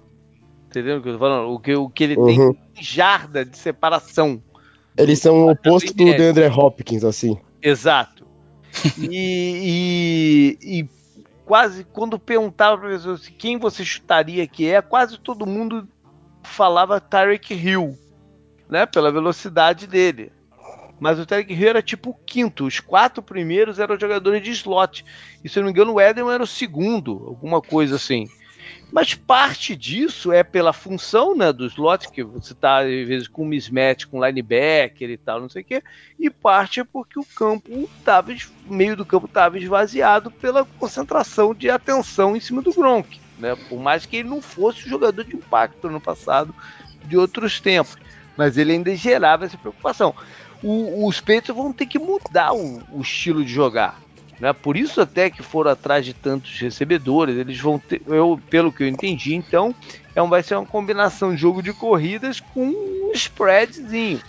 Entendeu 0.67 0.97
o 0.97 1.01
que 1.01 1.09
eu 1.09 1.13
tô 1.13 1.19
falando? 1.19 1.49
O 1.51 1.59
que, 1.59 1.75
o 1.75 1.89
que 1.89 2.03
ele 2.03 2.17
uhum. 2.17 2.53
tem 2.53 2.57
jarda 2.79 3.43
de 3.43 3.57
separação. 3.57 4.41
Eles 4.97 5.19
são 5.19 5.45
o 5.45 5.51
oposto 5.51 5.93
do 5.93 6.05
Deandre 6.05 6.45
Hopkins, 6.47 7.03
assim. 7.03 7.37
Exato. 7.61 8.25
e, 8.97 10.57
e, 10.63 10.79
e 10.79 10.89
quase 11.51 11.83
quando 11.83 12.17
perguntava 12.17 12.77
para 12.77 12.91
pessoas 12.91 13.23
assim, 13.23 13.33
quem 13.33 13.59
você 13.59 13.83
chutaria 13.83 14.47
que 14.47 14.69
é, 14.69 14.81
quase 14.81 15.19
todo 15.19 15.45
mundo 15.45 15.85
falava 16.43 16.97
Tarek 17.01 17.53
Hill, 17.53 17.99
né? 18.69 18.85
Pela 18.85 19.11
velocidade 19.11 19.85
dele. 19.85 20.31
Mas 20.97 21.19
o 21.19 21.25
Tarek 21.25 21.53
Hill 21.53 21.67
era 21.67 21.81
tipo 21.81 22.11
o 22.11 22.13
quinto. 22.13 22.65
Os 22.65 22.79
quatro 22.79 23.21
primeiros 23.21 23.79
eram 23.79 23.99
jogadores 23.99 24.41
de 24.41 24.51
slot. 24.51 25.03
E 25.43 25.49
se 25.49 25.59
não 25.59 25.65
me 25.65 25.71
engano, 25.71 25.91
o 25.91 25.99
Edelman 25.99 26.35
era 26.35 26.43
o 26.43 26.47
segundo, 26.47 27.21
alguma 27.27 27.61
coisa 27.61 27.97
assim. 27.97 28.29
Mas 28.91 29.13
parte 29.13 29.75
disso 29.75 30.33
é 30.33 30.43
pela 30.43 30.73
função 30.73 31.35
né, 31.35 31.53
do 31.53 31.65
slot, 31.65 32.11
que 32.11 32.23
você 32.23 32.51
está, 32.51 32.79
às 32.79 32.87
vezes, 32.87 33.27
com 33.27 33.45
mismatch, 33.45 34.05
com 34.05 34.23
linebacker 34.23 35.09
e 35.09 35.17
tal, 35.17 35.39
não 35.39 35.47
sei 35.47 35.61
o 35.61 35.65
quê, 35.65 35.83
e 36.19 36.29
parte 36.29 36.81
é 36.81 36.83
porque 36.83 37.17
o 37.17 37.25
campo 37.25 37.89
estava, 37.97 38.35
meio 38.65 38.97
do 38.97 39.05
campo 39.05 39.27
estava 39.27 39.57
esvaziado 39.57 40.29
pela 40.29 40.65
concentração 40.65 41.53
de 41.53 41.69
atenção 41.69 42.35
em 42.35 42.39
cima 42.41 42.61
do 42.61 42.73
Gronk. 42.73 43.19
Né? 43.39 43.55
Por 43.69 43.79
mais 43.79 44.05
que 44.05 44.17
ele 44.17 44.29
não 44.29 44.41
fosse 44.41 44.85
o 44.85 44.89
jogador 44.89 45.23
de 45.23 45.35
impacto 45.35 45.89
no 45.89 46.01
passado 46.01 46.53
de 47.05 47.17
outros 47.17 47.59
tempos. 47.61 47.97
Mas 48.35 48.57
ele 48.57 48.73
ainda 48.73 48.95
gerava 48.95 49.45
essa 49.45 49.57
preocupação. 49.57 50.13
O, 50.61 51.07
os 51.07 51.19
Patriots 51.19 51.55
vão 51.55 51.73
ter 51.73 51.85
que 51.85 51.97
mudar 51.97 52.53
o, 52.53 52.81
o 52.91 53.01
estilo 53.01 53.43
de 53.43 53.51
jogar. 53.51 53.99
Né? 54.41 54.51
Por 54.53 54.75
isso 54.75 54.99
até 54.99 55.29
que 55.29 55.43
foram 55.43 55.69
atrás 55.69 56.03
de 56.03 56.15
tantos 56.15 56.59
recebedores, 56.59 57.37
eles 57.37 57.59
vão 57.59 57.77
ter, 57.77 58.01
eu, 58.07 58.41
pelo 58.49 58.71
que 58.71 58.81
eu 58.81 58.87
entendi, 58.87 59.35
então, 59.35 59.73
é 60.15 60.21
um, 60.21 60.27
vai 60.27 60.41
ser 60.41 60.55
uma 60.55 60.65
combinação 60.65 61.35
de 61.35 61.39
jogo 61.39 61.61
de 61.61 61.71
corridas 61.71 62.39
com 62.39 62.65
um 62.65 63.11
spreadzinho 63.13 64.19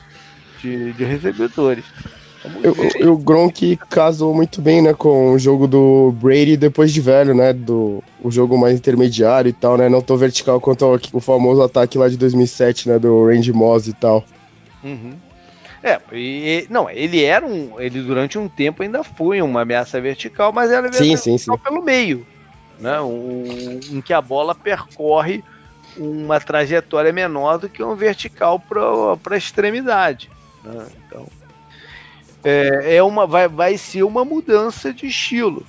de, 0.61 0.93
de 0.93 1.05
recebedores. 1.05 1.87
E 3.01 3.07
o 3.07 3.17
Gronk 3.17 3.79
casou 3.89 4.35
muito 4.35 4.61
bem, 4.61 4.83
né, 4.83 4.93
com 4.93 5.33
o 5.33 5.39
jogo 5.39 5.67
do 5.67 6.13
Brady 6.21 6.59
depois 6.59 6.93
de 6.93 7.01
velho, 7.01 7.35
né, 7.35 7.55
do 7.55 8.05
o 8.23 8.31
jogo 8.31 8.59
mais 8.59 8.77
intermediário 8.77 9.49
e 9.49 9.53
tal, 9.53 9.79
né, 9.79 9.89
não 9.89 10.03
tão 10.03 10.19
vertical 10.19 10.61
quanto 10.61 10.85
o, 10.85 11.01
o 11.15 11.21
famoso 11.21 11.63
ataque 11.63 11.97
lá 11.97 12.09
de 12.09 12.19
2007, 12.19 12.87
né, 12.91 12.99
do 12.99 13.29
Randy 13.29 13.53
Moss 13.53 13.87
e 13.87 13.95
tal. 13.95 14.23
Uhum. 14.85 15.15
É, 15.83 16.01
e, 16.13 16.67
não, 16.71 16.89
ele 16.89 17.25
era 17.25 17.45
um. 17.45 17.81
Ele 17.81 18.01
durante 18.03 18.39
um 18.39 18.49
tempo 18.49 18.83
ainda 18.83 19.03
foi 19.03 19.43
uma 19.43 19.63
ameaça 19.63 20.01
vertical, 20.01 20.53
mas 20.53 20.71
era 20.71 20.93
sim, 20.93 21.17
sim, 21.17 21.37
sim. 21.37 21.57
pelo 21.59 21.83
meio. 21.83 22.25
Né? 22.79 23.01
Um, 23.01 23.81
em 23.91 24.01
que 24.01 24.13
a 24.13 24.21
bola 24.21 24.55
percorre 24.55 25.43
uma 25.97 26.41
trajetória 26.41 27.13
menor 27.13 27.59
do 27.59 27.69
que 27.69 27.83
um 27.83 27.95
vertical 27.97 28.61
para 28.61 29.35
a 29.35 29.39
extremidade. 29.39 30.31
Né? 30.65 30.87
Então, 31.07 31.27
é, 32.45 32.97
é, 32.97 33.03
uma, 33.03 33.27
vai, 33.27 33.49
vai 33.49 33.77
ser 33.77 34.05
uma 34.05 34.25
mudança 34.25 34.93
de 34.93 35.07
estilo. 35.07 35.67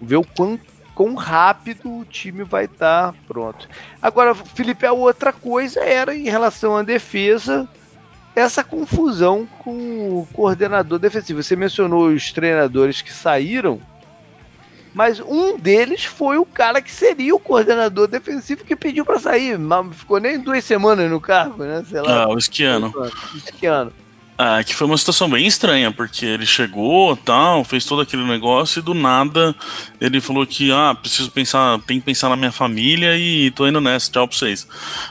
Ver 0.00 0.16
o 0.16 0.24
quão, 0.24 0.60
quão 0.94 1.14
rápido 1.14 2.00
o 2.00 2.04
time 2.04 2.44
vai 2.44 2.66
estar 2.66 3.12
tá 3.12 3.18
pronto. 3.26 3.68
Agora, 4.00 4.34
Felipe, 4.34 4.86
a 4.86 4.92
outra 4.92 5.32
coisa 5.32 5.80
era 5.80 6.14
em 6.14 6.24
relação 6.24 6.76
à 6.76 6.82
defesa 6.82 7.68
essa 8.38 8.62
confusão 8.62 9.46
com 9.58 10.20
o 10.20 10.28
coordenador 10.32 10.98
defensivo. 10.98 11.42
Você 11.42 11.56
mencionou 11.56 12.08
os 12.08 12.32
treinadores 12.32 13.02
que 13.02 13.12
saíram, 13.12 13.80
mas 14.94 15.20
um 15.20 15.58
deles 15.58 16.04
foi 16.04 16.38
o 16.38 16.46
cara 16.46 16.80
que 16.80 16.90
seria 16.90 17.34
o 17.34 17.40
coordenador 17.40 18.06
defensivo 18.06 18.64
que 18.64 18.76
pediu 18.76 19.04
para 19.04 19.18
sair. 19.18 19.58
Mas 19.58 19.96
ficou 19.96 20.18
nem 20.18 20.38
duas 20.38 20.64
semanas 20.64 21.10
no 21.10 21.20
cargo, 21.20 21.64
né? 21.64 21.84
Sei 21.88 22.00
lá. 22.00 22.24
Ah, 22.24 22.28
o 22.28 22.38
Esquiano. 22.38 22.92
Esquiano. 23.34 23.92
Ah, 24.40 24.62
que 24.62 24.72
foi 24.72 24.86
uma 24.86 24.96
situação 24.96 25.28
bem 25.28 25.48
estranha, 25.48 25.90
porque 25.90 26.24
ele 26.24 26.46
chegou, 26.46 27.16
tal, 27.16 27.64
fez 27.64 27.84
todo 27.84 28.02
aquele 28.02 28.22
negócio 28.24 28.78
e 28.78 28.82
do 28.82 28.94
nada 28.94 29.52
ele 30.00 30.20
falou 30.20 30.46
que, 30.46 30.70
ah, 30.70 30.94
preciso 30.94 31.28
pensar, 31.32 31.80
tem 31.80 31.98
que 31.98 32.06
pensar 32.06 32.28
na 32.28 32.36
minha 32.36 32.52
família 32.52 33.18
e 33.18 33.50
tô 33.50 33.66
indo 33.66 33.80
nessa, 33.80 34.12
tchau 34.12 34.28
pra 34.28 34.38
vocês. 34.38 34.68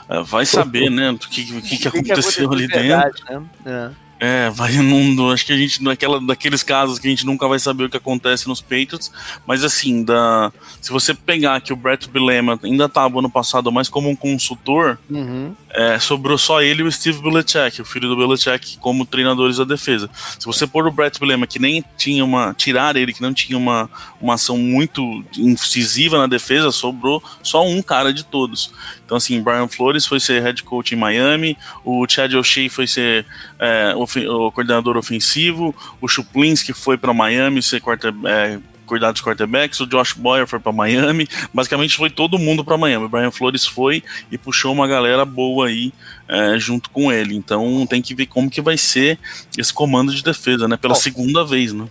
Ah, 0.08 0.22
vai 0.22 0.46
saber, 0.48 0.90
né, 0.90 1.10
o 1.10 1.18
que, 1.18 1.44
que, 1.44 1.76
que, 1.76 1.88
aconteceu 1.88 2.50
ali 2.50 2.66
verdade, 2.66 3.22
dentro. 3.28 3.40
Né? 3.40 3.46
É. 3.94 4.07
É, 4.20 4.50
vai 4.50 4.72
num. 4.72 5.30
Acho 5.30 5.46
que 5.46 5.52
a 5.52 5.56
gente. 5.56 5.82
Naquela, 5.82 6.20
daqueles 6.20 6.62
casos 6.62 6.98
que 6.98 7.06
a 7.06 7.10
gente 7.10 7.24
nunca 7.24 7.46
vai 7.46 7.58
saber 7.58 7.84
o 7.84 7.90
que 7.90 7.96
acontece 7.96 8.48
nos 8.48 8.60
Patriots. 8.60 9.12
Mas 9.46 9.62
assim, 9.62 10.02
da, 10.02 10.52
se 10.80 10.90
você 10.90 11.14
pegar 11.14 11.60
que 11.60 11.72
o 11.72 11.76
Brett 11.76 12.08
Bilema 12.08 12.58
ainda 12.62 12.86
estava 12.86 13.18
ano 13.18 13.30
passado 13.30 13.70
mais 13.70 13.88
como 13.88 14.08
um 14.08 14.16
consultor, 14.16 14.98
uhum. 15.08 15.54
é, 15.70 15.98
sobrou 15.98 16.36
só 16.36 16.60
ele 16.60 16.82
e 16.82 16.86
o 16.86 16.90
Steve 16.90 17.22
Belichick, 17.22 17.80
o 17.80 17.84
filho 17.84 18.08
do 18.08 18.16
Belichick, 18.16 18.78
como 18.78 19.06
treinadores 19.06 19.58
da 19.58 19.64
defesa. 19.64 20.10
Se 20.38 20.46
você 20.46 20.66
pôr 20.66 20.86
o 20.86 20.92
Brett 20.92 21.20
Bilema, 21.20 21.46
que 21.46 21.58
nem 21.58 21.84
tinha 21.96 22.24
uma. 22.24 22.52
tirar 22.54 22.96
ele, 22.96 23.12
que 23.12 23.22
não 23.22 23.32
tinha 23.32 23.56
uma, 23.56 23.88
uma 24.20 24.34
ação 24.34 24.58
muito 24.58 25.24
incisiva 25.36 26.18
na 26.18 26.26
defesa, 26.26 26.72
sobrou 26.72 27.22
só 27.42 27.64
um 27.64 27.80
cara 27.80 28.12
de 28.12 28.24
todos. 28.24 28.72
Então, 29.08 29.16
assim, 29.16 29.40
Brian 29.42 29.66
Flores 29.66 30.04
foi 30.04 30.20
ser 30.20 30.42
head 30.42 30.62
coach 30.62 30.94
em 30.94 30.98
Miami, 30.98 31.56
o 31.82 32.06
Chad 32.06 32.30
O'Shea 32.34 32.68
foi 32.68 32.86
ser. 32.86 33.24
É, 33.58 33.94
o 33.96 34.52
coordenador 34.52 34.98
ofensivo, 34.98 35.74
o 35.98 36.06
Chuplinski 36.06 36.74
foi 36.74 36.98
para 36.98 37.14
Miami 37.14 37.62
ser 37.62 37.80
quarter, 37.80 38.12
é, 38.26 38.58
cuidar 38.84 39.10
dos 39.10 39.22
quarterbacks, 39.22 39.80
o 39.80 39.86
Josh 39.86 40.12
Boyer 40.12 40.46
foi 40.46 40.60
para 40.60 40.72
Miami, 40.72 41.26
basicamente 41.54 41.96
foi 41.96 42.10
todo 42.10 42.38
mundo 42.38 42.62
para 42.62 42.76
Miami. 42.76 43.06
O 43.06 43.08
Brian 43.08 43.30
Flores 43.30 43.64
foi 43.64 44.04
e 44.30 44.36
puxou 44.36 44.74
uma 44.74 44.86
galera 44.86 45.24
boa 45.24 45.68
aí 45.68 45.90
é, 46.28 46.58
junto 46.58 46.90
com 46.90 47.10
ele. 47.10 47.34
Então 47.34 47.86
tem 47.86 48.02
que 48.02 48.14
ver 48.14 48.26
como 48.26 48.50
que 48.50 48.60
vai 48.60 48.76
ser 48.76 49.18
esse 49.56 49.72
comando 49.72 50.12
de 50.12 50.22
defesa, 50.22 50.68
né? 50.68 50.76
Pela 50.76 50.94
segunda 50.94 51.46
vez, 51.46 51.72
né? 51.72 51.88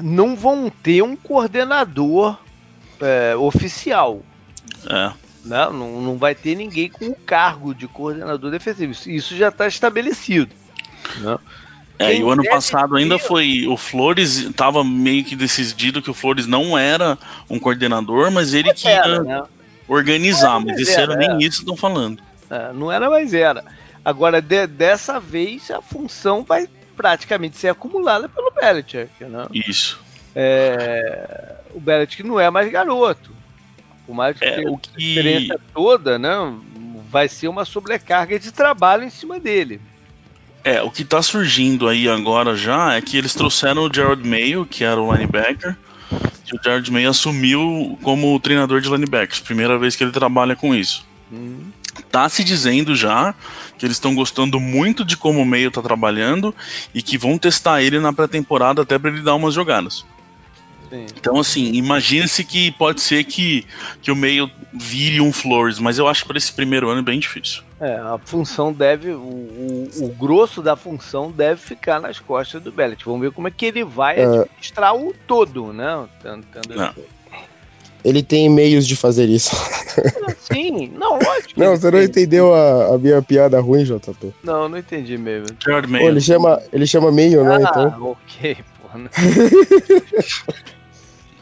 Não 0.00 0.34
vão 0.34 0.72
ter 0.82 1.02
um 1.02 1.14
coordenador 1.14 2.38
é, 3.02 3.36
oficial. 3.36 4.22
É. 4.88 5.23
Não, 5.44 5.72
né? 5.72 5.78
não, 5.78 6.00
não 6.00 6.16
vai 6.16 6.34
ter 6.34 6.54
ninguém 6.54 6.88
com 6.88 7.06
o 7.06 7.14
cargo 7.14 7.74
de 7.74 7.86
coordenador 7.86 8.50
defensivo. 8.50 8.92
Isso 9.06 9.36
já 9.36 9.48
está 9.48 9.66
estabelecido. 9.66 10.50
Né? 11.18 11.38
É, 11.98 12.16
e 12.16 12.22
o 12.24 12.30
ano 12.30 12.42
passado 12.44 12.96
ainda 12.96 13.18
foi. 13.18 13.66
O 13.68 13.76
Flores 13.76 14.38
estava 14.38 14.82
meio 14.82 15.24
que 15.24 15.36
decidido 15.36 16.02
que 16.02 16.10
o 16.10 16.14
Flores 16.14 16.46
não 16.46 16.76
era 16.76 17.16
um 17.48 17.58
coordenador, 17.58 18.30
mas 18.32 18.52
ele 18.52 18.72
que 18.72 18.88
ia 18.88 19.20
né? 19.22 19.42
organizar. 19.86 20.58
Mas 20.60 20.78
esse 20.78 20.94
era, 20.94 21.12
ano 21.12 21.16
nem 21.16 21.30
é. 21.30 21.48
isso 21.48 21.60
estão 21.60 21.76
falando. 21.76 22.20
É, 22.50 22.72
não 22.72 22.90
era, 22.90 23.08
mais 23.08 23.32
era. 23.32 23.64
Agora, 24.04 24.42
de, 24.42 24.66
dessa 24.66 25.20
vez, 25.20 25.70
a 25.70 25.80
função 25.80 26.42
vai 26.42 26.68
praticamente 26.96 27.56
ser 27.56 27.68
acumulada 27.68 28.28
pelo 28.28 28.50
Belichick. 28.50 29.24
Né? 29.24 29.46
Isso. 29.52 30.00
É, 30.34 31.54
o 31.74 31.80
Belichick 31.80 32.24
não 32.24 32.40
é 32.40 32.50
mais 32.50 32.70
garoto. 32.70 33.30
Por 34.06 34.14
mais 34.14 34.38
que 34.38 34.44
é, 34.44 34.68
o 34.68 34.76
que... 34.76 34.90
experiência 34.98 35.58
toda, 35.72 36.18
né, 36.18 36.54
vai 37.10 37.28
ser 37.28 37.48
uma 37.48 37.64
sobrecarga 37.64 38.38
de 38.38 38.52
trabalho 38.52 39.04
em 39.04 39.10
cima 39.10 39.40
dele. 39.40 39.80
É, 40.64 40.82
o 40.82 40.90
que 40.90 41.04
tá 41.04 41.20
surgindo 41.20 41.88
aí 41.88 42.08
agora 42.08 42.56
já 42.56 42.94
é 42.94 43.00
que 43.00 43.18
eles 43.18 43.34
trouxeram 43.34 43.82
o 43.82 43.92
Gerald 43.92 44.26
Mayo, 44.26 44.64
que 44.64 44.82
era 44.82 45.00
o 45.00 45.12
linebacker, 45.12 45.76
e 46.10 46.56
o 46.56 46.62
Gerald 46.62 46.90
Mayo 46.90 47.10
assumiu 47.10 47.98
como 48.02 48.40
treinador 48.40 48.80
de 48.80 48.88
linebackers, 48.88 49.40
primeira 49.40 49.78
vez 49.78 49.94
que 49.94 50.04
ele 50.04 50.10
trabalha 50.10 50.56
com 50.56 50.74
isso. 50.74 51.06
Hum. 51.30 51.70
Tá 52.10 52.28
se 52.28 52.42
dizendo 52.42 52.94
já 52.94 53.34
que 53.78 53.86
eles 53.86 53.96
estão 53.96 54.14
gostando 54.14 54.58
muito 54.58 55.04
de 55.04 55.16
como 55.16 55.40
o 55.40 55.46
Mayo 55.46 55.70
tá 55.70 55.82
trabalhando 55.82 56.54
e 56.94 57.02
que 57.02 57.18
vão 57.18 57.38
testar 57.38 57.82
ele 57.82 58.00
na 58.00 58.12
pré-temporada 58.12 58.82
até 58.82 58.98
para 58.98 59.10
ele 59.10 59.20
dar 59.20 59.34
umas 59.34 59.54
jogadas. 59.54 60.04
Sim. 60.94 61.06
Então, 61.18 61.40
assim, 61.40 61.72
imagine-se 61.72 62.44
que 62.44 62.70
pode 62.70 63.00
ser 63.00 63.24
que, 63.24 63.66
que 64.00 64.12
o 64.12 64.16
meio 64.16 64.48
vire 64.72 65.20
um 65.20 65.32
Flores, 65.32 65.80
mas 65.80 65.98
eu 65.98 66.06
acho 66.06 66.22
que 66.22 66.28
para 66.28 66.38
esse 66.38 66.52
primeiro 66.52 66.88
ano 66.88 67.00
é 67.00 67.02
bem 67.02 67.18
difícil. 67.18 67.62
É, 67.80 67.96
a 67.96 68.16
função 68.24 68.72
deve, 68.72 69.10
o, 69.10 69.18
o, 69.18 69.88
o, 70.02 70.08
grosso 70.10 70.62
da 70.62 70.76
função 70.76 71.32
deve 71.32 71.60
ficar 71.60 72.00
nas 72.00 72.20
costas 72.20 72.62
do 72.62 72.70
Bellet. 72.70 73.04
Vamos 73.04 73.22
ver 73.22 73.32
como 73.32 73.48
é 73.48 73.50
que 73.50 73.66
ele 73.66 73.82
vai 73.82 74.20
é. 74.20 74.24
administrar 74.24 74.94
o 74.94 75.12
todo, 75.26 75.72
né? 75.72 76.06
Tendo, 76.22 76.46
ele 78.04 78.22
tem 78.22 78.48
meios 78.48 78.86
de 78.86 78.94
fazer 78.94 79.28
isso. 79.28 79.50
Sim, 80.38 80.92
não, 80.94 81.18
lógico. 81.18 81.58
Não, 81.58 81.76
você 81.76 81.90
não 81.90 82.02
entendeu 82.02 82.54
a, 82.54 82.94
a, 82.94 82.98
minha 82.98 83.20
piada 83.20 83.58
ruim, 83.60 83.82
JP? 83.82 84.32
Não, 84.44 84.68
não 84.68 84.78
entendi 84.78 85.18
mesmo. 85.18 85.48
Pô, 85.64 86.08
ele 86.08 86.20
chama, 86.20 86.62
ele 86.72 86.86
chama 86.86 87.10
meio, 87.10 87.42
né? 87.42 87.56
Ah, 87.56 87.68
então. 87.68 88.02
ok, 88.02 88.56
porra. 88.80 89.10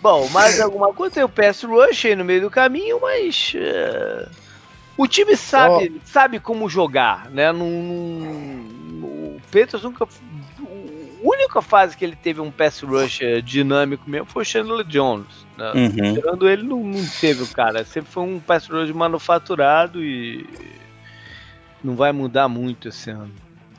Bom, 0.02 0.28
mais 0.30 0.60
alguma 0.60 0.92
coisa? 0.92 1.14
Tem 1.14 1.24
o 1.24 1.28
Pass 1.28 1.62
Rush 1.62 2.06
aí 2.06 2.16
no 2.16 2.24
meio 2.24 2.40
do 2.42 2.50
caminho, 2.50 3.00
mas. 3.00 3.54
Uh, 3.54 4.28
o 4.96 5.06
time 5.06 5.36
sabe, 5.36 5.92
oh. 5.94 6.00
sabe 6.04 6.38
como 6.38 6.68
jogar, 6.68 7.30
né? 7.30 7.50
Num, 7.52 7.82
num, 7.82 9.36
o 9.36 9.40
Peters 9.50 9.82
nunca. 9.82 10.04
A 10.04 10.08
única 11.22 11.62
fase 11.62 11.96
que 11.96 12.04
ele 12.04 12.16
teve 12.16 12.40
um 12.40 12.50
pass 12.50 12.80
rush 12.80 13.20
eh, 13.22 13.40
dinâmico 13.40 14.10
mesmo 14.10 14.26
foi 14.26 14.42
o 14.42 14.44
Chandler 14.44 14.84
Jones. 14.84 15.46
Né? 15.56 15.72
Uhum. 15.72 16.14
Tirando 16.14 16.48
ele, 16.48 16.64
não, 16.64 16.82
não 16.82 17.04
teve 17.20 17.44
o 17.44 17.46
cara. 17.46 17.84
Sempre 17.84 18.10
foi 18.10 18.24
um 18.24 18.40
pass 18.40 18.66
rush 18.66 18.90
manufaturado 18.90 20.02
e 20.02 20.44
não 21.82 21.94
vai 21.94 22.10
mudar 22.10 22.48
muito 22.48 22.88
esse 22.88 23.10
ano. 23.10 23.32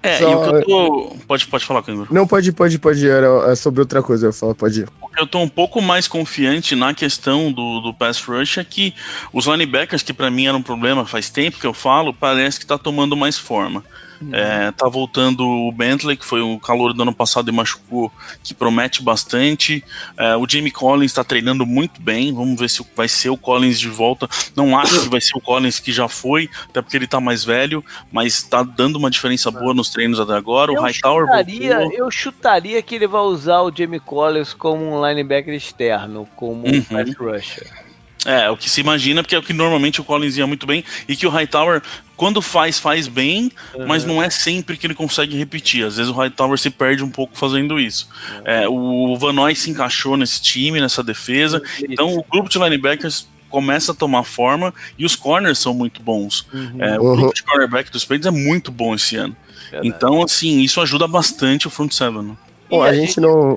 É, 0.03 0.17
Só... 0.17 0.29
e 0.29 0.35
o 0.35 0.43
que 0.43 0.49
eu 0.49 0.65
tô. 0.65 1.15
Pode, 1.25 1.47
pode 1.47 1.65
falar, 1.65 1.81
Canguru. 1.81 2.13
Não, 2.13 2.27
pode, 2.27 2.51
pode, 2.51 2.77
pode. 2.77 3.07
Era 3.07 3.51
é 3.51 3.55
sobre 3.55 3.79
outra 3.79 4.03
coisa, 4.03 4.27
eu 4.27 4.33
falo, 4.33 4.53
pode 4.53 4.81
ir. 4.81 4.89
Eu 5.17 5.25
tô 5.25 5.39
um 5.39 5.47
pouco 5.47 5.81
mais 5.81 6.09
confiante 6.09 6.75
na 6.75 6.93
questão 6.93 7.49
do, 7.51 7.79
do 7.79 7.93
pass 7.93 8.21
rush 8.21 8.57
é 8.57 8.63
que 8.65 8.93
os 9.31 9.45
linebackers, 9.45 10.03
que 10.03 10.13
para 10.13 10.29
mim 10.29 10.47
era 10.47 10.57
um 10.57 10.61
problema 10.61 11.05
faz 11.05 11.29
tempo 11.29 11.57
que 11.57 11.65
eu 11.65 11.73
falo, 11.73 12.13
parece 12.13 12.59
que 12.59 12.65
tá 12.65 12.77
tomando 12.77 13.15
mais 13.15 13.37
forma. 13.37 13.81
Uhum. 14.21 14.33
É, 14.33 14.71
tá 14.71 14.87
voltando 14.87 15.45
o 15.45 15.71
Bentley, 15.71 16.17
que 16.17 16.25
foi 16.25 16.41
o 16.41 16.59
calor 16.59 16.93
do 16.93 17.01
ano 17.01 17.13
passado 17.13 17.49
e 17.49 17.51
machucou, 17.51 18.11
que 18.43 18.53
promete 18.53 19.01
bastante. 19.01 19.83
É, 20.17 20.35
o 20.35 20.47
Jamie 20.47 20.71
Collins 20.71 21.11
está 21.11 21.23
treinando 21.23 21.65
muito 21.65 22.01
bem. 22.01 22.33
Vamos 22.33 22.59
ver 22.59 22.69
se 22.69 22.85
vai 22.95 23.07
ser 23.07 23.29
o 23.29 23.37
Collins 23.37 23.79
de 23.79 23.89
volta. 23.89 24.27
Não 24.55 24.77
acho 24.77 25.01
que 25.01 25.09
vai 25.09 25.21
ser 25.21 25.37
o 25.37 25.41
Collins 25.41 25.79
que 25.79 25.91
já 25.91 26.07
foi, 26.07 26.49
até 26.69 26.81
porque 26.81 26.97
ele 26.97 27.07
tá 27.07 27.19
mais 27.19 27.43
velho, 27.43 27.83
mas 28.11 28.35
está 28.35 28.63
dando 28.63 28.97
uma 28.97 29.09
diferença 29.09 29.51
boa 29.51 29.73
nos 29.73 29.89
treinos 29.89 30.19
até 30.19 30.33
agora. 30.33 30.71
Eu 30.71 30.79
o 30.79 30.83
Hightower 30.83 31.25
chutaria, 31.25 31.79
voltou. 31.79 31.97
Eu 31.97 32.11
chutaria 32.11 32.81
que 32.81 32.95
ele 32.95 33.07
vai 33.07 33.21
usar 33.21 33.61
o 33.61 33.71
Jamie 33.75 33.99
Collins 33.99 34.53
como 34.53 34.83
um 34.83 35.07
linebacker 35.07 35.53
externo, 35.53 36.27
como 36.35 36.65
uhum. 36.65 36.77
um 36.77 36.81
pass 36.81 37.15
rusher. 37.15 37.92
É, 38.25 38.49
o 38.49 38.55
que 38.55 38.69
se 38.69 38.79
imagina, 38.79 39.21
porque 39.21 39.35
é 39.35 39.37
o 39.37 39.43
que 39.43 39.51
normalmente 39.51 39.99
o 39.99 40.03
Collins 40.03 40.37
ia 40.37 40.47
muito 40.47 40.65
bem, 40.65 40.83
e 41.07 41.15
que 41.15 41.27
o 41.27 41.29
Hightower, 41.29 41.81
quando 42.15 42.41
faz, 42.41 42.79
faz 42.79 43.07
bem, 43.07 43.51
uhum. 43.73 43.85
mas 43.85 44.05
não 44.05 44.23
é 44.23 44.29
sempre 44.29 44.77
que 44.77 44.87
ele 44.87 44.95
consegue 44.95 45.37
repetir. 45.37 45.85
Às 45.85 45.97
vezes 45.97 46.09
o 46.09 46.15
Hightower 46.15 46.57
se 46.57 46.69
perde 46.69 47.03
um 47.03 47.09
pouco 47.09 47.37
fazendo 47.37 47.77
isso. 47.77 48.07
Uhum. 48.35 48.41
É, 48.45 48.69
o 48.69 49.17
Van 49.17 49.33
Noy 49.33 49.55
se 49.55 49.69
encaixou 49.69 50.15
nesse 50.15 50.41
time, 50.41 50.79
nessa 50.79 51.03
defesa, 51.03 51.57
uhum. 51.57 51.85
então 51.89 52.15
o 52.15 52.23
grupo 52.23 52.49
de 52.49 52.57
linebackers 52.57 53.27
começa 53.49 53.91
a 53.91 53.95
tomar 53.95 54.23
forma 54.23 54.73
e 54.97 55.05
os 55.05 55.15
corners 55.15 55.59
são 55.59 55.75
muito 55.75 56.01
bons. 56.01 56.47
Uhum. 56.51 56.81
É, 56.81 56.99
o 56.99 57.15
grupo 57.15 57.35
de 57.35 57.43
cornerback 57.43 57.91
dos 57.91 58.03
Patriots 58.03 58.25
é 58.25 58.31
muito 58.31 58.71
bom 58.71 58.95
esse 58.95 59.15
ano. 59.15 59.35
Verdade. 59.69 59.87
Então, 59.87 60.23
assim, 60.23 60.61
isso 60.61 60.81
ajuda 60.81 61.07
bastante 61.07 61.67
o 61.67 61.69
front 61.69 61.91
seven. 61.91 62.35
Bom, 62.67 62.81
a, 62.81 62.87
a, 62.87 62.93
gente, 62.93 63.07
gente 63.07 63.19
não. 63.19 63.55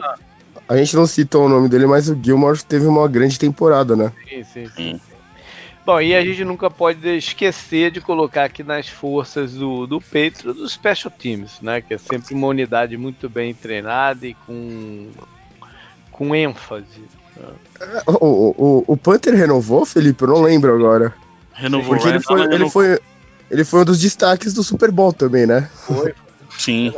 A 0.68 0.76
gente 0.76 0.96
não 0.96 1.06
citou 1.06 1.46
o 1.46 1.48
nome 1.48 1.68
dele, 1.68 1.86
mas 1.86 2.08
o 2.08 2.18
Gilmore 2.20 2.62
teve 2.64 2.86
uma 2.86 3.06
grande 3.06 3.38
temporada, 3.38 3.94
né? 3.94 4.12
Sim, 4.28 4.44
sim, 4.44 4.66
sim. 4.74 5.00
Bom, 5.84 6.00
e 6.00 6.16
a 6.16 6.24
gente 6.24 6.44
nunca 6.44 6.68
pode 6.68 7.08
esquecer 7.16 7.92
de 7.92 8.00
colocar 8.00 8.44
aqui 8.44 8.64
nas 8.64 8.88
forças 8.88 9.52
do, 9.52 9.86
do 9.86 10.00
Patriots 10.00 10.42
dos 10.42 10.72
Special 10.72 11.12
Teams, 11.16 11.60
né? 11.60 11.80
Que 11.80 11.94
é 11.94 11.98
sempre 11.98 12.34
uma 12.34 12.48
unidade 12.48 12.96
muito 12.96 13.28
bem 13.28 13.54
treinada 13.54 14.26
e 14.26 14.34
com, 14.34 15.08
com 16.10 16.34
ênfase. 16.34 17.04
Né? 17.36 18.02
O, 18.20 18.54
o, 18.56 18.84
o 18.88 18.96
Panther 18.96 19.36
renovou, 19.36 19.86
Felipe? 19.86 20.24
Eu 20.24 20.28
não 20.28 20.42
lembro 20.42 20.74
agora. 20.74 21.14
Renovou, 21.52 21.94
Porque 21.94 22.08
ele 22.08 22.20
foi, 22.20 22.42
ele, 22.52 22.68
foi, 22.68 23.00
ele 23.48 23.64
foi 23.64 23.80
um 23.82 23.84
dos 23.84 24.00
destaques 24.00 24.52
do 24.52 24.64
Super 24.64 24.90
Bowl 24.90 25.12
também, 25.12 25.46
né? 25.46 25.70
Foi. 25.86 26.12
Sim. 26.58 26.92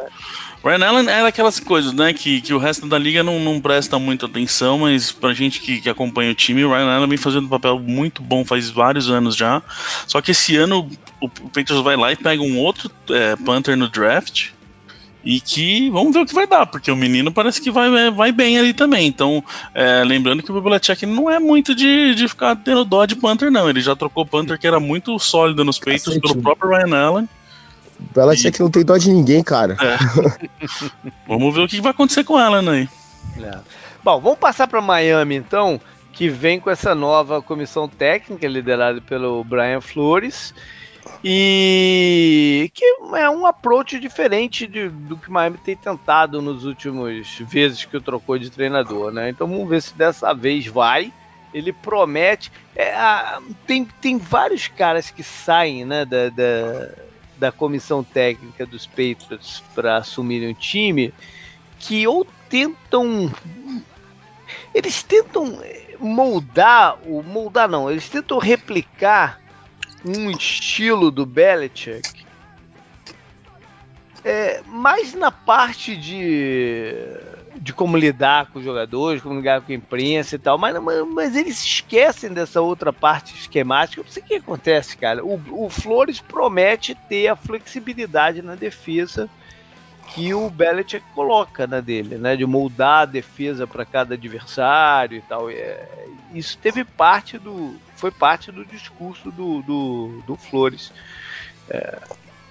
Ryan 0.65 0.87
Allen 0.87 1.09
era 1.09 1.29
aquelas 1.29 1.61
coisas, 1.61 1.93
né, 1.93 2.13
que, 2.13 2.41
que 2.41 2.53
o 2.53 2.59
resto 2.59 2.87
da 2.87 2.99
liga 2.99 3.23
não, 3.23 3.39
não 3.39 3.61
presta 3.61 3.99
muita 3.99 4.27
atenção, 4.27 4.79
mas 4.79 5.13
pra 5.13 5.33
gente 5.33 5.61
que, 5.61 5.81
que 5.81 5.89
acompanha 5.89 6.33
o 6.33 6.35
time, 6.35 6.65
o 6.65 6.71
Ryan 6.71 6.91
Allen 6.91 7.09
vem 7.09 7.19
fazendo 7.19 7.47
um 7.47 7.49
papel 7.49 7.79
muito 7.79 8.23
bom 8.23 8.45
faz 8.45 8.69
vários 8.69 9.11
anos 9.11 9.37
já. 9.37 9.63
Só 10.07 10.21
que 10.21 10.33
esse 10.33 10.57
ano 10.57 10.89
o, 11.21 11.27
o 11.27 11.29
Patriots 11.29 11.83
vai 11.83 11.97
lá 11.97 12.13
e 12.13 12.17
pega 12.17 12.43
um 12.43 12.59
outro 12.59 12.91
é, 13.11 13.37
Panther 13.37 13.77
no 13.77 13.89
draft, 13.89 14.51
e 15.25 15.41
que 15.41 15.91
vamos 15.91 16.15
ver 16.15 16.21
o 16.21 16.27
que 16.27 16.35
vai 16.35 16.47
dar, 16.47 16.67
porque 16.67 16.91
o 16.91 16.97
menino 16.97 17.33
parece 17.33 17.61
que 17.61 17.71
vai, 17.71 18.07
é, 18.07 18.11
vai 18.11 18.33
bem 18.33 18.59
ali 18.59 18.73
também. 18.73 19.07
Então, 19.07 19.45
é, 19.75 20.03
lembrando 20.05 20.43
que 20.43 20.51
o 20.51 20.61
Belichick 20.61 21.05
não 21.05 21.29
é 21.29 21.39
muito 21.39 21.75
de, 21.75 22.15
de 22.15 22.29
ficar 22.29 22.57
tendo 22.57 22.85
dó 22.85 23.05
de 23.05 23.17
Panther, 23.17 23.51
não. 23.51 23.69
Ele 23.69 23.81
já 23.81 23.95
trocou 23.95 24.25
Panther 24.25 24.59
que 24.59 24.67
era 24.67 24.81
muito 24.81 25.19
sólido 25.19 25.65
nos 25.65 25.79
peitos 25.79 26.17
pelo 26.19 26.41
próprio 26.41 26.71
Ryan 26.71 26.97
Allen. 26.97 27.29
Belichick 28.15 28.59
e... 28.59 28.63
não 28.63 28.71
tem 28.71 28.85
dó 28.85 28.97
de 28.97 29.11
ninguém, 29.11 29.43
cara. 29.43 29.77
É. 29.81 29.99
vamos 31.27 31.55
ver 31.55 31.63
o 31.63 31.69
que 31.69 31.81
vai 31.81 31.91
acontecer 31.91 32.25
com 32.25 32.39
ela, 32.39 32.63
né? 32.63 32.89
É. 33.41 33.59
Bom, 34.03 34.21
vamos 34.21 34.39
passar 34.39 34.67
para 34.67 34.81
Miami 34.81 35.37
então, 35.37 35.81
que 36.13 36.29
vem 36.29 36.61
com 36.61 36.71
essa 36.71 36.95
nova 36.95 37.43
comissão 37.43 37.89
técnica 37.89 38.47
liderada 38.47 39.01
pelo 39.01 39.43
Brian 39.45 39.81
Flores 39.81 40.55
e 41.23 42.71
que 42.75 42.85
é 43.17 43.29
um 43.29 43.45
approach 43.45 43.99
diferente 43.99 44.67
de, 44.67 44.89
do 44.89 45.17
que 45.17 45.31
Miami 45.31 45.59
tem 45.59 45.77
tentado 45.77 46.41
nos 46.41 46.65
últimos 46.65 47.39
vezes 47.41 47.85
que 47.85 48.01
trocou 48.01 48.39
de 48.39 48.51
treinador, 48.51 49.11
né? 49.11 49.29
Então 49.31 49.47
vamos 49.47 49.69
ver 49.69 49.83
se 49.83 49.95
dessa 49.95 50.33
vez 50.33 50.67
vai. 50.67 51.13
Ele 51.53 51.73
promete. 51.73 52.53
É, 52.77 52.95
a, 52.95 53.41
tem, 53.67 53.85
tem 54.01 54.19
vários 54.19 54.69
caras 54.69 55.11
que 55.11 55.23
saem 55.23 55.85
né, 55.85 56.05
da, 56.05 56.29
da 56.29 56.89
da 57.39 57.53
comissão 57.53 58.03
técnica 58.03 58.67
dos 58.67 58.87
Patriots 58.87 59.63
para 59.75 59.97
assumirem 59.97 60.51
o 60.51 60.55
time 60.55 61.15
que 61.79 62.07
ou 62.07 62.27
tentam 62.49 63.33
eles 64.75 65.03
tentam 65.03 65.61
moldar 66.01 66.99
o 67.05 67.23
moldar 67.23 67.69
não 67.69 67.91
eles 67.91 68.09
tentam 68.09 68.39
replicar 68.39 69.41
um 70.05 70.31
estilo 70.31 71.11
do 71.11 71.25
Belichick 71.25 72.27
é, 74.25 74.61
mais 74.67 75.15
na 75.15 75.31
parte 75.31 75.97
de 75.97 76.93
de 77.61 77.73
como 77.73 77.97
lidar 77.97 78.47
com 78.47 78.59
os 78.59 78.65
jogadores, 78.65 79.23
como 79.23 79.37
lidar 79.37 79.61
com 79.61 79.73
a 79.73 79.75
imprensa 79.75 80.37
e 80.37 80.39
tal, 80.39 80.57
mas, 80.59 80.77
mas 81.13 81.37
eles 81.37 81.63
esquecem 81.63 82.33
dessa 82.33 82.61
outra 82.61 82.93
parte 82.93 83.35
esquemática. 83.35 84.01
Eu 84.01 84.05
não 84.05 84.11
sei 84.11 84.23
o 84.23 84.27
que 84.27 84.35
acontece, 84.37 84.97
cara. 84.97 85.25
O, 85.25 85.41
o 85.67 85.69
Flores 85.69 86.21
promete 86.21 86.95
ter 86.95 87.29
a 87.29 87.37
flexibilidade 87.37 88.43
na 88.43 88.55
defesa 88.55 89.29
que 90.15 90.33
o 90.33 90.49
Belichick 90.49 91.05
coloca 91.15 91.67
na 91.67 91.81
dele, 91.81 92.17
né, 92.17 92.35
de 92.35 92.47
moldar 92.47 93.03
a 93.03 93.05
defesa 93.05 93.67
para 93.67 93.85
cada 93.85 94.15
adversário 94.15 95.19
e 95.19 95.23
tal. 95.23 95.51
É, 95.51 95.87
isso 96.33 96.57
teve 96.59 96.85
parte 96.85 97.39
do, 97.39 97.77
foi 97.97 98.11
parte 98.11 98.51
do 98.51 98.65
discurso 98.65 99.31
do, 99.31 99.63
do, 99.63 100.23
do 100.27 100.37
Flores 100.37 100.93
é, 101.69 101.99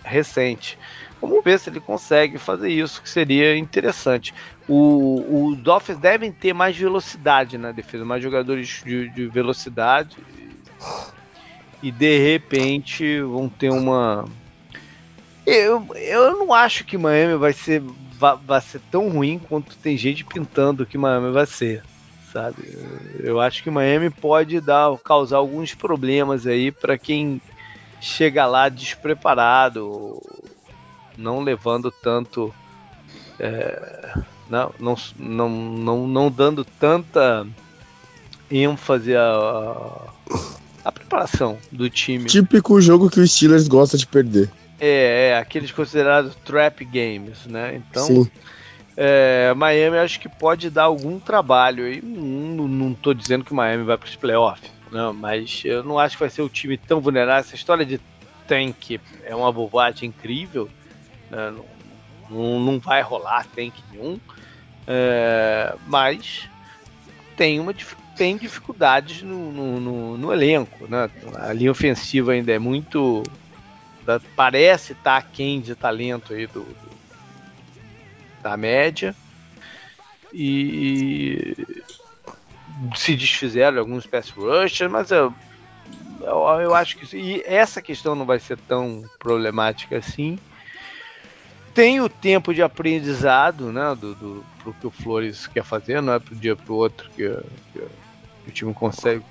recente. 0.03 0.77
Vamos 1.19 1.43
ver 1.43 1.59
se 1.59 1.69
ele 1.69 1.79
consegue 1.79 2.37
fazer 2.37 2.69
isso, 2.69 3.01
que 3.01 3.09
seria 3.09 3.57
interessante. 3.57 4.33
O, 4.67 5.49
os 5.49 5.57
Dolphins 5.59 5.97
devem 5.97 6.31
ter 6.31 6.53
mais 6.53 6.75
velocidade 6.75 7.57
na 7.57 7.71
defesa, 7.71 8.03
mais 8.03 8.21
jogadores 8.21 8.83
de, 8.85 9.09
de 9.09 9.27
velocidade. 9.27 10.17
E 11.81 11.91
de 11.91 12.17
repente 12.17 13.21
vão 13.21 13.47
ter 13.47 13.69
uma. 13.69 14.25
Eu, 15.45 15.87
eu 15.95 16.37
não 16.37 16.53
acho 16.53 16.83
que 16.83 16.97
Miami 16.97 17.37
vai 17.37 17.53
ser, 17.53 17.81
vai, 18.19 18.37
vai 18.45 18.61
ser 18.61 18.81
tão 18.91 19.09
ruim 19.09 19.39
quanto 19.39 19.77
tem 19.77 19.95
gente 19.95 20.25
pintando 20.25 20.85
que 20.85 20.97
Miami 20.97 21.31
vai 21.31 21.45
ser 21.45 21.83
sabe? 22.33 22.77
Eu 23.19 23.39
acho 23.39 23.63
que 23.63 23.69
Miami 23.69 24.09
pode 24.09 24.59
dar, 24.59 24.95
causar 24.97 25.37
alguns 25.37 25.73
problemas 25.73 26.45
aí 26.45 26.71
para 26.71 26.97
quem 26.97 27.41
chega 28.01 28.45
lá 28.45 28.67
despreparado 28.69 30.21
não 31.17 31.41
levando 31.41 31.91
tanto. 31.91 32.53
É, 33.39 34.13
não, 34.49 34.73
não, 34.79 34.95
não, 35.17 35.49
não, 35.49 36.07
não 36.07 36.31
dando 36.31 36.63
tanta 36.63 37.45
ênfase 38.49 39.15
à, 39.15 40.13
à 40.83 40.91
preparação 40.91 41.57
do 41.71 41.89
time. 41.89 42.25
Típico 42.25 42.79
jogo 42.81 43.09
que 43.09 43.19
o 43.19 43.27
Steelers 43.27 43.67
gosta 43.67 43.97
de 43.97 44.07
perder. 44.07 44.49
É, 44.79 45.29
é 45.29 45.37
aqueles 45.37 45.71
considerados 45.71 46.35
trap 46.45 46.85
games, 46.85 47.45
né? 47.45 47.75
Então, 47.75 48.05
Sim. 48.05 48.31
É, 48.95 49.53
Miami 49.55 49.97
acho 49.97 50.19
que 50.19 50.27
pode 50.27 50.69
dar 50.69 50.83
algum 50.83 51.19
trabalho 51.19 51.85
aí. 51.85 52.01
Não, 52.01 52.67
não 52.67 52.93
tô 52.93 53.13
dizendo 53.13 53.45
que 53.45 53.51
o 53.51 53.55
Miami 53.55 53.83
vai 53.83 53.97
para 53.97 54.07
os 54.07 54.15
playoffs, 54.15 54.71
não, 54.91 55.13
mas 55.13 55.61
eu 55.63 55.83
não 55.83 55.99
acho 55.99 56.15
que 56.15 56.23
vai 56.23 56.29
ser 56.29 56.41
um 56.41 56.47
time 56.47 56.77
tão 56.77 56.99
vulnerável. 56.99 57.41
Essa 57.41 57.55
história 57.55 57.85
de 57.85 57.99
tank 58.47 58.99
é 59.23 59.35
uma 59.35 59.51
bobagem 59.51 60.09
incrível. 60.09 60.69
Né? 61.29 61.51
Não, 61.51 61.76
não, 62.29 62.59
não, 62.59 62.79
vai 62.79 63.01
rolar 63.01 63.45
tank 63.55 63.73
nenhum. 63.91 64.19
É, 64.85 65.75
mas 65.85 66.49
tem, 67.35 67.59
uma, 67.59 67.73
tem 68.15 68.37
dificuldades 68.37 69.21
no, 69.21 69.51
no, 69.51 69.79
no, 69.79 70.17
no, 70.17 70.33
elenco. 70.33 70.87
Né? 70.87 71.09
A 71.35 71.53
linha 71.53 71.71
ofensiva 71.71 72.31
ainda 72.31 72.51
é 72.51 72.59
muito. 72.59 73.23
Parece 74.35 74.93
estar 74.93 75.11
tá 75.11 75.17
aquém 75.17 75.59
de 75.59 75.75
talento 75.75 76.33
aí 76.33 76.47
do, 76.47 76.61
do, 76.61 76.89
da 78.41 78.55
média. 78.55 79.15
E 80.33 81.55
se 82.95 83.15
desfizeram 83.15 83.79
alguns 83.79 84.05
pass 84.05 84.29
rushers, 84.29 84.91
mas 84.91 85.11
eu, 85.11 85.33
eu, 86.21 86.61
eu 86.61 86.75
acho 86.75 86.97
que 86.97 87.17
e 87.17 87.41
essa 87.45 87.81
questão 87.81 88.15
não 88.15 88.25
vai 88.25 88.39
ser 88.39 88.57
tão 88.57 89.03
problemática 89.19 89.97
assim 89.97 90.37
tem 91.77 92.01
o 92.01 92.09
tempo 92.09 92.55
de 92.55 92.63
aprendizado, 92.63 93.71
né, 93.71 93.93
do, 93.93 94.15
do 94.15 94.45
pro 94.63 94.73
que 94.73 94.87
o 94.87 94.89
Flores 94.89 95.45
quer 95.45 95.63
fazer, 95.63 96.01
não 96.01 96.13
é 96.13 96.17
pro 96.17 96.35
dia 96.35 96.55
pro 96.55 96.73
outro 96.73 97.07
que, 97.11 97.29
que, 97.71 97.79
que 97.79 98.49
o 98.49 98.51
time 98.51 98.73
consegue 98.73 99.23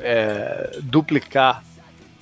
é, 0.00 0.78
duplicar 0.82 1.64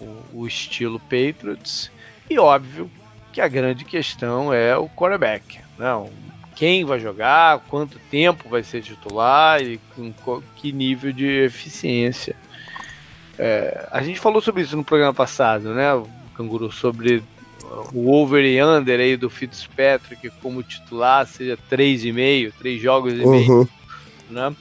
o, 0.01 0.23
o, 0.33 0.47
estilo 0.47 1.01
Patriots. 1.01 1.91
E 2.31 2.39
óbvio 2.39 2.89
que 3.33 3.41
a 3.41 3.49
grande 3.49 3.85
questão 3.85 4.55
é 4.55 4.77
o 4.77 4.89
quarterback? 4.89 5.59
Né, 5.77 6.11
quem 6.55 6.85
vai 6.85 7.01
jogar, 7.01 7.59
quanto 7.67 7.99
tempo 8.09 8.49
vai 8.49 8.63
ser 8.63 8.83
titular 8.83 9.61
e 9.61 9.81
com 9.97 10.13
que 10.55 10.71
nível 10.71 11.13
de 11.13 11.27
eficiência. 11.27 12.37
É, 13.37 13.89
a 13.91 14.01
gente 14.01 14.21
falou 14.21 14.41
sobre 14.41 14.63
isso 14.63 14.77
no 14.77 14.85
programa 14.85 15.13
passado, 15.13 15.75
né, 15.75 15.89
Canguru, 16.37 16.71
sobre 16.71 17.21
o 17.93 18.11
over 18.11 18.45
e 18.45 18.63
under 18.63 18.99
aí 18.99 19.17
do 19.17 19.31
Fitzpatrick 19.31 20.31
como 20.43 20.63
titular 20.63 21.27
seja 21.27 21.59
3,5, 21.71 22.53
3 22.59 22.83
jogos 22.83 23.13
e 23.13 23.27
meio, 23.27 23.53
uhum. 23.53 23.69
né? 24.29 24.55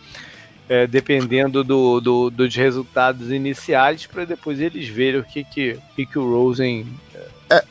É, 0.67 0.85
dependendo 0.85 1.63
do, 1.63 1.99
do, 1.99 2.29
dos 2.29 2.55
resultados 2.55 3.31
iniciais, 3.31 4.05
para 4.05 4.23
depois 4.23 4.59
eles 4.59 4.87
verem 4.87 5.19
o 5.19 5.23
que, 5.23 5.43
que, 5.43 5.79
que, 5.95 6.05
que 6.05 6.19
o 6.19 6.31
Rosen. 6.31 6.85
É, 7.49 7.63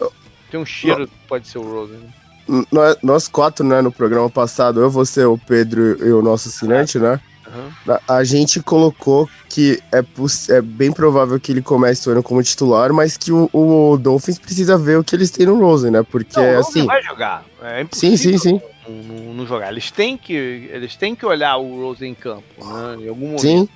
tem 0.51 0.59
um 0.59 0.67
cheiro 0.67 1.07
que 1.07 1.15
pode 1.29 1.47
ser 1.47 1.59
o 1.59 1.63
Rosen. 1.63 1.99
Né? 1.99 2.65
Nós, 2.73 2.97
nós 3.01 3.29
quatro, 3.29 3.65
né, 3.65 3.81
no 3.81 3.93
programa 3.93 4.29
passado, 4.29 4.81
eu, 4.81 4.91
você, 4.91 5.25
o 5.25 5.39
Pedro 5.39 6.05
e 6.05 6.11
o 6.11 6.21
nosso 6.21 6.49
assinante, 6.49 6.99
né? 6.99 7.21
Uhum. 7.55 7.97
A, 8.07 8.25
gente 8.25 8.63
colocou 8.63 9.29
que 9.49 9.83
é, 9.93 10.05
é, 10.51 10.61
bem 10.61 10.93
provável 10.93 11.41
que 11.41 11.51
ele 11.51 11.63
comece 11.63 12.09
o 12.09 12.13
ano 12.13 12.23
como 12.23 12.43
titular, 12.43 12.93
mas 12.93 13.17
que 13.17 13.33
o, 13.33 13.49
o 13.53 13.97
Dolphins 13.97 14.39
precisa 14.39 14.77
ver 14.77 14.99
o 14.99 15.05
que 15.05 15.17
eles 15.17 15.31
têm 15.31 15.47
no 15.47 15.59
Rosen, 15.59 15.91
né? 15.91 16.03
Porque 16.03 16.39
não, 16.39 16.59
assim. 16.59 16.85
vai 16.85 17.03
jogar. 17.03 17.45
É 17.63 17.87
sim, 17.91 18.17
sim, 18.17 18.37
sim. 18.37 18.61
Não, 18.87 19.35
não, 19.35 19.47
jogar. 19.47 19.73
Eles 19.73 19.91
têm 19.91 20.17
que 20.17 20.33
eles 20.33 20.97
têm 20.97 21.15
que 21.15 21.25
olhar 21.25 21.57
o 21.57 21.83
Rosen 21.83 22.11
em 22.11 22.15
campo, 22.15 22.45
né? 22.59 22.97
Em 23.01 23.09
algum 23.09 23.27
momento. 23.27 23.41
Sim. 23.41 23.69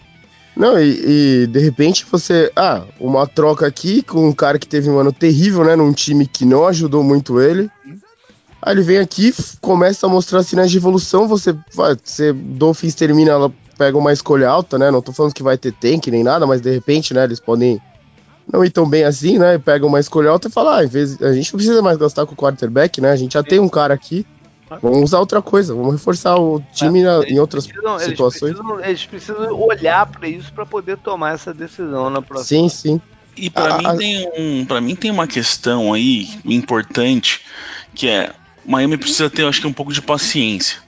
Não, 0.54 0.78
e, 0.78 1.44
e, 1.44 1.46
de 1.46 1.58
repente 1.58 2.04
você. 2.10 2.52
Ah, 2.54 2.84
uma 3.00 3.26
troca 3.26 3.66
aqui 3.66 4.02
com 4.02 4.28
um 4.28 4.32
cara 4.32 4.58
que 4.58 4.66
teve 4.66 4.90
um 4.90 4.98
ano 4.98 5.12
terrível, 5.12 5.64
né? 5.64 5.74
Num 5.74 5.92
time 5.92 6.26
que 6.26 6.44
não 6.44 6.66
ajudou 6.66 7.02
muito 7.02 7.40
ele. 7.40 7.70
Aí 8.62 8.74
ele 8.74 8.82
vem 8.82 8.98
aqui, 8.98 9.34
começa 9.60 10.06
a 10.06 10.08
mostrar 10.08 10.44
sinais 10.44 10.70
de 10.70 10.76
evolução, 10.76 11.26
você 11.26 11.52
vai, 11.74 11.96
você 12.00 12.32
Dolphins 12.32 12.94
termina, 12.94 13.52
ela 13.82 13.86
pega 13.86 13.98
uma 13.98 14.12
escolha 14.12 14.48
alta, 14.48 14.78
né? 14.78 14.90
Não 14.90 15.02
tô 15.02 15.12
falando 15.12 15.34
que 15.34 15.42
vai 15.42 15.58
ter 15.58 15.72
tank 15.72 16.06
nem 16.08 16.22
nada, 16.22 16.46
mas 16.46 16.60
de 16.60 16.70
repente, 16.70 17.12
né, 17.12 17.24
eles 17.24 17.40
podem 17.40 17.80
não 18.50 18.64
ir 18.64 18.70
tão 18.70 18.88
bem 18.88 19.04
assim, 19.04 19.38
né? 19.38 19.58
Pega 19.58 19.86
uma 19.86 20.00
escolha 20.00 20.30
alta 20.30 20.48
e 20.48 20.50
fala, 20.50 20.78
ah, 20.78 20.84
em 20.84 20.88
vez, 20.88 21.20
a 21.22 21.32
gente 21.32 21.52
não 21.52 21.58
precisa 21.58 21.82
mais 21.82 21.96
gastar 21.96 22.26
com 22.26 22.34
o 22.34 22.36
quarterback, 22.36 23.00
né? 23.00 23.10
A 23.10 23.16
gente 23.16 23.32
já 23.32 23.42
tem 23.42 23.58
um 23.58 23.68
cara 23.68 23.94
aqui. 23.94 24.26
Vamos 24.80 25.02
usar 25.02 25.18
outra 25.18 25.42
coisa, 25.42 25.74
vamos 25.74 25.92
reforçar 25.92 26.34
o 26.36 26.58
time 26.72 27.02
na, 27.02 27.22
em 27.24 27.38
outras 27.38 27.66
precisam, 27.66 27.98
situações. 27.98 28.52
Eles 28.52 28.62
precisam, 28.62 28.84
eles 28.84 29.06
precisam 29.06 29.60
olhar 29.60 30.06
para 30.06 30.26
isso 30.26 30.50
para 30.50 30.64
poder 30.64 30.96
tomar 30.96 31.34
essa 31.34 31.52
decisão 31.52 32.08
na 32.08 32.22
próxima. 32.22 32.62
Sim, 32.62 32.68
sim. 32.70 33.00
E 33.36 33.50
para 33.50 33.76
mim 33.76 33.96
tem 33.98 34.30
um, 34.34 34.64
para 34.64 34.80
mim 34.80 34.94
tem 34.94 35.10
uma 35.10 35.26
questão 35.26 35.92
aí 35.92 36.26
importante 36.44 37.42
que 37.94 38.08
é 38.08 38.32
Miami 38.64 38.96
precisa 38.96 39.28
ter, 39.28 39.44
acho 39.44 39.60
que 39.60 39.66
um 39.66 39.72
pouco 39.72 39.92
de 39.92 40.00
paciência, 40.00 40.78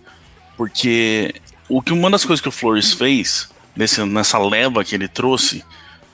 porque 0.57 1.35
o 1.77 1.83
que 1.83 1.93
uma 1.93 2.09
das 2.09 2.25
coisas 2.25 2.41
que 2.41 2.49
o 2.49 2.53
Flores 2.53 2.93
fez 2.93 3.51
nesse, 3.75 4.01
nessa 4.05 4.39
leva 4.39 4.85
que 4.85 4.95
ele 4.95 5.09
trouxe, 5.09 5.65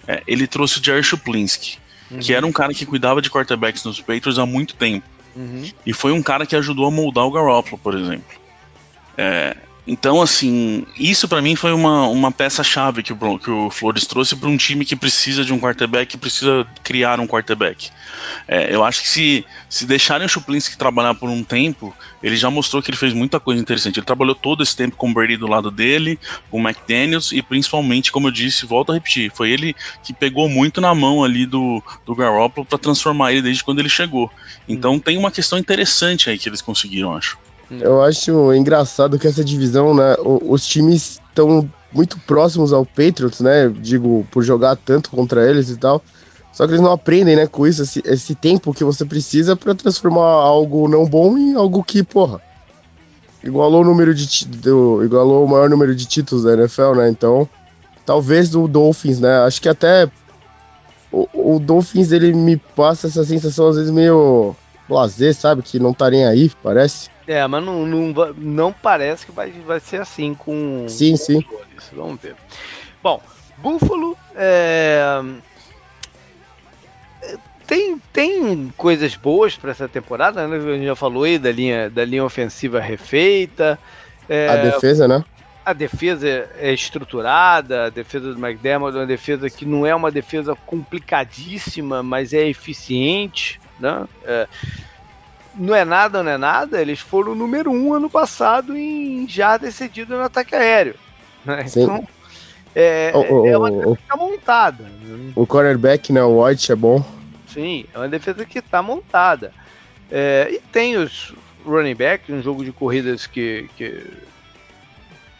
é, 0.08 0.22
ele 0.26 0.46
trouxe 0.46 0.80
o 0.80 0.82
Jerry 0.82 1.02
Shuplinski, 1.02 1.76
uhum. 2.10 2.18
que 2.18 2.32
era 2.32 2.46
um 2.46 2.52
cara 2.52 2.72
que 2.72 2.86
cuidava 2.86 3.20
de 3.20 3.28
quarterbacks 3.28 3.84
nos 3.84 4.00
Patriots 4.00 4.38
há 4.38 4.46
muito 4.46 4.74
tempo. 4.74 5.06
Uhum. 5.36 5.70
E 5.84 5.92
foi 5.92 6.12
um 6.12 6.22
cara 6.22 6.46
que 6.46 6.56
ajudou 6.56 6.86
a 6.86 6.90
moldar 6.90 7.26
o 7.26 7.30
Garoppolo, 7.30 7.76
por 7.76 7.94
exemplo. 7.94 8.40
É, 9.18 9.54
então, 9.92 10.22
assim, 10.22 10.86
isso 10.96 11.26
para 11.26 11.42
mim 11.42 11.56
foi 11.56 11.72
uma, 11.72 12.06
uma 12.06 12.30
peça-chave 12.30 13.02
que, 13.02 13.12
o, 13.12 13.38
que 13.40 13.50
o 13.50 13.70
Flores 13.70 14.06
trouxe 14.06 14.36
para 14.36 14.48
um 14.48 14.56
time 14.56 14.84
que 14.84 14.94
precisa 14.94 15.44
de 15.44 15.52
um 15.52 15.58
quarterback, 15.58 16.12
que 16.12 16.16
precisa 16.16 16.64
criar 16.84 17.18
um 17.18 17.26
quarterback. 17.26 17.90
É, 18.46 18.72
eu 18.72 18.84
acho 18.84 19.02
que 19.02 19.08
se, 19.08 19.44
se 19.68 19.86
deixarem 19.86 20.24
o 20.24 20.28
Chuplinski 20.28 20.78
trabalhar 20.78 21.16
por 21.16 21.28
um 21.28 21.42
tempo, 21.42 21.92
ele 22.22 22.36
já 22.36 22.48
mostrou 22.48 22.80
que 22.80 22.88
ele 22.88 22.96
fez 22.96 23.12
muita 23.12 23.40
coisa 23.40 23.60
interessante. 23.60 23.98
Ele 23.98 24.06
trabalhou 24.06 24.36
todo 24.36 24.62
esse 24.62 24.76
tempo 24.76 24.94
com 24.94 25.10
o 25.10 25.12
Brady 25.12 25.36
do 25.36 25.48
lado 25.48 25.72
dele, 25.72 26.20
com 26.52 26.62
o 26.62 26.68
McDaniels, 26.68 27.32
e 27.32 27.42
principalmente, 27.42 28.12
como 28.12 28.28
eu 28.28 28.32
disse, 28.32 28.66
volto 28.66 28.92
a 28.92 28.94
repetir, 28.94 29.32
foi 29.34 29.50
ele 29.50 29.74
que 30.04 30.12
pegou 30.12 30.48
muito 30.48 30.80
na 30.80 30.94
mão 30.94 31.24
ali 31.24 31.46
do, 31.46 31.82
do 32.06 32.14
Garoppolo 32.14 32.64
para 32.64 32.78
transformar 32.78 33.32
ele 33.32 33.42
desde 33.42 33.64
quando 33.64 33.80
ele 33.80 33.88
chegou. 33.88 34.30
Então 34.68 34.94
hum. 34.94 34.98
tem 35.00 35.18
uma 35.18 35.32
questão 35.32 35.58
interessante 35.58 36.30
aí 36.30 36.38
que 36.38 36.48
eles 36.48 36.62
conseguiram, 36.62 37.12
acho. 37.16 37.36
Eu 37.70 38.02
acho 38.02 38.52
engraçado 38.52 39.18
que 39.18 39.26
essa 39.26 39.44
divisão, 39.44 39.94
né? 39.94 40.16
Os 40.24 40.66
times 40.66 41.20
estão 41.28 41.70
muito 41.92 42.18
próximos 42.20 42.72
ao 42.72 42.84
Patriots, 42.84 43.40
né? 43.40 43.68
Digo, 43.68 44.26
por 44.30 44.42
jogar 44.42 44.76
tanto 44.76 45.10
contra 45.10 45.48
eles 45.48 45.70
e 45.70 45.76
tal. 45.76 46.02
Só 46.52 46.66
que 46.66 46.72
eles 46.72 46.82
não 46.82 46.92
aprendem, 46.92 47.36
né, 47.36 47.46
com 47.46 47.64
isso, 47.66 47.82
esse, 47.82 48.02
esse 48.04 48.34
tempo 48.34 48.74
que 48.74 48.82
você 48.82 49.04
precisa 49.04 49.54
para 49.54 49.74
transformar 49.74 50.26
algo 50.26 50.88
não 50.88 51.06
bom 51.06 51.38
em 51.38 51.54
algo 51.54 51.82
que, 51.84 52.02
porra, 52.02 52.40
igualou 53.42 53.82
o 53.82 53.84
número 53.84 54.12
de 54.12 54.46
do, 54.46 55.02
igualou 55.04 55.44
o 55.44 55.48
maior 55.48 55.70
número 55.70 55.94
de 55.94 56.06
títulos 56.06 56.44
da 56.44 56.54
NFL, 56.54 56.94
né? 56.96 57.08
Então, 57.08 57.48
talvez 58.04 58.54
o 58.54 58.66
Dolphins, 58.66 59.20
né? 59.20 59.38
Acho 59.38 59.62
que 59.62 59.68
até 59.68 60.10
o, 61.12 61.54
o 61.54 61.58
Dolphins 61.60 62.10
ele 62.10 62.32
me 62.32 62.56
passa 62.56 63.06
essa 63.06 63.24
sensação 63.24 63.68
às 63.68 63.76
vezes 63.76 63.90
meio 63.90 64.54
lazer, 64.88 65.34
sabe, 65.34 65.62
que 65.62 65.78
não 65.78 65.94
tá 65.94 66.10
nem 66.10 66.26
aí, 66.26 66.50
parece. 66.62 67.08
É, 67.30 67.46
mas 67.46 67.64
não, 67.64 67.86
não, 67.86 68.34
não 68.36 68.72
parece 68.72 69.24
que 69.24 69.30
vai, 69.30 69.52
vai 69.52 69.78
ser 69.78 70.00
assim 70.00 70.34
com. 70.34 70.86
Sim, 70.88 71.16
sim. 71.16 71.40
Vamos 71.92 72.20
ver. 72.20 72.34
Bom, 73.00 73.22
Buffalo 73.56 74.18
é... 74.34 75.22
tem, 77.68 77.96
tem 78.12 78.72
coisas 78.76 79.14
boas 79.14 79.54
para 79.54 79.70
essa 79.70 79.88
temporada, 79.88 80.48
né? 80.48 80.56
A 80.56 80.74
gente 80.74 80.86
já 80.86 80.96
falou 80.96 81.22
aí 81.22 81.38
da 81.38 81.52
linha, 81.52 81.88
da 81.88 82.04
linha 82.04 82.24
ofensiva 82.24 82.80
refeita. 82.80 83.78
É... 84.28 84.48
A 84.48 84.56
defesa, 84.56 85.06
né? 85.06 85.24
A 85.64 85.72
defesa 85.72 86.50
é 86.58 86.74
estruturada, 86.74 87.84
a 87.84 87.90
defesa 87.90 88.34
do 88.34 88.44
McDermott 88.44 88.96
é 88.96 89.00
uma 89.02 89.06
defesa 89.06 89.48
que 89.48 89.64
não 89.64 89.86
é 89.86 89.94
uma 89.94 90.10
defesa 90.10 90.56
complicadíssima, 90.66 92.02
mas 92.02 92.32
é 92.32 92.48
eficiente, 92.48 93.60
né? 93.78 94.08
É, 94.24 94.48
não 95.60 95.74
é 95.74 95.84
nada, 95.84 96.22
não 96.22 96.32
é 96.32 96.38
nada, 96.38 96.80
eles 96.80 97.00
foram 97.00 97.32
o 97.32 97.34
número 97.34 97.70
um 97.70 97.92
ano 97.92 98.08
passado 98.08 98.74
em 98.74 99.28
já 99.28 99.58
decidido 99.58 100.16
no 100.16 100.22
ataque 100.22 100.54
aéreo. 100.54 100.94
Né? 101.44 101.66
Então, 101.68 102.08
é, 102.74 103.12
é 103.46 103.58
uma 103.58 103.70
defesa 103.70 103.96
que 103.96 104.02
está 104.02 104.16
montada. 104.16 104.84
Né? 104.84 105.32
O 105.36 105.46
cornerback, 105.46 106.12
né, 106.12 106.22
o 106.22 106.42
White 106.42 106.72
é 106.72 106.74
bom. 106.74 107.04
Sim, 107.46 107.84
é 107.92 107.98
uma 107.98 108.08
defesa 108.08 108.44
que 108.46 108.58
está 108.58 108.82
montada. 108.82 109.52
É, 110.10 110.48
e 110.50 110.60
tem 110.72 110.96
os 110.96 111.34
running 111.64 111.94
backs, 111.94 112.34
um 112.34 112.42
jogo 112.42 112.64
de 112.64 112.72
corridas 112.72 113.26
que, 113.26 113.68
que 113.76 114.02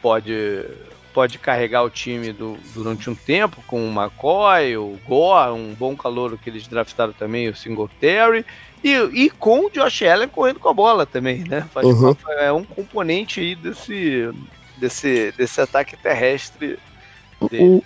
pode, 0.03 0.67
pode 1.13 1.39
carregar 1.39 1.83
o 1.83 1.91
time 1.91 2.33
do, 2.33 2.57
durante 2.75 3.09
um 3.11 3.15
tempo, 3.15 3.63
com 3.67 3.89
o 3.89 3.93
McCoy, 3.93 4.77
o 4.77 4.99
Gore, 5.07 5.53
um 5.53 5.75
bom 5.75 5.97
calor 5.97 6.37
que 6.39 6.51
eles 6.51 6.67
draftaram 6.67 7.13
também, 7.13 7.49
o 7.49 7.57
Singletary. 7.57 8.45
E, 8.83 8.95
e 9.13 9.31
com 9.31 9.67
o 9.67 9.71
Josh 9.71 10.03
Allen 10.03 10.29
correndo 10.29 10.59
com 10.59 10.69
a 10.69 10.75
bola 10.75 11.05
também, 11.05 11.45
né? 11.45 11.67
Faz 11.73 11.87
uhum. 11.87 12.17
é 12.39 12.51
um 12.51 12.65
componente 12.65 13.41
aí 13.41 13.55
desse, 13.55 14.31
desse, 14.79 15.33
desse 15.37 15.61
ataque 15.61 15.97
terrestre 15.97 16.79
deles. 17.51 17.83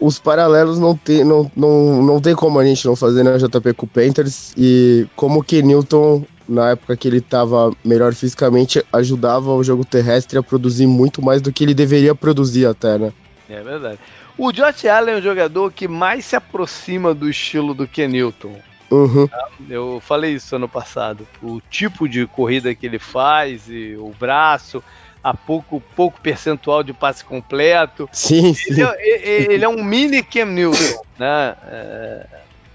O, 0.00 0.06
os 0.06 0.18
paralelos 0.18 0.78
não 0.78 0.96
tem, 0.96 1.24
não, 1.24 1.50
não, 1.56 2.02
não 2.02 2.20
tem 2.20 2.34
como 2.34 2.58
a 2.60 2.64
gente 2.64 2.86
não 2.86 2.94
fazer 2.94 3.22
na 3.22 3.38
JP 3.38 3.72
com 3.74 3.86
o 3.86 3.88
Panthers 3.88 4.52
e 4.56 5.06
como 5.16 5.42
que 5.42 5.62
Newton, 5.62 6.24
na 6.48 6.70
época 6.70 6.96
que 6.96 7.08
ele 7.08 7.18
estava 7.18 7.72
melhor 7.84 8.14
fisicamente, 8.14 8.84
ajudava 8.92 9.52
o 9.52 9.62
jogo 9.62 9.84
terrestre 9.84 10.38
a 10.38 10.42
produzir 10.42 10.86
muito 10.86 11.22
mais 11.22 11.42
do 11.42 11.52
que 11.52 11.64
ele 11.64 11.74
deveria 11.74 12.14
produzir 12.14 12.66
até, 12.66 12.98
né? 12.98 13.12
É 13.48 13.62
verdade. 13.62 13.98
O 14.38 14.52
Josh 14.52 14.84
Allen 14.84 15.14
é 15.14 15.18
um 15.18 15.22
jogador 15.22 15.72
que 15.72 15.88
mais 15.88 16.24
se 16.26 16.36
aproxima 16.36 17.14
do 17.14 17.28
estilo 17.28 17.72
do 17.72 17.86
que 17.86 18.06
Newton. 18.06 18.54
Uhum. 18.90 19.28
Eu 19.68 20.00
falei 20.04 20.34
isso 20.34 20.54
ano 20.54 20.68
passado. 20.68 21.26
O 21.42 21.60
tipo 21.70 22.08
de 22.08 22.26
corrida 22.26 22.74
que 22.74 22.86
ele 22.86 22.98
faz, 22.98 23.68
e 23.68 23.96
o 23.96 24.12
braço, 24.18 24.82
a 25.22 25.34
pouco, 25.34 25.82
pouco 25.94 26.20
percentual 26.20 26.82
de 26.82 26.92
passe 26.92 27.24
completo. 27.24 28.08
Sim, 28.12 28.54
sim. 28.54 28.72
Ele, 28.72 28.82
é, 28.82 29.52
ele 29.52 29.64
é 29.64 29.68
um 29.68 29.82
mini 29.82 30.22
Cam 30.22 30.46
Newton, 30.46 31.02
né? 31.18 31.56
É, 31.66 32.26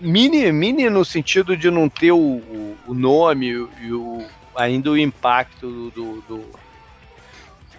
mini, 0.02 0.52
mini 0.52 0.90
no 0.90 1.06
sentido 1.06 1.56
de 1.56 1.70
não 1.70 1.88
ter 1.88 2.12
o, 2.12 2.42
o 2.88 2.94
nome 2.94 3.48
e 3.82 3.94
o, 3.94 4.26
ainda 4.56 4.92
o 4.92 4.98
impacto 4.98 5.92
do, 5.92 6.22
do, 6.22 6.46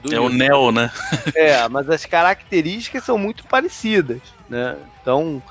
do 0.03 0.15
é 0.15 0.19
o 0.19 0.29
Neo, 0.29 0.73
né? 0.73 0.91
é, 1.35 1.69
mas 1.69 1.89
as 1.89 2.05
características 2.05 3.05
são 3.05 3.17
muito 3.17 3.45
parecidas, 3.47 4.21
né? 4.49 4.77
Então, 5.01 5.43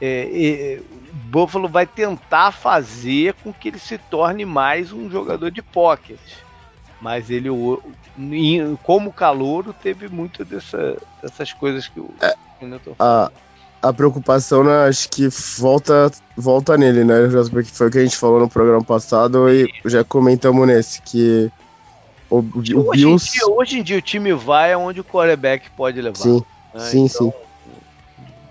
é, 0.00 0.28
é, 0.32 0.80
Buffalo 1.12 1.68
vai 1.68 1.86
tentar 1.86 2.52
fazer 2.52 3.34
com 3.34 3.52
que 3.52 3.68
ele 3.68 3.78
se 3.78 3.98
torne 3.98 4.44
mais 4.44 4.92
um 4.92 5.10
jogador 5.10 5.50
de 5.50 5.62
pocket. 5.62 6.18
Mas 7.00 7.30
ele, 7.30 7.48
como 8.82 9.12
calouro, 9.12 9.72
teve 9.72 10.08
muito 10.08 10.44
dessa, 10.44 10.98
dessas 11.22 11.52
coisas 11.52 11.88
que 11.88 11.98
o 11.98 12.14
é, 12.20 12.34
a, 12.98 13.30
a 13.82 13.92
preocupação, 13.92 14.62
né, 14.64 14.88
acho 14.88 15.08
que 15.08 15.28
volta, 15.58 16.10
volta 16.36 16.76
nele, 16.76 17.04
né, 17.04 17.16
porque 17.50 17.70
foi 17.70 17.88
o 17.88 17.90
que 17.90 17.98
a 17.98 18.02
gente 18.02 18.16
falou 18.16 18.40
no 18.40 18.48
programa 18.48 18.84
passado 18.84 19.48
e 19.48 19.68
já 19.86 20.04
comentamos 20.04 20.66
nesse, 20.66 21.00
que 21.02 21.50
o, 22.28 22.38
o 22.38 22.58
hoje 22.58 22.74
Bills... 22.92 23.28
Em 23.28 23.32
dia, 23.32 23.48
hoje 23.48 23.78
em 23.78 23.82
dia 23.82 23.98
o 23.98 24.02
time 24.02 24.32
vai 24.32 24.72
aonde 24.72 25.00
o 25.00 25.04
quarterback 25.04 25.70
pode 25.70 26.00
levar. 26.00 26.16
Sim, 26.16 26.42
né? 26.74 26.80
sim, 26.80 27.04
então, 27.06 27.30
sim 27.30 27.32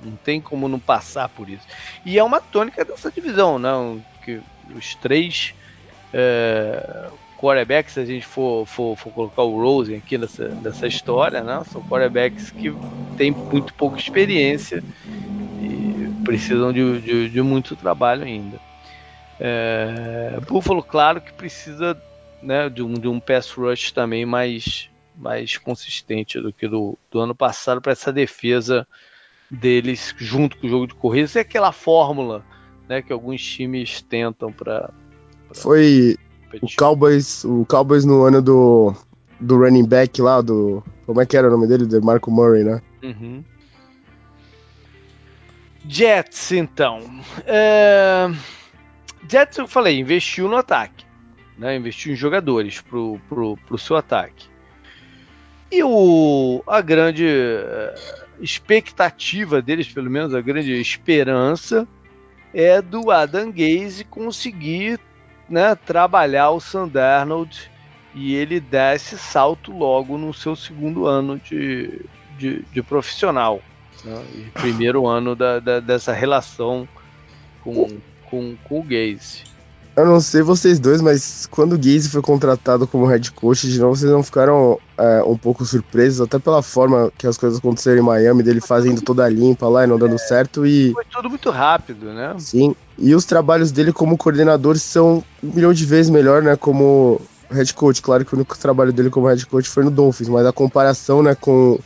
não 0.02 0.16
tem 0.16 0.40
como 0.40 0.68
não 0.68 0.80
passar 0.80 1.30
por 1.30 1.50
isso. 1.50 1.66
E 2.06 2.18
é 2.18 2.24
uma 2.24 2.40
tônica 2.40 2.84
dessa 2.86 3.12
divisão, 3.12 3.60
não? 3.60 3.96
Né? 3.96 4.02
Que 4.24 4.42
os 4.76 4.96
três 4.96 5.54
é, 6.14 7.10
quarterbacks, 7.40 7.94
se 7.94 8.00
a 8.02 8.06
gente 8.06 8.26
for, 8.26 8.66
for, 8.66 8.98
for, 8.98 9.12
colocar 9.14 9.44
o 9.44 9.62
Rosen 9.62 9.98
aqui 9.98 10.18
nessa, 10.18 10.50
nessa 10.50 10.86
história, 10.86 11.42
né? 11.42 11.64
São 11.72 11.82
quarterbacks 11.82 12.52
que 12.52 12.76
têm 13.16 13.32
muito 13.32 13.74
pouca 13.74 13.98
experiência 13.98 14.84
e 15.62 16.12
precisam 16.26 16.74
de, 16.74 17.02
de, 17.02 17.30
de 17.30 17.42
muito 17.42 17.78
trabalho 17.78 18.24
ainda. 18.24 18.60
É, 19.40 20.38
Buffalo, 20.48 20.84
claro 20.84 21.22
que 21.22 21.32
precisa 21.32 22.00
né, 22.44 22.70
de, 22.70 22.84
um, 22.84 22.94
de 22.94 23.08
um 23.08 23.22
pass 23.22 23.52
rush 23.52 23.94
também 23.94 24.26
mais, 24.26 24.90
mais 25.16 25.58
consistente 25.58 26.42
do 26.42 26.52
que 26.52 26.68
do, 26.68 26.98
do 27.10 27.20
ano 27.20 27.34
passado 27.34 27.82
para 27.82 27.94
essa 27.94 28.12
defesa 28.12 28.86
deles 29.50 30.14
junto 30.18 30.58
com 30.58 30.68
o 30.68 30.70
jogo 30.70 30.88
de 30.88 30.94
corrida. 30.94 31.26
Isso 31.26 31.38
é 31.38 31.42
aquela 31.42 31.72
fórmula 31.72 32.44
né, 32.88 33.02
que 33.02 33.14
alguns 33.14 33.42
times 33.42 34.02
tentam 34.02 34.52
para. 34.52 34.92
Foi 35.54 36.18
o 36.62 36.68
Cowboys, 36.78 37.44
o 37.44 37.66
Cowboys 37.66 38.06
no 38.06 38.24
ano 38.24 38.42
do, 38.42 38.94
do 39.40 39.58
running 39.58 39.86
back 39.86 40.22
lá, 40.22 40.42
do. 40.42 40.84
Como 41.06 41.22
é 41.22 41.26
que 41.26 41.38
era 41.38 41.48
o 41.48 41.52
nome 41.52 41.68
dele? 41.68 41.86
De 41.86 42.00
Marco 42.00 42.32
Murray, 42.32 42.64
né? 42.64 42.82
Uhum. 43.04 43.44
Jets, 45.88 46.52
então. 46.52 47.00
É... 47.46 48.30
Jets, 49.28 49.58
eu 49.58 49.68
falei, 49.68 50.00
investiu 50.00 50.48
no 50.48 50.58
ataque. 50.58 51.06
né? 51.58 51.76
Investiu 51.76 52.14
em 52.14 52.16
jogadores 52.16 52.82
pro, 52.82 53.20
pro, 53.28 53.58
pro 53.58 53.78
seu 53.78 53.96
ataque. 53.96 54.48
E 55.72 55.84
o, 55.84 56.64
a 56.66 56.82
grande 56.82 57.28
eh, 57.28 57.96
expectativa 58.40 59.62
deles, 59.62 59.88
pelo 59.88 60.10
menos 60.10 60.34
a 60.34 60.42
grande 60.42 60.72
esperança, 60.74 61.88
é 62.52 62.82
do 62.82 63.12
Adam 63.12 63.52
Gaze 63.52 64.04
conseguir 64.04 65.00
né, 65.50 65.76
trabalhar 65.76 66.52
o 66.52 66.60
Sandarnold 66.60 67.70
e 68.14 68.34
ele 68.36 68.60
dar 68.60 68.96
esse 68.96 69.18
salto 69.18 69.72
logo 69.72 70.18
no 70.18 70.34
seu 70.34 70.56
segundo 70.56 71.06
ano 71.06 71.40
de, 71.40 72.02
de, 72.38 72.62
de 72.72 72.82
profissional. 72.82 73.62
Né, 74.04 74.24
e 74.34 74.42
primeiro 74.52 75.08
ano 75.08 75.36
da, 75.36 75.60
da, 75.60 75.80
dessa 75.80 76.14
relação 76.14 76.88
com, 77.64 78.00
com, 78.30 78.56
com 78.64 78.80
o 78.80 78.84
Gaze. 78.84 79.44
Eu 80.00 80.06
não 80.06 80.22
sei 80.22 80.42
vocês 80.42 80.80
dois, 80.80 81.02
mas 81.02 81.46
quando 81.52 81.74
o 81.74 81.78
Gaze 81.78 82.08
foi 82.08 82.22
contratado 82.22 82.88
como 82.88 83.06
head 83.06 83.32
coach, 83.34 83.68
de 83.68 83.80
novo, 83.82 83.98
vocês 83.98 84.10
não 84.10 84.24
ficaram 84.24 84.80
é, 84.98 85.22
um 85.24 85.38
pouco 85.38 85.66
surpresos, 85.66 86.22
até 86.22 86.40
pela 86.40 86.62
forma 86.62 87.12
que 87.18 87.28
as 87.28 87.38
coisas 87.38 87.60
aconteceram 87.60 87.98
em 87.98 88.06
Miami, 88.06 88.42
dele 88.42 88.62
fazendo 88.62 89.02
toda 89.02 89.26
a 89.26 89.30
limpa 89.30 89.68
lá 89.68 89.84
e 89.84 89.88
não 89.88 90.00
dando 90.00 90.16
é, 90.16 90.18
certo 90.18 90.66
e... 90.66 90.94
Foi 90.94 91.04
tudo 91.12 91.30
muito 91.30 91.50
rápido, 91.50 92.14
né? 92.14 92.34
Sim, 92.38 92.74
e 92.98 93.14
os 93.14 93.26
trabalhos 93.26 93.74
dele 93.74 93.92
como 93.92 94.18
coordenador 94.18 94.78
são 94.78 95.22
um 95.44 95.54
milhão 95.54 95.74
de 95.74 95.86
vezes 95.86 96.10
melhor, 96.10 96.42
né, 96.42 96.56
como 96.56 97.20
head 97.52 97.74
coach. 97.74 98.02
Claro 98.02 98.24
que 98.24 98.34
o 98.34 98.38
único 98.38 98.58
trabalho 98.58 98.94
dele 98.94 99.10
como 99.10 99.28
head 99.28 99.46
coach 99.48 99.68
foi 99.68 99.84
no 99.84 99.92
Dolphins, 99.92 100.30
mas 100.30 100.46
a 100.46 100.54
comparação, 100.54 101.22
né, 101.22 101.36
com 101.36 101.78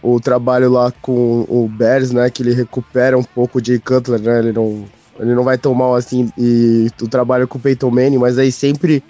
o 0.00 0.20
trabalho 0.20 0.70
lá 0.70 0.92
com 1.02 1.44
o 1.48 1.68
Bears, 1.68 2.12
né, 2.12 2.30
que 2.30 2.44
ele 2.44 2.54
recupera 2.54 3.18
um 3.18 3.24
pouco 3.24 3.60
de 3.60 3.80
Cutler, 3.80 4.20
né, 4.20 4.38
ele 4.38 4.52
não 4.52 4.84
ele 5.18 5.34
não 5.34 5.44
vai 5.44 5.58
tão 5.58 5.74
mal 5.74 5.94
assim 5.94 6.30
e 6.36 6.88
o 7.00 7.08
trabalho 7.08 7.48
com 7.48 7.58
o 7.58 7.60
Peyton 7.60 7.90
Manning, 7.90 8.18
mas 8.18 8.38
aí 8.38 8.52
sempre, 8.52 9.02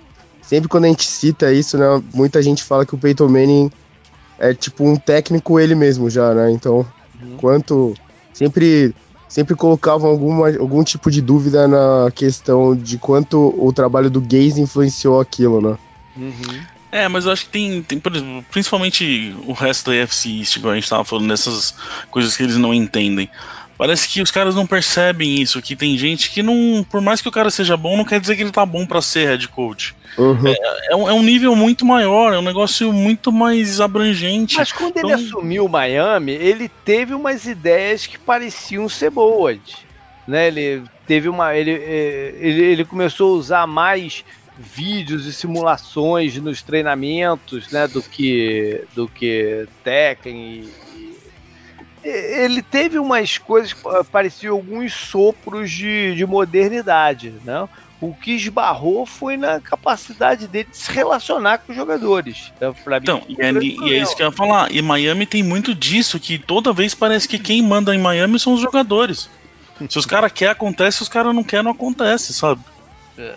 sempre 0.43 0.69
quando 0.69 0.85
a 0.85 0.89
gente 0.89 1.05
cita 1.05 1.53
isso, 1.53 1.77
né, 1.77 2.03
muita 2.15 2.43
gente 2.43 2.63
fala 2.63 2.87
que 2.87 2.95
o 2.95 2.99
Peyton 2.99 3.29
Manning 3.29 3.71
é 4.39 4.55
tipo 4.55 4.85
um 4.85 4.97
técnico 4.97 5.59
ele 5.59 5.75
mesmo 5.75 6.09
já, 6.09 6.33
né? 6.33 6.51
Então, 6.51 6.87
uhum. 7.21 7.37
quanto 7.37 7.95
sempre 8.33 8.95
sempre 9.29 9.55
colocavam 9.55 10.09
alguma, 10.09 10.49
algum 10.57 10.83
tipo 10.83 11.11
de 11.11 11.21
dúvida 11.21 11.69
na 11.69 12.11
questão 12.15 12.75
de 12.75 12.97
quanto 12.97 13.55
o 13.59 13.73
trabalho 13.73 14.09
do 14.09 14.21
Gaze 14.21 14.61
influenciou 14.61 15.21
aquilo, 15.21 15.61
né? 15.61 15.77
Uhum. 16.17 16.61
É, 16.91 17.07
mas 17.07 17.27
eu 17.27 17.33
acho 17.33 17.45
que 17.45 17.51
tem, 17.51 17.83
tem, 17.83 18.01
exemplo, 18.15 18.45
principalmente 18.51 19.37
o 19.47 19.53
resto 19.53 19.91
da 19.91 19.97
East, 19.97 20.57
igual 20.57 20.73
a 20.73 20.75
gente 20.75 20.89
tava 20.89 21.05
falando 21.05 21.29
dessas 21.29 21.75
coisas 22.11 22.35
que 22.35 22.43
eles 22.43 22.57
não 22.57 22.73
entendem. 22.73 23.29
Parece 23.79 24.09
que 24.09 24.21
os 24.21 24.33
caras 24.33 24.57
não 24.57 24.67
percebem 24.67 25.41
isso, 25.41 25.63
que 25.63 25.77
tem 25.77 25.97
gente 25.97 26.33
que 26.33 26.43
não, 26.43 26.85
por 26.91 27.01
mais 27.01 27.23
que 27.23 27.29
o 27.29 27.33
cara 27.33 27.49
seja 27.49 27.77
bom, 27.77 27.97
não 27.97 28.05
quer 28.05 28.21
dizer 28.21 28.35
que 28.35 28.43
ele 28.43 28.51
tá 28.51 28.67
bom 28.67 28.85
para 28.85 29.01
ser 29.01 29.29
head 29.29 29.47
coach. 29.47 29.95
Uhum. 30.19 30.49
É, 30.49 30.93
é, 30.93 30.97
um, 30.97 31.09
é, 31.09 31.13
um, 31.13 31.23
nível 31.23 31.55
muito 31.55 31.87
maior, 31.87 32.35
é 32.35 32.39
um 32.39 32.43
negócio 32.43 32.93
muito 32.93 33.31
mais 33.31 33.81
abrangente. 33.81 34.57
Mas 34.57 34.73
quando 34.73 34.99
então... 34.99 35.09
ele 35.09 35.13
assumiu 35.13 35.65
o 35.65 35.69
Miami, 35.69 36.33
ele 36.33 36.69
teve 36.69 37.15
umas 37.15 37.47
ideias 37.47 38.05
que 38.05 38.19
pareciam 38.19 38.89
ser 38.89 39.11
boas. 39.11 39.59
Né? 40.27 40.49
Ele 40.49 40.83
teve 41.07 41.29
uma. 41.29 41.55
Ele, 41.55 41.71
é, 41.71 42.35
ele, 42.37 42.63
ele 42.65 42.85
começou 42.85 43.37
a 43.37 43.39
usar 43.39 43.67
mais 43.69 44.25
vídeos 44.59 45.25
e 45.25 45.33
simulações 45.33 46.37
nos 46.39 46.63
treinamentos, 46.63 47.71
né, 47.71 47.87
do 47.87 48.03
que 48.03 48.85
do 48.93 49.07
que 49.07 49.69
Tekken 49.85 50.69
ele 52.05 52.63
teve 52.63 52.99
umas 52.99 53.39
coisas 53.39 53.73
que 53.73 53.83
pareciam 54.11 54.55
alguns 54.55 54.93
sopros 54.93 55.71
de, 55.71 56.15
de 56.15 56.27
modernidade, 56.27 57.35
né? 57.45 57.69
O 58.01 58.15
que 58.15 58.33
esbarrou 58.33 59.05
foi 59.05 59.37
na 59.37 59.61
capacidade 59.61 60.47
dele 60.47 60.69
de 60.71 60.77
se 60.77 60.93
relacionar 60.93 61.59
com 61.59 61.73
os 61.73 61.77
jogadores. 61.77 62.53
Então, 62.57 63.23
então 63.29 63.29
e, 63.29 63.43
é, 63.43 63.53
e 63.91 63.95
é 63.95 64.03
isso 64.03 64.15
que 64.15 64.23
eu 64.23 64.27
ia 64.27 64.33
falar. 64.33 64.71
E 64.71 64.81
Miami 64.81 65.27
tem 65.27 65.43
muito 65.43 65.75
disso, 65.75 66.21
que 66.21 66.39
toda 66.39 66.73
vez 66.73 66.95
parece 66.95 67.27
que 67.27 67.41
quem 67.41 67.61
manda 67.61 67.93
em 67.93 67.99
Miami 67.99 68.39
são 68.39 68.55
os 68.55 68.61
jogadores. 68.61 69.29
Se 69.89 69.99
os 69.99 70.07
caras 70.07 70.31
querem, 70.31 70.53
acontece, 70.53 70.99
se 70.99 71.03
os 71.03 71.09
caras 71.09 71.35
não 71.35 71.43
querem, 71.43 71.65
não 71.65 71.73
acontece, 71.73 72.33
sabe? 72.33 72.61
É. 73.17 73.35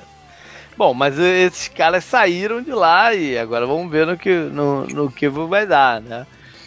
Bom, 0.77 0.93
mas 0.93 1.17
esses 1.17 1.67
caras 1.67 2.03
saíram 2.03 2.61
de 2.61 2.71
lá 2.71 3.13
e 3.13 3.37
agora 3.37 3.65
vamos 3.65 3.91
ver 3.91 4.05
no 4.05 4.17
que, 4.17 4.33
no, 4.33 4.85
no 4.87 5.11
que 5.11 5.27
vai 5.27 5.65
dar, 5.65 6.01
né? 6.01 6.25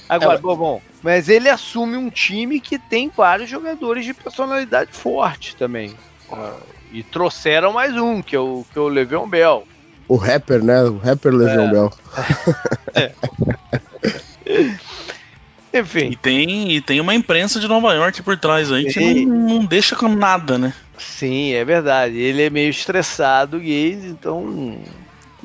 Agora, 0.08 0.38
é, 0.38 0.40
bom, 0.40 0.56
bom, 0.56 0.82
mas 1.02 1.28
ele 1.28 1.48
assume 1.48 1.96
um 1.96 2.10
time 2.10 2.60
que 2.60 2.78
tem 2.78 3.10
vários 3.14 3.48
jogadores 3.48 4.04
de 4.04 4.14
personalidade 4.14 4.90
forte 4.92 5.56
também. 5.56 5.94
Uh, 6.30 6.60
e 6.92 7.02
trouxeram 7.02 7.72
mais 7.72 7.94
um, 7.96 8.22
que 8.22 8.36
é 8.36 8.38
o, 8.38 8.64
que 8.72 8.78
é 8.78 8.80
o 8.80 8.88
Le'Veon 8.88 9.28
Bell. 9.28 9.66
O 10.06 10.16
rapper, 10.16 10.62
né? 10.62 10.82
O 10.82 10.98
rapper 10.98 11.32
Le'Veon 11.34 11.68
é. 11.68 11.70
Bell. 11.70 11.92
É. 12.94 13.10
Enfim. 15.80 16.10
E 16.10 16.16
tem, 16.16 16.72
e 16.72 16.80
tem 16.80 17.00
uma 17.00 17.14
imprensa 17.14 17.58
de 17.58 17.66
Nova 17.66 17.92
York 17.92 18.22
por 18.22 18.38
trás 18.38 18.70
aí 18.70 18.84
que 18.84 19.26
não, 19.26 19.48
não 19.48 19.64
deixa 19.64 19.96
com 19.96 20.08
nada, 20.08 20.56
né? 20.56 20.72
Sim, 20.96 21.52
é 21.52 21.64
verdade. 21.64 22.16
Ele 22.16 22.42
é 22.42 22.50
meio 22.50 22.70
estressado, 22.70 23.58
gays, 23.58 24.04
então 24.04 24.78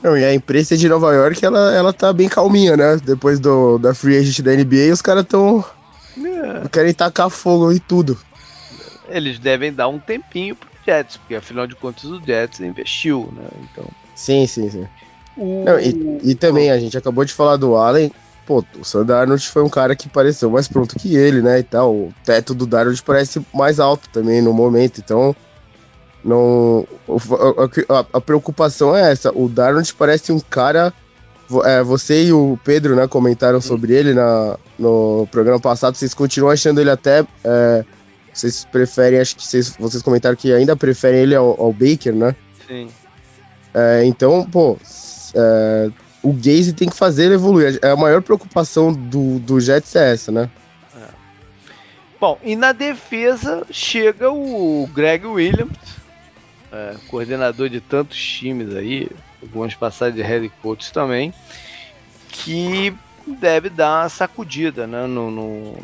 não, 0.03 0.17
e 0.17 0.23
a 0.23 0.33
imprensa 0.33 0.77
de 0.77 0.87
Nova 0.87 1.13
York, 1.13 1.43
ela, 1.43 1.73
ela 1.73 1.93
tá 1.93 2.13
bem 2.13 2.29
calminha, 2.29 2.77
né? 2.77 2.97
Depois 3.03 3.39
do, 3.39 3.77
da 3.77 3.93
free 3.93 4.17
agent 4.17 4.41
da 4.41 4.55
NBA, 4.55 4.93
os 4.93 5.01
caras 5.01 5.25
tão. 5.25 5.63
É. 6.17 6.67
querem 6.69 6.93
tacar 6.93 7.29
fogo 7.29 7.71
e 7.71 7.79
tudo. 7.79 8.17
Eles 9.07 9.39
devem 9.39 9.73
dar 9.73 9.87
um 9.87 9.99
tempinho 9.99 10.55
pro 10.55 10.69
Jets, 10.85 11.17
porque 11.17 11.35
afinal 11.35 11.65
de 11.65 11.75
contas 11.75 12.05
o 12.05 12.21
Jets 12.21 12.59
investiu, 12.59 13.31
né? 13.35 13.47
Então. 13.63 13.85
Sim, 14.15 14.45
sim, 14.47 14.69
sim. 14.69 14.87
O... 15.37 15.63
Não, 15.65 15.79
e, 15.79 16.31
e, 16.31 16.35
também, 16.35 16.69
a 16.69 16.77
gente 16.77 16.97
acabou 16.97 17.23
de 17.23 17.33
falar 17.33 17.57
do 17.57 17.75
Allen. 17.75 18.11
Pô, 18.45 18.63
o 18.79 18.83
Sam 18.83 19.05
Arnold 19.13 19.47
foi 19.47 19.63
um 19.63 19.69
cara 19.69 19.95
que 19.95 20.09
pareceu 20.09 20.49
mais 20.49 20.67
pronto 20.67 20.95
que 20.95 21.15
ele, 21.15 21.41
né? 21.41 21.59
E 21.59 21.63
tal. 21.63 21.93
O 21.93 22.13
teto 22.23 22.53
do 22.53 22.65
Darnold 22.65 23.01
parece 23.03 23.41
mais 23.53 23.79
alto 23.79 24.09
também 24.09 24.41
no 24.41 24.53
momento. 24.53 24.99
Então, 24.99 25.35
não, 26.23 26.85
a, 27.87 28.05
a, 28.17 28.21
preocupação 28.21 28.95
é 28.95 29.11
essa. 29.11 29.31
O 29.33 29.47
Darnold 29.47 29.93
parece 29.93 30.31
um 30.31 30.39
cara. 30.39 30.93
É, 31.65 31.81
você 31.81 32.25
e 32.25 32.33
o 32.33 32.59
Pedro 32.63 32.95
né, 32.95 33.07
comentaram 33.07 33.59
sobre 33.59 33.93
ele 33.93 34.13
na, 34.13 34.57
no 34.77 35.27
programa 35.31 35.59
passado. 35.59 35.95
Vocês 35.95 36.13
continuam 36.13 36.51
achando 36.51 36.79
ele 36.79 36.91
até. 36.91 37.25
É, 37.43 37.85
vocês 38.33 38.65
preferem, 38.65 39.19
acho 39.19 39.35
que 39.35 39.45
vocês, 39.45 39.75
vocês 39.79 40.03
comentaram 40.03 40.35
que 40.35 40.53
ainda 40.53 40.75
preferem 40.75 41.21
ele 41.21 41.35
ao, 41.35 41.59
ao 41.59 41.73
Baker, 41.73 42.13
né? 42.13 42.35
Sim. 42.67 42.89
É, 43.73 44.05
então, 44.05 44.45
pô, 44.45 44.77
é, 45.33 45.89
o 46.21 46.33
Gaze 46.33 46.73
tem 46.73 46.89
que 46.89 46.95
fazer 46.95 47.25
ele 47.25 47.35
evoluir. 47.35 47.79
A 47.83 47.95
maior 47.95 48.21
preocupação 48.21 48.93
do, 48.93 49.39
do 49.39 49.59
Jets 49.59 49.95
é 49.95 50.13
essa, 50.13 50.31
né? 50.31 50.49
É. 50.95 51.07
Bom, 52.19 52.37
e 52.43 52.55
na 52.55 52.71
defesa 52.71 53.65
chega 53.71 54.31
o 54.31 54.87
Greg 54.93 55.25
Williams, 55.25 55.98
é, 56.71 56.95
coordenador 57.07 57.69
de 57.69 57.81
tantos 57.81 58.17
times 58.17 58.75
aí, 58.75 59.09
algumas 59.41 59.73
passagens 59.75 60.15
de 60.15 60.21
head 60.21 60.49
coach 60.61 60.91
também, 60.91 61.33
que 62.29 62.93
deve 63.25 63.69
dar 63.69 64.03
uma 64.03 64.09
sacudida, 64.09 64.87
né? 64.87 65.05
No, 65.05 65.29
no, 65.29 65.77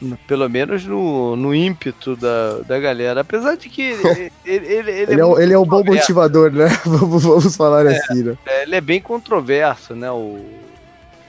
no, 0.00 0.16
pelo 0.26 0.48
menos 0.48 0.84
no, 0.84 1.36
no 1.36 1.54
ímpeto 1.54 2.16
da, 2.16 2.58
da 2.60 2.78
galera. 2.78 3.20
Apesar 3.20 3.56
de 3.56 3.68
que 3.68 3.82
ele, 3.82 4.32
ele, 4.44 4.66
ele, 4.66 4.90
ele, 4.90 5.20
é, 5.20 5.24
é 5.24 5.42
ele 5.42 5.52
é 5.52 5.58
um 5.58 5.66
bom 5.66 5.84
motivador, 5.84 6.50
né? 6.50 6.66
vamos, 6.84 7.56
falar 7.56 7.86
é, 7.86 7.96
assim, 7.96 8.22
né? 8.22 8.36
É, 8.46 8.62
ele 8.62 8.76
é 8.76 8.80
bem 8.80 9.00
controverso, 9.00 9.94
né? 9.94 10.10
O 10.10 10.44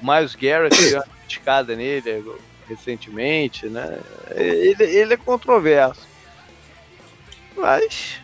Miles 0.02 0.36
Garrett 0.36 0.76
deu 0.82 1.00
uma 1.00 1.06
criticada 1.22 1.76
nele 1.76 2.24
recentemente, 2.68 3.68
né? 3.68 4.00
Ele, 4.32 4.84
ele 4.84 5.14
é 5.14 5.18
controverso. 5.18 6.10
Mas 7.58 8.21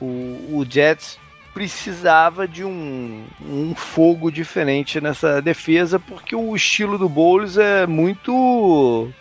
o, 0.00 0.58
o 0.58 0.66
Jets 0.68 1.18
precisava 1.52 2.46
de 2.46 2.64
um, 2.64 3.24
um 3.42 3.74
fogo 3.74 4.30
diferente 4.30 5.00
nessa 5.00 5.42
defesa, 5.42 5.98
porque 5.98 6.34
o 6.34 6.54
estilo 6.54 6.96
do 6.96 7.08
Bowles 7.08 7.56
é 7.56 7.86
muito 7.86 9.12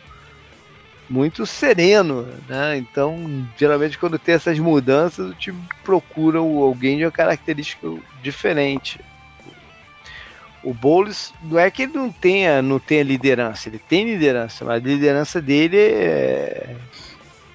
muito 1.10 1.43
sereno, 1.43 2.27
né? 2.47 2.77
Então, 2.77 3.45
geralmente 3.57 3.97
quando 3.97 4.19
tem 4.19 4.35
essas 4.35 4.60
mudanças, 4.60 5.31
o 5.31 5.34
time 5.34 5.60
procura 5.84 6.38
alguém 6.38 6.97
de 6.97 7.06
uma 7.06 7.11
característica 7.11 7.88
diferente. 8.22 8.99
O 10.64 10.73
Bowles 10.73 11.34
não 11.41 11.57
é 11.57 11.72
que 11.72 11.84
ele 11.84 11.93
não 11.93 12.11
tenha, 12.11 12.61
não 12.61 12.77
tenha 12.80 13.01
liderança, 13.01 13.69
ele 13.69 13.80
tem 13.80 14.06
liderança, 14.06 14.64
mas 14.65 14.76
a 14.76 14.88
liderança 14.88 15.41
dele 15.41 15.77
é, 15.77 16.76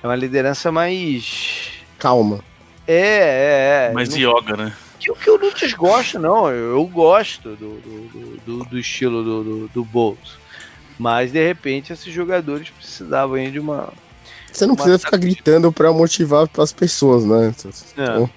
é 0.02 0.06
uma 0.06 0.16
liderança 0.16 0.72
mais 0.72 1.84
calma. 1.98 2.42
É, 2.86 3.88
é, 3.88 3.88
é. 3.90 3.92
Mais 3.92 4.14
yoga, 4.14 4.56
né? 4.56 4.72
Que 4.98 5.10
o 5.10 5.14
que 5.14 5.28
eu 5.28 5.38
não 5.38 5.52
desgosto, 5.52 6.18
não. 6.18 6.50
Eu, 6.50 6.84
gosto 6.86 7.50
do, 7.56 7.80
do, 7.80 8.40
do, 8.46 8.64
do 8.64 8.78
estilo 8.78 9.22
do, 9.22 9.44
do, 9.44 9.68
do 9.68 9.84
Bulls. 9.84 10.38
Mas 10.98 11.32
de 11.32 11.44
repente 11.44 11.92
esses 11.92 12.12
jogadores 12.12 12.70
precisavam 12.70 13.50
de 13.50 13.58
uma. 13.58 13.92
Você 14.52 14.66
não 14.66 14.76
precisa 14.76 14.98
ficar 14.98 15.16
gritando 15.16 15.72
para 15.72 15.92
motivar 15.92 16.48
as 16.58 16.72
pessoas, 16.72 17.24
né? 17.24 17.52
Então... 17.96 18.30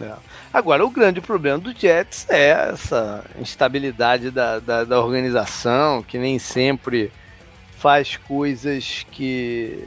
É. 0.00 0.12
Agora, 0.52 0.84
o 0.84 0.90
grande 0.90 1.20
problema 1.20 1.58
do 1.58 1.76
Jets 1.76 2.26
é 2.28 2.70
essa 2.72 3.24
instabilidade 3.40 4.30
da, 4.30 4.60
da, 4.60 4.84
da, 4.84 5.00
organização, 5.00 6.02
que 6.02 6.16
nem 6.16 6.38
sempre 6.38 7.12
faz 7.76 8.16
coisas 8.16 9.04
que 9.10 9.84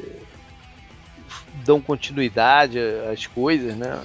dão 1.66 1.82
continuidade 1.82 2.80
às 3.12 3.26
coisas, 3.28 3.76
né? 3.76 4.00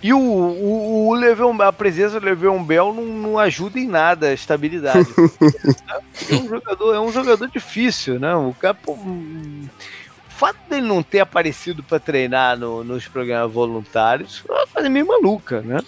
E 0.00 0.12
o, 0.12 0.18
o, 0.18 1.08
o 1.08 1.14
Leveon, 1.14 1.60
a 1.60 1.72
presença 1.72 2.20
do 2.20 2.26
Le'Veon 2.26 2.62
Bell 2.62 2.94
não, 2.94 3.04
não, 3.04 3.38
ajuda 3.38 3.80
em 3.80 3.88
nada 3.88 4.28
a 4.28 4.32
estabilidade. 4.32 5.08
é, 6.30 6.34
um 6.36 6.48
jogador, 6.48 6.94
é 6.94 7.00
um 7.00 7.10
jogador 7.10 7.48
difícil, 7.48 8.20
né? 8.20 8.32
O 8.34 8.54
cara, 8.54 8.74
pô, 8.74 8.96
fato 10.38 10.58
dele 10.70 10.86
não 10.86 11.02
ter 11.02 11.18
aparecido 11.18 11.82
para 11.82 11.98
treinar 11.98 12.56
no, 12.56 12.84
nos 12.84 13.08
programas 13.08 13.52
voluntários 13.52 14.44
uma 14.48 14.66
coisa 14.68 14.88
meio 14.88 15.06
maluca, 15.06 15.60
né? 15.62 15.80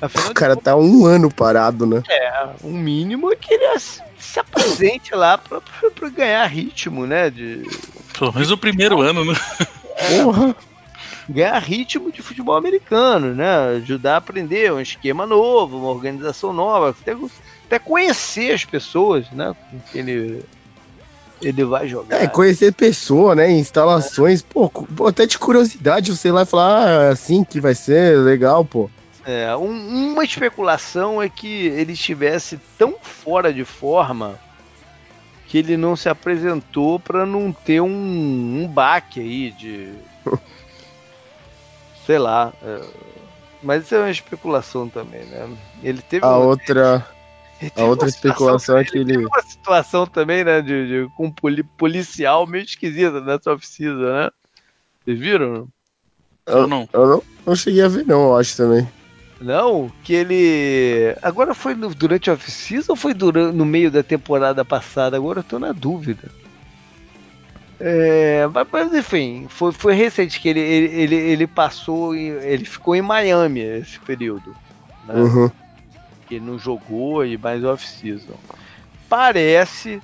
Afinal 0.00 0.30
o 0.30 0.34
cara 0.34 0.56
tá 0.56 0.76
um 0.76 1.04
ano 1.04 1.32
parado, 1.32 1.86
né? 1.86 2.02
É, 2.08 2.48
o 2.62 2.68
um 2.68 2.72
mínimo 2.72 3.32
é 3.32 3.36
que 3.36 3.52
ele 3.52 3.78
se 3.78 4.38
apresente 4.38 5.14
lá 5.14 5.36
pra, 5.36 5.60
pra, 5.60 5.90
pra, 5.90 6.08
ganhar 6.08 6.46
ritmo, 6.46 7.06
né? 7.06 7.30
De... 7.30 7.62
Pelo 8.16 8.32
menos 8.32 8.50
o 8.50 8.58
primeiro 8.58 9.00
ano, 9.00 9.24
né? 9.24 9.34
É, 9.96 10.22
Porra! 10.22 10.56
Ganhar 11.28 11.58
ritmo 11.58 12.10
de 12.10 12.22
futebol 12.22 12.56
americano, 12.56 13.34
né? 13.34 13.76
Ajudar 13.76 14.14
a 14.14 14.18
aprender 14.18 14.72
um 14.72 14.80
esquema 14.80 15.26
novo, 15.26 15.76
uma 15.76 15.90
organização 15.90 16.52
nova, 16.52 16.90
até, 16.90 17.16
até 17.66 17.78
conhecer 17.78 18.52
as 18.52 18.64
pessoas, 18.64 19.30
né? 19.32 19.54
Com 19.70 19.78
que 19.80 19.98
ele 19.98 20.44
ele 21.40 21.64
vai 21.64 21.86
jogar. 21.86 22.22
É, 22.22 22.26
conhecer 22.26 22.72
pessoa, 22.72 23.34
né? 23.34 23.50
Instalações, 23.50 24.40
é. 24.40 24.44
pô, 24.48 24.70
até 25.06 25.26
de 25.26 25.38
curiosidade 25.38 26.14
você 26.14 26.32
lá 26.32 26.42
e 26.42 26.46
falar, 26.46 26.86
ah, 26.86 27.04
é 27.04 27.08
assim 27.10 27.44
que 27.44 27.60
vai 27.60 27.74
ser, 27.74 28.18
legal, 28.18 28.64
pô. 28.64 28.90
É, 29.28 29.54
um, 29.54 30.12
uma 30.12 30.24
especulação 30.24 31.20
é 31.20 31.28
que 31.28 31.66
ele 31.66 31.92
estivesse 31.92 32.58
tão 32.78 32.94
fora 32.98 33.52
de 33.52 33.62
forma 33.62 34.40
que 35.46 35.58
ele 35.58 35.76
não 35.76 35.94
se 35.94 36.08
apresentou 36.08 36.98
para 36.98 37.26
não 37.26 37.52
ter 37.52 37.82
um, 37.82 37.90
um 37.90 38.66
baque 38.66 39.20
aí 39.20 39.50
de. 39.50 39.92
sei 42.06 42.18
lá. 42.18 42.54
É, 42.62 42.80
mas 43.62 43.84
isso 43.84 43.96
é 43.96 43.98
uma 43.98 44.10
especulação 44.10 44.88
também, 44.88 45.22
né? 45.26 45.54
Ele 45.82 46.00
teve. 46.00 46.24
A 46.24 46.30
uma... 46.30 46.46
outra. 46.46 47.06
A 47.76 47.84
outra 47.84 48.08
especulação 48.08 48.78
é 48.78 48.84
que 48.84 48.96
ele. 48.96 49.14
Tem 49.14 49.26
uma 49.26 49.42
situação 49.42 50.06
também, 50.06 50.42
né? 50.42 50.62
De, 50.62 50.86
de, 50.86 51.10
com 51.16 51.26
um 51.26 51.64
policial 51.76 52.46
meio 52.46 52.64
esquisita 52.64 53.20
nessa 53.20 53.52
oficina, 53.52 54.22
né? 54.22 54.30
Vocês 55.04 55.18
viram? 55.18 55.68
Eu, 56.46 56.66
não. 56.66 56.88
Eu 56.94 57.06
não, 57.06 57.22
não 57.44 57.56
cheguei 57.56 57.82
a 57.82 57.88
ver, 57.88 58.06
não, 58.06 58.28
eu 58.28 58.36
acho 58.36 58.56
também. 58.56 58.88
Não, 59.40 59.90
que 60.02 60.12
ele. 60.12 61.16
Agora 61.22 61.54
foi 61.54 61.74
no, 61.74 61.94
durante 61.94 62.28
a 62.28 62.32
oficina 62.32 62.82
ou 62.88 62.96
foi 62.96 63.14
durante, 63.14 63.56
no 63.56 63.64
meio 63.64 63.90
da 63.90 64.02
temporada 64.02 64.64
passada? 64.64 65.16
Agora 65.16 65.40
eu 65.40 65.44
tô 65.44 65.58
na 65.58 65.72
dúvida. 65.72 66.28
É, 67.80 68.44
mas 68.72 68.92
enfim, 68.92 69.46
foi, 69.48 69.70
foi 69.70 69.94
recente 69.94 70.40
que 70.40 70.48
ele, 70.48 70.58
ele, 70.58 70.86
ele, 70.96 71.14
ele 71.14 71.46
passou, 71.46 72.12
ele 72.14 72.64
ficou 72.64 72.96
em 72.96 73.02
Miami 73.02 73.60
esse 73.60 74.00
período. 74.00 74.56
Né? 75.06 75.14
Uhum 75.14 75.50
que 76.28 76.38
não 76.38 76.58
jogou 76.58 77.24
e 77.24 77.38
mais 77.38 77.64
off-season. 77.64 78.34
Parece 79.08 80.02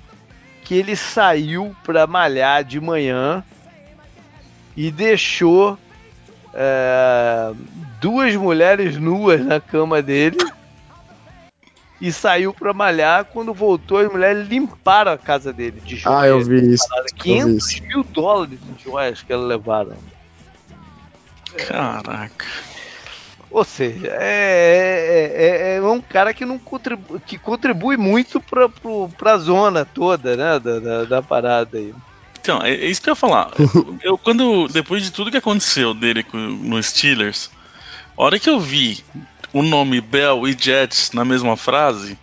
que 0.65 0.75
ele 0.75 0.97
saiu 0.97 1.77
para 1.85 2.07
malhar 2.07 2.65
de 2.65 2.81
manhã 2.81 3.45
e 4.75 4.91
deixou 4.91 5.79
é, 6.55 7.53
duas 8.05 8.37
mulheres 8.37 8.99
nuas 8.99 9.43
na 9.43 9.59
cama 9.59 10.03
dele 10.03 10.37
e 11.99 12.13
saiu 12.13 12.53
para 12.53 12.75
malhar. 12.75 13.25
Quando 13.25 13.55
voltou, 13.55 13.97
as 13.97 14.13
mulheres 14.13 14.47
limparam 14.47 15.11
a 15.11 15.17
casa 15.17 15.55
dele 15.55 15.81
de 15.81 15.97
joias. 15.97 16.23
Ah, 16.23 16.27
eu 16.27 16.39
vi 16.45 16.75
isso. 16.75 16.87
500 17.17 17.47
vi 17.47 17.57
isso. 17.57 17.83
mil 17.87 18.05
dólares 18.05 18.59
de 18.61 18.85
joias 18.85 19.23
que 19.23 19.33
elas 19.33 19.49
levaram. 19.49 19.97
Caraca. 21.67 22.45
Ou 23.51 23.65
seja, 23.65 24.09
é, 24.21 25.33
é, 25.35 25.77
é, 25.77 25.83
um 25.83 26.01
cara 26.03 26.35
que 26.35 26.45
não 26.45 26.59
contribui, 26.59 27.21
que 27.21 27.39
contribui 27.39 27.97
muito 27.97 28.39
para 28.39 29.33
a 29.33 29.39
zona 29.39 29.87
toda, 29.87 30.37
né, 30.37 30.59
da, 30.59 30.79
da, 30.79 31.05
da, 31.05 31.23
parada 31.23 31.79
aí. 31.79 31.95
Então, 32.39 32.61
é, 32.61 32.75
isso 32.75 33.01
que 33.01 33.09
eu 33.09 33.13
ia 33.13 33.17
falar. 33.17 33.51
eu 34.03 34.19
quando 34.19 34.69
depois 34.69 35.03
de 35.03 35.11
tudo 35.11 35.31
que 35.31 35.39
aconteceu 35.39 35.95
dele 35.95 36.27
no 36.35 36.83
Steelers, 36.83 37.49
a 38.17 38.23
hora 38.23 38.39
que 38.39 38.49
eu 38.49 38.61
vi 38.61 39.05
o 39.53 39.63
nome 39.63 40.01
Bell 40.01 40.47
e 40.47 40.57
Jets 40.59 41.13
na 41.13 41.25
mesma 41.25 41.57
frase, 41.57 42.19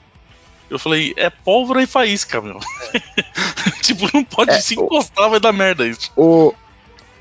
eu 0.69 0.79
falei, 0.79 1.13
é 1.17 1.29
pólvora 1.29 1.83
e 1.83 1.87
faísca, 1.87 2.41
meu. 2.41 2.59
tipo, 3.83 4.09
não 4.13 4.23
pode 4.23 4.51
é, 4.51 4.61
se 4.61 4.75
encostar, 4.75 5.29
vai 5.29 5.39
dar 5.39 5.51
merda 5.51 5.85
isso. 5.85 6.11
O, 6.15 6.53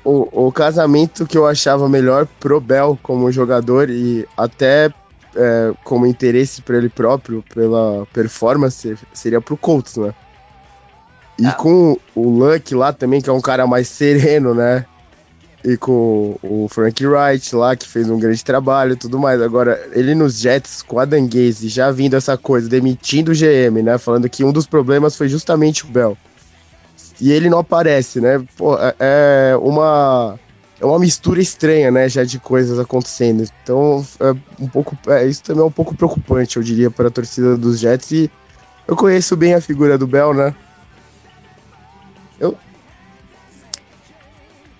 o, 0.03 0.47
o 0.47 0.51
casamento 0.51 1.27
que 1.27 1.37
eu 1.37 1.45
achava 1.45 1.89
melhor 1.89 2.25
pro 2.39 2.61
Bell 2.61 2.97
como 3.03 3.31
jogador 3.31 3.89
e 3.89 4.27
até 4.37 4.89
é, 5.35 5.73
como 5.83 6.05
interesse 6.05 6.61
para 6.61 6.77
ele 6.77 6.89
próprio, 6.89 7.43
pela 7.53 8.05
performance, 8.13 8.97
seria 9.13 9.41
pro 9.41 9.57
Colts, 9.57 9.97
né? 9.97 10.13
E 11.37 11.45
ah. 11.45 11.53
com 11.53 11.97
o 12.15 12.29
Luck 12.29 12.73
lá 12.75 12.93
também, 12.93 13.21
que 13.21 13.29
é 13.29 13.33
um 13.33 13.41
cara 13.41 13.65
mais 13.65 13.87
sereno, 13.87 14.53
né? 14.53 14.85
E 15.63 15.77
com 15.77 16.37
o 16.41 16.67
Frank 16.69 17.05
Wright 17.05 17.55
lá, 17.55 17.75
que 17.75 17.87
fez 17.87 18.09
um 18.09 18.19
grande 18.19 18.43
trabalho 18.43 18.93
e 18.93 18.95
tudo 18.95 19.19
mais. 19.19 19.41
Agora, 19.41 19.89
ele 19.93 20.15
nos 20.15 20.39
Jets, 20.39 20.81
com 20.81 20.97
a 20.97 21.05
Danguese, 21.05 21.67
já 21.69 21.91
vindo 21.91 22.15
essa 22.15 22.35
coisa, 22.35 22.67
demitindo 22.67 23.31
o 23.31 23.35
GM, 23.35 23.83
né? 23.83 23.97
Falando 23.99 24.27
que 24.27 24.43
um 24.43 24.51
dos 24.51 24.65
problemas 24.65 25.15
foi 25.15 25.29
justamente 25.29 25.85
o 25.85 25.87
Bell 25.87 26.17
e 27.21 27.31
ele 27.31 27.49
não 27.49 27.59
aparece, 27.59 28.19
né? 28.19 28.43
Pô, 28.57 28.75
é, 28.75 28.95
é 28.99 29.57
uma 29.57 30.39
é 30.79 30.85
uma 30.85 30.97
mistura 30.97 31.39
estranha, 31.39 31.91
né, 31.91 32.09
já 32.09 32.23
de 32.23 32.39
coisas 32.39 32.79
acontecendo. 32.79 33.43
Então, 33.63 34.03
é 34.19 34.31
um 34.59 34.67
pouco, 34.67 34.97
é, 35.07 35.27
isso 35.27 35.43
também 35.43 35.61
é 35.61 35.65
um 35.65 35.71
pouco 35.71 35.93
preocupante, 35.93 36.57
eu 36.57 36.63
diria, 36.63 36.89
para 36.89 37.09
a 37.09 37.11
torcida 37.11 37.55
dos 37.55 37.79
Jets. 37.79 38.11
E 38.11 38.31
eu 38.87 38.95
conheço 38.95 39.37
bem 39.37 39.53
a 39.53 39.61
figura 39.61 39.95
do 39.95 40.07
Bell, 40.07 40.33
né? 40.33 40.55
Eu. 42.39 42.57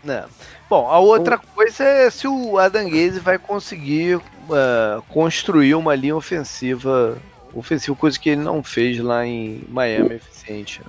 Não. 0.03 0.25
Bom, 0.71 0.87
a 0.87 0.99
outra 0.99 1.37
coisa 1.37 1.83
é 1.83 2.09
se 2.09 2.25
o 2.29 2.57
Adam 2.57 2.89
Gaze 2.89 3.19
vai 3.19 3.37
conseguir 3.37 4.15
uh, 4.15 5.01
construir 5.09 5.75
uma 5.75 5.93
linha 5.93 6.15
ofensiva, 6.15 7.17
ofensiva, 7.53 7.93
coisa 7.97 8.17
que 8.17 8.29
ele 8.29 8.41
não 8.41 8.63
fez 8.63 8.97
lá 8.99 9.25
em 9.25 9.65
Miami 9.67 10.15
eficiente. 10.15 10.79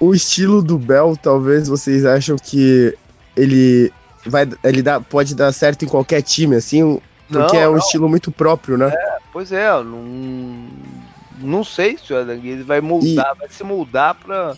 O 0.00 0.14
estilo 0.14 0.62
do 0.62 0.78
Bell, 0.78 1.14
talvez 1.22 1.68
vocês 1.68 2.06
acham 2.06 2.36
que 2.38 2.96
ele 3.36 3.92
vai 4.24 4.48
ele 4.64 4.80
dá, 4.80 4.98
pode 4.98 5.34
dar 5.34 5.52
certo 5.52 5.84
em 5.84 5.88
qualquer 5.88 6.22
time, 6.22 6.56
assim, 6.56 6.98
porque 7.28 7.56
não, 7.56 7.62
é 7.62 7.68
um 7.68 7.72
não. 7.72 7.78
estilo 7.80 8.08
muito 8.08 8.32
próprio, 8.32 8.78
né? 8.78 8.88
É, 8.88 9.18
pois 9.30 9.52
é, 9.52 9.68
não, 9.82 10.68
não 11.38 11.62
sei 11.62 11.98
se 11.98 12.14
o 12.14 12.16
Adam 12.16 12.36
Gaze 12.36 12.62
vai 12.62 12.80
moldar, 12.80 13.34
e... 13.36 13.38
vai 13.40 13.48
se 13.50 13.62
moldar 13.62 14.14
pra 14.14 14.56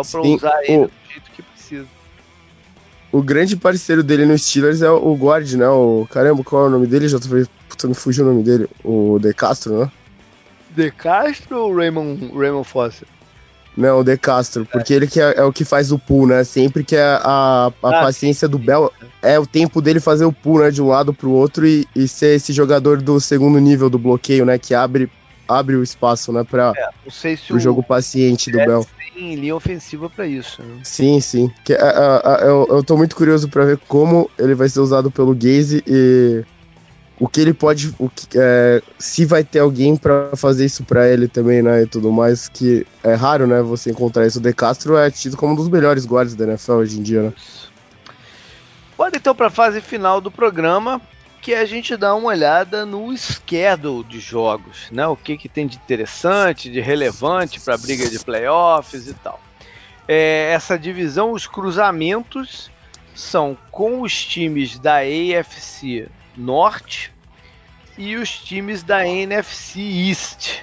usar 0.00 0.64
ele 0.64 0.86
do 0.86 1.12
jeito 1.12 1.30
que 1.30 1.42
precisa. 1.42 1.97
O 3.10 3.22
grande 3.22 3.56
parceiro 3.56 4.02
dele 4.02 4.26
no 4.26 4.36
Steelers 4.36 4.82
é 4.82 4.90
o 4.90 5.14
Guard, 5.14 5.54
né? 5.54 5.68
O, 5.68 6.06
caramba, 6.10 6.44
qual 6.44 6.64
é 6.64 6.68
o 6.68 6.70
nome 6.70 6.86
dele? 6.86 7.08
Já 7.08 7.18
tô, 7.18 7.28
puta, 7.68 7.88
me 7.88 7.94
fugiu 7.94 8.24
o 8.24 8.28
nome 8.28 8.42
dele. 8.42 8.68
O 8.84 9.18
De 9.18 9.32
Castro, 9.32 9.78
né? 9.78 9.90
De 10.76 10.90
Castro 10.90 11.58
ou 11.58 11.74
Raymond, 11.74 12.30
Raymond 12.34 12.68
Foster? 12.68 13.08
Não, 13.74 14.00
o 14.00 14.04
De 14.04 14.18
Castro, 14.18 14.66
porque 14.66 14.92
é. 14.92 14.96
ele 14.96 15.06
que 15.06 15.20
é, 15.20 15.34
é, 15.38 15.44
o 15.44 15.52
que 15.52 15.64
faz 15.64 15.92
o 15.92 15.98
pull, 15.98 16.26
né? 16.26 16.44
Sempre 16.44 16.82
que 16.84 16.96
a, 16.96 17.16
a, 17.16 17.66
a 17.66 17.70
ah, 17.82 18.02
paciência 18.02 18.46
sim. 18.46 18.50
do 18.50 18.58
Bell 18.58 18.92
é 19.22 19.38
o 19.38 19.46
tempo 19.46 19.80
dele 19.80 20.00
fazer 20.00 20.24
o 20.24 20.32
pull, 20.32 20.58
né? 20.58 20.70
De 20.70 20.82
um 20.82 20.88
lado 20.88 21.14
pro 21.14 21.30
outro 21.30 21.66
e, 21.66 21.86
e 21.94 22.06
ser 22.08 22.36
esse 22.36 22.52
jogador 22.52 23.00
do 23.00 23.20
segundo 23.20 23.58
nível 23.58 23.88
do 23.88 23.98
bloqueio, 23.98 24.44
né? 24.44 24.58
Que 24.58 24.74
abre, 24.74 25.08
abre 25.48 25.76
o 25.76 25.82
espaço, 25.82 26.32
né? 26.32 26.44
Pra, 26.44 26.72
é, 26.76 27.10
se 27.10 27.52
o 27.52 27.58
jogo 27.58 27.82
paciente 27.82 28.50
do 28.50 28.58
Bell. 28.58 28.86
Tem 29.14 29.34
linha 29.34 29.56
ofensiva 29.56 30.08
para 30.08 30.26
isso. 30.26 30.62
Né? 30.62 30.80
Sim, 30.84 31.20
sim. 31.20 31.50
Que, 31.64 31.72
a, 31.72 31.88
a, 31.88 32.36
a, 32.36 32.46
eu, 32.46 32.66
eu 32.70 32.84
tô 32.84 32.96
muito 32.96 33.16
curioso 33.16 33.48
para 33.48 33.64
ver 33.64 33.78
como 33.88 34.30
ele 34.38 34.54
vai 34.54 34.68
ser 34.68 34.80
usado 34.80 35.10
pelo 35.10 35.34
Gaze 35.34 35.82
e 35.86 36.44
o 37.18 37.28
que 37.28 37.40
ele 37.40 37.52
pode. 37.52 37.94
O 37.98 38.08
que, 38.08 38.26
é, 38.36 38.80
se 38.98 39.24
vai 39.24 39.42
ter 39.42 39.58
alguém 39.58 39.96
para 39.96 40.36
fazer 40.36 40.66
isso 40.66 40.84
para 40.84 41.08
ele 41.08 41.26
também, 41.26 41.62
né? 41.62 41.82
E 41.82 41.86
tudo 41.86 42.12
mais, 42.12 42.48
que 42.48 42.86
é 43.02 43.14
raro, 43.14 43.46
né? 43.46 43.60
Você 43.62 43.90
encontrar 43.90 44.26
isso. 44.26 44.38
O 44.38 44.42
De 44.42 44.52
Castro 44.52 44.96
é 44.96 45.10
tido 45.10 45.36
como 45.36 45.52
um 45.52 45.56
dos 45.56 45.68
melhores 45.68 46.06
guardas 46.06 46.36
da 46.36 46.44
NFL 46.44 46.74
hoje 46.74 47.00
em 47.00 47.02
dia, 47.02 47.22
né? 47.22 47.32
Bora 48.96 49.16
então 49.16 49.34
para 49.34 49.46
a 49.46 49.50
fase 49.50 49.80
final 49.80 50.20
do 50.20 50.30
programa, 50.30 51.00
que 51.40 51.54
a 51.54 51.64
gente 51.64 51.96
dá 51.96 52.14
uma 52.14 52.28
olhada 52.28 52.84
no 52.84 53.16
schedule 53.16 54.04
de 54.04 54.20
jogos, 54.20 54.88
né? 54.90 55.06
O 55.06 55.16
que, 55.16 55.36
que 55.36 55.48
tem 55.48 55.66
de 55.66 55.76
interessante, 55.76 56.70
de 56.70 56.80
relevante 56.80 57.60
para 57.60 57.74
a 57.74 57.78
briga 57.78 58.08
de 58.08 58.18
playoffs 58.18 59.06
e 59.06 59.14
tal. 59.14 59.40
É, 60.06 60.52
essa 60.52 60.78
divisão, 60.78 61.32
os 61.32 61.46
cruzamentos 61.46 62.70
são 63.14 63.56
com 63.70 64.02
os 64.02 64.24
times 64.24 64.78
da 64.78 64.98
AFC 64.98 66.08
Norte 66.36 67.12
e 67.96 68.16
os 68.16 68.30
times 68.38 68.82
da 68.82 69.06
NFC 69.06 69.80
East. 69.80 70.60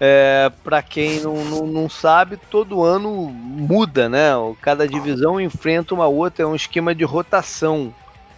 É, 0.00 0.50
para 0.64 0.82
quem 0.82 1.20
não, 1.20 1.44
não, 1.44 1.66
não, 1.66 1.88
sabe, 1.88 2.36
todo 2.36 2.82
ano 2.82 3.28
muda, 3.28 4.08
né? 4.08 4.32
Cada 4.60 4.88
divisão 4.88 5.40
enfrenta 5.40 5.94
uma 5.94 6.08
outra, 6.08 6.42
é 6.42 6.46
um 6.46 6.54
esquema 6.54 6.94
de 6.94 7.04
rotação 7.04 7.94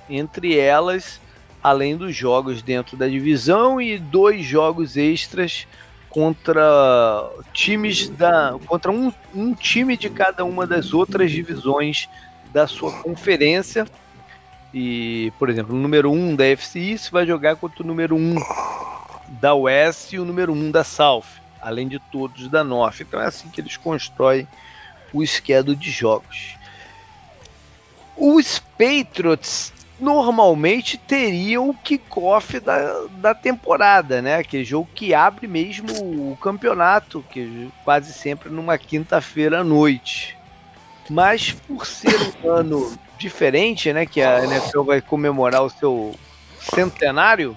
entre 0.08 0.58
elas, 0.58 1.20
além 1.66 1.96
dos 1.96 2.14
jogos 2.14 2.62
dentro 2.62 2.96
da 2.96 3.08
divisão 3.08 3.80
e 3.80 3.98
dois 3.98 4.44
jogos 4.44 4.96
extras 4.96 5.66
contra 6.08 7.28
times 7.52 8.08
da. 8.08 8.56
contra 8.66 8.92
um, 8.92 9.12
um 9.34 9.52
time 9.52 9.96
de 9.96 10.08
cada 10.08 10.44
uma 10.44 10.64
das 10.64 10.94
outras 10.94 11.32
divisões 11.32 12.08
da 12.52 12.68
sua 12.68 12.92
conferência. 13.02 13.84
E, 14.72 15.32
por 15.40 15.50
exemplo, 15.50 15.74
o 15.74 15.78
número 15.78 16.08
1 16.12 16.14
um 16.14 16.36
da 16.36 16.46
FC 16.46 16.78
East 16.78 17.10
vai 17.10 17.26
jogar 17.26 17.56
contra 17.56 17.82
o 17.82 17.86
número 17.86 18.14
1 18.14 18.18
um 18.18 18.36
da 19.40 19.52
West 19.52 20.12
e 20.12 20.20
o 20.20 20.24
número 20.24 20.52
1 20.52 20.56
um 20.56 20.70
da 20.70 20.84
South 20.84 21.24
além 21.60 21.88
de 21.88 21.98
todos 21.98 22.46
da 22.46 22.62
North. 22.62 23.00
Então 23.00 23.20
é 23.20 23.26
assim 23.26 23.48
que 23.48 23.60
eles 23.60 23.76
constroem 23.76 24.46
o 25.12 25.20
esquema 25.20 25.74
de 25.74 25.90
jogos. 25.90 26.54
Os 28.16 28.60
Patriots 28.60 29.72
normalmente 29.98 30.98
teriam 30.98 31.70
o 31.70 31.74
kickoff 31.74 32.60
da, 32.60 33.06
da 33.18 33.34
temporada, 33.34 34.20
né? 34.20 34.36
Aquele 34.36 34.64
jogo 34.64 34.88
que 34.94 35.14
abre 35.14 35.46
mesmo 35.46 35.88
o 36.32 36.36
campeonato, 36.36 37.24
que 37.30 37.70
quase 37.84 38.12
sempre 38.12 38.50
numa 38.50 38.76
quinta-feira 38.76 39.60
à 39.60 39.64
noite. 39.64 40.36
Mas 41.08 41.52
por 41.52 41.86
ser 41.86 42.16
um 42.44 42.50
ano 42.50 42.92
diferente, 43.18 43.92
né? 43.92 44.04
Que 44.04 44.20
a 44.20 44.44
NFL 44.44 44.82
vai 44.82 45.00
comemorar 45.00 45.62
o 45.62 45.70
seu 45.70 46.14
centenário, 46.58 47.56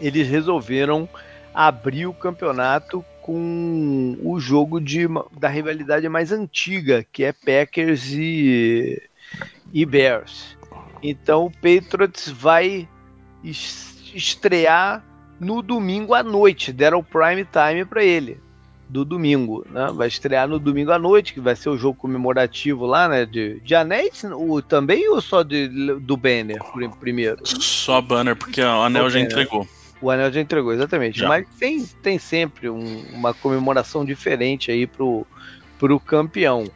eles 0.00 0.28
resolveram 0.28 1.08
abrir 1.54 2.06
o 2.06 2.14
campeonato 2.14 3.04
com 3.20 4.16
o 4.20 4.40
jogo 4.40 4.80
de, 4.80 5.06
da 5.38 5.48
rivalidade 5.48 6.08
mais 6.08 6.32
antiga, 6.32 7.06
que 7.12 7.22
é 7.22 7.32
Packers 7.32 8.10
e, 8.10 9.00
e 9.72 9.86
Bears. 9.86 10.56
Então 11.02 11.46
o 11.46 11.50
Patriots 11.50 12.28
vai 12.28 12.88
estrear 14.14 15.04
no 15.40 15.60
domingo 15.60 16.14
à 16.14 16.22
noite, 16.22 16.72
deram 16.72 16.98
o 16.98 17.04
prime 17.04 17.44
time 17.44 17.84
para 17.84 18.04
ele 18.04 18.40
do 18.88 19.06
domingo, 19.06 19.66
né? 19.70 19.90
Vai 19.94 20.06
estrear 20.06 20.46
no 20.46 20.58
domingo 20.58 20.92
à 20.92 20.98
noite, 20.98 21.32
que 21.32 21.40
vai 21.40 21.56
ser 21.56 21.70
o 21.70 21.78
jogo 21.78 21.98
comemorativo 21.98 22.84
lá, 22.84 23.08
né? 23.08 23.24
De, 23.24 23.58
de 23.60 23.74
anéis 23.74 24.22
o, 24.22 24.60
também 24.60 25.08
ou 25.08 25.20
só 25.20 25.42
de, 25.42 25.66
do 25.98 26.14
banner 26.14 26.60
primeiro? 27.00 27.38
Só 27.44 28.02
banner, 28.02 28.36
porque 28.36 28.60
o 28.60 28.82
anel 28.82 29.06
o 29.06 29.10
já 29.10 29.18
banner. 29.18 29.32
entregou. 29.32 29.68
O 30.02 30.10
Anel 30.10 30.32
já 30.32 30.40
entregou, 30.40 30.72
exatamente. 30.72 31.20
Já. 31.20 31.28
Mas 31.28 31.46
tem, 31.58 31.86
tem 32.02 32.18
sempre 32.18 32.68
um, 32.68 33.04
uma 33.12 33.32
comemoração 33.32 34.04
diferente 34.04 34.70
aí 34.72 34.84
pro, 34.84 35.24
pro 35.78 36.00
campeão. 36.00 36.68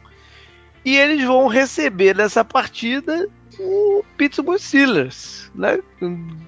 E 0.85 0.95
eles 0.95 1.25
vão 1.25 1.47
receber 1.47 2.15
nessa 2.15 2.45
partida 2.45 3.29
o 3.59 4.03
Pittsburgh 4.17 4.59
Steelers, 4.59 5.51
né? 5.53 5.79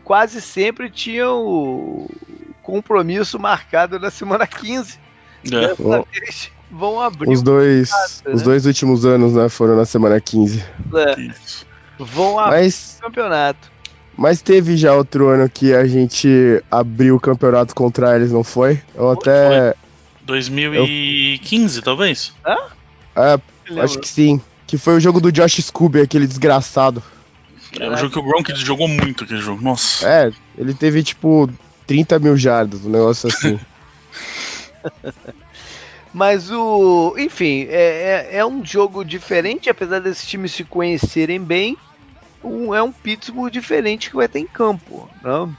Quase 0.04 0.42
sempre 0.42 0.90
tinham 0.90 1.46
o 1.46 2.10
compromisso 2.62 3.40
marcado 3.40 4.00
na 4.00 4.12
semana 4.12 4.46
15. 4.46 5.00
É. 5.46 5.50
Dessa 5.50 6.06
vez 6.12 6.52
vão 6.72 7.00
abrir 7.00 7.30
os 7.32 7.42
dois, 7.42 7.90
casa, 7.90 8.22
os 8.28 8.42
né? 8.42 8.46
dois 8.46 8.66
últimos 8.66 9.06
anos, 9.06 9.34
né, 9.34 9.50
foram 9.50 9.76
na 9.76 9.86
semana 9.86 10.20
15. 10.20 10.64
É. 10.94 11.34
Vão 11.98 12.40
abrir 12.40 12.62
Mas... 12.62 12.98
o 13.00 13.02
campeonato. 13.04 13.72
Mas 14.16 14.42
teve 14.42 14.76
já 14.76 14.94
outro 14.94 15.30
ano 15.30 15.50
que 15.50 15.74
a 15.74 15.88
gente 15.88 16.62
abriu 16.70 17.16
o 17.16 17.20
campeonato 17.20 17.74
contra 17.74 18.16
eles, 18.16 18.32
não 18.32 18.44
foi? 18.44 18.82
Ou 18.96 19.12
até. 19.12 19.74
Foi. 19.74 19.90
2015, 20.26 21.78
Eu... 21.78 21.84
talvez? 21.84 22.34
Hã? 22.46 22.58
É, 23.16 23.82
acho 23.82 23.98
que 23.98 24.08
sim. 24.08 24.42
Que 24.70 24.78
foi 24.78 24.98
o 24.98 25.00
jogo 25.00 25.20
do 25.20 25.32
Josh 25.32 25.64
Scooby, 25.64 26.02
aquele 26.02 26.28
desgraçado. 26.28 27.02
É 27.80 27.90
um 27.90 27.98
jogo 27.98 28.12
que 28.12 28.20
o 28.20 28.24
Gronk 28.24 28.56
jogou 28.56 28.88
muito 28.88 29.24
aquele 29.24 29.42
jogo, 29.42 29.60
nossa. 29.64 30.08
É, 30.08 30.32
ele 30.56 30.76
teve 30.76 31.02
tipo 31.02 31.50
30 31.88 32.20
mil 32.20 32.38
jardas, 32.38 32.86
um 32.86 32.90
negócio 32.90 33.30
assim. 33.30 33.60
Mas 36.14 36.52
o. 36.52 37.16
Enfim, 37.18 37.66
é, 37.68 38.28
é, 38.32 38.38
é, 38.38 38.46
um 38.46 38.64
jogo 38.64 39.04
diferente, 39.04 39.72
apesar 39.72 40.00
desses 40.02 40.28
times 40.28 40.52
se 40.52 40.64
conhecerem 40.64 41.40
bem 41.42 41.76
um, 42.44 42.72
é 42.72 42.84
um 42.84 42.92
Pittsburgh 42.92 43.52
diferente 43.52 44.12
que 44.12 44.16
vai 44.16 44.28
ter 44.28 44.38
em 44.38 44.48
campo. 44.48 45.10
Né? 45.24 45.50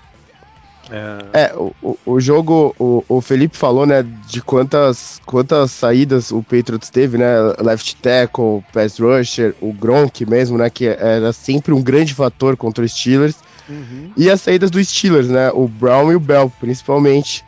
É, 0.91 1.45
é 1.45 1.55
o, 1.55 1.99
o 2.05 2.21
jogo, 2.21 2.75
o, 2.79 3.05
o 3.09 3.21
Felipe 3.21 3.57
falou, 3.57 3.87
né, 3.87 4.05
de 4.27 4.43
quantas, 4.43 5.21
quantas 5.25 5.71
saídas 5.71 6.31
o 6.33 6.43
Patriots 6.43 6.91
teve, 6.91 7.17
né, 7.17 7.27
left 7.59 7.97
tackle, 7.97 8.63
pass 8.73 8.99
rusher, 8.99 9.55
o 9.61 9.73
Gronk 9.73 10.27
mesmo, 10.27 10.59
né, 10.59 10.69
que 10.69 10.87
era 10.87 11.33
sempre 11.33 11.73
um 11.73 11.83
grande 11.83 12.15
fator 12.15 12.57
contra 12.57 12.85
os 12.85 12.93
Steelers, 12.93 13.37
uhum. 13.69 14.11
e 14.17 14.29
as 14.29 14.41
saídas 14.41 14.71
dos 14.71 14.89
Steelers, 14.89 15.29
né, 15.29 15.51
o 15.53 15.69
Brown 15.69 16.11
e 16.13 16.17
o 16.17 16.21
Bell, 16.21 16.53
principalmente. 16.61 17.45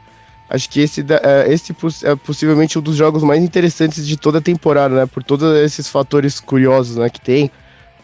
Acho 0.48 0.68
que 0.68 0.80
esse, 0.80 1.00
é, 1.00 1.50
esse 1.50 1.74
é 2.04 2.14
possivelmente 2.14 2.78
um 2.78 2.82
dos 2.82 2.94
jogos 2.94 3.22
mais 3.22 3.42
interessantes 3.42 4.06
de 4.06 4.18
toda 4.18 4.38
a 4.38 4.42
temporada, 4.42 4.94
né, 4.94 5.06
por 5.06 5.24
todos 5.24 5.56
esses 5.56 5.88
fatores 5.88 6.38
curiosos, 6.38 6.96
né, 6.96 7.08
que 7.08 7.20
tem, 7.20 7.50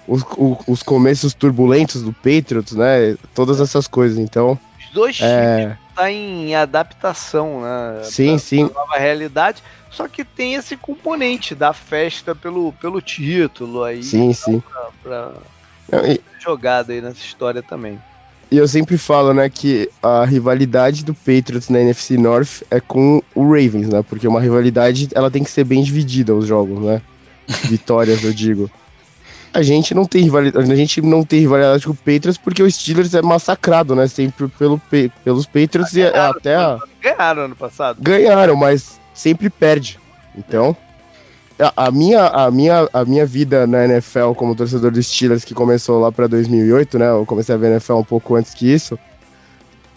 os, 0.09 0.24
os 0.66 0.82
começos 0.82 1.35
turbulentos 1.35 2.02
do 2.02 2.15
Patriots, 2.15 2.73
né? 2.73 3.15
Todas 3.35 3.60
essas 3.60 3.86
coisas. 3.86 4.16
Então. 4.16 4.59
Os 4.89 4.94
dois 4.94 5.19
é... 5.20 5.60
times 5.60 5.78
tá 5.94 6.10
em 6.10 6.55
adaptação, 6.55 7.62
né? 7.62 8.02
Sim, 8.05 8.31
pra, 8.31 8.39
sim. 8.39 8.69
Pra 8.69 8.81
nova 8.81 8.98
realidade. 8.98 9.62
Só 9.90 10.06
que 10.06 10.24
tem 10.24 10.55
esse 10.55 10.77
componente 10.77 11.55
da 11.55 11.73
festa 11.73 12.35
pelo, 12.35 12.73
pelo 12.74 13.01
título 13.01 13.82
aí. 13.82 14.02
Sim, 14.02 14.32
sim. 14.32 14.60
Pra, 14.60 14.89
pra 15.02 15.32
Não, 15.90 16.06
e... 16.06 16.20
jogada 16.39 16.93
aí 16.93 17.01
nessa 17.01 17.20
história 17.20 17.62
também. 17.62 17.98
E 18.51 18.56
eu 18.56 18.66
sempre 18.66 18.97
falo, 18.97 19.35
né, 19.35 19.51
que 19.51 19.90
a 20.02 20.24
rivalidade 20.24 21.05
do 21.05 21.15
Patriots 21.15 21.69
na 21.69 21.81
NFC 21.81 22.16
North 22.16 22.62
é 22.70 22.81
com 22.81 23.23
o 23.35 23.43
Ravens, 23.43 23.89
né? 23.89 24.02
Porque 24.02 24.27
uma 24.27 24.40
rivalidade, 24.40 25.09
ela 25.15 25.31
tem 25.31 25.44
que 25.44 25.51
ser 25.51 25.65
bem 25.65 25.82
dividida 25.82 26.35
os 26.35 26.47
jogos, 26.47 26.81
né? 26.82 27.02
Vitórias, 27.69 28.23
eu 28.24 28.32
digo 28.32 28.70
a 29.52 29.62
gente 29.62 29.94
não 29.94 30.04
tem 30.04 30.22
rivalidade, 30.22 30.70
a 30.70 30.76
gente 30.76 31.00
não 31.00 31.24
tem 31.24 31.40
rivalidade 31.40 31.84
com 31.84 31.92
o 31.92 31.96
Patriots 31.96 32.38
porque 32.38 32.62
o 32.62 32.70
Steelers 32.70 33.14
é 33.14 33.22
massacrado, 33.22 33.94
né? 33.94 34.06
Sempre 34.06 34.48
pelo, 34.48 34.80
pelos 35.24 35.46
Patriots 35.46 35.96
ah, 35.96 36.00
ganharam, 36.00 36.34
e 36.34 36.38
até 36.38 36.54
a... 36.56 36.78
ganharam 37.00 37.42
ano 37.42 37.56
passado. 37.56 37.98
Ganharam, 38.00 38.56
mas 38.56 38.98
sempre 39.14 39.50
perde. 39.50 39.98
Então, 40.36 40.76
a, 41.58 41.86
a, 41.86 41.90
minha 41.90 42.26
a 42.26 42.50
minha 42.50 42.88
a 42.92 43.04
minha 43.04 43.26
vida 43.26 43.66
na 43.66 43.84
NFL 43.84 44.32
como 44.36 44.54
torcedor 44.54 44.90
dos 44.90 45.06
Steelers 45.06 45.44
que 45.44 45.54
começou 45.54 46.00
lá 46.00 46.12
para 46.12 46.26
2008, 46.26 46.98
né? 46.98 47.10
Eu 47.10 47.26
comecei 47.26 47.54
a 47.54 47.58
ver 47.58 47.72
NFL 47.72 47.94
um 47.94 48.04
pouco 48.04 48.36
antes 48.36 48.54
que 48.54 48.72
isso. 48.72 48.98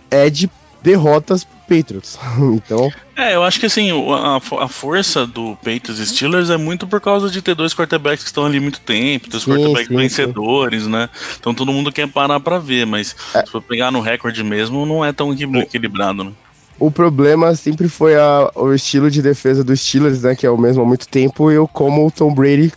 É 0.10 0.30
de 0.30 0.50
derrotas 0.82 1.46
Patriots. 1.68 2.20
então. 2.54 2.92
É, 3.16 3.36
eu 3.36 3.44
acho 3.44 3.60
que 3.60 3.66
assim, 3.66 3.92
a, 3.92 4.64
a 4.64 4.68
força 4.68 5.26
do 5.26 5.56
Patriots 5.58 6.00
e 6.00 6.08
Steelers 6.08 6.50
é 6.50 6.58
muito 6.58 6.88
por 6.88 7.00
causa 7.00 7.30
de 7.30 7.42
ter 7.42 7.56
dois 7.56 7.74
quarterbacks 7.74 8.24
que 8.24 8.30
estão 8.30 8.46
ali 8.46 8.60
muito 8.60 8.82
tempo, 8.82 9.30
dois 9.30 9.46
quarterbacks 9.46 9.88
sim, 9.88 9.96
vencedores, 9.96 10.84
sim. 10.84 10.90
né? 10.90 11.10
Então 11.40 11.54
todo 11.54 11.72
mundo 11.72 11.92
quer 11.92 12.08
parar 12.08 12.40
pra 12.40 12.60
ver, 12.60 12.86
mas 12.86 13.16
é. 13.34 13.46
se 13.46 13.52
for 13.52 13.62
pegar 13.62 13.92
no 13.92 14.02
recorde 14.02 14.44
mesmo, 14.44 14.86
não 14.86 15.06
é 15.06 15.14
tão 15.14 15.34
equilibrado, 15.34 16.24
né? 16.24 16.32
O 16.80 16.90
problema 16.90 17.54
sempre 17.54 17.88
foi 17.88 18.16
a, 18.16 18.52
o 18.56 18.74
estilo 18.74 19.12
de 19.12 19.22
defesa 19.22 19.64
dos 19.64 19.80
Steelers, 19.82 20.24
né? 20.24 20.36
Que 20.36 20.48
é 20.48 20.50
o 20.50 20.58
mesmo 20.58 20.82
há 20.82 20.86
muito 20.86 21.08
tempo, 21.08 21.52
e 21.52 21.58
o, 21.58 21.68
como 21.68 22.08
o 22.08 22.12
Tom 22.12 22.34
Brady 22.34 22.74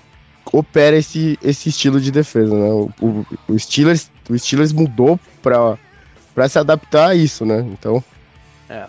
opera 0.53 0.97
esse, 0.97 1.39
esse 1.43 1.71
estilo 1.71 1.99
de 1.99 2.13
defesa, 2.13 2.55
né? 2.55 2.69
O, 2.69 2.91
o, 3.01 3.27
o 3.49 3.59
Steelers, 3.59 4.11
o 4.29 4.39
Steelers 4.39 4.73
mudou 4.73 5.19
para 5.43 5.79
para 6.35 6.49
se 6.49 6.59
adaptar 6.59 7.11
a 7.11 7.15
isso, 7.15 7.45
né? 7.45 7.61
Então. 7.61 8.03
É. 8.69 8.87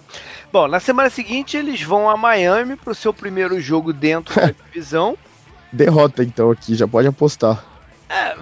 Bom, 0.52 0.68
na 0.68 0.80
semana 0.80 1.10
seguinte 1.10 1.58
eles 1.58 1.82
vão 1.82 2.10
a 2.10 2.16
Miami 2.16 2.76
para 2.76 2.92
o 2.92 2.96
seu 2.96 3.14
primeiro 3.14 3.60
jogo 3.60 3.92
dentro 3.92 4.36
da 4.36 4.54
divisão. 4.66 5.18
Derrota 5.72 6.24
então 6.24 6.50
aqui, 6.50 6.76
já 6.76 6.88
pode 6.88 7.08
apostar. 7.08 7.64
É, 8.08 8.36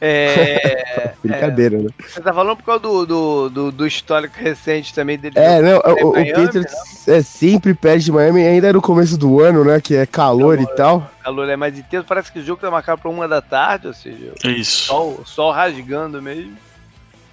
é, 0.00 1.14
Brincadeira, 1.22 1.76
é, 1.76 1.82
né? 1.82 1.88
Você 2.06 2.20
tá 2.20 2.32
falando 2.32 2.56
por 2.56 2.64
causa 2.64 2.80
do, 2.80 3.06
do, 3.06 3.50
do, 3.50 3.72
do 3.72 3.86
histórico 3.86 4.34
recente 4.38 4.94
também 4.94 5.18
dele. 5.18 5.38
É, 5.38 5.60
não, 5.60 5.78
o, 5.78 6.12
Miami, 6.12 6.32
o 6.32 6.36
Patriots 6.36 7.08
é, 7.08 7.22
sempre 7.22 7.74
perde 7.74 8.06
de 8.06 8.12
Miami, 8.12 8.46
ainda 8.46 8.72
no 8.72 8.80
começo 8.80 9.18
do 9.18 9.40
ano, 9.40 9.64
né? 9.64 9.80
Que 9.80 9.96
é 9.96 10.06
calor, 10.06 10.56
calor 10.56 10.60
e 10.60 10.76
tal. 10.76 11.10
Calor 11.22 11.48
é 11.48 11.56
mais 11.56 11.78
intenso, 11.78 12.06
parece 12.06 12.32
que 12.32 12.38
o 12.38 12.44
jogo 12.44 12.60
tá 12.60 12.70
marcado 12.70 13.00
pra 13.02 13.10
uma 13.10 13.28
da 13.28 13.42
tarde, 13.42 13.88
ou 13.88 13.94
seja, 13.94 14.32
Isso. 14.44 14.86
Sol, 14.86 15.22
sol 15.26 15.52
rasgando 15.52 16.22
mesmo. 16.22 16.56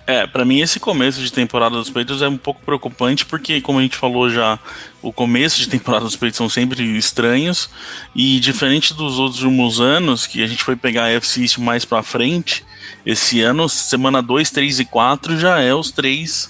É, 0.07 0.25
para 0.25 0.45
mim 0.45 0.61
esse 0.61 0.79
começo 0.79 1.21
de 1.21 1.29
temporada 1.29 1.75
dos 1.75 1.89
Patriots 1.89 2.21
é 2.21 2.29
um 2.29 2.37
pouco 2.37 2.61
preocupante 2.61 3.25
porque, 3.25 3.59
como 3.59 3.79
a 3.79 3.81
gente 3.81 3.97
falou 3.97 4.29
já, 4.29 4.57
o 5.01 5.11
começo 5.11 5.59
de 5.59 5.67
temporada 5.67 6.05
dos 6.05 6.15
Patriots 6.15 6.37
são 6.37 6.47
sempre 6.47 6.81
estranhos 6.97 7.69
e 8.15 8.39
diferente 8.39 8.93
dos 8.93 9.19
outros 9.19 9.81
anos 9.81 10.25
que 10.25 10.41
a 10.41 10.47
gente 10.47 10.63
foi 10.63 10.77
pegar 10.77 11.03
a 11.03 11.11
FC 11.11 11.41
East 11.41 11.57
mais 11.57 11.83
para 11.83 12.01
frente, 12.01 12.63
esse 13.05 13.41
ano 13.41 13.67
semana 13.67 14.21
2, 14.21 14.49
3 14.49 14.79
e 14.79 14.85
4 14.85 15.37
já 15.37 15.59
é 15.59 15.73
os 15.73 15.91
três 15.91 16.49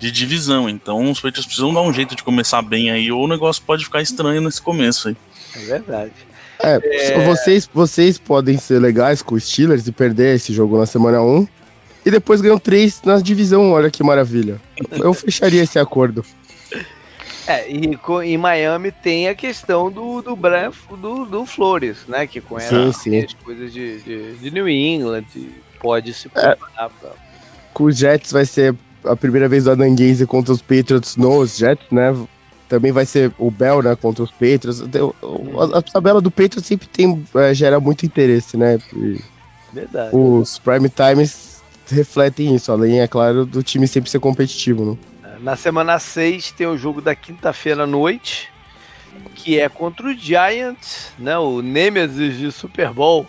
de 0.00 0.10
divisão. 0.10 0.68
Então 0.68 1.08
os 1.08 1.20
Patriots 1.20 1.46
precisam 1.46 1.72
dar 1.72 1.82
um 1.82 1.92
jeito 1.92 2.16
de 2.16 2.24
começar 2.24 2.60
bem 2.60 2.90
aí 2.90 3.12
ou 3.12 3.22
o 3.22 3.28
negócio 3.28 3.62
pode 3.64 3.84
ficar 3.84 4.02
estranho 4.02 4.40
nesse 4.40 4.60
começo 4.60 5.10
aí. 5.10 5.16
É 5.54 5.58
verdade. 5.60 6.12
É, 6.58 6.80
é... 6.82 7.24
Vocês, 7.24 7.70
vocês 7.72 8.18
podem 8.18 8.58
ser 8.58 8.80
legais 8.80 9.22
com 9.22 9.36
os 9.36 9.44
Steelers 9.44 9.86
e 9.86 9.92
perder 9.92 10.34
esse 10.34 10.52
jogo 10.52 10.76
na 10.76 10.86
semana 10.86 11.22
1 11.22 11.46
e 12.06 12.10
depois 12.10 12.40
ganham 12.40 12.56
três 12.56 13.02
na 13.04 13.18
divisão. 13.18 13.72
Olha 13.72 13.90
que 13.90 14.02
maravilha. 14.04 14.60
Eu 14.92 15.12
fecharia 15.12 15.64
esse 15.64 15.76
acordo. 15.76 16.24
É, 17.48 17.68
e 17.68 17.98
em 18.24 18.38
Miami 18.38 18.92
tem 18.92 19.28
a 19.28 19.34
questão 19.34 19.90
do 19.90 20.22
do, 20.22 20.36
Bran, 20.36 20.70
do, 21.00 21.24
do 21.24 21.44
Flores, 21.44 21.98
né? 22.06 22.24
Que 22.26 22.40
conhece 22.40 22.68
sim, 22.68 22.92
sim. 22.92 23.24
as 23.24 23.34
coisas 23.34 23.72
de, 23.72 24.00
de, 24.00 24.36
de, 24.36 24.50
New 24.52 24.68
England, 24.68 25.24
pode 25.80 26.14
se 26.14 26.28
preparar 26.28 26.56
é, 26.56 26.88
pra... 27.00 27.10
Com 27.74 27.84
os 27.84 27.96
Jets 27.96 28.30
vai 28.30 28.44
ser 28.44 28.74
a 29.04 29.16
primeira 29.16 29.48
vez 29.48 29.64
do 29.64 29.76
Gaze 29.76 30.26
contra 30.26 30.52
os 30.52 30.62
Patriots 30.62 31.16
nos 31.16 31.56
Jets, 31.56 31.86
né? 31.90 32.16
Também 32.68 32.90
vai 32.90 33.06
ser 33.06 33.32
o 33.38 33.48
Bell, 33.48 33.82
né, 33.82 33.94
contra 33.94 34.24
os 34.24 34.30
Patriots. 34.30 34.80
A, 34.80 35.78
a 35.78 35.82
tabela 35.82 36.20
do 36.20 36.30
Patriots 36.30 36.66
sempre 36.66 36.88
tem, 36.88 37.24
é, 37.36 37.54
gera 37.54 37.78
muito 37.78 38.04
interesse, 38.04 38.56
né? 38.56 38.78
E 38.92 39.20
Verdade. 39.72 40.16
Os 40.16 40.58
prime 40.58 40.88
times 40.88 41.45
refletem 41.94 42.54
isso, 42.54 42.72
além, 42.72 43.00
é 43.00 43.08
claro, 43.08 43.44
do 43.44 43.62
time 43.62 43.86
sempre 43.86 44.10
ser 44.10 44.20
competitivo. 44.20 44.92
Né? 44.92 44.98
Na 45.40 45.56
semana 45.56 45.98
6 45.98 46.52
tem 46.52 46.66
o 46.66 46.76
jogo 46.76 47.00
da 47.00 47.14
quinta-feira 47.14 47.84
à 47.84 47.86
noite, 47.86 48.48
que 49.34 49.58
é 49.58 49.68
contra 49.68 50.08
o 50.08 50.14
Giants, 50.14 51.12
né, 51.18 51.36
o 51.38 51.62
Nemesis 51.62 52.38
de 52.38 52.50
Super 52.52 52.92
Bowl. 52.92 53.26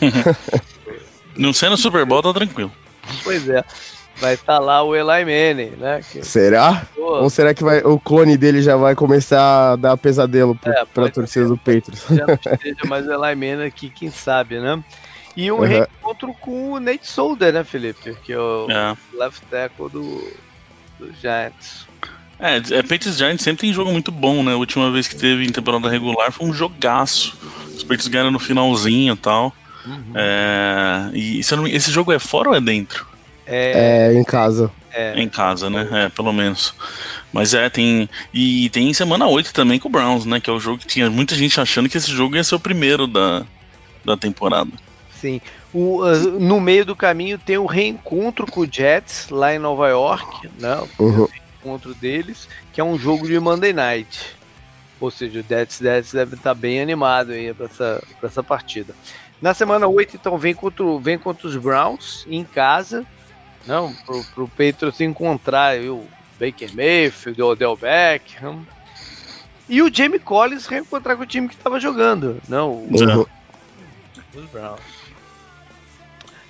Não 1.36 1.52
sendo 1.52 1.76
Super 1.76 2.04
Bowl, 2.04 2.22
tá 2.22 2.32
tranquilo. 2.32 2.72
Pois 3.24 3.48
é. 3.48 3.64
Vai 4.16 4.34
estar 4.34 4.58
tá 4.58 4.58
lá 4.58 4.82
o 4.82 4.94
Eli 4.94 5.24
Manning, 5.24 5.76
né? 5.76 6.00
Que... 6.02 6.22
Será? 6.24 6.86
Pô. 6.94 7.22
Ou 7.22 7.30
será 7.30 7.54
que 7.54 7.64
vai, 7.64 7.80
o 7.80 7.98
clone 7.98 8.36
dele 8.36 8.62
já 8.62 8.76
vai 8.76 8.94
começar 8.94 9.72
a 9.72 9.76
dar 9.76 9.96
pesadelo 9.96 10.58
é, 10.64 10.84
para 10.84 11.06
a 11.06 11.10
torcida 11.10 11.46
do 11.46 11.56
Patriots? 11.56 12.04
Já 12.10 12.26
não 12.26 12.34
esteja 12.34 12.84
mais 12.86 13.06
o 13.06 13.12
Eli 13.12 13.34
Manning 13.34 13.66
aqui, 13.66 13.88
quem 13.88 14.10
sabe, 14.10 14.60
né? 14.60 14.82
E 15.36 15.50
um 15.50 15.56
uhum. 15.56 15.66
reencontro 15.66 16.34
com 16.34 16.72
o 16.72 16.80
Nate 16.80 17.06
Solder, 17.06 17.52
né, 17.52 17.64
Felipe? 17.64 18.14
Que 18.24 18.32
é 18.32 18.38
o 18.38 18.66
é. 18.70 18.96
left 19.14 19.44
tackle 19.46 19.88
do, 19.88 20.32
do 20.98 21.12
Giants. 21.20 21.86
É, 22.38 22.56
é 22.56 22.82
Patriots 22.82 23.16
Giants 23.16 23.42
sempre 23.42 23.62
tem 23.62 23.72
jogo 23.72 23.92
muito 23.92 24.10
bom, 24.10 24.42
né? 24.42 24.52
A 24.52 24.56
última 24.56 24.90
vez 24.90 25.06
que 25.06 25.16
teve 25.16 25.44
em 25.44 25.52
temporada 25.52 25.88
regular 25.88 26.32
foi 26.32 26.46
um 26.46 26.52
jogaço. 26.52 27.38
Os 27.68 27.82
Patriots 27.82 28.08
ganharam 28.08 28.30
no 28.30 28.38
finalzinho 28.38 29.14
e 29.14 29.16
tal. 29.16 29.54
Uhum. 29.86 30.12
É, 30.14 31.10
e 31.14 31.40
esse 31.40 31.90
jogo 31.90 32.12
é 32.12 32.18
fora 32.18 32.50
ou 32.50 32.54
é 32.54 32.60
dentro? 32.60 33.06
É, 33.46 34.08
é 34.08 34.14
em 34.14 34.24
casa. 34.24 34.70
É. 34.92 35.20
Em 35.20 35.28
casa, 35.28 35.70
né? 35.70 35.88
É, 35.92 36.08
pelo 36.08 36.32
menos. 36.32 36.74
Mas 37.32 37.54
é, 37.54 37.68
tem. 37.70 38.08
E 38.32 38.68
tem 38.70 38.92
semana 38.92 39.26
8 39.26 39.52
também 39.52 39.78
com 39.78 39.88
o 39.88 39.92
Browns, 39.92 40.24
né? 40.24 40.40
Que 40.40 40.50
é 40.50 40.52
o 40.52 40.60
jogo 40.60 40.78
que 40.78 40.86
tinha 40.86 41.08
muita 41.08 41.34
gente 41.34 41.60
achando 41.60 41.88
que 41.88 41.96
esse 41.96 42.10
jogo 42.10 42.36
ia 42.36 42.44
ser 42.44 42.54
o 42.56 42.60
primeiro 42.60 43.06
da, 43.06 43.44
da 44.04 44.16
temporada. 44.16 44.70
Sim. 45.22 45.40
O, 45.72 46.02
uh, 46.02 46.40
no 46.40 46.60
meio 46.60 46.84
do 46.84 46.96
caminho 46.96 47.38
tem 47.38 47.56
o 47.56 47.64
reencontro 47.64 48.44
com 48.44 48.62
o 48.62 48.70
Jets 48.70 49.28
lá 49.30 49.54
em 49.54 49.58
Nova 49.58 49.88
York, 49.88 50.50
né? 50.58 50.76
Uhum. 50.98 51.22
O 51.22 51.26
reencontro 51.26 51.94
deles, 51.94 52.48
que 52.72 52.80
é 52.80 52.84
um 52.84 52.98
jogo 52.98 53.28
de 53.28 53.38
Monday 53.38 53.72
Night. 53.72 54.36
Ou 54.98 55.12
seja, 55.12 55.38
o 55.38 55.44
Jets, 55.48 55.78
Jets 55.78 56.12
deve 56.12 56.34
estar 56.34 56.54
bem 56.54 56.80
animado 56.80 57.30
aí 57.30 57.54
para 57.54 57.66
essa, 57.66 58.02
essa 58.20 58.42
partida. 58.42 58.96
Na 59.40 59.54
semana 59.54 59.86
8, 59.86 60.16
então, 60.16 60.36
vem 60.36 60.54
contra, 60.54 60.84
vem 60.98 61.16
contra 61.16 61.46
os 61.46 61.56
Browns 61.56 62.26
em 62.28 62.42
casa. 62.42 63.06
Não, 63.64 63.94
pro, 64.04 64.24
pro 64.34 64.48
Patriots 64.48 65.00
encontrar 65.00 65.78
o 65.82 66.04
Baker 66.40 66.74
Mayfield, 66.74 67.40
o 67.40 67.46
Odell 67.46 67.76
Beckham. 67.76 68.66
E 69.68 69.80
o 69.80 69.94
Jamie 69.94 70.18
Collins 70.18 70.66
reencontrar 70.66 71.16
com 71.16 71.22
o 71.22 71.26
time 71.26 71.48
que 71.48 71.54
estava 71.54 71.78
jogando. 71.78 72.40
Não, 72.48 72.72
uhum. 72.72 73.26
os 74.34 74.50
Browns. 74.50 75.01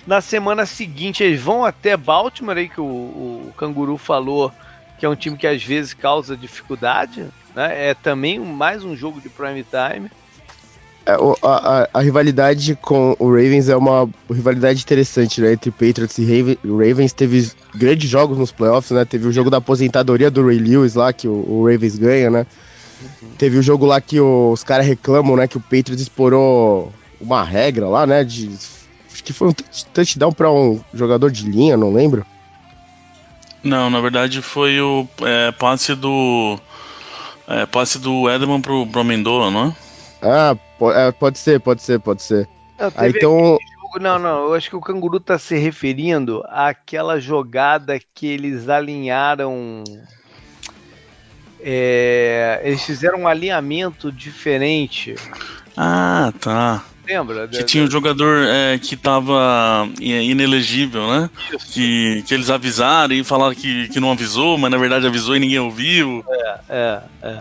Na 0.05 0.19
semana 0.19 0.65
seguinte, 0.65 1.23
eles 1.23 1.41
vão 1.41 1.63
até 1.63 1.95
Baltimore, 1.95 2.57
aí 2.57 2.67
que 2.67 2.81
o, 2.81 2.83
o 2.83 3.53
Canguru 3.57 3.97
falou 3.97 4.51
que 4.99 5.05
é 5.05 5.09
um 5.09 5.15
time 5.15 5.37
que 5.37 5.47
às 5.47 5.63
vezes 5.63 5.93
causa 5.93 6.35
dificuldade. 6.35 7.25
Né? 7.55 7.89
É 7.89 7.93
também 7.93 8.39
mais 8.39 8.83
um 8.83 8.95
jogo 8.95 9.21
de 9.21 9.29
prime 9.29 9.63
time. 9.63 10.09
É, 11.05 11.11
a, 11.11 11.81
a, 11.81 11.89
a, 11.93 12.01
rivalidade 12.01 12.77
com 12.81 13.15
o 13.19 13.27
Ravens 13.27 13.67
é 13.67 13.75
uma 13.75 14.09
rivalidade 14.31 14.81
interessante, 14.81 15.41
né? 15.41 15.51
Entre 15.51 15.69
Patriots 15.69 16.17
e 16.17 16.57
Ravens. 16.63 17.11
Teve 17.11 17.51
grandes 17.75 18.09
jogos 18.09 18.37
nos 18.37 18.53
playoffs, 18.53 18.91
né? 18.91 19.03
Teve 19.03 19.27
o 19.27 19.31
jogo 19.31 19.49
da 19.49 19.57
aposentadoria 19.57 20.31
do 20.31 20.45
Ray 20.45 20.59
Lewis 20.59 20.95
lá, 20.95 21.11
que 21.11 21.27
o, 21.27 21.33
o 21.33 21.69
Ravens 21.69 21.97
ganha, 21.97 22.29
né? 22.29 22.47
Uhum. 23.01 23.29
Teve 23.37 23.57
o 23.57 23.61
jogo 23.61 23.85
lá 23.85 23.99
que 23.99 24.21
os 24.21 24.63
caras 24.63 24.85
reclamam, 24.85 25.35
né? 25.35 25.45
Que 25.45 25.57
o 25.57 25.61
Patriots 25.61 26.01
explorou 26.01 26.93
uma 27.19 27.43
regra 27.43 27.89
lá, 27.89 28.07
né? 28.07 28.23
De 28.23 28.49
Acho 29.23 29.27
que 29.27 29.33
foi 29.33 29.47
um 29.47 29.53
touchdown 29.93 30.33
para 30.33 30.51
um 30.51 30.81
jogador 30.93 31.31
de 31.31 31.49
linha, 31.49 31.77
não 31.77 31.93
lembro. 31.93 32.25
Não, 33.63 33.89
na 33.89 34.01
verdade 34.01 34.41
foi 34.41 34.81
o 34.81 35.07
é, 35.21 35.49
passe 35.53 35.95
do. 35.95 36.59
É, 37.47 37.65
passe 37.65 37.97
do 37.99 38.29
Edelman 38.29 38.59
pro, 38.59 38.85
pro 38.85 38.99
Amendola, 38.99 39.49
não 39.49 39.67
é? 39.67 39.75
Ah, 40.21 40.57
pode, 40.77 40.99
é, 40.99 41.11
pode 41.13 41.39
ser, 41.39 41.59
pode 41.61 41.81
ser, 41.81 41.99
pode 42.01 42.21
ser. 42.21 42.49
Não, 42.77 42.91
ah, 42.93 43.07
então. 43.07 43.57
Não, 44.01 44.19
não, 44.19 44.45
eu 44.47 44.53
acho 44.55 44.69
que 44.69 44.75
o 44.75 44.81
Canguru 44.81 45.19
tá 45.19 45.37
se 45.37 45.55
referindo 45.55 46.43
àquela 46.49 47.19
jogada 47.19 47.97
que 48.13 48.27
eles 48.27 48.67
alinharam. 48.67 49.83
É, 51.61 52.59
eles 52.65 52.83
fizeram 52.83 53.19
um 53.19 53.27
alinhamento 53.27 54.11
diferente. 54.11 55.15
Ah, 55.77 56.33
tá. 56.41 56.83
Lembra? 57.05 57.47
Que 57.47 57.63
tinha 57.63 57.83
um 57.83 57.91
jogador 57.91 58.45
é, 58.47 58.77
que 58.77 58.95
tava 58.95 59.87
é, 60.01 60.23
inelegível, 60.23 61.07
né? 61.07 61.29
Que, 61.71 62.23
que 62.25 62.33
eles 62.33 62.49
avisaram 62.49 63.13
e 63.13 63.23
falaram 63.23 63.53
que, 63.53 63.89
que 63.89 63.99
não 63.99 64.11
avisou, 64.11 64.57
mas 64.57 64.71
na 64.71 64.77
verdade 64.77 65.05
avisou 65.05 65.35
e 65.35 65.39
ninguém 65.39 65.59
ouviu. 65.59 66.23
É, 66.29 66.59
é, 66.69 66.99
é. 67.21 67.39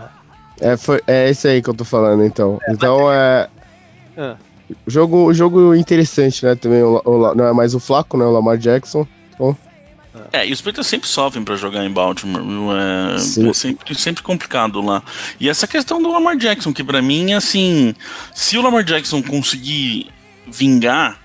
É, 0.60 0.76
foi, 0.76 1.00
é 1.06 1.30
esse 1.30 1.48
aí 1.48 1.62
que 1.62 1.70
eu 1.70 1.74
tô 1.74 1.84
falando, 1.84 2.24
então. 2.24 2.58
É, 2.68 2.72
então 2.72 3.12
é. 3.12 3.48
Ah. 4.16 4.36
Jogo, 4.86 5.32
jogo 5.34 5.74
interessante, 5.74 6.44
né? 6.44 6.54
Também 6.54 6.82
o, 6.82 7.00
o, 7.04 7.34
não 7.34 7.46
é 7.46 7.52
mais 7.52 7.74
o 7.74 7.80
Flaco, 7.80 8.16
né? 8.16 8.24
O 8.24 8.30
Lamar 8.30 8.56
Jackson. 8.58 9.06
Então, 9.34 9.56
é, 10.32 10.46
e 10.46 10.52
os 10.52 10.60
Patriots 10.60 10.88
sempre 10.88 11.08
sofrem 11.08 11.42
para 11.42 11.56
jogar 11.56 11.84
em 11.84 11.90
Baltimore, 11.90 12.42
é, 12.76 13.14
é, 13.14 13.52
sempre, 13.52 13.94
sempre 13.94 14.22
complicado 14.22 14.80
lá. 14.80 15.02
E 15.40 15.48
essa 15.48 15.66
questão 15.66 16.02
do 16.02 16.10
Lamar 16.12 16.36
Jackson, 16.36 16.72
que 16.72 16.84
para 16.84 17.00
mim, 17.00 17.32
assim, 17.32 17.94
se 18.34 18.58
o 18.58 18.62
Lamar 18.62 18.84
Jackson 18.84 19.22
conseguir 19.22 20.10
vingar, 20.46 21.18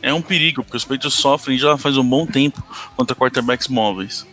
é 0.00 0.14
um 0.14 0.22
perigo, 0.22 0.62
porque 0.62 0.76
os 0.76 0.84
Patriots 0.84 1.14
sofrem 1.14 1.58
já 1.58 1.76
faz 1.76 1.96
um 1.96 2.04
bom 2.04 2.24
tempo 2.24 2.62
contra 2.96 3.16
quarterbacks 3.16 3.66
móveis. 3.66 4.24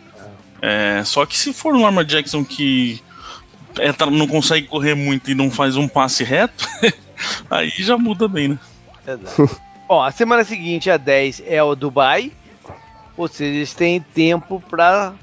É, 0.61 1.03
só 1.03 1.25
que 1.25 1.37
se 1.37 1.51
for 1.51 1.75
o 1.75 1.81
Lamar 1.81 2.05
Jackson 2.05 2.45
que 2.45 3.01
é, 3.79 3.91
tá, 3.91 4.05
não 4.05 4.27
consegue 4.27 4.67
correr 4.67 4.93
muito 4.93 5.31
e 5.31 5.35
não 5.35 5.49
faz 5.49 5.75
um 5.75 5.87
passe 5.87 6.23
reto, 6.23 6.67
aí 7.49 7.71
já 7.79 7.97
muda 7.97 8.27
bem, 8.27 8.49
né? 8.49 8.59
Exato. 9.07 9.59
Bom, 9.87 10.01
a 10.01 10.11
semana 10.11 10.43
seguinte, 10.43 10.89
a 10.89 10.97
10, 10.97 11.43
é 11.45 11.61
o 11.61 11.75
Dubai, 11.75 12.31
ou 13.17 13.27
seja, 13.27 13.55
eles 13.55 13.73
têm 13.73 13.99
tempo 14.01 14.61
para 14.69 15.13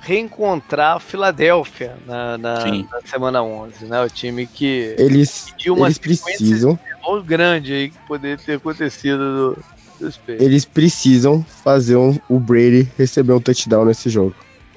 reencontrar 0.00 0.96
a 0.96 1.00
Filadélfia 1.00 1.96
na, 2.06 2.36
na, 2.36 2.64
na, 2.64 3.00
semana 3.06 3.42
11, 3.42 3.86
né? 3.86 4.02
O 4.02 4.10
time 4.10 4.46
que 4.46 4.94
eles, 4.98 5.54
eles 5.64 5.98
precisam 5.98 6.78
grande 7.24 7.72
aí 7.72 7.90
que 7.90 7.98
poderia 8.06 8.36
ter 8.36 8.56
acontecido 8.56 9.54
do, 9.98 10.08
do 10.08 10.14
Eles 10.28 10.64
precisam 10.64 11.44
fazer 11.62 11.96
um, 11.96 12.18
o 12.28 12.38
Brady 12.38 12.90
receber 12.96 13.32
um 13.32 13.40
touchdown 13.40 13.84
nesse 13.84 14.08
jogo. 14.10 14.34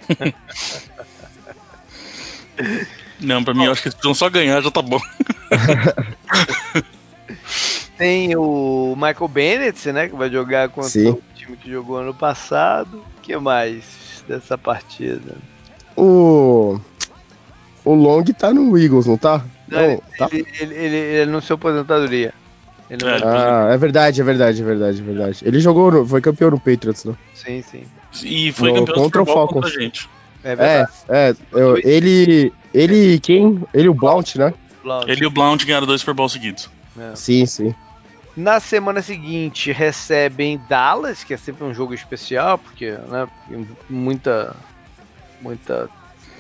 Não, 3.20 3.44
pra 3.44 3.54
mim 3.54 3.66
eu 3.66 3.72
acho 3.72 3.82
que 3.82 3.88
eles 3.88 3.96
precisam 3.96 4.14
só 4.14 4.30
ganhar, 4.30 4.62
já 4.62 4.72
tá 4.72 4.82
bom. 4.82 5.00
Tem 7.98 8.36
o 8.36 8.96
Michael 8.96 9.28
Bennett, 9.28 9.92
né? 9.92 10.08
Que 10.08 10.16
vai 10.16 10.30
jogar 10.30 10.70
contra 10.70 10.92
Sim. 10.92 11.10
o 11.10 11.22
time 11.48 11.58
que 11.58 11.72
jogou 11.72 11.98
ano 11.98 12.14
passado. 12.14 12.98
O 13.18 13.22
que 13.22 13.36
mais 13.38 14.24
dessa 14.28 14.58
partida? 14.58 15.36
O. 15.96 16.80
O 17.86 17.94
Long 17.94 18.24
tá 18.26 18.54
no 18.54 18.78
Eagles, 18.78 19.06
não 19.06 19.18
tá? 19.18 19.46
Não, 19.68 19.80
não 19.80 19.92
ele, 19.92 20.02
tá? 20.18 20.28
Ele, 20.32 20.48
ele, 20.60 20.76
ele, 20.76 20.96
ele 20.96 21.22
anunciou 21.30 21.56
aposentadoria. 21.56 22.34
Ele 22.90 23.06
é, 23.06 23.20
ah, 23.24 23.70
é 23.72 23.78
verdade, 23.78 24.22
é 24.22 24.24
verdade, 24.24 24.62
é 24.62 24.66
verdade, 24.66 25.02
é 25.02 25.04
verdade. 25.04 25.40
Ele 25.46 25.60
jogou, 25.60 25.92
no, 25.92 26.06
foi 26.06 26.22
campeão 26.22 26.52
no 26.52 26.60
Patriots, 26.60 27.06
né? 27.06 27.16
Sim, 27.34 27.62
sim. 27.62 27.84
E 28.24 28.52
foi 28.52 28.72
no, 28.72 28.86
campeão 28.86 29.04
contra 29.04 29.22
o 29.22 29.26
Falcons. 29.26 29.64
Contra 29.64 29.70
a 29.70 29.82
gente. 29.82 30.10
É, 30.44 30.54
é, 30.54 30.86
é 31.10 31.36
eu, 31.52 31.78
ele, 31.78 32.54
ele, 32.74 33.20
quem? 33.20 33.62
Ele 33.74 33.86
e 33.86 33.90
o 33.90 33.94
Blount, 33.94 34.36
né? 34.36 34.54
Blount. 34.84 35.08
Ele 35.08 35.24
e 35.24 35.28
o 35.28 35.30
Blount 35.30 35.66
ganharam 35.66 35.88
dois 35.88 36.02
Super 36.02 36.14
Bowl 36.14 36.30
seguidos. 36.30 36.70
É. 36.98 37.16
Sim, 37.16 37.46
sim. 37.46 37.76
Na 38.38 38.60
semana 38.60 39.02
seguinte 39.02 39.72
recebem 39.72 40.62
Dallas, 40.70 41.24
que 41.24 41.34
é 41.34 41.38
sempre 41.38 41.64
um 41.64 41.74
jogo 41.74 41.96
especial, 41.96 42.60
porque 42.60 42.92
né, 42.92 43.28
muita, 43.90 44.56
muita 45.42 45.90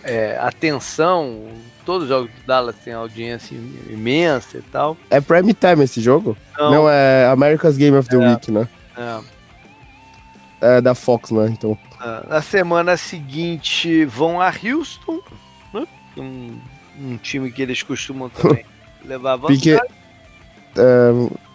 é, 0.03 0.38
atenção. 0.40 1.48
Todos 1.84 2.03
os 2.03 2.10
jogos 2.10 2.30
do 2.30 2.45
Dallas 2.45 2.76
têm 2.76 2.94
audiência 2.94 3.56
imensa 3.90 4.60
e 4.60 4.61
tal. 4.61 4.95
É 5.10 5.19
prime 5.19 5.56
time 5.56 5.86
esse 5.86 5.99
jogo? 5.99 6.38
Não, 6.56 6.72
Não 6.72 6.90
é 6.90 7.26
America's 7.32 7.78
Game 7.78 7.98
of 7.98 8.07
the 8.07 8.15
é, 8.15 8.19
Week, 8.19 8.52
né? 8.52 8.68
É. 8.95 10.78
É 10.78 10.82
da 10.82 10.94
Fox, 10.94 11.32
né? 11.32 11.48
Então. 11.49 11.76
É, 11.99 12.30
na 12.30 12.44
semana 12.44 12.95
seguinte 12.95 14.06
vão 14.06 14.40
a 14.40 14.49
Houston, 14.49 15.19
né? 15.74 15.88
um, 16.15 16.60
um 16.99 17.18
time 17.18 17.52
que 17.52 17.60
eles 17.60 17.82
costumam 17.82 18.30
também 18.40 18.64
levar 19.03 19.36
vantagem. 19.38 19.80
Pique, 19.80 19.98
é, 20.78 21.47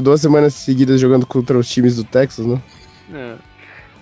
duas 0.00 0.20
semanas 0.20 0.54
seguidas 0.54 1.00
jogando 1.00 1.26
contra 1.26 1.58
os 1.58 1.68
times 1.68 1.96
do 1.96 2.04
Texas, 2.04 2.46
né? 2.46 2.60
É. 3.12 3.36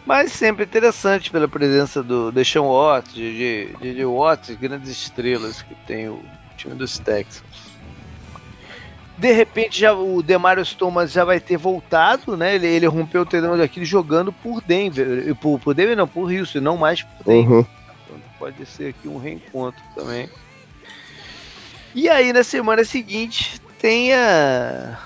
Mas 0.06 0.32
sempre 0.32 0.64
interessante 0.64 1.30
pela 1.30 1.46
presença 1.46 2.02
do 2.02 2.32
Deshaun 2.32 2.68
Watts, 2.68 3.14
de, 3.14 4.04
Watts, 4.04 4.56
grandes 4.56 4.90
estrelas 4.90 5.62
que 5.62 5.74
tem 5.86 6.08
o 6.08 6.20
time 6.56 6.74
dos 6.74 6.98
Texans. 6.98 7.44
De 9.16 9.32
repente 9.32 9.78
já 9.78 9.92
o 9.92 10.22
Demarius 10.22 10.72
Thomas 10.72 11.12
já 11.12 11.24
vai 11.24 11.38
ter 11.38 11.58
voltado, 11.58 12.36
né? 12.36 12.54
Ele, 12.54 12.66
ele 12.66 12.86
rompeu 12.86 13.22
o 13.22 13.26
tendão 13.26 13.56
daquele 13.56 13.84
jogando 13.84 14.32
por 14.32 14.62
Denver, 14.62 15.34
por, 15.36 15.60
por 15.60 15.74
Denver 15.74 15.96
não, 15.96 16.08
por 16.08 16.32
Houston, 16.32 16.60
não 16.60 16.78
mais 16.78 17.02
por 17.02 17.24
Denver. 17.26 17.58
Uhum. 17.58 17.66
Então, 18.06 18.20
pode 18.38 18.66
ser 18.66 18.88
aqui 18.88 19.06
um 19.06 19.18
reencontro 19.18 19.82
também. 19.94 20.28
E 21.94 22.08
aí 22.08 22.32
na 22.32 22.42
semana 22.42 22.82
seguinte 22.82 23.60
tem 23.78 24.14
a 24.14 24.98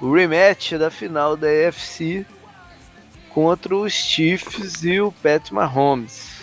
o 0.00 0.12
rematch 0.12 0.72
da 0.72 0.90
final 0.90 1.36
da 1.36 1.48
AFC 1.48 2.24
contra 3.28 3.76
os 3.76 3.92
Chiefs 3.92 4.82
e 4.84 5.00
o 5.00 5.12
Pat 5.12 5.50
Mahomes. 5.50 6.40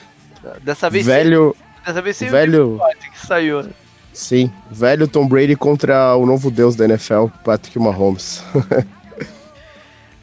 Dessa 0.61 0.89
vez 0.89 1.05
velho, 1.05 1.55
sem, 1.57 1.85
dessa 1.85 2.01
vez 2.01 2.17
sem 2.17 2.29
velho, 2.29 2.77
o 2.77 3.11
que 3.11 3.25
saiu. 3.25 3.63
Né? 3.63 3.71
Sim, 4.13 4.51
velho 4.69 5.07
Tom 5.07 5.27
Brady 5.27 5.55
contra 5.55 6.15
o 6.15 6.25
novo 6.25 6.49
deus 6.49 6.75
da 6.75 6.85
NFL, 6.85 7.27
Patrick 7.43 7.77
Mahomes. 7.77 8.43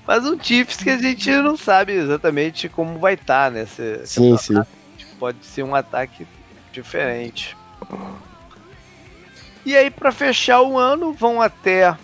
Mas 0.07 0.25
um 0.27 0.39
Chiefs 0.39 0.77
que 0.77 0.91
a 0.91 0.99
gente 0.99 1.31
não 1.31 1.57
sabe 1.57 1.93
exatamente 1.93 2.69
como 2.69 2.99
vai 2.99 3.15
estar, 3.15 3.47
tá, 3.47 3.51
né? 3.51 3.67
Se, 3.67 4.01
sim, 4.05 4.37
sim. 4.37 4.63
Pode 5.19 5.39
ser 5.45 5.63
um 5.63 5.75
ataque 5.75 6.27
diferente. 6.73 7.57
E 9.65 9.75
aí, 9.75 9.91
para 9.91 10.13
fechar 10.13 10.61
o 10.61 10.77
ano, 10.77 11.13
vão 11.13 11.41
até 11.41 11.97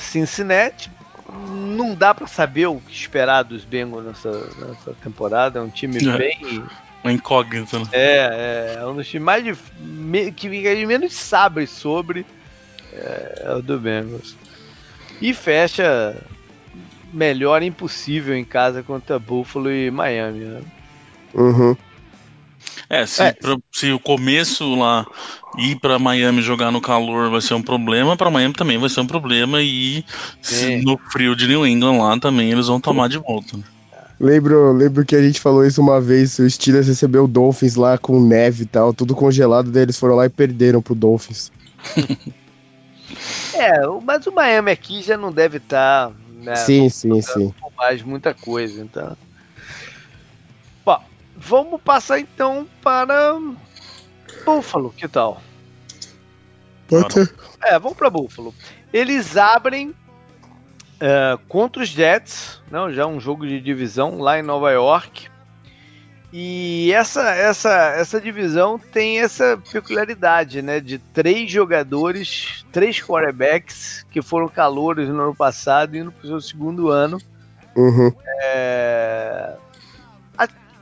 Cincinnati. 0.00 0.90
Não 1.30 1.94
dá 1.94 2.14
para 2.14 2.26
saber 2.26 2.66
o 2.66 2.80
que 2.80 2.92
esperar 2.92 3.42
dos 3.42 3.64
Bengals 3.64 4.04
nessa, 4.04 4.30
nessa 4.30 4.94
temporada. 5.02 5.58
É 5.58 5.62
um 5.62 5.68
time 5.68 5.98
é. 5.98 6.16
bem. 6.16 6.64
Uma 7.04 7.12
incógnita, 7.12 7.78
né? 7.78 7.84
É, 7.92 8.76
é, 8.76 8.78
é 8.80 8.86
um 8.86 8.96
dos 8.96 9.06
times 9.06 9.24
mais 9.24 9.44
dif... 9.44 9.60
que 10.34 10.66
a 10.66 10.74
gente 10.74 10.86
menos 10.86 11.12
sabe 11.12 11.66
sobre 11.66 12.26
é, 12.92 13.42
é 13.44 13.52
o 13.54 13.62
do 13.62 13.78
Bengals. 13.78 14.36
E 15.20 15.34
fecha 15.34 16.16
melhor 17.12 17.62
impossível 17.62 18.36
em 18.36 18.44
casa 18.44 18.82
contra 18.82 19.18
Buffalo 19.18 19.70
e 19.70 19.90
Miami, 19.90 20.44
né? 20.44 20.62
Uhum. 21.34 21.76
É, 22.90 23.04
se, 23.04 23.22
é. 23.22 23.32
Pra, 23.32 23.56
se 23.70 23.92
o 23.92 23.98
começo 23.98 24.74
lá 24.74 25.06
ir 25.58 25.78
para 25.78 25.98
Miami 25.98 26.40
jogar 26.40 26.70
no 26.70 26.80
calor 26.80 27.30
vai 27.30 27.40
ser 27.40 27.54
um 27.54 27.62
problema, 27.62 28.16
para 28.16 28.30
Miami 28.30 28.54
também 28.54 28.78
vai 28.78 28.88
ser 28.88 29.00
um 29.00 29.06
problema 29.06 29.60
e 29.60 30.04
se, 30.40 30.76
no 30.78 30.98
frio 31.10 31.36
de 31.36 31.46
New 31.46 31.66
England 31.66 31.98
lá 31.98 32.18
também 32.18 32.50
eles 32.50 32.66
vão 32.66 32.80
tomar 32.80 33.08
de 33.08 33.18
volta. 33.18 33.58
Lembro, 34.20 34.72
lembro 34.72 35.04
que 35.04 35.14
a 35.14 35.22
gente 35.22 35.38
falou 35.38 35.64
isso 35.64 35.80
uma 35.80 36.00
vez, 36.00 36.38
o 36.38 36.50
Steelers 36.50 36.88
recebeu 36.88 37.24
o 37.24 37.28
Dolphins 37.28 37.76
lá 37.76 37.96
com 37.96 38.20
neve 38.20 38.64
e 38.64 38.66
tal, 38.66 38.92
tudo 38.92 39.14
congelado, 39.14 39.70
daí 39.70 39.82
eles 39.82 39.98
foram 39.98 40.16
lá 40.16 40.26
e 40.26 40.30
perderam 40.30 40.82
pro 40.82 40.94
Dolphins. 40.94 41.52
é, 43.54 43.86
mas 44.02 44.26
o 44.26 44.32
Miami 44.32 44.72
aqui 44.72 45.02
já 45.02 45.16
não 45.16 45.30
deve 45.30 45.58
estar. 45.58 46.08
Tá, 46.08 46.14
né, 46.42 46.56
sim, 46.56 46.88
sim, 46.88 47.20
sim. 47.20 47.54
Mais 47.76 48.02
muita 48.02 48.34
coisa, 48.34 48.82
então. 48.82 49.16
Vamos 51.48 51.80
passar 51.80 52.20
então 52.20 52.68
para 52.82 53.40
Buffalo, 54.44 54.92
que 54.94 55.08
tal? 55.08 55.40
Pode 56.86 57.32
É, 57.62 57.78
vamos 57.78 57.96
para 57.96 58.10
Buffalo. 58.10 58.54
Eles 58.92 59.34
abrem 59.34 59.88
uh, 59.88 61.38
contra 61.48 61.82
os 61.82 61.88
Jets, 61.88 62.60
não, 62.70 62.92
já 62.92 63.06
um 63.06 63.18
jogo 63.18 63.46
de 63.46 63.60
divisão 63.62 64.18
lá 64.18 64.38
em 64.38 64.42
Nova 64.42 64.70
York. 64.70 65.30
E 66.30 66.92
essa, 66.92 67.30
essa, 67.30 67.94
essa 67.96 68.20
divisão 68.20 68.78
tem 68.78 69.20
essa 69.20 69.58
peculiaridade, 69.72 70.60
né? 70.60 70.80
De 70.80 70.98
três 70.98 71.50
jogadores, 71.50 72.66
três 72.70 73.00
quarterbacks 73.00 74.04
que 74.10 74.20
foram 74.20 74.48
calouros 74.48 75.08
no 75.08 75.22
ano 75.22 75.34
passado 75.34 75.96
e 75.96 76.00
indo 76.00 76.12
para 76.12 76.24
o 76.24 76.28
seu 76.28 76.40
segundo 76.42 76.90
ano. 76.90 77.18
Uhum. 77.74 78.12
É, 78.42 79.56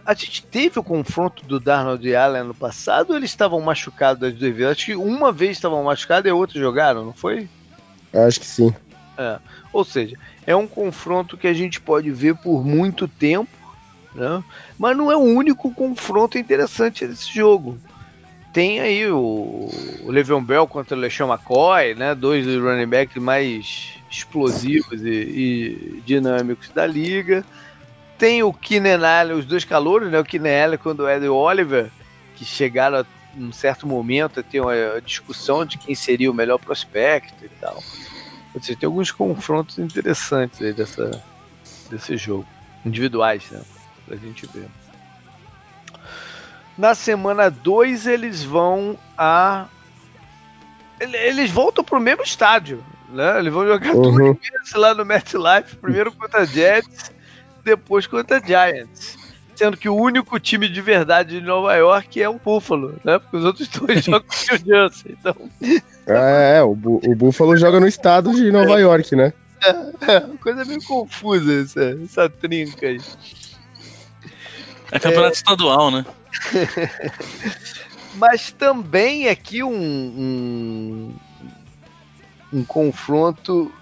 a 0.07 0.15
gente 0.15 0.47
teve 0.47 0.79
o 0.79 0.85
confronto 0.85 1.45
do 1.45 1.59
Darnold 1.59 2.07
e 2.07 2.15
Allen 2.15 2.45
no 2.45 2.55
passado 2.55 3.11
ou 3.11 3.17
eles 3.17 3.31
estavam 3.31 3.61
machucados 3.61 4.21
das 4.21 4.33
duas 4.33 4.55
vezes? 4.55 4.73
Acho 4.73 4.87
que 4.87 4.97
uma 4.97 5.33
vez 5.33 5.53
estavam 5.53 5.83
machucados 5.83 6.27
e 6.27 6.31
a 6.31 6.35
outra 6.35 6.61
jogaram, 6.61 7.05
não 7.05 7.13
foi? 7.13 7.49
Acho 8.15 8.39
que 8.39 8.47
sim. 8.47 8.73
É. 9.19 9.39
Ou 9.73 9.85
seja, 9.85 10.17
é 10.47 10.55
um 10.55 10.69
confronto 10.69 11.37
que 11.37 11.49
a 11.49 11.53
gente 11.53 11.81
pode 11.81 12.11
ver 12.13 12.37
por 12.37 12.65
muito 12.65 13.09
tempo, 13.09 13.51
né? 14.15 14.45
mas 14.79 14.97
não 14.97 15.11
é 15.11 15.17
o 15.17 15.21
único 15.21 15.75
confronto 15.75 16.39
interessante 16.39 17.05
desse 17.05 17.35
jogo. 17.35 17.77
Tem 18.53 18.81
aí 18.81 19.11
o, 19.11 19.69
o 20.05 20.11
Le'Veon 20.11 20.43
Bell 20.43 20.69
contra 20.69 20.97
o 20.97 21.01
LeSean 21.01 21.27
McCoy, 21.27 21.95
né? 21.95 22.15
dois 22.15 22.47
dos 22.47 22.63
running 22.63 22.87
backs 22.87 23.21
mais 23.21 23.95
explosivos 24.09 25.03
e, 25.03 25.11
e 25.11 26.03
dinâmicos 26.07 26.71
da 26.71 26.87
liga. 26.87 27.45
Tem 28.19 28.43
o 28.43 28.53
Keenan 28.53 29.07
Allen, 29.07 29.37
os 29.37 29.45
dois 29.45 29.65
calouros, 29.65 30.11
né? 30.11 30.19
O 30.19 30.25
Keenan 30.25 30.65
Allen 30.65 30.79
quando 30.79 31.01
o 31.01 31.09
Ed 31.11 31.27
Oliver, 31.29 31.91
que 32.35 32.45
chegaram 32.45 33.01
a 33.01 33.07
um 33.37 33.53
certo 33.53 33.87
momento 33.87 34.41
a 34.41 34.43
ter 34.43 34.61
uma 34.61 34.75
discussão 35.05 35.65
de 35.65 35.77
quem 35.77 35.95
seria 35.95 36.31
o 36.31 36.35
melhor 36.35 36.59
prospecto 36.59 37.45
e 37.45 37.49
tal. 37.61 37.83
Ou 38.55 38.63
seja, 38.63 38.79
tem 38.79 38.87
alguns 38.87 39.11
confrontos 39.11 39.79
interessantes 39.79 40.63
aí 40.63 40.73
dessa, 40.73 41.23
desse 41.91 42.17
jogo. 42.17 42.47
Individuais, 42.85 43.51
né? 43.51 43.61
Pra 44.07 44.17
gente 44.17 44.47
ver. 44.47 44.69
Na 46.79 46.95
semana 46.95 47.51
2 47.51 48.07
eles 48.07 48.43
vão 48.43 48.99
a. 49.17 49.67
Eles 50.99 51.51
voltam 51.51 51.85
pro 51.85 52.01
mesmo 52.01 52.23
estádio. 52.23 52.83
Né? 53.09 53.39
Eles 53.39 53.53
vão 53.53 53.67
jogar 53.67 53.95
uhum. 53.95 54.03
duas 54.03 54.39
vezes 54.39 54.73
lá 54.75 54.95
no 54.95 55.05
MetLife, 55.05 55.77
primeiro 55.77 56.13
contra 56.13 56.47
Jets 56.47 57.13
depois 57.67 58.07
contra 58.07 58.41
Giants. 58.41 59.19
Sendo 59.57 59.77
que 59.77 59.89
o 59.89 59.97
único 59.97 60.39
time 60.39 60.69
de 60.69 60.81
verdade 60.81 61.41
de 61.41 61.47
Nova 61.47 61.75
York 61.75 62.23
é 62.23 62.29
o 62.29 62.39
Buffalo, 62.39 62.95
né? 63.03 63.19
Porque 63.19 63.39
os 63.39 63.45
outros 63.45 63.69
dois 63.69 64.05
jogam 64.05 64.29
com 64.29 64.55
o 64.55 64.59
Jersey. 64.59 65.17
Então... 65.19 65.35
É, 66.07 66.59
é 66.59 66.63
o, 66.63 66.71
o 66.73 67.15
Buffalo 67.17 67.57
joga 67.57 67.81
no 67.81 67.87
estado 67.87 68.31
de 68.33 68.53
Nova 68.53 68.79
York, 68.79 69.17
né? 69.17 69.33
É, 69.65 70.13
é 70.13 70.21
coisa 70.41 70.65
meio 70.65 70.83
confusa 70.85 71.63
essa, 71.63 71.99
essa 72.05 72.29
trinca 72.29 72.87
aí. 72.87 73.01
É 74.93 74.99
campeonato 74.99 75.35
é... 75.35 75.37
estadual, 75.37 75.91
né? 75.91 76.05
Mas 78.15 78.51
também 78.51 79.29
aqui 79.29 79.63
um, 79.63 79.73
um, 79.73 81.15
um 82.53 82.65
confronto 82.65 83.73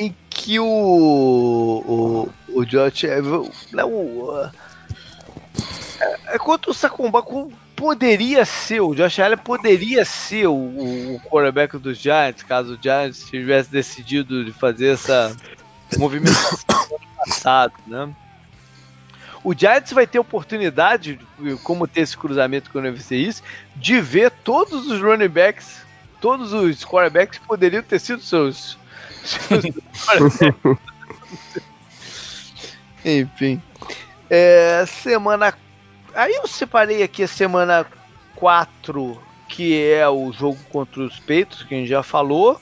em 0.00 0.16
que 0.30 0.58
o, 0.58 0.64
o, 0.64 2.58
o 2.58 2.64
Josh 2.64 3.02
não, 3.70 4.50
é, 6.00 6.34
é 6.34 6.38
contra 6.38 6.70
o 6.70 6.74
Sakumba 6.74 7.22
poderia 7.76 8.46
ser, 8.46 8.80
o 8.80 8.94
Josh 8.94 9.18
Allen 9.18 9.36
poderia 9.36 10.02
ser 10.06 10.46
o, 10.46 10.54
o 10.54 11.20
quarterback 11.28 11.76
dos 11.76 11.98
Giants, 11.98 12.42
caso 12.42 12.74
o 12.76 12.78
Giants 12.82 13.28
tivesse 13.28 13.70
decidido 13.70 14.42
de 14.42 14.52
fazer 14.52 14.94
essa 14.94 15.36
movimentação 15.98 16.64
no 16.88 16.96
ano 16.96 17.06
passado, 17.18 17.74
né? 17.86 18.08
O 19.44 19.54
Giants 19.54 19.92
vai 19.92 20.06
ter 20.06 20.18
oportunidade, 20.18 21.20
como 21.62 21.86
ter 21.86 22.00
esse 22.00 22.16
cruzamento 22.16 22.70
com 22.70 22.78
o 22.78 22.86
NFC 22.86 23.16
East, 23.16 23.42
de 23.76 24.00
ver 24.00 24.30
todos 24.30 24.86
os 24.86 25.00
running 25.00 25.28
backs 25.28 25.82
todos 26.20 26.52
os 26.52 26.84
quarterbacks 26.84 27.38
poderiam 27.38 27.82
ter 27.82 27.98
sido 27.98 28.22
seus. 28.22 28.78
Enfim. 33.04 33.62
É, 34.28 34.84
semana. 34.86 35.54
Aí 36.14 36.34
eu 36.34 36.46
separei 36.46 37.02
aqui 37.02 37.22
a 37.22 37.28
semana 37.28 37.86
4, 38.36 39.20
que 39.48 39.84
é 39.84 40.08
o 40.08 40.32
jogo 40.32 40.58
contra 40.70 41.02
os 41.02 41.18
Peitos, 41.18 41.62
que 41.62 41.74
a 41.74 41.78
gente 41.78 41.88
já 41.88 42.02
falou. 42.02 42.60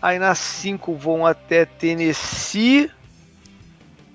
Aí 0.00 0.18
na 0.18 0.34
5 0.34 0.94
vão 0.94 1.26
até 1.26 1.64
Tennessee 1.64 2.90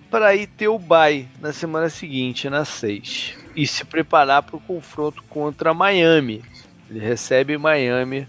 para 0.10 0.36
ir 0.36 0.48
ter 0.48 0.68
o 0.68 0.78
bye 0.78 1.28
na 1.40 1.54
semana 1.54 1.90
seguinte, 1.90 2.50
na 2.50 2.66
6. 2.66 3.38
E 3.56 3.66
se 3.66 3.84
preparar 3.86 4.44
para 4.44 4.58
o 4.58 4.62
confronto 4.62 5.24
contra 5.24 5.74
Miami. 5.74 6.44
Ele 6.90 7.00
recebe 7.00 7.58
Miami 7.58 8.28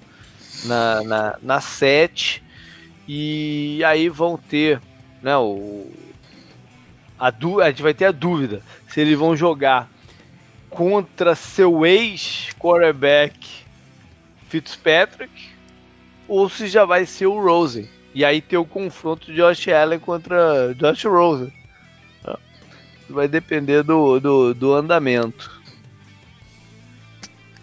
na, 0.64 1.02
na, 1.02 1.38
na 1.42 1.60
7. 1.60 2.42
E 3.06 3.82
aí 3.84 4.08
vão 4.08 4.36
ter 4.36 4.80
né, 5.22 5.36
o, 5.36 5.90
a, 7.18 7.28
a 7.28 7.70
gente 7.70 7.82
vai 7.82 7.94
ter 7.94 8.06
a 8.06 8.12
dúvida 8.12 8.62
se 8.88 9.00
eles 9.00 9.16
vão 9.16 9.36
jogar 9.36 9.88
contra 10.68 11.34
seu 11.34 11.86
ex-quarterback 11.86 13.62
Fitzpatrick 14.48 15.32
ou 16.26 16.48
se 16.48 16.66
já 16.66 16.84
vai 16.84 17.06
ser 17.06 17.26
o 17.26 17.40
Rosen. 17.40 17.88
E 18.14 18.24
aí 18.24 18.40
ter 18.40 18.56
o 18.56 18.64
confronto 18.64 19.26
de 19.26 19.36
Josh 19.36 19.68
Allen 19.68 19.98
contra 19.98 20.74
Josh 20.74 21.04
Rosen. 21.04 21.52
Vai 23.08 23.28
depender 23.28 23.82
do, 23.82 24.18
do, 24.18 24.54
do 24.54 24.74
andamento. 24.74 25.61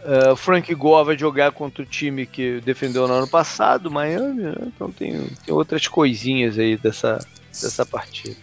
Uh, 0.03 0.35
Frank 0.35 0.73
Gore 0.75 1.07
vai 1.07 1.17
jogar 1.17 1.51
contra 1.51 1.83
o 1.83 1.85
time 1.85 2.25
que 2.25 2.61
defendeu 2.61 3.07
no 3.07 3.13
ano 3.13 3.27
passado, 3.27 3.91
Miami. 3.91 4.43
Né? 4.43 4.55
Então 4.67 4.91
tem, 4.91 5.27
tem 5.45 5.53
outras 5.53 5.87
coisinhas 5.87 6.57
aí 6.57 6.77
dessa, 6.77 7.19
dessa 7.51 7.85
partida. 7.85 8.37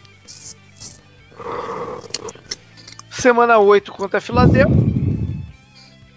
Semana 3.11 3.59
8 3.59 3.91
contra 3.93 4.19
a 4.19 4.21
Filadélfia. 4.21 4.87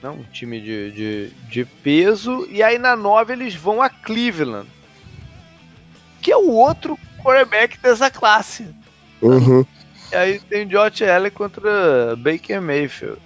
Não, 0.02 0.16
um 0.16 0.24
time 0.24 0.62
de, 0.62 0.92
de, 0.92 1.30
de 1.50 1.66
peso. 1.66 2.48
E 2.50 2.62
aí 2.62 2.78
na 2.78 2.96
9 2.96 3.34
eles 3.34 3.56
vão 3.56 3.82
a 3.82 3.90
Cleveland. 3.90 4.68
Que 6.22 6.32
é 6.32 6.38
o 6.38 6.50
outro 6.50 6.98
quarterback 7.22 7.78
dessa 7.80 8.12
classe. 8.12 8.68
Uhum. 9.22 9.66
E 10.12 10.16
aí 10.16 10.40
tem 10.40 10.68
Josh 10.68 11.02
Allen 11.02 11.32
contra 11.32 12.16
Baker 12.18 12.62
Mayfield. 12.62 13.22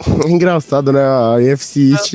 Engraçado, 0.26 0.92
né? 0.92 1.02
A 1.02 1.36
NFC 1.40 1.92
East, 1.92 2.14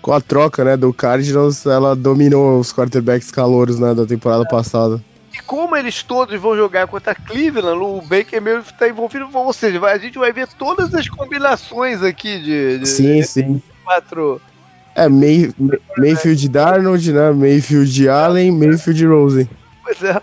com 0.00 0.12
a 0.12 0.20
troca 0.20 0.64
né, 0.64 0.76
do 0.76 0.92
Cardinals, 0.92 1.66
ela 1.66 1.94
dominou 1.94 2.58
os 2.58 2.72
quarterbacks 2.72 3.30
calouros 3.30 3.78
né, 3.78 3.94
da 3.94 4.06
temporada 4.06 4.44
é. 4.44 4.48
passada. 4.48 5.02
E 5.32 5.38
como 5.42 5.76
eles 5.76 6.02
todos 6.02 6.38
vão 6.40 6.56
jogar 6.56 6.86
contra 6.88 7.14
Cleveland, 7.14 7.80
o 7.80 8.00
Baker 8.02 8.42
Mayfield 8.42 8.72
está 8.72 8.88
envolvido, 8.88 9.28
ou 9.32 9.52
seja, 9.52 9.80
a 9.84 9.98
gente 9.98 10.18
vai 10.18 10.32
ver 10.32 10.48
todas 10.58 10.92
as 10.94 11.08
combinações 11.08 12.02
aqui 12.02 12.40
de, 12.40 12.78
de 12.78 12.88
sim, 12.88 13.22
sim. 13.22 13.62
quatro. 13.84 14.40
É, 14.96 15.08
May, 15.08 15.52
Mayfield 15.96 16.48
Darnold, 16.48 17.12
né? 17.12 17.30
Mayfield 17.30 18.08
Allen, 18.08 18.50
Mayfield 18.50 19.06
Rosen. 19.06 19.48
Pois 19.84 20.02
é. 20.02 20.20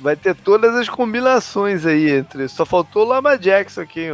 Vai 0.00 0.16
ter 0.16 0.34
todas 0.34 0.74
as 0.74 0.88
combinações 0.88 1.84
aí 1.84 2.10
entre. 2.10 2.48
Só 2.48 2.64
faltou 2.64 3.04
o 3.04 3.08
Lama 3.08 3.36
Jackson 3.36 3.82
aqui 3.82 4.08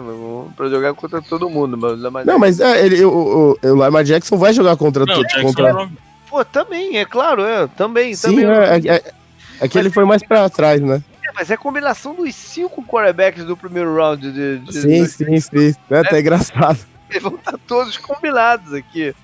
pra 0.57 0.69
jogar 0.69 0.95
contra 0.95 1.23
todo 1.23 1.49
mundo. 1.49 1.79
Mas 1.79 2.01
Lama 2.01 2.25
não, 2.25 2.39
mas 2.39 2.59
é, 2.59 2.85
ele, 2.85 3.05
o, 3.05 3.57
o, 3.63 3.69
o 3.69 3.75
Lama 3.75 4.03
Jackson 4.03 4.37
vai 4.37 4.53
jogar 4.53 4.77
contra 4.77 5.07
todo 5.07 5.25
contra... 5.43 5.89
Pô, 6.29 6.45
também, 6.45 6.99
é 6.99 7.05
claro, 7.05 7.43
é. 7.43 7.69
Também, 7.69 8.15
Sim, 8.15 8.31
também. 8.31 8.45
É, 8.47 8.97
é, 8.97 9.13
é 9.61 9.69
que 9.69 9.79
ele 9.79 9.91
foi 9.91 10.05
mais 10.05 10.23
pra 10.23 10.51
trás, 10.51 10.81
né? 10.81 11.03
É, 11.25 11.33
mas 11.33 11.51
é 11.51 11.55
a 11.55 11.59
combinação 11.59 12.15
dos 12.15 12.35
cinco 12.35 12.85
quarterbacks 12.85 13.45
do 13.45 13.57
primeiro 13.57 13.95
round 13.95 14.33
de. 14.33 14.59
de 14.59 14.73
sim, 14.73 15.05
de... 15.05 15.09
sim, 15.09 15.41
sim. 15.41 15.75
É 15.89 15.99
até 16.01 16.21
engraçado. 16.21 16.79
Eles 17.09 17.23
vão 17.23 17.37
estar 17.37 17.57
todos 17.67 17.97
combinados 17.97 18.75
aqui. 18.75 19.15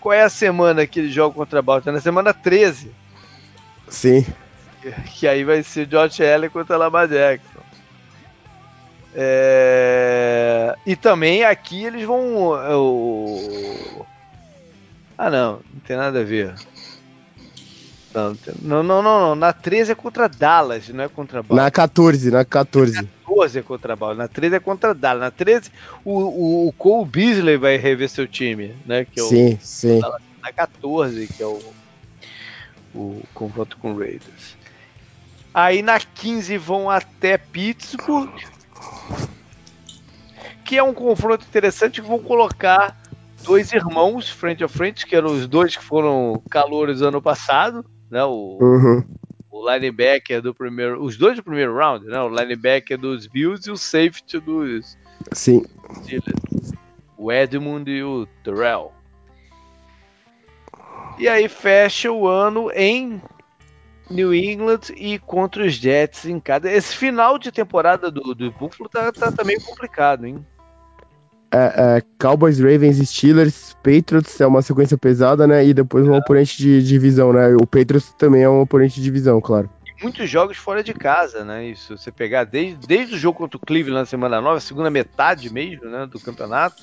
Qual 0.00 0.12
é 0.12 0.22
a 0.22 0.30
semana 0.30 0.86
que 0.86 1.00
ele 1.00 1.10
joga 1.10 1.34
contra 1.34 1.58
a 1.58 1.62
Baltimore? 1.62 1.94
Na 1.94 2.00
semana 2.00 2.32
13. 2.32 2.90
Sim. 3.88 4.24
Que 5.14 5.26
aí 5.26 5.44
vai 5.44 5.62
ser 5.62 5.86
Josh 5.86 6.20
Allen 6.20 6.50
contra 6.50 6.76
Lamar 6.76 7.08
Jackson. 7.08 7.58
É... 9.14 10.76
E 10.86 10.94
também 10.94 11.44
aqui 11.44 11.84
eles 11.84 12.04
vão. 12.04 12.56
É, 12.56 14.04
ah 15.16 15.30
não, 15.30 15.52
não 15.72 15.80
tem 15.84 15.96
nada 15.96 16.20
a 16.20 16.24
ver. 16.24 16.54
Não, 18.14 18.82
não, 18.82 18.82
não, 18.82 19.02
não, 19.02 19.34
Na 19.34 19.52
13 19.52 19.92
é 19.92 19.94
contra 19.94 20.28
Dallas, 20.28 20.88
não 20.88 21.04
é 21.04 21.08
contra 21.08 21.42
Baltimore. 21.42 21.64
Na 21.64 21.70
14, 21.70 22.30
na 22.30 22.44
14. 22.44 22.94
Na 22.94 23.04
14 23.26 23.58
é 23.58 23.62
contra 23.62 23.96
Baltimore. 23.96 24.18
Na 24.18 24.28
13 24.28 24.54
é 24.54 24.60
contra 24.60 24.94
Dallas. 24.94 25.20
Na 25.20 25.30
13, 25.30 25.70
o, 26.04 26.12
o, 26.12 26.68
o 26.68 26.72
Cole 26.72 27.06
Beasley 27.06 27.56
vai 27.56 27.76
rever 27.76 28.08
seu 28.08 28.26
time, 28.26 28.74
né? 28.86 29.04
Que 29.04 29.20
é 29.20 29.22
o, 29.22 29.28
sim, 29.28 29.58
sim. 29.60 30.00
Na 30.42 30.52
14, 30.52 31.26
que 31.26 31.42
é 31.42 31.46
o, 31.46 31.60
o 32.94 33.22
confronto 33.34 33.76
com 33.76 33.92
o 33.92 33.98
Raiders. 33.98 34.57
Aí 35.58 35.82
na 35.82 35.98
15 35.98 36.56
vão 36.56 36.88
até 36.88 37.36
Pittsburgh. 37.36 38.30
Que 40.64 40.78
é 40.78 40.82
um 40.84 40.94
confronto 40.94 41.44
interessante 41.44 42.00
que 42.00 42.06
vão 42.06 42.20
colocar 42.20 42.96
dois 43.42 43.72
irmãos 43.72 44.30
frente 44.30 44.62
a 44.62 44.68
frente, 44.68 45.04
que 45.04 45.16
eram 45.16 45.32
os 45.32 45.48
dois 45.48 45.76
que 45.76 45.82
foram 45.82 46.40
calores 46.48 47.02
ano 47.02 47.20
passado, 47.20 47.84
né? 48.08 48.22
O, 48.22 48.56
uhum. 48.60 49.02
o 49.50 49.68
linebacker 49.68 50.40
do 50.40 50.54
primeiro, 50.54 51.02
os 51.02 51.16
dois 51.16 51.36
do 51.36 51.42
primeiro 51.42 51.76
round, 51.76 52.06
né? 52.06 52.20
O 52.20 52.28
linebacker 52.28 52.96
dos 52.96 53.26
Bills 53.26 53.68
e 53.68 53.72
o 53.72 53.76
safety 53.76 54.38
dos 54.38 54.96
Sim. 55.32 55.64
Steelers. 56.04 56.72
O 57.16 57.32
Edmund 57.32 57.90
e 57.90 58.04
o 58.04 58.28
Terrell. 58.44 58.92
E 61.18 61.26
aí 61.26 61.48
fecha 61.48 62.12
o 62.12 62.28
ano 62.28 62.70
em 62.70 63.20
New 64.10 64.34
England 64.34 64.80
e 64.96 65.18
contra 65.18 65.64
os 65.64 65.74
Jets 65.74 66.24
em 66.24 66.40
cada. 66.40 66.70
Esse 66.70 66.96
final 66.96 67.38
de 67.38 67.52
temporada 67.52 68.10
do, 68.10 68.34
do 68.34 68.50
Buffalo 68.52 68.88
tá, 68.88 69.12
tá, 69.12 69.30
tá 69.30 69.44
meio 69.44 69.60
complicado, 69.62 70.26
hein? 70.26 70.44
É, 71.50 71.96
é, 71.96 72.02
Cowboys, 72.20 72.58
Ravens, 72.58 72.98
Steelers, 73.08 73.74
Patriots 73.82 74.38
é 74.40 74.46
uma 74.46 74.60
sequência 74.60 74.98
pesada, 74.98 75.46
né? 75.46 75.64
E 75.64 75.72
depois 75.72 76.06
um 76.06 76.14
é. 76.14 76.18
oponente 76.18 76.58
de 76.58 76.82
divisão, 76.82 77.32
né? 77.32 77.54
O 77.54 77.66
Patriots 77.66 78.12
também 78.18 78.42
é 78.42 78.48
um 78.48 78.60
oponente 78.60 78.96
de 78.96 79.02
divisão, 79.02 79.40
claro. 79.40 79.70
E 79.86 80.02
muitos 80.02 80.28
jogos 80.28 80.58
fora 80.58 80.82
de 80.82 80.92
casa, 80.92 81.44
né? 81.44 81.66
Isso, 81.66 81.96
você 81.96 82.12
pegar 82.12 82.44
desde, 82.44 82.86
desde 82.86 83.14
o 83.14 83.18
jogo 83.18 83.38
contra 83.38 83.56
o 83.56 83.60
Cleveland 83.60 84.00
na 84.00 84.06
semana 84.06 84.40
nova, 84.40 84.60
segunda 84.60 84.90
metade 84.90 85.50
mesmo, 85.50 85.86
né? 85.86 86.06
Do 86.06 86.20
campeonato, 86.20 86.82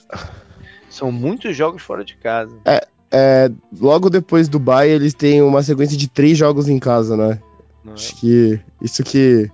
são 0.89 1.11
muitos 1.11 1.55
jogos 1.55 1.83
fora 1.83 2.03
de 2.03 2.15
casa. 2.17 2.57
É, 2.65 2.87
é, 3.17 3.49
logo 3.79 4.09
depois 4.09 4.49
do 4.49 4.59
Bay, 4.59 4.89
eles 4.89 5.13
têm 5.13 5.41
uma 5.41 5.63
sequência 5.63 5.95
de 5.95 6.09
três 6.09 6.37
jogos 6.37 6.67
em 6.67 6.77
casa, 6.77 7.15
né? 7.15 7.39
É. 7.87 7.91
Acho 7.91 8.13
que 8.17 8.59
isso 8.81 9.03
que 9.05 9.49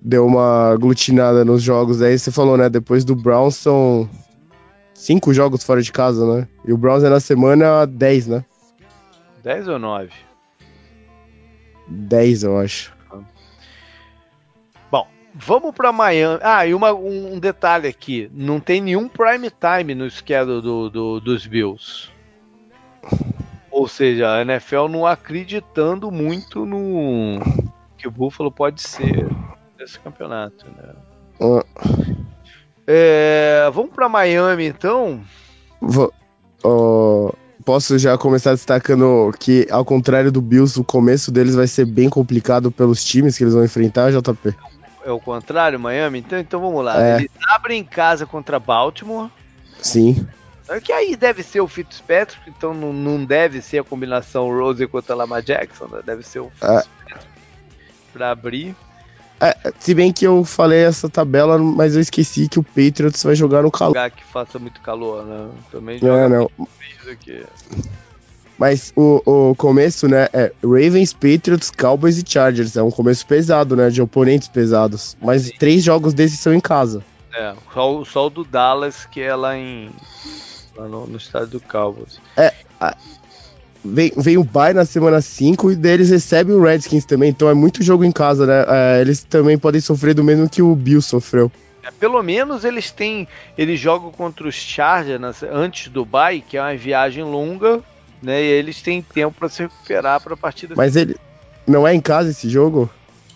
deu 0.00 0.26
uma 0.26 0.72
aglutinada 0.72 1.44
nos 1.44 1.62
jogos. 1.62 2.02
Aí 2.02 2.18
você 2.18 2.32
falou, 2.32 2.56
né? 2.56 2.68
Depois 2.68 3.04
do 3.04 3.14
Browns 3.14 3.54
são 3.54 4.10
cinco 4.94 5.32
jogos 5.32 5.62
fora 5.62 5.80
de 5.80 5.92
casa, 5.92 6.26
né? 6.26 6.48
E 6.66 6.72
o 6.72 6.76
Browns 6.76 7.04
é 7.04 7.08
na 7.08 7.20
semana 7.20 7.86
10, 7.86 8.26
né? 8.26 8.44
10 9.44 9.68
ou 9.68 9.78
9? 9.78 10.10
10, 11.86 12.42
eu 12.42 12.58
acho. 12.58 12.92
Bom, 14.90 15.06
vamos 15.34 15.72
para 15.72 15.92
Miami. 15.92 16.40
Ah, 16.42 16.66
e 16.66 16.74
uma, 16.74 16.92
um 16.92 17.38
detalhe 17.38 17.86
aqui: 17.86 18.28
não 18.34 18.58
tem 18.58 18.80
nenhum 18.80 19.08
prime 19.08 19.50
time 19.50 19.94
no 19.94 20.10
schedule 20.10 20.60
do, 20.60 20.90
do, 20.90 21.20
dos 21.20 21.46
Bills. 21.46 22.10
Ou 23.70 23.88
seja, 23.88 24.34
a 24.34 24.42
NFL 24.42 24.88
não 24.88 25.06
acreditando 25.06 26.10
muito 26.10 26.66
no 26.66 27.40
que 27.96 28.06
o 28.06 28.10
Buffalo 28.10 28.50
pode 28.50 28.82
ser 28.82 29.28
nesse 29.78 29.98
campeonato, 29.98 30.66
né? 30.76 30.94
Uh. 31.40 32.22
É, 32.86 33.70
vamos 33.72 33.92
para 33.92 34.08
Miami 34.08 34.66
então? 34.66 35.20
Vou, 35.80 36.12
posso 37.64 37.98
já 37.98 38.18
começar 38.18 38.52
destacando 38.52 39.32
que, 39.38 39.66
ao 39.70 39.84
contrário 39.84 40.30
do 40.30 40.42
Bills, 40.42 40.78
o 40.78 40.84
começo 40.84 41.30
deles 41.30 41.54
vai 41.54 41.66
ser 41.66 41.86
bem 41.86 42.08
complicado 42.08 42.70
pelos 42.70 43.04
times 43.04 43.38
que 43.38 43.44
eles 43.44 43.54
vão 43.54 43.64
enfrentar, 43.64 44.12
JP. 44.12 44.54
É 45.04 45.10
o 45.10 45.18
contrário, 45.18 45.80
Miami? 45.80 46.20
Então, 46.20 46.38
então 46.38 46.60
vamos 46.60 46.84
lá. 46.84 47.02
É. 47.02 47.16
Eles 47.16 47.30
abrem 47.48 47.80
em 47.80 47.84
casa 47.84 48.26
contra 48.26 48.60
Baltimore. 48.60 49.30
Sim. 49.80 50.26
Que 50.80 50.92
aí 50.92 51.16
deve 51.16 51.42
ser 51.42 51.60
o 51.60 51.68
Fitzpatrick, 51.68 52.48
então 52.48 52.72
não, 52.72 52.92
não 52.92 53.24
deve 53.24 53.60
ser 53.60 53.78
a 53.78 53.84
combinação 53.84 54.48
Rose 54.48 54.86
contra 54.86 55.14
Lamar 55.14 55.42
Jackson, 55.42 55.86
né? 55.86 56.00
deve 56.04 56.22
ser 56.22 56.40
o 56.40 56.52
é. 56.60 56.80
Fitzpatrick 56.80 57.14
é. 57.14 57.18
pra 58.12 58.30
abrir. 58.30 58.74
É, 59.40 59.72
se 59.80 59.92
bem 59.92 60.12
que 60.12 60.24
eu 60.24 60.44
falei 60.44 60.84
essa 60.84 61.08
tabela, 61.08 61.58
mas 61.58 61.96
eu 61.96 62.00
esqueci 62.00 62.48
que 62.48 62.60
o 62.60 62.62
Patriots 62.62 63.24
vai 63.24 63.34
jogar 63.34 63.62
no 63.62 63.72
calor. 63.72 63.88
Lugar 63.88 64.10
que 64.12 64.22
faça 64.22 64.56
muito 64.56 64.80
calor, 64.80 65.24
né? 65.24 65.50
Também 65.70 65.96
É, 65.96 65.98
joga 65.98 66.28
não. 66.28 66.48
frio 66.48 67.12
aqui. 67.12 67.44
Mas 68.56 68.92
o, 68.94 69.20
o 69.26 69.54
começo, 69.56 70.06
né, 70.06 70.28
é 70.32 70.52
Ravens, 70.62 71.12
Patriots, 71.12 71.72
Cowboys 71.72 72.18
e 72.18 72.24
Chargers. 72.24 72.76
É 72.76 72.82
um 72.84 72.92
começo 72.92 73.26
pesado, 73.26 73.74
né, 73.74 73.90
de 73.90 74.00
oponentes 74.00 74.46
pesados. 74.46 75.16
Mas 75.20 75.50
três 75.58 75.82
jogos 75.82 76.14
desses 76.14 76.38
são 76.38 76.54
em 76.54 76.60
casa. 76.60 77.02
É, 77.34 77.54
só, 77.74 78.04
só 78.04 78.26
o 78.28 78.30
do 78.30 78.44
Dallas, 78.44 79.06
que 79.06 79.20
é 79.20 79.34
lá 79.34 79.56
em. 79.56 79.90
Lá 80.76 80.86
no, 80.88 81.06
no 81.06 81.16
estádio 81.16 81.48
do 81.48 81.60
Cowboys. 81.60 82.20
Vem, 83.84 84.12
vem 84.16 84.38
o 84.38 84.44
bye 84.44 84.72
na 84.72 84.84
semana 84.84 85.20
5 85.20 85.72
e 85.72 85.76
daí 85.76 85.92
eles 85.94 86.08
recebem 86.10 86.54
o 86.54 86.62
Redskins 86.62 87.04
também. 87.04 87.30
Então 87.30 87.48
é 87.48 87.54
muito 87.54 87.82
jogo 87.82 88.04
em 88.04 88.12
casa, 88.12 88.46
né? 88.46 88.64
É, 88.68 89.00
eles 89.00 89.24
também 89.24 89.58
podem 89.58 89.80
sofrer 89.80 90.14
do 90.14 90.22
mesmo 90.22 90.48
que 90.48 90.62
o 90.62 90.74
Bill 90.76 91.02
sofreu. 91.02 91.50
É, 91.82 91.90
pelo 91.90 92.22
menos 92.22 92.64
eles 92.64 92.92
têm. 92.92 93.26
Eles 93.58 93.80
jogam 93.80 94.12
contra 94.12 94.46
os 94.46 94.54
Chargers 94.54 95.20
nas- 95.20 95.42
antes 95.42 95.88
do 95.88 96.04
bye, 96.04 96.40
que 96.40 96.56
é 96.56 96.62
uma 96.62 96.76
viagem 96.76 97.24
longa, 97.24 97.80
né? 98.22 98.40
E 98.40 98.46
eles 98.46 98.80
têm 98.80 99.02
tempo 99.02 99.34
para 99.36 99.48
se 99.48 99.62
recuperar 99.64 100.20
para 100.20 100.34
a 100.34 100.36
partida. 100.36 100.74
Mas 100.76 100.94
ele. 100.94 101.16
Não 101.66 101.86
é 101.86 101.92
em 101.92 102.00
casa 102.00 102.30
esse 102.30 102.48
jogo? 102.48 102.88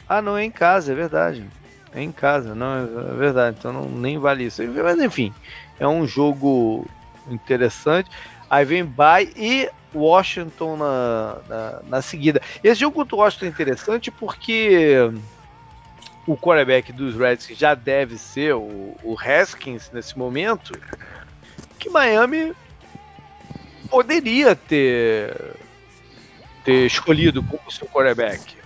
Ah, 0.09 0.23
não 0.23 0.37
é 0.37 0.45
em 0.45 0.51
casa, 0.51 0.93
é 0.93 0.95
verdade. 0.95 1.45
É 1.93 2.01
em 2.01 2.13
casa, 2.13 2.55
não, 2.55 2.67
é, 2.67 3.13
é 3.13 3.17
verdade. 3.17 3.57
Então 3.59 3.73
não, 3.73 3.89
nem 3.89 4.17
vale 4.17 4.45
isso. 4.45 4.63
Mas 4.63 4.99
enfim, 5.01 5.35
é 5.81 5.89
um 5.89 6.07
jogo 6.07 6.87
interessante. 7.31 8.11
Aí 8.49 8.65
vem 8.65 8.85
bye 8.85 9.33
e 9.37 9.69
Washington 9.95 10.77
na, 10.77 11.39
na, 11.49 11.83
na 11.89 12.03
seguida. 12.03 12.41
Esse 12.63 12.81
jogo 12.81 12.97
contra 12.97 13.17
o 13.17 13.19
Washington 13.19 13.47
é 13.47 13.49
interessante 13.49 14.11
porque 14.11 15.11
o 16.27 16.37
quarterback 16.37 16.93
dos 16.93 17.17
Redskins 17.17 17.59
já 17.59 17.75
deve 17.75 18.19
ser 18.19 18.55
o, 18.55 18.97
o 19.03 19.17
Haskins 19.19 19.91
nesse 19.93 20.19
momento. 20.19 20.73
Que 21.79 21.89
Miami 21.89 22.53
poderia 23.89 24.55
ter, 24.55 25.55
ter 26.65 26.87
escolhido 26.87 27.43
como 27.43 27.71
seu 27.71 27.87
quarterback 27.87 28.57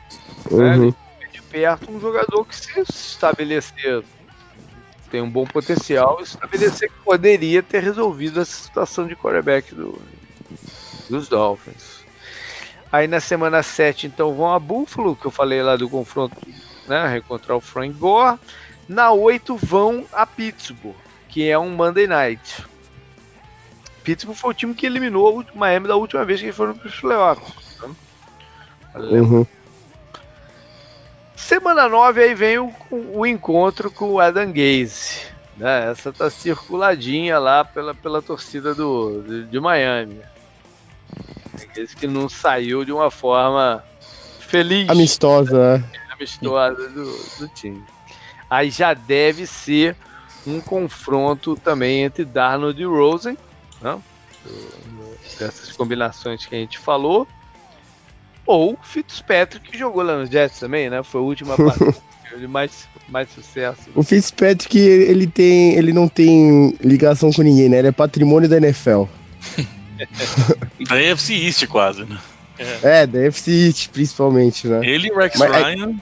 né? 0.50 0.76
Uhum. 0.76 0.94
de 1.32 1.42
perto 1.42 1.90
um 1.90 2.00
jogador 2.00 2.44
que 2.44 2.56
se 2.56 2.80
estabelecer 2.80 4.02
tem 5.10 5.20
um 5.20 5.30
bom 5.30 5.44
potencial 5.44 6.20
estabelecer 6.22 6.88
que 6.88 7.04
poderia 7.04 7.62
ter 7.62 7.82
resolvido 7.82 8.40
essa 8.40 8.62
situação 8.62 9.06
de 9.06 9.16
quarterback 9.16 9.74
do, 9.74 10.00
dos 11.08 11.28
Dolphins. 11.28 12.00
Aí 12.92 13.06
na 13.06 13.20
semana 13.20 13.62
7, 13.62 14.06
então, 14.06 14.34
vão 14.34 14.52
a 14.52 14.58
Buffalo, 14.58 15.16
que 15.16 15.26
eu 15.26 15.30
falei 15.30 15.62
lá 15.62 15.76
do 15.76 15.88
confronto, 15.88 16.36
né, 16.88 17.06
reencontrar 17.08 17.56
o 17.56 17.60
Frank 17.60 17.94
Gore. 17.94 18.38
Na 18.88 19.12
8 19.12 19.56
vão 19.56 20.06
a 20.12 20.26
Pittsburgh, 20.26 20.96
que 21.28 21.48
é 21.48 21.58
um 21.58 21.70
Monday 21.70 22.06
Night. 22.06 22.66
Pittsburgh 24.02 24.36
foi 24.36 24.50
o 24.50 24.54
time 24.54 24.74
que 24.74 24.86
eliminou 24.86 25.40
o 25.40 25.58
Miami 25.58 25.86
da 25.86 25.94
última 25.94 26.24
vez 26.24 26.40
que 26.40 26.46
eles 26.46 26.56
foram 26.56 26.74
para 26.74 26.88
os 26.88 26.98
playoffs. 26.98 27.54
né? 27.80 27.94
Uhum. 28.96 29.46
Semana 31.40 31.88
9 31.88 32.22
aí 32.22 32.34
vem 32.34 32.58
o, 32.58 32.72
o 32.90 33.26
encontro 33.26 33.90
com 33.90 34.12
o 34.12 34.20
Adam 34.20 34.52
Gaze. 34.52 35.26
Né? 35.56 35.90
Essa 35.90 36.12
tá 36.12 36.30
circuladinha 36.30 37.38
lá 37.38 37.64
pela, 37.64 37.94
pela 37.94 38.22
torcida 38.22 38.74
do, 38.74 39.22
de, 39.22 39.44
de 39.46 39.60
Miami. 39.60 40.20
Gaze 41.74 41.96
que 41.96 42.06
não 42.06 42.28
saiu 42.28 42.84
de 42.84 42.92
uma 42.92 43.10
forma 43.10 43.82
feliz, 44.38 44.88
Amistosa, 44.88 45.78
né? 45.78 45.84
amistosa 46.12 46.88
do, 46.88 47.04
do 47.38 47.48
time. 47.48 47.82
Aí 48.48 48.70
já 48.70 48.94
deve 48.94 49.46
ser 49.46 49.96
um 50.46 50.60
confronto 50.60 51.56
também 51.56 52.02
entre 52.02 52.24
Darnold 52.24 52.80
e 52.80 52.84
Rosen, 52.84 53.36
né? 53.80 54.00
Dessas 55.38 55.72
combinações 55.72 56.44
que 56.46 56.54
a 56.54 56.58
gente 56.58 56.78
falou. 56.78 57.26
Ou 58.50 58.76
Fitzpatrick 58.82 59.70
que 59.70 59.78
jogou 59.78 60.02
lá 60.02 60.16
no 60.18 60.26
Jets 60.26 60.58
também, 60.58 60.90
né? 60.90 61.04
Foi 61.04 61.20
a 61.20 61.24
última 61.24 61.54
partida 61.56 61.94
de 62.36 62.48
mais, 62.48 62.88
mais 63.08 63.28
sucesso. 63.30 63.82
O 63.94 64.02
Fitzpatrick, 64.02 64.76
ele 64.76 65.28
tem. 65.28 65.74
ele 65.74 65.92
não 65.92 66.08
tem 66.08 66.74
ligação 66.80 67.30
com 67.32 67.42
ninguém, 67.42 67.68
né? 67.68 67.78
Ele 67.78 67.88
é 67.88 67.92
patrimônio 67.92 68.48
da 68.48 68.56
NFL. 68.56 69.04
Da 70.88 70.94
AFC 70.96 71.34
East 71.34 71.66
quase, 71.66 72.04
né? 72.04 72.18
É, 72.82 73.06
da 73.06 73.20
FC 73.26 73.50
East, 73.66 73.90
principalmente, 73.90 74.66
né? 74.66 74.80
Ele 74.82 75.08
e 75.08 75.12
o 75.12 75.16
Rex 75.16 75.38
Mas 75.38 75.52
é- 75.52 75.62
Ryan. 75.74 75.94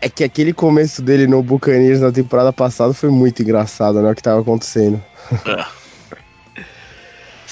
É 0.00 0.08
que 0.08 0.24
aquele 0.24 0.52
começo 0.52 1.00
dele 1.02 1.26
no 1.26 1.42
Buccaneers 1.42 2.00
na 2.00 2.10
temporada 2.10 2.52
passada 2.52 2.92
foi 2.94 3.10
muito 3.10 3.42
engraçado, 3.42 4.00
né? 4.02 4.10
O 4.10 4.14
que 4.14 4.22
tava 4.22 4.40
acontecendo. 4.40 5.00
é. 5.46 5.64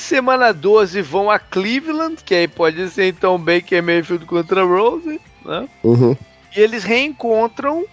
Semana 0.03 0.53
12 0.53 1.01
vão 1.01 1.31
a 1.31 1.39
Cleveland, 1.39 2.17
que 2.25 2.35
aí 2.35 2.49
pode 2.49 2.89
ser 2.91 3.09
então 3.09 3.39
Baker 3.39 3.83
Mayfield 3.83 4.27
contra 4.27 4.65
Rose, 4.65 5.21
né? 5.45 5.69
Uhum. 5.83 6.17
E 6.55 6.61
eles 6.61 6.85
reencontram 6.85 7.85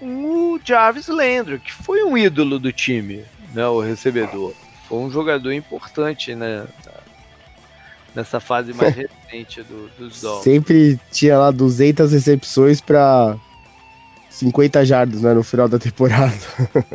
o 0.00 0.58
Jarvis 0.64 1.06
Landry, 1.08 1.58
que 1.60 1.72
foi 1.72 2.02
um 2.04 2.16
ídolo 2.16 2.58
do 2.58 2.72
time, 2.72 3.24
né? 3.54 3.66
O 3.68 3.80
recebedor. 3.80 4.54
Foi 4.88 4.98
um 4.98 5.10
jogador 5.10 5.52
importante, 5.52 6.34
né? 6.34 6.66
Nessa 8.14 8.40
fase 8.40 8.72
mais 8.72 8.94
recente 8.96 9.62
do- 9.62 9.88
dos 9.98 10.20
Dolphins. 10.20 10.42
Sempre 10.44 10.98
tinha 11.12 11.38
lá 11.38 11.50
200 11.50 12.10
recepções 12.12 12.80
pra 12.80 13.36
50 14.30 14.84
jardas, 14.84 15.22
né? 15.22 15.32
No 15.34 15.42
final 15.44 15.68
da 15.68 15.78
temporada. 15.78 16.34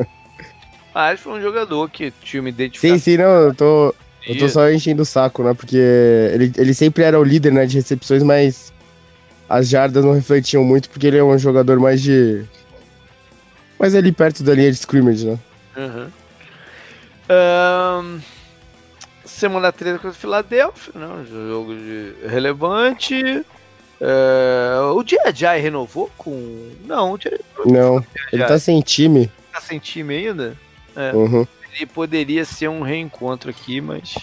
Mas 0.94 1.20
foi 1.20 1.34
um 1.34 1.42
jogador 1.42 1.90
que 1.90 2.12
tinha 2.24 2.42
uma 2.42 2.50
Sim, 2.50 2.54
identificação. 2.54 3.00
sim, 3.00 3.18
não, 3.18 3.26
eu 3.26 3.54
tô. 3.56 3.94
Eu 4.28 4.38
tô 4.38 4.50
só 4.50 4.70
enchendo 4.72 5.04
o 5.04 5.06
saco, 5.06 5.44
né? 5.44 5.54
Porque 5.54 5.78
ele, 5.78 6.52
ele 6.58 6.74
sempre 6.74 7.04
era 7.04 7.20
o 7.20 7.24
líder, 7.24 7.52
né? 7.52 7.66
De 7.66 7.76
recepções, 7.76 8.24
mas 8.24 8.74
as 9.48 9.70
jardas 9.70 10.04
não 10.04 10.14
refletiam 10.14 10.64
muito, 10.64 10.90
porque 10.90 11.08
ele 11.08 11.18
é 11.18 11.24
um 11.24 11.38
jogador 11.38 11.80
mais 11.80 12.02
de. 12.02 12.44
Mais 13.80 13.94
ali 13.94 14.12
perto 14.12 14.44
da 14.44 14.54
linha 14.54 14.72
de 14.72 14.78
scrimmage, 14.78 15.28
né? 15.28 15.40
Uhum. 15.78 16.08
Ahn, 17.30 18.20
semana 19.26 19.72
13 19.72 19.98
contra 19.98 20.10
o 20.12 20.14
Philadelphia, 20.14 20.94
né? 20.96 21.08
um 21.08 21.26
jogo 21.26 21.74
relevante. 22.28 23.46
É, 24.02 24.80
o 24.94 25.04
Diajai 25.04 25.60
renovou 25.60 26.10
com. 26.18 26.72
Não, 26.86 27.14
o 27.14 27.18
Diajai 27.18 27.40
Não, 27.66 28.04
ele 28.32 28.44
tá 28.46 28.58
sem 28.58 28.82
time. 28.82 29.32
tá 29.52 29.62
sem 29.62 29.80
time 29.80 30.16
ainda. 30.16 30.58
É, 30.96 31.14
Uhum. 31.14 31.46
Ele 31.76 31.86
poderia 31.86 32.46
ser 32.46 32.68
um 32.70 32.82
reencontro 32.82 33.50
aqui, 33.50 33.82
mas. 33.82 34.16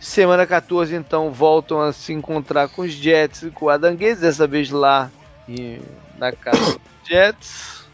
Semana 0.00 0.46
14, 0.46 0.94
então, 0.94 1.32
voltam 1.32 1.80
a 1.80 1.92
se 1.92 2.12
encontrar 2.12 2.68
com 2.68 2.82
os 2.82 2.92
Jets 2.92 3.42
e 3.42 3.50
com 3.50 3.66
o 3.66 3.68
Adam 3.68 3.94
Gaze, 3.96 4.20
dessa 4.20 4.46
vez 4.46 4.70
lá 4.70 5.10
em- 5.48 5.82
na 6.16 6.32
casa 6.32 6.78
dos 6.78 6.78
Jets. 7.08 7.84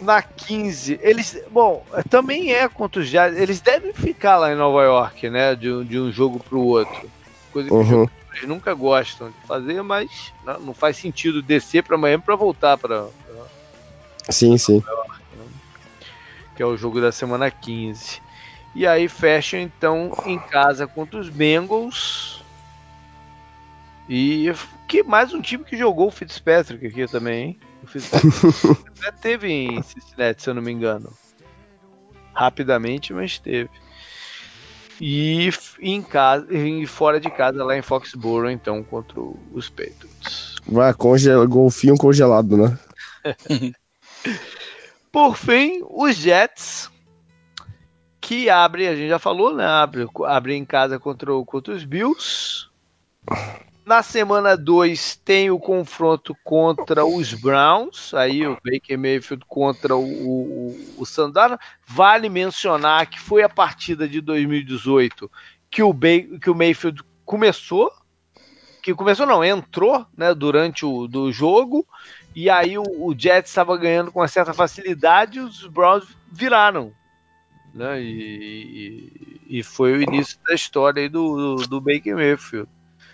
Na 0.00 0.22
15, 0.22 0.98
eles. 1.02 1.40
Bom, 1.50 1.84
também 2.08 2.52
é 2.52 2.68
contra 2.68 3.00
os 3.02 3.08
Jets. 3.08 3.38
Eles 3.38 3.60
devem 3.60 3.92
ficar 3.92 4.36
lá 4.38 4.52
em 4.52 4.56
Nova 4.56 4.82
York, 4.82 5.28
né? 5.30 5.54
De, 5.54 5.70
um- 5.70 5.84
de 5.84 5.98
um 5.98 6.10
jogo 6.10 6.40
pro 6.40 6.60
outro. 6.60 7.10
Coisa 7.52 7.68
que 7.68 7.74
os 7.74 7.80
Uhum. 7.80 7.90
jogadores 8.06 8.48
nunca 8.48 8.72
gostam 8.74 9.28
de 9.28 9.46
fazer, 9.46 9.82
mas 9.82 10.32
não, 10.44 10.58
não 10.60 10.74
faz 10.74 10.96
sentido 10.96 11.42
descer 11.42 11.82
para 11.84 11.98
Miami 11.98 12.22
para 12.22 12.34
voltar 12.34 12.78
para 12.78 13.08
Sim, 14.30 14.56
sim. 14.56 14.82
Que 16.54 16.62
é 16.62 16.66
o 16.66 16.76
jogo 16.76 17.00
da 17.00 17.12
semana 17.12 17.50
15. 17.50 18.20
E 18.74 18.86
aí 18.86 19.08
fecha 19.08 19.58
então 19.58 20.12
em 20.24 20.38
casa 20.38 20.86
contra 20.86 21.18
os 21.18 21.28
Bengals. 21.28 22.42
E 24.08 24.52
que 24.88 25.02
mais 25.02 25.32
um 25.32 25.40
time 25.40 25.64
que 25.64 25.76
jogou 25.76 26.08
o 26.08 26.10
Fitzpatrick 26.10 26.86
aqui 26.86 27.06
também, 27.06 27.44
hein? 27.44 27.58
O 27.82 27.86
Fitzpatrick 27.86 28.82
até 28.98 29.12
teve 29.12 29.48
em 29.48 29.82
Cincinnati, 29.82 30.42
se 30.42 30.50
eu 30.50 30.54
não 30.54 30.62
me 30.62 30.72
engano. 30.72 31.12
Rapidamente, 32.34 33.12
mas 33.12 33.38
teve. 33.38 33.70
E 35.00 35.50
em 35.80 36.00
casa, 36.02 36.46
e 36.50 36.86
fora 36.86 37.18
de 37.20 37.30
casa 37.30 37.64
lá 37.64 37.76
em 37.76 37.82
Foxborough, 37.82 38.50
então, 38.50 38.82
contra 38.84 39.20
os 39.52 39.68
Patriots. 39.68 40.56
Vai, 40.66 40.94
congela, 40.94 41.44
golfinho 41.44 41.96
congelado, 41.96 42.56
né? 42.56 42.78
Por 45.12 45.36
fim, 45.36 45.82
os 45.90 46.16
Jets, 46.16 46.90
que 48.20 48.48
abre, 48.48 48.88
a 48.88 48.96
gente 48.96 49.08
já 49.10 49.18
falou, 49.18 49.54
né? 49.54 49.66
Abre, 49.66 50.08
abre 50.26 50.54
em 50.54 50.64
casa 50.64 50.98
contra, 50.98 51.32
o- 51.34 51.44
contra 51.44 51.74
os 51.74 51.84
Bills. 51.84 52.66
Na 53.84 54.02
semana 54.02 54.56
2 54.56 55.16
tem 55.16 55.50
o 55.50 55.58
confronto 55.58 56.34
contra 56.44 57.04
os 57.04 57.34
Browns, 57.34 58.14
aí 58.14 58.46
o 58.46 58.56
Baker 58.64 58.96
Mayfield 58.98 59.44
contra 59.48 59.96
o, 59.96 60.02
o, 60.04 60.94
o 60.98 61.04
Sandara. 61.04 61.58
Vale 61.86 62.28
mencionar 62.28 63.06
que 63.06 63.18
foi 63.20 63.42
a 63.42 63.48
partida 63.48 64.08
de 64.08 64.20
2018 64.20 65.30
que 65.68 65.82
o, 65.82 65.92
Ba- 65.92 66.38
que 66.40 66.48
o 66.48 66.54
Mayfield 66.54 67.02
começou, 67.24 67.90
que 68.82 68.94
começou 68.94 69.26
não, 69.26 69.44
entrou, 69.44 70.06
né, 70.16 70.32
durante 70.32 70.86
o 70.86 71.08
do 71.08 71.32
jogo, 71.32 71.84
e 72.34 72.48
aí 72.50 72.78
o, 72.78 72.82
o 72.82 73.14
Jets 73.16 73.50
estava 73.50 73.76
ganhando 73.76 74.10
com 74.10 74.20
uma 74.20 74.28
certa 74.28 74.52
facilidade, 74.52 75.40
os 75.40 75.66
Browns 75.66 76.04
viraram, 76.30 76.92
né, 77.74 78.00
e, 78.00 79.10
e, 79.48 79.58
e 79.58 79.62
foi 79.62 79.92
o 79.92 80.02
início 80.02 80.38
da 80.46 80.54
história 80.54 81.02
aí 81.02 81.08
do, 81.08 81.56
do, 81.56 81.66
do 81.68 81.80
Baker 81.80 82.14
Mayfield. 82.14 82.68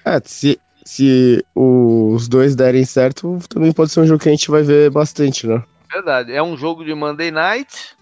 É, 0.05 0.21
se, 0.25 0.61
se 0.85 1.45
os 1.55 2.29
dois 2.29 2.57
derem 2.57 2.85
certo, 2.85 3.39
também 3.49 3.73
pode 3.73 3.91
ser 3.91 4.01
um 4.01 4.07
jogo 4.07 4.23
que 4.23 4.29
a 4.29 4.33
gente 4.33 4.51
vai 4.51 4.63
ver 4.63 4.91
bastante, 4.91 5.47
né? 5.47 5.63
Verdade, 5.91 6.33
é 6.33 6.43
um 6.43 6.57
jogo 6.57 6.85
de 6.85 6.95
Monday 6.95 7.31
Night, 7.31 7.97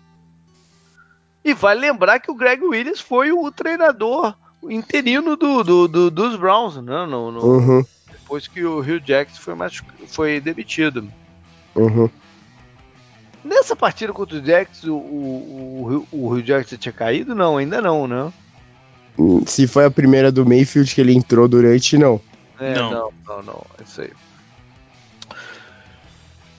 e 1.47 1.55
vai 1.55 1.77
lembrar 1.77 2.19
que 2.19 2.29
o 2.29 2.35
Greg 2.35 2.61
Williams 2.61 3.01
foi 3.01 3.31
o 3.31 3.53
treinador 3.53 4.35
interino 4.69 5.37
do, 5.37 5.63
do, 5.63 5.87
do 5.87 6.11
dos 6.11 6.35
Browns, 6.35 6.75
né? 6.83 7.07
No, 7.07 7.31
no, 7.31 7.41
Uhum, 7.41 7.85
Depois 8.27 8.49
que 8.49 8.65
o 8.65 8.81
Hugh 8.81 8.99
Jackson 9.01 9.41
foi, 9.41 9.55
machu- 9.55 9.85
foi 10.09 10.41
demitido. 10.41 11.09
uhum. 11.77 12.11
Nessa 13.45 13.77
partida 13.77 14.13
contra 14.13 14.39
o 14.39 14.41
Jackson, 14.41 14.91
o, 14.91 16.07
o, 16.11 16.17
o, 16.19 16.29
Hugh 16.35 16.43
Jackson 16.43 16.77
tinha 16.77 16.93
caído? 16.93 17.33
Não, 17.37 17.57
ainda 17.57 17.81
não, 17.81 18.09
né? 18.09 18.33
Hum, 19.17 19.45
Se 19.47 19.69
foi 19.69 19.85
a 19.85 19.91
primeira 19.93 20.33
do 20.33 20.45
Mayfield 20.45 20.93
que 20.93 21.01
ele 21.01 21.15
entrou 21.15 21.47
durante, 21.47 21.97
não. 21.97 22.21
É, 22.59 22.75
Não. 22.75 22.91
não, 22.91 23.13
não, 23.29 23.43
não, 23.45 23.67
é 23.79 23.85
isso 23.85 24.01
aí. 24.01 24.11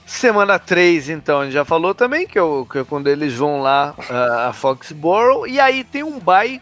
Semana 0.06 0.57
3, 0.57 1.10
então, 1.10 1.41
a 1.41 1.44
gente 1.44 1.53
já 1.53 1.65
falou 1.65 1.94
também, 1.94 2.26
que 2.26 2.38
é, 2.39 2.41
o- 2.41 2.65
que 2.65 2.77
é 2.77 2.84
quando 2.85 3.07
eles 3.07 3.34
vão 3.34 3.60
lá 3.61 3.94
ah, 4.10 4.48
a 4.48 4.53
Foxborough, 4.53 5.45
e 5.45 5.60
aí 5.60 5.84
tem 5.84 6.03
um 6.03 6.18
bye 6.19 6.61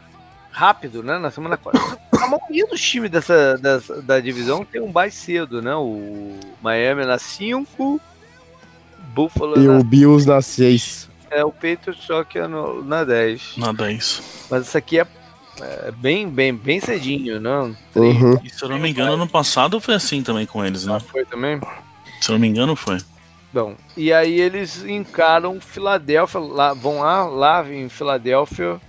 rápido, 0.56 1.04
né, 1.04 1.20
na 1.20 1.30
semana 1.30 1.58
4. 1.58 1.80
A 2.16 2.28
maioria 2.28 2.66
dos 2.68 2.82
times 2.82 3.12
dessa, 3.12 3.58
dessa- 3.58 4.02
da 4.02 4.20
divisão 4.22 4.64
tem 4.66 4.82
um 4.82 4.92
bye 4.92 5.12
cedo, 5.12 5.62
né, 5.62 5.76
o 5.76 6.40
Miami 6.62 7.06
na 7.06 7.20
5, 7.20 8.00
Buffalo 9.14 9.62
E 9.62 9.68
na, 9.68 9.78
o 9.80 9.84
Bills 9.84 10.26
na 10.28 10.42
6. 10.42 11.10
é 11.30 11.44
o 11.44 11.52
Patriots 11.52 12.04
só 12.04 12.24
que 12.24 12.40
é 12.40 12.48
no- 12.48 12.84
na 12.84 13.04
10. 13.04 13.54
Nada 13.58 13.92
isso. 13.92 14.24
Mas 14.50 14.68
isso 14.68 14.78
aqui 14.78 15.00
é, 15.00 15.06
é 15.60 15.92
bem, 15.92 16.30
bem, 16.30 16.54
bem 16.54 16.80
cedinho, 16.80 17.40
né? 17.40 17.76
Uhum. 17.96 18.40
E 18.44 18.50
se 18.50 18.64
eu 18.64 18.70
não 18.70 18.80
me 18.80 18.90
engano, 18.90 19.14
ano 19.14 19.28
passado 19.28 19.80
foi 19.82 19.96
assim 19.96 20.24
também 20.24 20.46
com 20.46 20.64
eles, 20.66 20.86
né? 20.86 21.00
Foi 21.00 21.26
também? 21.26 21.60
Se 22.22 22.30
eu 22.30 22.34
não 22.34 22.40
me 22.40 22.48
engano, 22.48 22.76
foi. 22.76 22.98
Bom, 23.54 23.76
e 23.96 24.12
aí 24.12 24.40
eles 24.40 24.84
encaram 24.84 25.60
Filadélfia, 25.62 26.40
lá, 26.40 26.74
vão 26.74 27.00
lá, 27.02 27.26
lá 27.26 27.66
em 27.70 27.88
Filadélfia, 27.88 28.82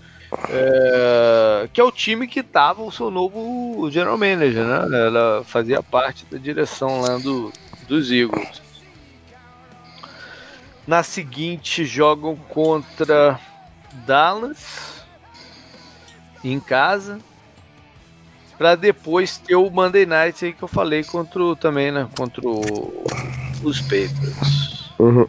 é, 0.48 1.68
que 1.72 1.80
é 1.80 1.84
o 1.84 1.90
time 1.90 2.26
que 2.26 2.42
tava 2.42 2.82
o 2.82 2.92
seu 2.92 3.10
novo 3.10 3.90
general 3.90 4.16
manager, 4.18 4.64
né? 4.64 5.06
Ela 5.06 5.42
fazia 5.44 5.82
parte 5.82 6.24
da 6.30 6.38
direção 6.38 7.00
lá 7.00 7.18
do, 7.18 7.52
dos 7.88 8.10
Eagles. 8.10 8.62
Na 10.86 11.02
seguinte 11.02 11.84
jogam 11.84 12.36
contra 12.36 13.40
Dallas 14.06 15.02
em 16.44 16.60
casa. 16.60 17.18
Pra 18.56 18.74
depois 18.74 19.36
ter 19.36 19.56
o 19.56 19.68
Monday 19.68 20.06
Night 20.06 20.44
aí 20.44 20.52
que 20.52 20.62
eu 20.62 20.68
falei 20.68 21.02
contra 21.04 21.42
o, 21.42 21.54
também, 21.56 21.90
né? 21.92 22.08
Contra 22.16 22.40
o- 22.46 23.12
os 23.62 23.80
Patriots. 23.82 24.90
Uhum. 24.98 25.28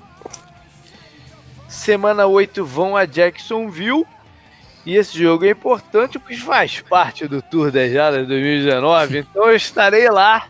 Semana 1.67 2.25
8 2.25 2.63
vão 2.63 2.95
a 2.95 3.03
Jacksonville. 3.05 4.05
E 4.88 4.95
esse 4.95 5.22
jogo 5.22 5.43
é 5.43 5.49
importante 5.49 6.18
porque 6.18 6.38
faz 6.38 6.80
parte 6.80 7.27
do 7.27 7.41
Tour 7.41 7.72
das 7.72 7.91
Jardas 7.91 8.26
2019. 8.26 9.18
Então 9.30 9.49
eu 9.49 9.55
estarei 9.57 10.09
lá 10.09 10.47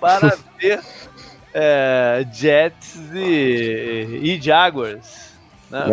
para 0.00 0.36
ver 0.58 0.80
é, 1.54 2.26
Jets 2.32 2.96
e, 3.14 4.18
e 4.24 4.40
Jaguars. 4.42 5.34
Né? 5.70 5.84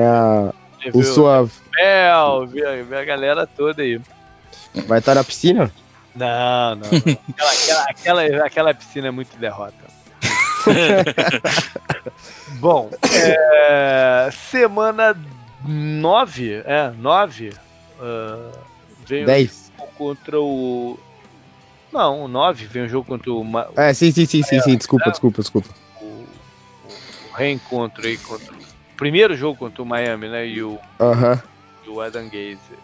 Em 0.84 0.90
o 0.92 1.04
sua. 1.04 1.48
Bell, 1.76 2.48
ver, 2.48 2.84
ver 2.84 2.98
a 2.98 3.06
galera 3.06 3.46
toda 3.46 3.84
aí. 3.84 4.02
Vai 4.88 4.98
estar 4.98 5.14
na 5.14 5.24
piscina? 5.24 5.72
Não, 6.16 6.76
não, 6.78 6.78
não. 6.78 6.90
Aquela, 7.38 7.52
aquela, 7.52 8.24
aquela, 8.24 8.46
aquela 8.48 8.74
piscina 8.74 9.10
é 9.10 9.12
muito 9.12 9.38
derrota. 9.38 9.86
Bom, 12.60 12.90
é, 13.04 14.30
semana 14.32 15.16
9, 15.64 16.64
é, 16.66 16.90
9, 16.98 17.54
uh, 18.00 18.66
vem 19.08 19.26
10. 19.26 19.72
o 19.76 19.78
jogo 19.82 19.92
contra 19.98 20.40
o... 20.42 21.00
Não, 21.92 22.24
o 22.24 22.28
9 22.28 22.66
vem 22.66 22.84
o 22.84 22.90
jogo 22.90 23.08
contra 23.08 23.32
o, 23.32 23.44
Ma- 23.44 23.70
É, 23.78 23.94
sim, 23.94 24.12
sim, 24.12 24.26
sim, 24.26 24.44
sim, 24.44 24.60
sim. 24.60 24.78
Desculpa, 24.78 25.10
desculpa, 25.10 25.42
desculpa. 25.42 25.70
o, 26.02 26.06
o- 26.06 27.36
reencontro 27.36 28.06
aí 28.06 28.18
contra 28.18 28.54
o 28.54 28.68
primeiro 28.98 29.36
jogo 29.36 29.58
contra 29.58 29.84
o 29.84 29.86
Miami, 29.86 30.28
né, 30.28 30.48
e 30.48 30.62
o, 30.64 30.80
Aham. 31.00 31.42
e 31.86 31.90
o 31.90 32.02
Adam 32.02 32.26
Gaze. 32.30 32.78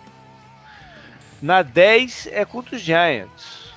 Na 1.42 1.62
10 1.62 2.28
é 2.32 2.46
contra 2.46 2.76
os 2.76 2.82
Giants. 2.82 3.74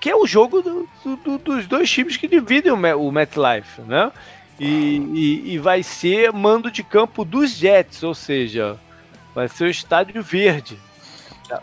Que 0.00 0.10
é 0.10 0.14
o 0.16 0.26
jogo 0.26 0.60
do- 0.62 0.88
do- 1.02 1.16
do- 1.16 1.38
dos 1.38 1.66
dois 1.66 1.90
times 1.90 2.16
que 2.16 2.28
dividem 2.28 2.70
o, 2.70 2.76
o 2.98 3.10
MetLife, 3.10 3.80
né? 3.82 4.12
E, 4.60 4.98
e- 5.12 5.52
e 5.54 5.58
vai 5.58 5.82
ser 5.82 6.30
mando 6.32 6.70
de 6.70 6.84
campo 6.84 7.24
dos 7.24 7.56
Jets, 7.56 8.02
ou 8.04 8.14
seja, 8.14 8.78
vai 9.34 9.48
ser 9.48 9.64
o 9.64 9.70
estádio 9.70 10.22
verde. 10.22 10.78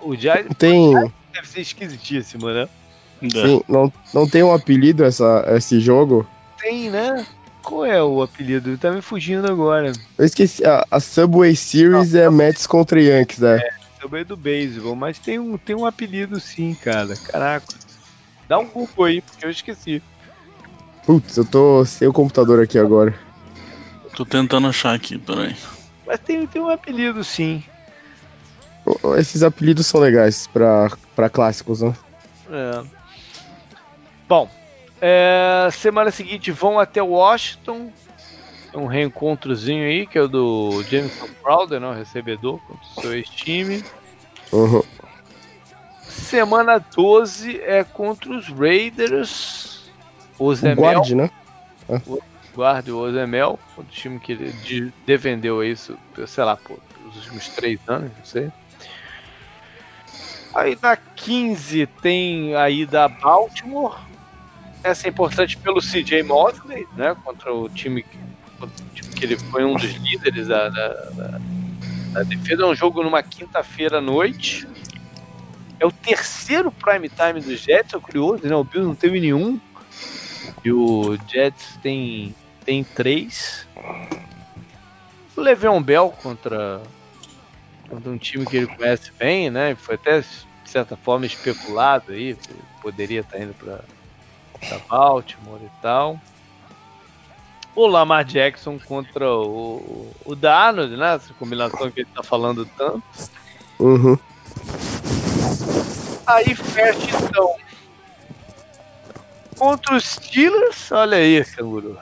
O 0.01 0.15
Giants 0.15 0.55
Tem. 0.57 0.93
deve 1.33 1.47
ser 1.47 1.61
esquisitíssimo, 1.61 2.47
né? 2.49 2.67
É. 3.23 3.29
Sim, 3.29 3.61
não, 3.67 3.91
não 4.13 4.27
tem 4.27 4.43
um 4.43 4.53
apelido 4.53 5.03
essa, 5.03 5.45
esse 5.55 5.79
jogo? 5.79 6.27
Tem, 6.59 6.89
né? 6.89 7.25
Qual 7.61 7.85
é 7.85 8.01
o 8.01 8.21
apelido? 8.21 8.75
Tá 8.77 8.91
me 8.91 9.01
fugindo 9.01 9.49
agora. 9.49 9.91
Eu 10.17 10.25
esqueci. 10.25 10.65
A, 10.65 10.85
a 10.89 10.99
Subway 10.99 11.55
Series 11.55 12.15
é 12.15 12.29
Mets 12.29 12.65
contra 12.65 13.01
Yankees, 13.01 13.39
né? 13.39 13.59
Também 13.99 14.25
do 14.25 14.35
beisebol, 14.35 14.95
mas 14.95 15.19
tem 15.19 15.37
um, 15.37 15.57
tem 15.57 15.75
um 15.75 15.85
apelido 15.85 16.39
sim, 16.39 16.73
cara. 16.73 17.15
Caraca. 17.15 17.75
Dá 18.47 18.57
um 18.57 18.67
Google 18.67 19.05
aí, 19.05 19.21
porque 19.21 19.45
eu 19.45 19.51
esqueci. 19.51 20.01
Putz, 21.05 21.37
eu 21.37 21.45
tô 21.45 21.85
sem 21.85 22.07
o 22.07 22.13
computador 22.13 22.63
aqui 22.63 22.79
agora. 22.79 23.13
Tô 24.15 24.25
tentando 24.25 24.67
achar 24.67 24.95
aqui, 24.95 25.17
peraí. 25.17 25.55
Mas 26.05 26.19
tem, 26.19 26.45
tem 26.47 26.61
um 26.61 26.69
apelido 26.69 27.23
sim. 27.23 27.63
Esses 29.17 29.43
apelidos 29.43 29.85
são 29.85 30.01
legais 30.01 30.47
pra, 30.47 30.89
pra 31.15 31.29
clássicos, 31.29 31.81
né? 31.81 31.93
É. 32.49 32.83
Bom, 34.27 34.49
é, 34.99 35.69
semana 35.71 36.11
seguinte 36.11 36.51
vão 36.51 36.79
até 36.79 37.01
Washington. 37.01 37.91
Um 38.73 38.85
reencontrozinho 38.85 39.85
aí, 39.85 40.07
que 40.07 40.17
é 40.17 40.21
o 40.21 40.27
do 40.29 40.81
Jameson 40.89 41.27
Crowder, 41.43 41.79
né, 41.79 41.87
o 41.87 41.93
recebedor, 41.93 42.59
contra 42.59 42.83
o 42.83 43.01
seu 43.01 43.13
ex-time. 43.13 43.83
Uhum. 44.51 44.81
Semana 46.07 46.83
12 46.95 47.59
é 47.59 47.83
contra 47.83 48.31
os 48.31 48.47
Raiders. 48.47 49.91
O 50.39 50.51
O 50.51 50.75
guarde, 50.75 51.15
né? 51.15 51.29
guarda 51.89 52.03
o 52.07 52.30
Ozemel, 52.57 53.59
o 53.77 53.83
time 53.83 54.19
que 54.19 54.35
defendeu 55.05 55.63
isso, 55.63 55.97
sei 56.27 56.43
lá, 56.43 56.55
por, 56.57 56.79
pelos 56.93 57.15
últimos 57.17 57.49
três 57.49 57.79
anos, 57.87 58.11
não 58.17 58.25
sei. 58.25 58.51
Aí 60.53 60.77
na 60.81 60.97
15 60.97 61.87
tem 62.01 62.55
a 62.55 62.69
ida 62.69 63.05
a 63.05 63.07
Baltimore. 63.07 63.97
Essa 64.83 65.07
é 65.07 65.09
importante 65.09 65.57
pelo 65.57 65.79
CJ 65.79 66.23
Mosley, 66.23 66.87
né? 66.93 67.15
Contra 67.23 67.53
o 67.53 67.69
time 67.69 68.03
que, 68.03 68.17
o 68.59 68.67
time 68.93 69.13
que 69.15 69.25
ele 69.25 69.37
foi 69.37 69.63
um 69.63 69.75
dos 69.75 69.93
líderes 69.93 70.47
da, 70.47 70.67
da, 70.69 70.87
da- 70.87 71.39
da 72.13 72.23
defesa. 72.23 72.63
É 72.63 72.65
um 72.65 72.75
jogo 72.75 73.03
numa 73.03 73.23
quinta-feira 73.23 73.99
à 73.99 74.01
noite. 74.01 74.67
É 75.79 75.85
o 75.85 75.91
terceiro 75.91 76.71
prime 76.71 77.09
time 77.09 77.41
dos 77.41 77.61
Jets, 77.61 77.93
é 77.93 77.99
curioso, 77.99 78.45
né? 78.47 78.55
O 78.55 78.63
Bills 78.63 78.87
não 78.87 78.95
teve 78.95 79.19
nenhum. 79.19 79.59
E 80.63 80.71
o 80.71 81.17
Jets 81.27 81.77
tem, 81.81 82.35
tem 82.65 82.83
três. 82.83 83.67
O 85.35 85.41
Le'Veon 85.41 85.81
Bell 85.81 86.13
contra, 86.21 86.81
contra 87.89 88.11
um 88.11 88.17
time 88.17 88.45
que 88.45 88.57
ele 88.57 88.67
conhece 88.67 89.11
bem, 89.17 89.49
né? 89.49 89.75
Foi 89.75 89.95
até, 89.95 90.21
de 90.21 90.69
certa 90.69 90.95
forma, 90.95 91.25
especulado 91.25 92.11
aí. 92.11 92.37
Poderia 92.81 93.21
estar 93.21 93.39
indo 93.39 93.53
para 93.53 93.81
Baltimore 94.89 95.61
e 95.61 95.81
tal. 95.81 96.19
O 97.73 97.87
Lamar 97.87 98.25
Jackson 98.25 98.77
contra 98.79 99.31
o, 99.31 100.11
o 100.25 100.35
Darnold, 100.35 100.95
né? 100.97 101.15
Essa 101.15 101.33
combinação 101.33 101.89
que 101.89 102.01
ele 102.01 102.09
tá 102.13 102.21
falando 102.21 102.65
tanto. 102.77 103.03
Uhum. 103.79 104.17
Aí 106.27 106.53
fecha 106.53 107.17
então. 107.17 107.55
Contra 109.57 109.95
os 109.95 110.03
Steelers, 110.05 110.91
olha 110.91 111.17
aí, 111.17 111.43
canguru. 111.45 111.97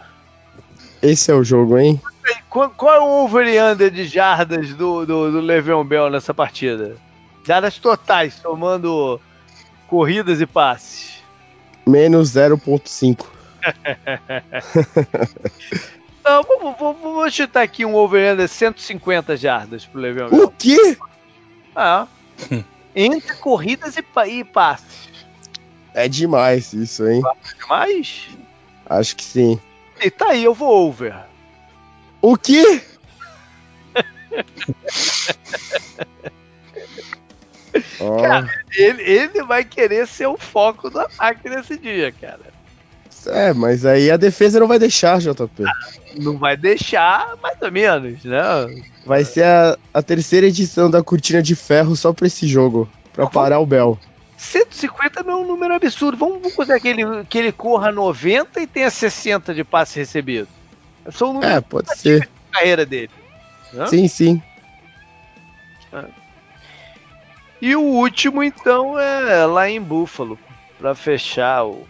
Esse 1.02 1.32
é 1.32 1.34
o 1.34 1.44
jogo, 1.44 1.78
hein? 1.78 2.02
Qual, 2.50 2.70
qual 2.72 2.96
é 2.96 3.00
o 3.00 3.24
over 3.24 3.48
e 3.48 3.62
under 3.62 3.92
de 3.92 4.06
jardas 4.06 4.74
do, 4.74 5.06
do, 5.06 5.32
do 5.32 5.40
Le'Veon 5.40 5.84
Bell 5.84 6.10
nessa 6.10 6.34
partida? 6.34 6.98
Jardas 7.46 7.78
totais, 7.78 8.36
somando 8.36 9.20
corridas 9.88 10.42
e 10.42 10.46
passes. 10.46 11.22
Menos 11.88 12.32
0.5. 12.32 13.26
Não, 16.24 16.44
vamos, 16.44 16.76
vamos, 16.80 17.02
vamos 17.02 17.34
chutar 17.34 17.64
aqui 17.64 17.86
um 17.86 17.96
over-under 17.96 18.48
150 18.48 19.36
jardas 19.38 19.86
pro 19.86 20.00
Le'Veon 20.00 20.30
O 20.32 20.52
quê? 20.52 20.98
Ah. 21.76 22.08
Entre 22.96 23.36
corridas 23.36 23.98
e, 23.98 24.04
e 24.28 24.44
passes. 24.44 25.10
É 25.94 26.08
demais 26.08 26.74
isso, 26.74 27.08
hein? 27.08 27.22
Demais? 27.60 28.28
Acho 28.86 29.16
que 29.16 29.24
sim. 29.24 29.60
E 30.02 30.10
tá 30.10 30.32
aí, 30.32 30.44
eu 30.44 30.54
vou 30.54 30.88
over. 30.88 31.14
O 32.22 32.38
quê? 32.38 32.82
oh. 38.00 38.22
Cara, 38.22 38.50
ele, 38.76 39.04
ele 39.04 39.44
vai 39.44 39.64
querer 39.64 40.08
ser 40.08 40.28
o 40.28 40.38
foco 40.38 40.90
do 40.90 41.00
ataque 41.00 41.50
nesse 41.50 41.78
dia, 41.78 42.12
cara. 42.12 42.60
É, 43.28 43.54
mas 43.54 43.86
aí 43.86 44.10
a 44.10 44.18
defesa 44.18 44.60
não 44.60 44.68
vai 44.68 44.80
deixar, 44.80 45.20
JP. 45.20 45.64
Não 46.18 46.38
vai 46.38 46.56
deixar, 46.56 47.36
mais 47.42 47.58
ou 47.62 47.72
menos, 47.72 48.24
né? 48.24 48.42
Vai 49.06 49.26
ser 49.26 49.44
a, 49.44 49.78
a 49.94 50.02
terceira 50.02 50.48
edição 50.48 50.90
da 50.90 51.04
Cortina 51.04 51.42
de 51.42 51.56
Ferro 51.56 51.96
só 51.96 52.14
pra 52.14 52.28
esse 52.28 52.48
jogo, 52.48 52.90
pra 53.14 53.28
parar 53.28 53.60
o 53.60 53.66
Bell. 53.66 54.00
150 54.40 55.22
não 55.22 55.34
é 55.34 55.36
um 55.36 55.48
número 55.48 55.74
absurdo. 55.74 56.18
Vamos, 56.18 56.36
vamos 56.36 56.56
considerar 56.56 56.80
que 56.80 56.88
ele, 56.88 57.26
que 57.26 57.38
ele 57.38 57.52
corra 57.52 57.92
90 57.92 58.62
e 58.62 58.68
tenha 58.68 58.90
60 58.90 59.54
de 59.54 59.66
passe 59.66 60.00
recebido. 60.00 60.48
São 61.12 61.38
um 61.38 61.44
é, 61.44 61.60
pode 61.60 61.94
ser. 61.98 62.30
carreira 62.50 62.86
dele. 62.86 63.12
Né? 63.74 63.86
Sim, 63.88 64.08
sim. 64.08 64.42
É. 65.92 66.06
E 67.62 67.76
o 67.76 67.82
último, 67.82 68.42
então, 68.42 68.98
é 68.98 69.46
lá 69.46 69.70
em 69.70 69.82
Buffalo, 69.82 70.40
para 70.80 70.96
fechar 70.96 71.66
o, 71.66 71.86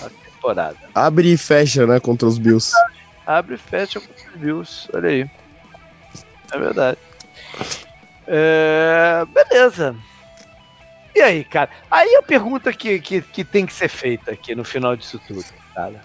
a 0.00 0.08
temporada. 0.08 0.76
Abre 0.94 1.32
e 1.32 1.36
fecha, 1.36 1.84
né, 1.84 1.98
contra 1.98 2.28
os 2.28 2.38
Bills. 2.38 2.72
Abre 3.26 3.56
e 3.56 3.58
fecha 3.58 4.00
contra 4.00 4.30
os 4.30 4.36
Bills, 4.36 4.88
olha 4.94 5.08
aí. 5.08 5.30
É 6.52 6.58
verdade. 6.58 6.98
É, 8.28 9.26
beleza. 9.26 9.96
E 11.14 11.20
aí, 11.20 11.44
cara? 11.44 11.70
Aí 11.90 12.16
a 12.16 12.22
pergunta 12.22 12.72
que, 12.72 13.00
que, 13.00 13.20
que 13.20 13.44
tem 13.44 13.66
que 13.66 13.72
ser 13.72 13.88
feita 13.88 14.32
aqui 14.32 14.54
no 14.54 14.64
final 14.64 14.96
disso 14.96 15.20
tudo, 15.26 15.44
cara. 15.74 16.00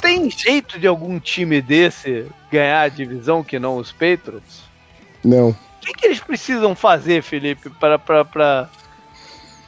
Tem 0.00 0.28
jeito 0.30 0.80
de 0.80 0.86
algum 0.86 1.20
time 1.20 1.60
desse 1.60 2.26
ganhar 2.50 2.82
a 2.82 2.88
divisão 2.88 3.44
que 3.44 3.58
não 3.58 3.76
os 3.76 3.92
Patriots? 3.92 4.62
Não. 5.24 5.50
O 5.50 5.56
que, 5.80 5.94
que 5.94 6.06
eles 6.06 6.20
precisam 6.20 6.74
fazer, 6.74 7.22
Felipe, 7.22 7.70
para 7.70 7.98
para 7.98 8.68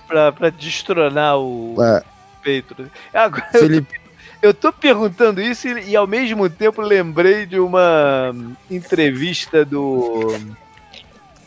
para 0.06 0.50
destronar 0.50 1.38
o 1.38 1.76
é. 1.80 2.02
Patriots? 2.38 2.92
Agora, 3.12 3.48
Felipe... 3.52 4.00
eu, 4.42 4.48
eu 4.48 4.54
tô 4.54 4.72
perguntando 4.72 5.40
isso 5.40 5.68
e, 5.68 5.90
e, 5.90 5.96
ao 5.96 6.06
mesmo 6.06 6.48
tempo 6.50 6.82
lembrei 6.82 7.46
de 7.46 7.58
uma 7.58 8.34
entrevista 8.70 9.64
do 9.64 10.36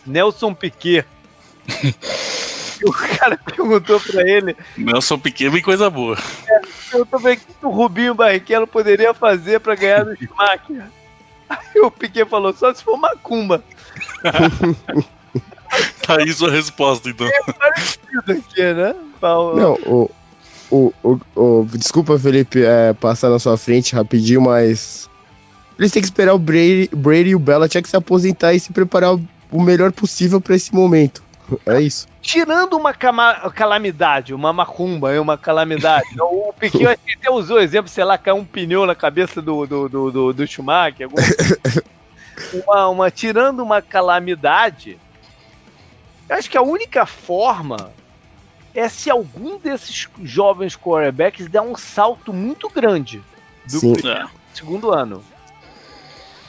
Nelson 0.06 0.54
Piquet. 0.54 1.06
o 2.86 2.92
cara 2.92 3.38
perguntou 3.38 4.00
pra 4.00 4.22
ele. 4.22 4.56
Nelson 4.78 5.20
Piquet 5.20 5.50
vem 5.50 5.62
coisa 5.62 5.90
boa. 5.90 6.18
É, 6.48 6.62
eu 6.98 7.06
tô 7.06 7.18
vendo 7.18 7.38
o 7.38 7.42
que 7.42 7.66
o 7.66 7.70
Rubinho 7.70 8.14
Barrichello 8.14 8.68
poderia 8.68 9.14
fazer 9.14 9.60
pra 9.60 9.76
ganhar 9.76 10.06
do 10.06 10.16
Schumacher. 10.16 10.86
Aí 11.50 11.82
o 11.82 11.92
Piquet 11.92 12.26
falou, 12.26 12.54
só 12.54 12.74
se 12.74 12.84
for 12.84 12.98
macumba. 12.98 13.64
tá 16.06 16.18
aí 16.18 16.32
sua 16.34 16.52
resposta, 16.52 17.10
então. 17.10 17.28
É 17.28 17.54
parecido 17.54 18.32
aqui, 18.32 18.74
né? 18.74 18.96
Não, 19.22 19.74
o, 19.86 20.12
o, 20.70 20.94
o, 21.04 21.20
o, 21.36 21.68
desculpa, 21.74 22.20
Felipe, 22.20 22.64
é, 22.64 22.94
passar 22.94 23.30
na 23.30 23.40
sua 23.40 23.58
frente 23.58 23.96
rapidinho, 23.96 24.42
mas 24.42 25.10
eles 25.80 25.92
têm 25.92 26.02
que 26.02 26.08
esperar 26.08 26.34
o 26.34 26.40
Brady, 26.40 26.90
Brady 26.94 27.30
e 27.30 27.36
o 27.36 27.40
Belichick 27.40 27.88
se 27.88 27.96
aposentar 27.96 28.54
e 28.54 28.60
se 28.60 28.74
preparar 28.74 29.16
o, 29.16 29.22
o 29.52 29.62
melhor 29.62 29.92
possível 29.92 30.42
para 30.42 30.56
esse 30.56 30.74
momento. 30.74 31.24
É 31.66 31.82
isso. 31.82 32.08
Tirando 32.22 32.74
uma 32.74 32.94
calamidade, 32.94 34.34
uma 34.34 34.52
macumba, 34.52 35.20
uma 35.20 35.38
calamidade. 35.38 36.10
o 36.20 36.54
Piquet 36.54 37.00
até 37.18 37.32
usou 37.32 37.58
o 37.58 37.62
exemplo, 37.62 37.90
sei 37.90 38.04
lá, 38.04 38.18
caiu 38.18 38.36
um 38.36 38.46
pneu 38.46 38.86
na 38.86 38.96
cabeça 38.96 39.42
do, 39.42 39.66
do, 39.66 39.90
do, 39.90 40.12
do, 40.12 40.34
do 40.34 40.48
Schumacher. 40.48 41.08
uma, 42.54 42.90
uma, 42.90 43.12
tirando 43.12 43.62
uma 43.62 43.82
calamidade, 43.82 45.00
eu 46.28 46.36
acho 46.36 46.50
que 46.50 46.58
a 46.58 46.62
única 46.62 47.06
forma 47.06 47.92
é 48.76 48.90
se 48.90 49.10
algum 49.10 49.58
desses 49.58 50.08
jovens 50.22 50.76
quarterbacks 50.76 51.48
der 51.48 51.62
um 51.62 51.76
salto 51.76 52.34
muito 52.34 52.70
grande 52.70 53.24
do 53.66 53.80
Sim. 53.80 53.96
segundo 54.54 54.92
ano. 54.92 55.24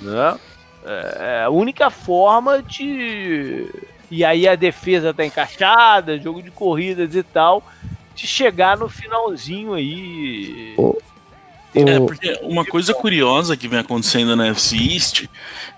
Né? 0.00 0.38
É, 0.84 1.16
é 1.18 1.44
a 1.44 1.50
única 1.50 1.90
forma 1.90 2.62
de 2.62 3.72
e 4.10 4.24
aí 4.24 4.48
a 4.48 4.54
defesa 4.54 5.12
tá 5.12 5.24
encaixada, 5.24 6.18
jogo 6.18 6.42
de 6.42 6.50
corridas 6.50 7.14
e 7.14 7.22
tal, 7.22 7.62
de 8.14 8.26
chegar 8.26 8.76
no 8.76 8.88
finalzinho 8.88 9.74
aí. 9.74 10.74
É, 11.74 12.00
porque 12.00 12.40
uma 12.42 12.64
coisa 12.64 12.94
curiosa 12.94 13.56
que 13.56 13.68
vem 13.68 13.78
acontecendo 13.78 14.34
na 14.34 14.48
FC 14.48 14.76
East 14.76 15.26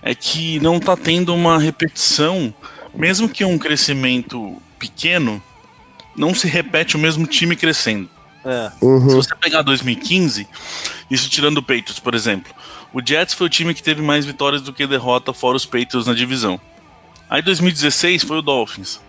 é 0.03 0.15
que 0.15 0.61
não 0.61 0.79
tá 0.79 0.97
tendo 0.97 1.35
uma 1.35 1.59
repetição, 1.59 2.55
mesmo 2.95 3.29
que 3.29 3.45
um 3.45 3.59
crescimento 3.59 4.57
pequeno, 4.79 5.43
não 6.17 6.35
se 6.35 6.47
repete 6.47 6.97
o 6.97 6.99
mesmo 6.99 7.27
time 7.27 7.57
crescendo. 7.57 8.09
É. 8.45 8.71
Uhum. 8.81 9.11
Se 9.11 9.17
você 9.17 9.35
pegar 9.35 9.63
2015, 9.63 10.49
isso 11.11 11.29
tirando 11.29 11.59
o 11.59 11.63
Patriots, 11.63 11.99
por 11.99 12.15
exemplo, 12.15 12.53
o 12.93 13.05
Jets 13.05 13.35
foi 13.35 13.47
o 13.47 13.51
time 13.51 13.75
que 13.75 13.83
teve 13.83 14.01
mais 14.01 14.25
vitórias 14.25 14.63
do 14.63 14.73
que 14.73 14.87
derrota 14.87 15.33
fora 15.33 15.57
os 15.57 15.67
Patriots 15.67 16.07
na 16.07 16.15
divisão. 16.15 16.61
Aí 17.31 17.41
2016 17.43 18.25
foi 18.25 18.39
o 18.39 18.43
Dolphins. 18.43 19.01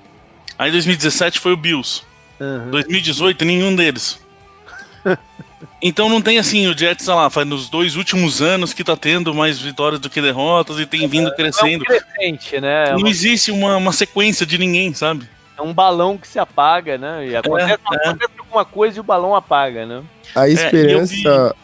Aí 0.57 0.71
2017 0.71 1.39
foi 1.39 1.53
o 1.53 1.57
Bills. 1.57 2.03
Uhum. 2.39 2.69
2018 2.69 3.43
nenhum 3.43 3.75
deles. 3.75 4.19
então 5.81 6.07
não 6.07 6.21
tem 6.21 6.37
assim, 6.37 6.67
o 6.67 6.77
Jets, 6.77 7.05
sei 7.05 7.13
lá, 7.15 7.31
faz 7.31 7.47
nos 7.47 7.67
dois 7.67 7.95
últimos 7.95 8.39
anos 8.39 8.73
que 8.73 8.83
tá 8.83 8.95
tendo 8.95 9.33
mais 9.33 9.59
vitórias 9.59 9.99
do 9.99 10.07
que 10.07 10.21
derrotas 10.21 10.79
e 10.79 10.85
tem 10.85 11.07
vindo 11.07 11.33
crescendo. 11.33 11.83
É 11.89 11.95
um 11.95 11.99
crescente, 11.99 12.61
né? 12.61 12.89
É 12.89 12.93
não 12.93 13.07
existe 13.07 13.51
uma, 13.51 13.75
uma 13.77 13.91
sequência 13.91 14.45
de 14.45 14.59
ninguém, 14.59 14.93
sabe? 14.93 15.27
É 15.57 15.61
um 15.63 15.73
balão 15.73 16.15
que 16.15 16.27
se 16.27 16.37
apaga, 16.37 16.99
né? 16.99 17.27
E 17.27 17.35
acontece, 17.35 17.71
é, 17.71 17.73
acontece 17.73 18.31
é. 18.35 18.39
alguma 18.39 18.63
coisa 18.63 18.97
e 18.97 18.99
o 18.99 19.03
balão 19.03 19.35
apaga, 19.35 19.85
né? 19.87 20.03
A 20.35 20.47
é, 20.47 20.53
esperança 20.53 21.55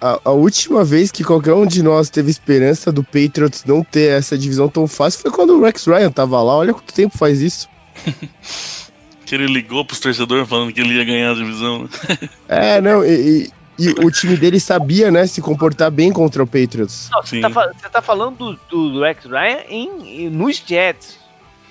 a, 0.00 0.20
a, 0.24 0.30
última 0.30 0.84
vez 0.84 1.10
que 1.10 1.22
qualquer 1.22 1.52
um 1.52 1.66
de 1.66 1.82
nós 1.82 2.08
teve 2.08 2.30
esperança 2.30 2.90
do 2.90 3.04
Patriots 3.04 3.64
não 3.64 3.84
ter 3.84 4.10
essa 4.10 4.36
divisão 4.38 4.68
tão 4.68 4.86
fácil 4.86 5.20
foi 5.20 5.30
quando 5.30 5.56
o 5.56 5.62
Rex 5.62 5.86
Ryan 5.86 6.10
tava 6.10 6.42
lá. 6.42 6.56
Olha 6.56 6.72
quanto 6.72 6.94
tempo 6.94 7.16
faz 7.18 7.40
isso. 7.40 7.68
que 9.26 9.34
ele 9.34 9.46
ligou 9.46 9.84
pros 9.84 10.00
torcedores 10.00 10.48
falando 10.48 10.72
que 10.72 10.80
ele 10.80 10.94
ia 10.94 11.04
ganhar 11.04 11.30
a 11.30 11.34
divisão. 11.34 11.82
Né? 11.82 11.88
é, 12.48 12.80
não, 12.80 13.04
e, 13.04 13.50
e, 13.78 13.86
e, 13.86 13.90
o 14.04 14.10
time 14.10 14.36
dele 14.36 14.58
sabia, 14.58 15.10
né, 15.10 15.26
se 15.26 15.40
comportar 15.40 15.90
bem 15.90 16.12
contra 16.12 16.42
o 16.42 16.46
Patriots. 16.46 17.08
Não, 17.12 17.22
você, 17.22 17.40
tá, 17.40 17.88
tá, 17.92 18.02
falando 18.02 18.58
do, 18.68 18.90
do 18.90 19.00
Rex 19.00 19.24
Ryan 19.26 19.60
em, 19.68 20.24
em, 20.24 20.30
nos 20.30 20.56
Jets. 20.66 21.18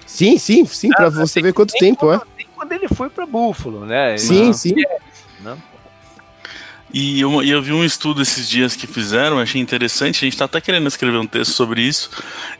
Sim, 0.06 0.38
sim, 0.38 0.66
sim, 0.66 0.90
ah, 0.94 0.96
pra 0.96 1.10
você 1.10 1.42
ver 1.42 1.54
quanto 1.54 1.74
tempo, 1.74 2.00
quando, 2.00 2.22
é. 2.40 2.44
Quando 2.56 2.72
ele 2.72 2.88
foi 2.88 3.10
pra 3.10 3.26
Buffalo, 3.26 3.86
né? 3.86 4.18
Sim, 4.18 4.54
sim. 4.54 4.76
Jets, 4.76 5.26
né? 5.42 5.58
E 6.92 7.20
eu, 7.20 7.44
eu, 7.44 7.62
vi 7.62 7.72
um 7.72 7.84
estudo 7.84 8.22
esses 8.22 8.50
dias 8.50 8.76
que 8.76 8.88
fizeram, 8.88 9.38
achei 9.38 9.62
interessante, 9.62 10.18
a 10.18 10.26
gente 10.26 10.34
está 10.34 10.46
até 10.46 10.60
querendo 10.60 10.88
escrever 10.88 11.18
um 11.18 11.28
texto 11.28 11.52
sobre 11.52 11.82
isso, 11.82 12.10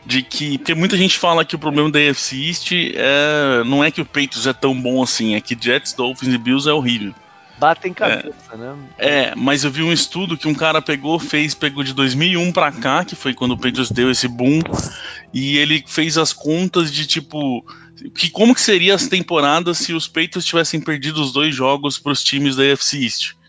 de 0.06 0.22
que, 0.22 0.56
porque 0.58 0.74
muita 0.74 0.96
gente 0.96 1.18
fala 1.18 1.44
que 1.44 1.56
o 1.56 1.58
problema 1.58 1.90
da 1.90 1.98
AFC 1.98 2.36
East 2.36 2.72
é, 2.72 3.64
não 3.64 3.82
é 3.82 3.90
que 3.90 4.00
o 4.00 4.06
Patriots 4.06 4.46
é 4.46 4.52
tão 4.52 4.80
bom 4.80 5.02
assim, 5.02 5.34
é 5.34 5.40
que 5.40 5.56
Jets, 5.60 5.94
Dolphins 5.94 6.32
e 6.32 6.38
Bills 6.38 6.68
é 6.68 6.72
horrível. 6.72 7.12
Batem 7.58 7.92
cabeça, 7.92 8.32
é, 8.52 8.56
né? 8.56 8.76
É, 8.96 9.34
mas 9.34 9.64
eu 9.64 9.70
vi 9.70 9.82
um 9.82 9.92
estudo 9.92 10.38
que 10.38 10.48
um 10.48 10.54
cara 10.54 10.80
pegou, 10.80 11.18
fez, 11.18 11.52
pegou 11.52 11.84
de 11.84 11.92
2001 11.92 12.52
para 12.52 12.72
cá, 12.72 13.04
que 13.04 13.14
foi 13.14 13.34
quando 13.34 13.50
o 13.50 13.56
Patriots 13.56 13.90
deu 13.90 14.10
esse 14.10 14.26
boom, 14.26 14.60
e 15.34 15.58
ele 15.58 15.84
fez 15.86 16.16
as 16.16 16.32
contas 16.32 16.90
de 16.90 17.06
tipo 17.06 17.62
que 18.14 18.30
como 18.30 18.54
que 18.54 18.62
seria 18.62 18.94
as 18.94 19.08
temporadas 19.08 19.76
se 19.76 19.92
os 19.92 20.08
Patriots 20.08 20.46
tivessem 20.46 20.80
perdido 20.80 21.20
os 21.20 21.34
dois 21.34 21.54
jogos 21.54 21.98
para 21.98 22.12
os 22.12 22.24
times 22.24 22.56
da 22.56 22.62
AFC 22.62 23.04
East. 23.04 23.39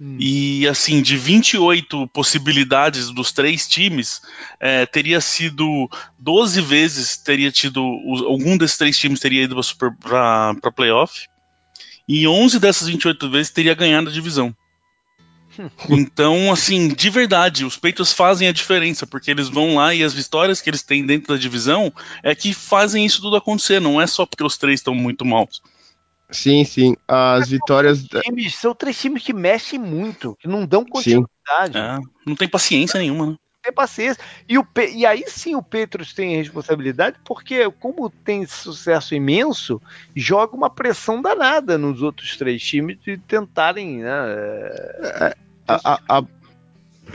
Hum. 0.00 0.16
E 0.18 0.66
assim, 0.66 1.00
de 1.00 1.16
28 1.16 2.08
possibilidades 2.08 3.10
dos 3.10 3.32
três 3.32 3.68
times, 3.68 4.20
é, 4.58 4.84
teria 4.86 5.20
sido 5.20 5.88
12 6.18 6.60
vezes 6.60 7.16
teria 7.16 7.52
tido. 7.52 7.80
Algum 8.26 8.56
desses 8.56 8.76
três 8.76 8.98
times 8.98 9.20
teria 9.20 9.44
ido 9.44 9.56
para 10.00 10.72
playoff. 10.74 11.26
E 12.06 12.26
11 12.26 12.58
dessas 12.58 12.88
28 12.88 13.30
vezes 13.30 13.52
teria 13.52 13.74
ganhado 13.74 14.10
a 14.10 14.12
divisão. 14.12 14.54
Então, 15.88 16.50
assim, 16.50 16.88
de 16.88 17.10
verdade, 17.10 17.64
os 17.64 17.76
peitos 17.76 18.12
fazem 18.12 18.48
a 18.48 18.52
diferença, 18.52 19.06
porque 19.06 19.30
eles 19.30 19.48
vão 19.48 19.76
lá 19.76 19.94
e 19.94 20.02
as 20.02 20.12
vitórias 20.12 20.60
que 20.60 20.68
eles 20.68 20.82
têm 20.82 21.06
dentro 21.06 21.32
da 21.32 21.40
divisão 21.40 21.92
é 22.24 22.34
que 22.34 22.52
fazem 22.52 23.06
isso 23.06 23.22
tudo 23.22 23.36
acontecer, 23.36 23.80
não 23.80 24.00
é 24.00 24.06
só 24.06 24.26
porque 24.26 24.44
os 24.44 24.56
três 24.56 24.80
estão 24.80 24.94
muito 24.94 25.24
maus. 25.24 25.62
Sim, 26.30 26.64
sim. 26.64 26.96
As 27.06 27.48
vitórias. 27.48 27.98
São 27.98 28.08
três, 28.08 28.24
times, 28.24 28.54
são 28.56 28.74
três 28.74 29.00
times 29.00 29.22
que 29.22 29.32
mexem 29.32 29.78
muito, 29.78 30.36
que 30.40 30.48
não 30.48 30.66
dão 30.66 30.84
continuidade. 30.84 31.76
É, 31.76 31.98
não 32.26 32.34
tem 32.34 32.48
paciência 32.48 32.98
nenhuma, 32.98 33.26
né? 33.26 33.36
Tem 33.62 33.72
paciência. 33.72 34.22
E, 34.46 34.58
o, 34.58 34.66
e 34.92 35.06
aí 35.06 35.24
sim 35.26 35.54
o 35.54 35.62
Petros 35.62 36.12
tem 36.12 36.36
responsabilidade, 36.36 37.16
porque, 37.24 37.70
como 37.80 38.10
tem 38.10 38.46
sucesso 38.46 39.14
imenso, 39.14 39.80
joga 40.14 40.54
uma 40.54 40.68
pressão 40.68 41.22
danada 41.22 41.78
nos 41.78 42.02
outros 42.02 42.36
três 42.36 42.62
times 42.62 42.98
de 43.00 43.16
tentarem. 43.16 44.02
Né, 44.02 44.10
é, 44.10 45.36
a, 45.66 45.98
a, 46.06 46.24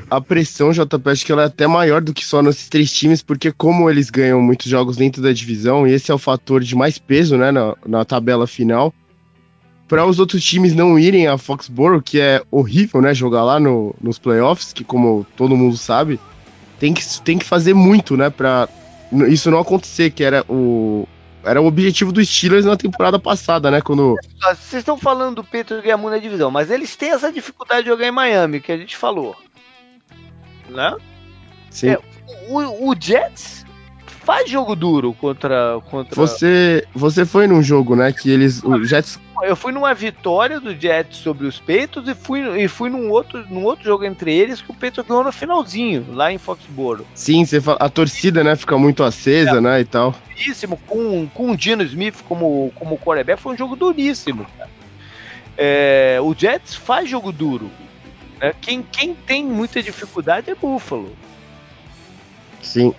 a 0.09 0.19
pressão, 0.19 0.71
JP, 0.71 1.09
acho 1.09 1.25
que 1.25 1.31
ela 1.31 1.43
é 1.43 1.45
até 1.45 1.67
maior 1.67 2.01
do 2.01 2.13
que 2.13 2.25
só 2.25 2.41
nesses 2.41 2.67
três 2.67 2.91
times, 2.91 3.21
porque 3.21 3.51
como 3.51 3.89
eles 3.89 4.09
ganham 4.09 4.41
muitos 4.41 4.67
jogos 4.67 4.97
dentro 4.97 5.21
da 5.21 5.31
divisão, 5.31 5.87
e 5.87 5.93
esse 5.93 6.11
é 6.11 6.13
o 6.13 6.19
fator 6.19 6.61
de 6.61 6.75
mais 6.75 6.97
peso 6.97 7.37
né, 7.37 7.51
na, 7.51 7.75
na 7.85 8.05
tabela 8.05 8.47
final, 8.47 8.93
para 9.87 10.05
os 10.05 10.19
outros 10.19 10.43
times 10.43 10.75
não 10.75 10.99
irem 10.99 11.27
a 11.27 11.37
Foxborough, 11.37 12.01
que 12.01 12.19
é 12.19 12.41
horrível, 12.51 13.01
né, 13.01 13.13
jogar 13.13 13.43
lá 13.43 13.59
no, 13.59 13.95
nos 14.01 14.19
playoffs, 14.19 14.71
que 14.71 14.83
como 14.83 15.25
todo 15.35 15.57
mundo 15.57 15.77
sabe, 15.77 16.19
tem 16.79 16.93
que, 16.93 17.03
tem 17.21 17.37
que 17.37 17.45
fazer 17.45 17.73
muito, 17.73 18.15
né, 18.15 18.29
para 18.29 18.69
isso 19.27 19.49
não 19.49 19.59
acontecer, 19.59 20.11
que 20.11 20.23
era 20.23 20.45
o 20.47 21.07
era 21.41 21.61
o 21.61 21.65
objetivo 21.65 22.11
dos 22.11 22.27
Steelers 22.27 22.65
na 22.65 22.75
temporada 22.75 23.17
passada, 23.17 23.71
né, 23.71 23.81
quando 23.81 24.15
Vocês 24.41 24.81
estão 24.81 24.97
falando 24.97 25.37
do 25.37 25.43
Pedro 25.43 25.81
Guilherme 25.81 26.05
na 26.05 26.17
divisão, 26.17 26.51
mas 26.51 26.69
eles 26.69 26.95
têm 26.95 27.11
essa 27.11 27.31
dificuldade 27.31 27.83
de 27.83 27.89
jogar 27.89 28.07
em 28.07 28.11
Miami, 28.11 28.59
que 28.59 28.71
a 28.71 28.77
gente 28.77 28.97
falou. 28.97 29.35
Né? 30.69 30.95
Sim. 31.69 31.89
É, 31.89 31.99
o, 32.49 32.89
o 32.89 32.95
Jets 32.99 33.65
faz 34.29 34.47
jogo 34.47 34.75
duro 34.75 35.13
contra. 35.13 35.81
contra... 35.89 36.15
Você, 36.15 36.85
você 36.93 37.25
foi 37.25 37.47
num 37.47 37.63
jogo, 37.63 37.95
né? 37.95 38.13
Que 38.13 38.29
eles. 38.29 38.63
O 38.63 38.83
Jets. 38.83 39.19
Eu 39.41 39.55
fui 39.55 39.71
numa 39.71 39.93
vitória 39.93 40.59
do 40.59 40.75
Jets 40.75 41.17
sobre 41.17 41.47
os 41.47 41.59
Peitos 41.59 42.07
e 42.07 42.13
fui, 42.13 42.61
e 42.61 42.67
fui 42.67 42.89
num, 42.89 43.09
outro, 43.09 43.43
num 43.49 43.63
outro 43.63 43.85
jogo 43.85 44.03
entre 44.03 44.31
eles 44.33 44.61
que 44.61 44.69
o 44.69 44.73
Peitos 44.73 45.05
ganhou 45.07 45.23
no 45.23 45.31
finalzinho, 45.31 46.05
lá 46.11 46.31
em 46.31 46.37
Foxboro. 46.37 47.07
Sim, 47.15 47.45
você 47.45 47.61
fala, 47.61 47.77
a 47.79 47.89
torcida, 47.89 48.43
né, 48.43 48.55
fica 48.57 48.77
muito 48.77 49.01
acesa, 49.01 49.57
é, 49.57 49.61
né, 49.61 49.79
e 49.79 49.85
tal. 49.85 50.13
Duríssimo, 50.27 50.77
com, 50.85 51.25
com 51.33 51.51
o 51.51 51.57
Dino 51.57 51.83
Smith 51.83 52.17
como, 52.27 52.71
como 52.75 52.97
quarterback, 52.97 53.41
foi 53.41 53.53
um 53.53 53.57
jogo 53.57 53.77
duríssimo, 53.77 54.45
é, 55.57 56.19
o 56.21 56.35
Jets 56.37 56.75
faz 56.75 57.09
jogo 57.09 57.31
duro. 57.31 57.71
Né? 58.39 58.53
Quem, 58.61 58.81
quem 58.81 59.13
tem 59.13 59.45
muita 59.45 59.81
dificuldade 59.83 60.49
é 60.49 60.55
Buffalo. 60.55 61.15
Sim. 62.61 62.93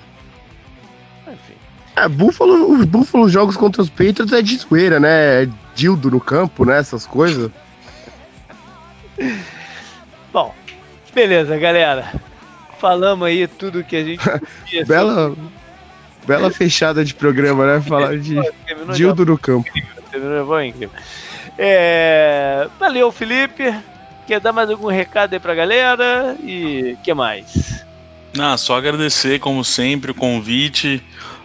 Enfim. 1.26 1.54
É, 1.96 2.08
Buffalo, 2.08 2.72
os 2.72 2.84
Buffalo 2.84 3.28
jogos 3.28 3.56
contra 3.56 3.82
os 3.82 3.90
Patriots 3.90 4.32
é 4.32 4.42
de 4.42 4.56
zoeira, 4.56 5.00
né? 5.00 5.44
É 5.44 5.48
dildo 5.74 6.10
no 6.10 6.20
campo, 6.20 6.64
né? 6.64 6.78
Essas 6.78 7.06
coisas. 7.06 7.50
Bom, 10.32 10.54
beleza, 11.14 11.56
galera. 11.58 12.12
Falamos 12.78 13.26
aí 13.26 13.46
tudo 13.46 13.84
que 13.84 13.96
a 13.96 14.04
gente 14.04 14.22
Bela, 14.86 15.36
bela 16.26 16.50
fechada 16.52 17.04
de 17.04 17.14
programa, 17.14 17.66
né? 17.66 17.80
Falar 17.80 18.18
de 18.18 18.36
dildo 18.94 19.26
no 19.26 19.36
campo. 19.36 19.70
É, 21.58 22.68
valeu, 22.78 23.12
Felipe. 23.12 23.74
Quer 24.30 24.38
dar 24.38 24.52
mais 24.52 24.70
algum 24.70 24.86
recado 24.86 25.32
aí 25.32 25.40
pra 25.40 25.56
galera? 25.56 26.36
E 26.40 26.96
que 27.02 27.12
mais? 27.12 27.84
Ah, 28.38 28.56
só 28.56 28.76
agradecer, 28.76 29.40
como 29.40 29.64
sempre, 29.64 30.12
o 30.12 30.14
convite. 30.14 31.02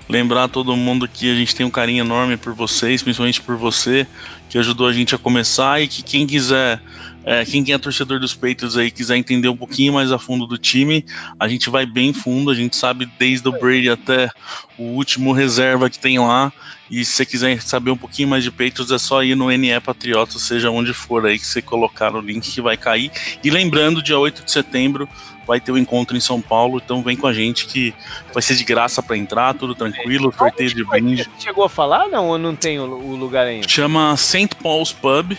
Lembrar 0.08 0.50
todo 0.50 0.78
mundo 0.78 1.08
que 1.08 1.32
a 1.32 1.34
gente 1.34 1.56
tem 1.56 1.66
um 1.66 1.72
carinho 1.72 2.06
enorme 2.06 2.38
por 2.38 2.54
vocês, 2.54 3.02
principalmente 3.02 3.42
por 3.42 3.58
você, 3.58 4.06
que 4.48 4.60
ajudou 4.60 4.86
a 4.86 4.94
gente 4.94 5.16
a 5.16 5.18
começar 5.18 5.82
e 5.82 5.88
que 5.88 6.04
quem 6.04 6.28
quiser, 6.28 6.80
é, 7.26 7.44
quem 7.44 7.66
é 7.74 7.78
torcedor 7.78 8.20
dos 8.20 8.36
Peitos 8.36 8.78
aí, 8.78 8.92
quiser 8.92 9.18
entender 9.18 9.50
um 9.50 9.58
pouquinho 9.58 9.94
mais 9.94 10.12
a 10.12 10.20
fundo 10.20 10.46
do 10.46 10.58
time, 10.58 11.04
a 11.40 11.48
gente 11.48 11.70
vai 11.70 11.86
bem 11.86 12.14
fundo, 12.14 12.52
a 12.52 12.56
gente 12.56 12.76
sabe 12.76 13.10
desde 13.18 13.48
o 13.48 13.52
Brady 13.52 13.90
até 13.90 14.30
o 14.78 14.84
último 14.84 15.32
reserva 15.32 15.90
que 15.90 15.98
tem 15.98 16.20
lá. 16.20 16.54
E 16.90 17.04
se 17.04 17.14
você 17.14 17.26
quiser 17.26 17.60
saber 17.64 17.90
um 17.90 17.98
pouquinho 17.98 18.30
mais 18.30 18.44
de 18.44 18.52
Patriots, 18.52 18.92
é 18.92 19.00
só 19.00 19.24
ir 19.24 19.34
no 19.34 19.50
NE 19.50 19.80
Patriota, 19.80 20.38
seja 20.38 20.70
onde 20.70 20.94
for 20.94 21.26
aí 21.26 21.40
que 21.40 21.48
você 21.48 21.62
colocar 21.62 22.14
o 22.14 22.22
link 22.22 22.52
que 22.52 22.62
vai 22.62 22.78
cair. 22.78 23.12
E 23.44 23.50
lembrando, 23.50 24.04
dia 24.04 24.20
8 24.20 24.46
de 24.46 24.52
setembro, 24.52 25.10
vai 25.48 25.60
ter 25.60 25.72
o 25.72 25.76
um 25.76 25.78
encontro 25.80 26.16
em 26.16 26.20
São 26.20 26.40
Paulo, 26.40 26.80
então 26.84 27.02
vem 27.02 27.18
com 27.18 27.26
a 27.26 27.34
gente 27.34 27.66
que 27.66 27.92
vai 28.32 28.44
ser 28.44 28.56
de 28.56 28.64
graça 28.64 29.02
para 29.02 29.18
entrar, 29.18 29.56
tudo 29.56 29.74
tranquilo, 29.74 30.32
sorteio 30.38 30.74
de 30.74 30.84
brinde. 30.84 31.28
Chegou 31.40 31.64
a 31.64 31.70
falar 31.70 32.08
não 32.08 32.28
ou 32.28 32.38
não 32.38 32.56
tem 32.56 32.80
o, 32.80 32.86
lugar 32.86 33.48
ainda? 33.48 33.68
Chama 33.68 34.16
St. 34.16 34.50
Paul's 34.62 34.94
Pub. 34.94 35.36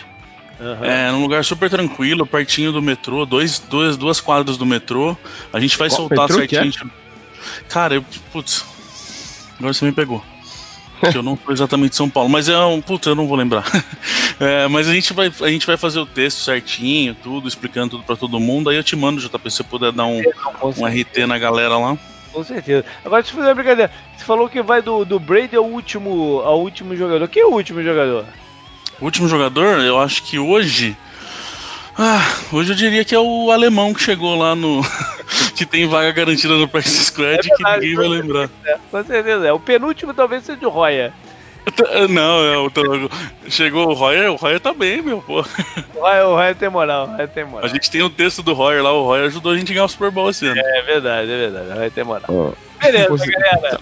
Uhum. 0.59 0.85
É 0.85 1.11
um 1.11 1.21
lugar 1.21 1.43
super 1.45 1.69
tranquilo, 1.69 2.25
pertinho 2.25 2.71
do 2.71 2.81
metrô, 2.81 3.25
dois, 3.25 3.59
dois, 3.59 3.95
duas 3.95 4.19
quadras 4.19 4.57
do 4.57 4.65
metrô. 4.65 5.15
A 5.53 5.59
gente 5.59 5.77
vai 5.77 5.89
Qual 5.89 5.97
soltar 5.97 6.31
certinho. 6.31 6.71
É? 6.83 7.07
Cara, 7.69 7.95
eu. 7.95 8.05
Putz. 8.31 8.65
Agora 9.59 9.73
você 9.73 9.85
me 9.85 9.91
pegou. 9.91 10.23
que 11.11 11.17
eu 11.17 11.23
não 11.23 11.37
sou 11.37 11.53
exatamente 11.53 11.91
de 11.91 11.95
São 11.95 12.09
Paulo, 12.09 12.29
mas 12.29 12.49
é 12.49 12.57
um. 12.57 12.81
Puta, 12.81 13.09
eu 13.09 13.15
não 13.15 13.27
vou 13.27 13.37
lembrar. 13.37 13.63
É, 14.39 14.67
mas 14.67 14.87
a 14.87 14.93
gente, 14.93 15.13
vai, 15.13 15.33
a 15.41 15.47
gente 15.47 15.65
vai 15.65 15.77
fazer 15.77 15.97
o 15.97 16.05
texto 16.05 16.41
certinho, 16.41 17.15
tudo, 17.15 17.47
explicando 17.47 17.89
tudo 17.89 18.03
pra 18.03 18.15
todo 18.15 18.39
mundo. 18.39 18.69
Aí 18.69 18.75
eu 18.75 18.83
te 18.83 18.95
mando, 18.95 19.19
JP, 19.19 19.49
se 19.49 19.57
você 19.57 19.63
puder 19.63 19.91
dar 19.91 20.05
um, 20.05 20.21
um 20.77 20.85
RT 20.85 21.25
na 21.27 21.39
galera 21.39 21.75
lá. 21.75 21.97
Com 22.31 22.43
certeza. 22.43 22.85
Agora, 23.03 23.23
deixa 23.23 23.33
eu 23.33 23.37
fazer 23.39 23.49
uma 23.49 23.55
brincadeira. 23.55 23.91
Você 24.15 24.23
falou 24.23 24.47
que 24.47 24.61
vai 24.61 24.79
do, 24.79 25.03
do 25.03 25.19
Brady 25.19 25.55
ao 25.55 25.65
último, 25.65 26.41
ao 26.45 26.61
último 26.61 26.95
jogador. 26.95 27.27
Quem 27.27 27.41
é 27.41 27.45
o 27.47 27.53
último 27.53 27.81
jogador? 27.81 28.25
O 28.99 29.05
último 29.05 29.27
jogador, 29.27 29.79
eu 29.79 29.99
acho 29.99 30.23
que 30.23 30.39
hoje. 30.39 30.97
Ah, 31.97 32.21
hoje 32.51 32.71
eu 32.71 32.75
diria 32.75 33.03
que 33.03 33.13
é 33.13 33.19
o 33.19 33.51
alemão 33.51 33.93
que 33.93 34.01
chegou 34.01 34.37
lá 34.37 34.55
no. 34.55 34.81
que 35.55 35.65
tem 35.65 35.87
vaga 35.87 36.11
garantida 36.11 36.55
no 36.55 36.67
Practice 36.67 37.05
Squad 37.05 37.27
é 37.27 37.41
verdade, 37.41 37.49
que 37.49 37.63
ninguém 37.63 37.95
vai 37.95 38.07
lembrar. 38.07 38.49
É, 38.65 38.77
com 38.89 39.03
certeza. 39.03 39.47
É. 39.47 39.53
O 39.53 39.59
penúltimo 39.59 40.13
talvez 40.13 40.43
seja 40.43 40.67
o 40.67 40.69
Roya. 40.69 41.13
Não, 42.09 42.45
é, 42.45 42.57
o, 42.57 42.71
chegou 43.49 43.89
o 43.89 43.93
Royer, 43.93 44.31
o 44.31 44.35
Royer 44.35 44.59
tá 44.59 44.73
bem, 44.73 45.01
meu, 45.01 45.21
pô. 45.21 45.41
O 45.95 45.99
Royer, 45.99 46.25
o 46.25 46.35
Royer 46.35 46.55
tem 46.55 46.69
moral, 46.69 47.07
o 47.07 47.11
Royer 47.11 47.27
tem 47.27 47.43
moral. 47.43 47.65
A 47.65 47.67
gente 47.67 47.91
tem 47.91 48.01
o 48.01 48.05
um 48.05 48.09
texto 48.09 48.41
do 48.41 48.53
Royer 48.53 48.81
lá, 48.81 48.93
o 48.93 49.03
Royer 49.03 49.25
ajudou 49.25 49.51
a 49.51 49.57
gente 49.57 49.71
a 49.71 49.75
ganhar 49.75 49.85
o 49.85 49.89
Super 49.89 50.09
Bowl 50.09 50.29
esse 50.29 50.47
ano. 50.47 50.61
É 50.63 50.81
verdade, 50.81 51.29
é 51.29 51.37
verdade, 51.37 51.69
o 51.69 51.73
Royer 51.73 51.91
tem 51.91 52.03
moral. 52.05 52.25
Oh. 52.29 52.53
Beleza, 52.81 53.25
galera. 53.31 53.81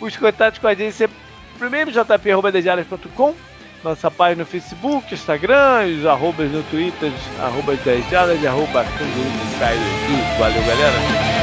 Os 0.00 0.16
contatos 0.16 0.58
com 0.58 0.68
a 0.68 0.74
gente 0.74 0.94
sempre. 0.94 1.16
Primeiro, 1.58 1.90
jp.com 1.92 3.34
nossa 3.84 4.10
página 4.10 4.42
no 4.42 4.46
Facebook, 4.46 5.14
Instagram, 5.14 5.86
os 5.98 6.06
arrobas 6.06 6.50
no 6.50 6.62
Twitter, 6.64 7.12
arrobas 7.40 7.78
10 7.80 8.10
jardas 8.10 8.42
e 8.42 8.46
arroba 8.46 8.84
Valeu, 10.38 10.64
galera! 10.64 11.38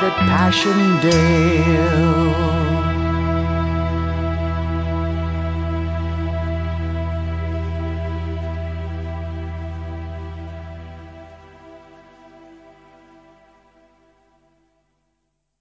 at 0.03 0.17
Passchendaele. 0.27 2.90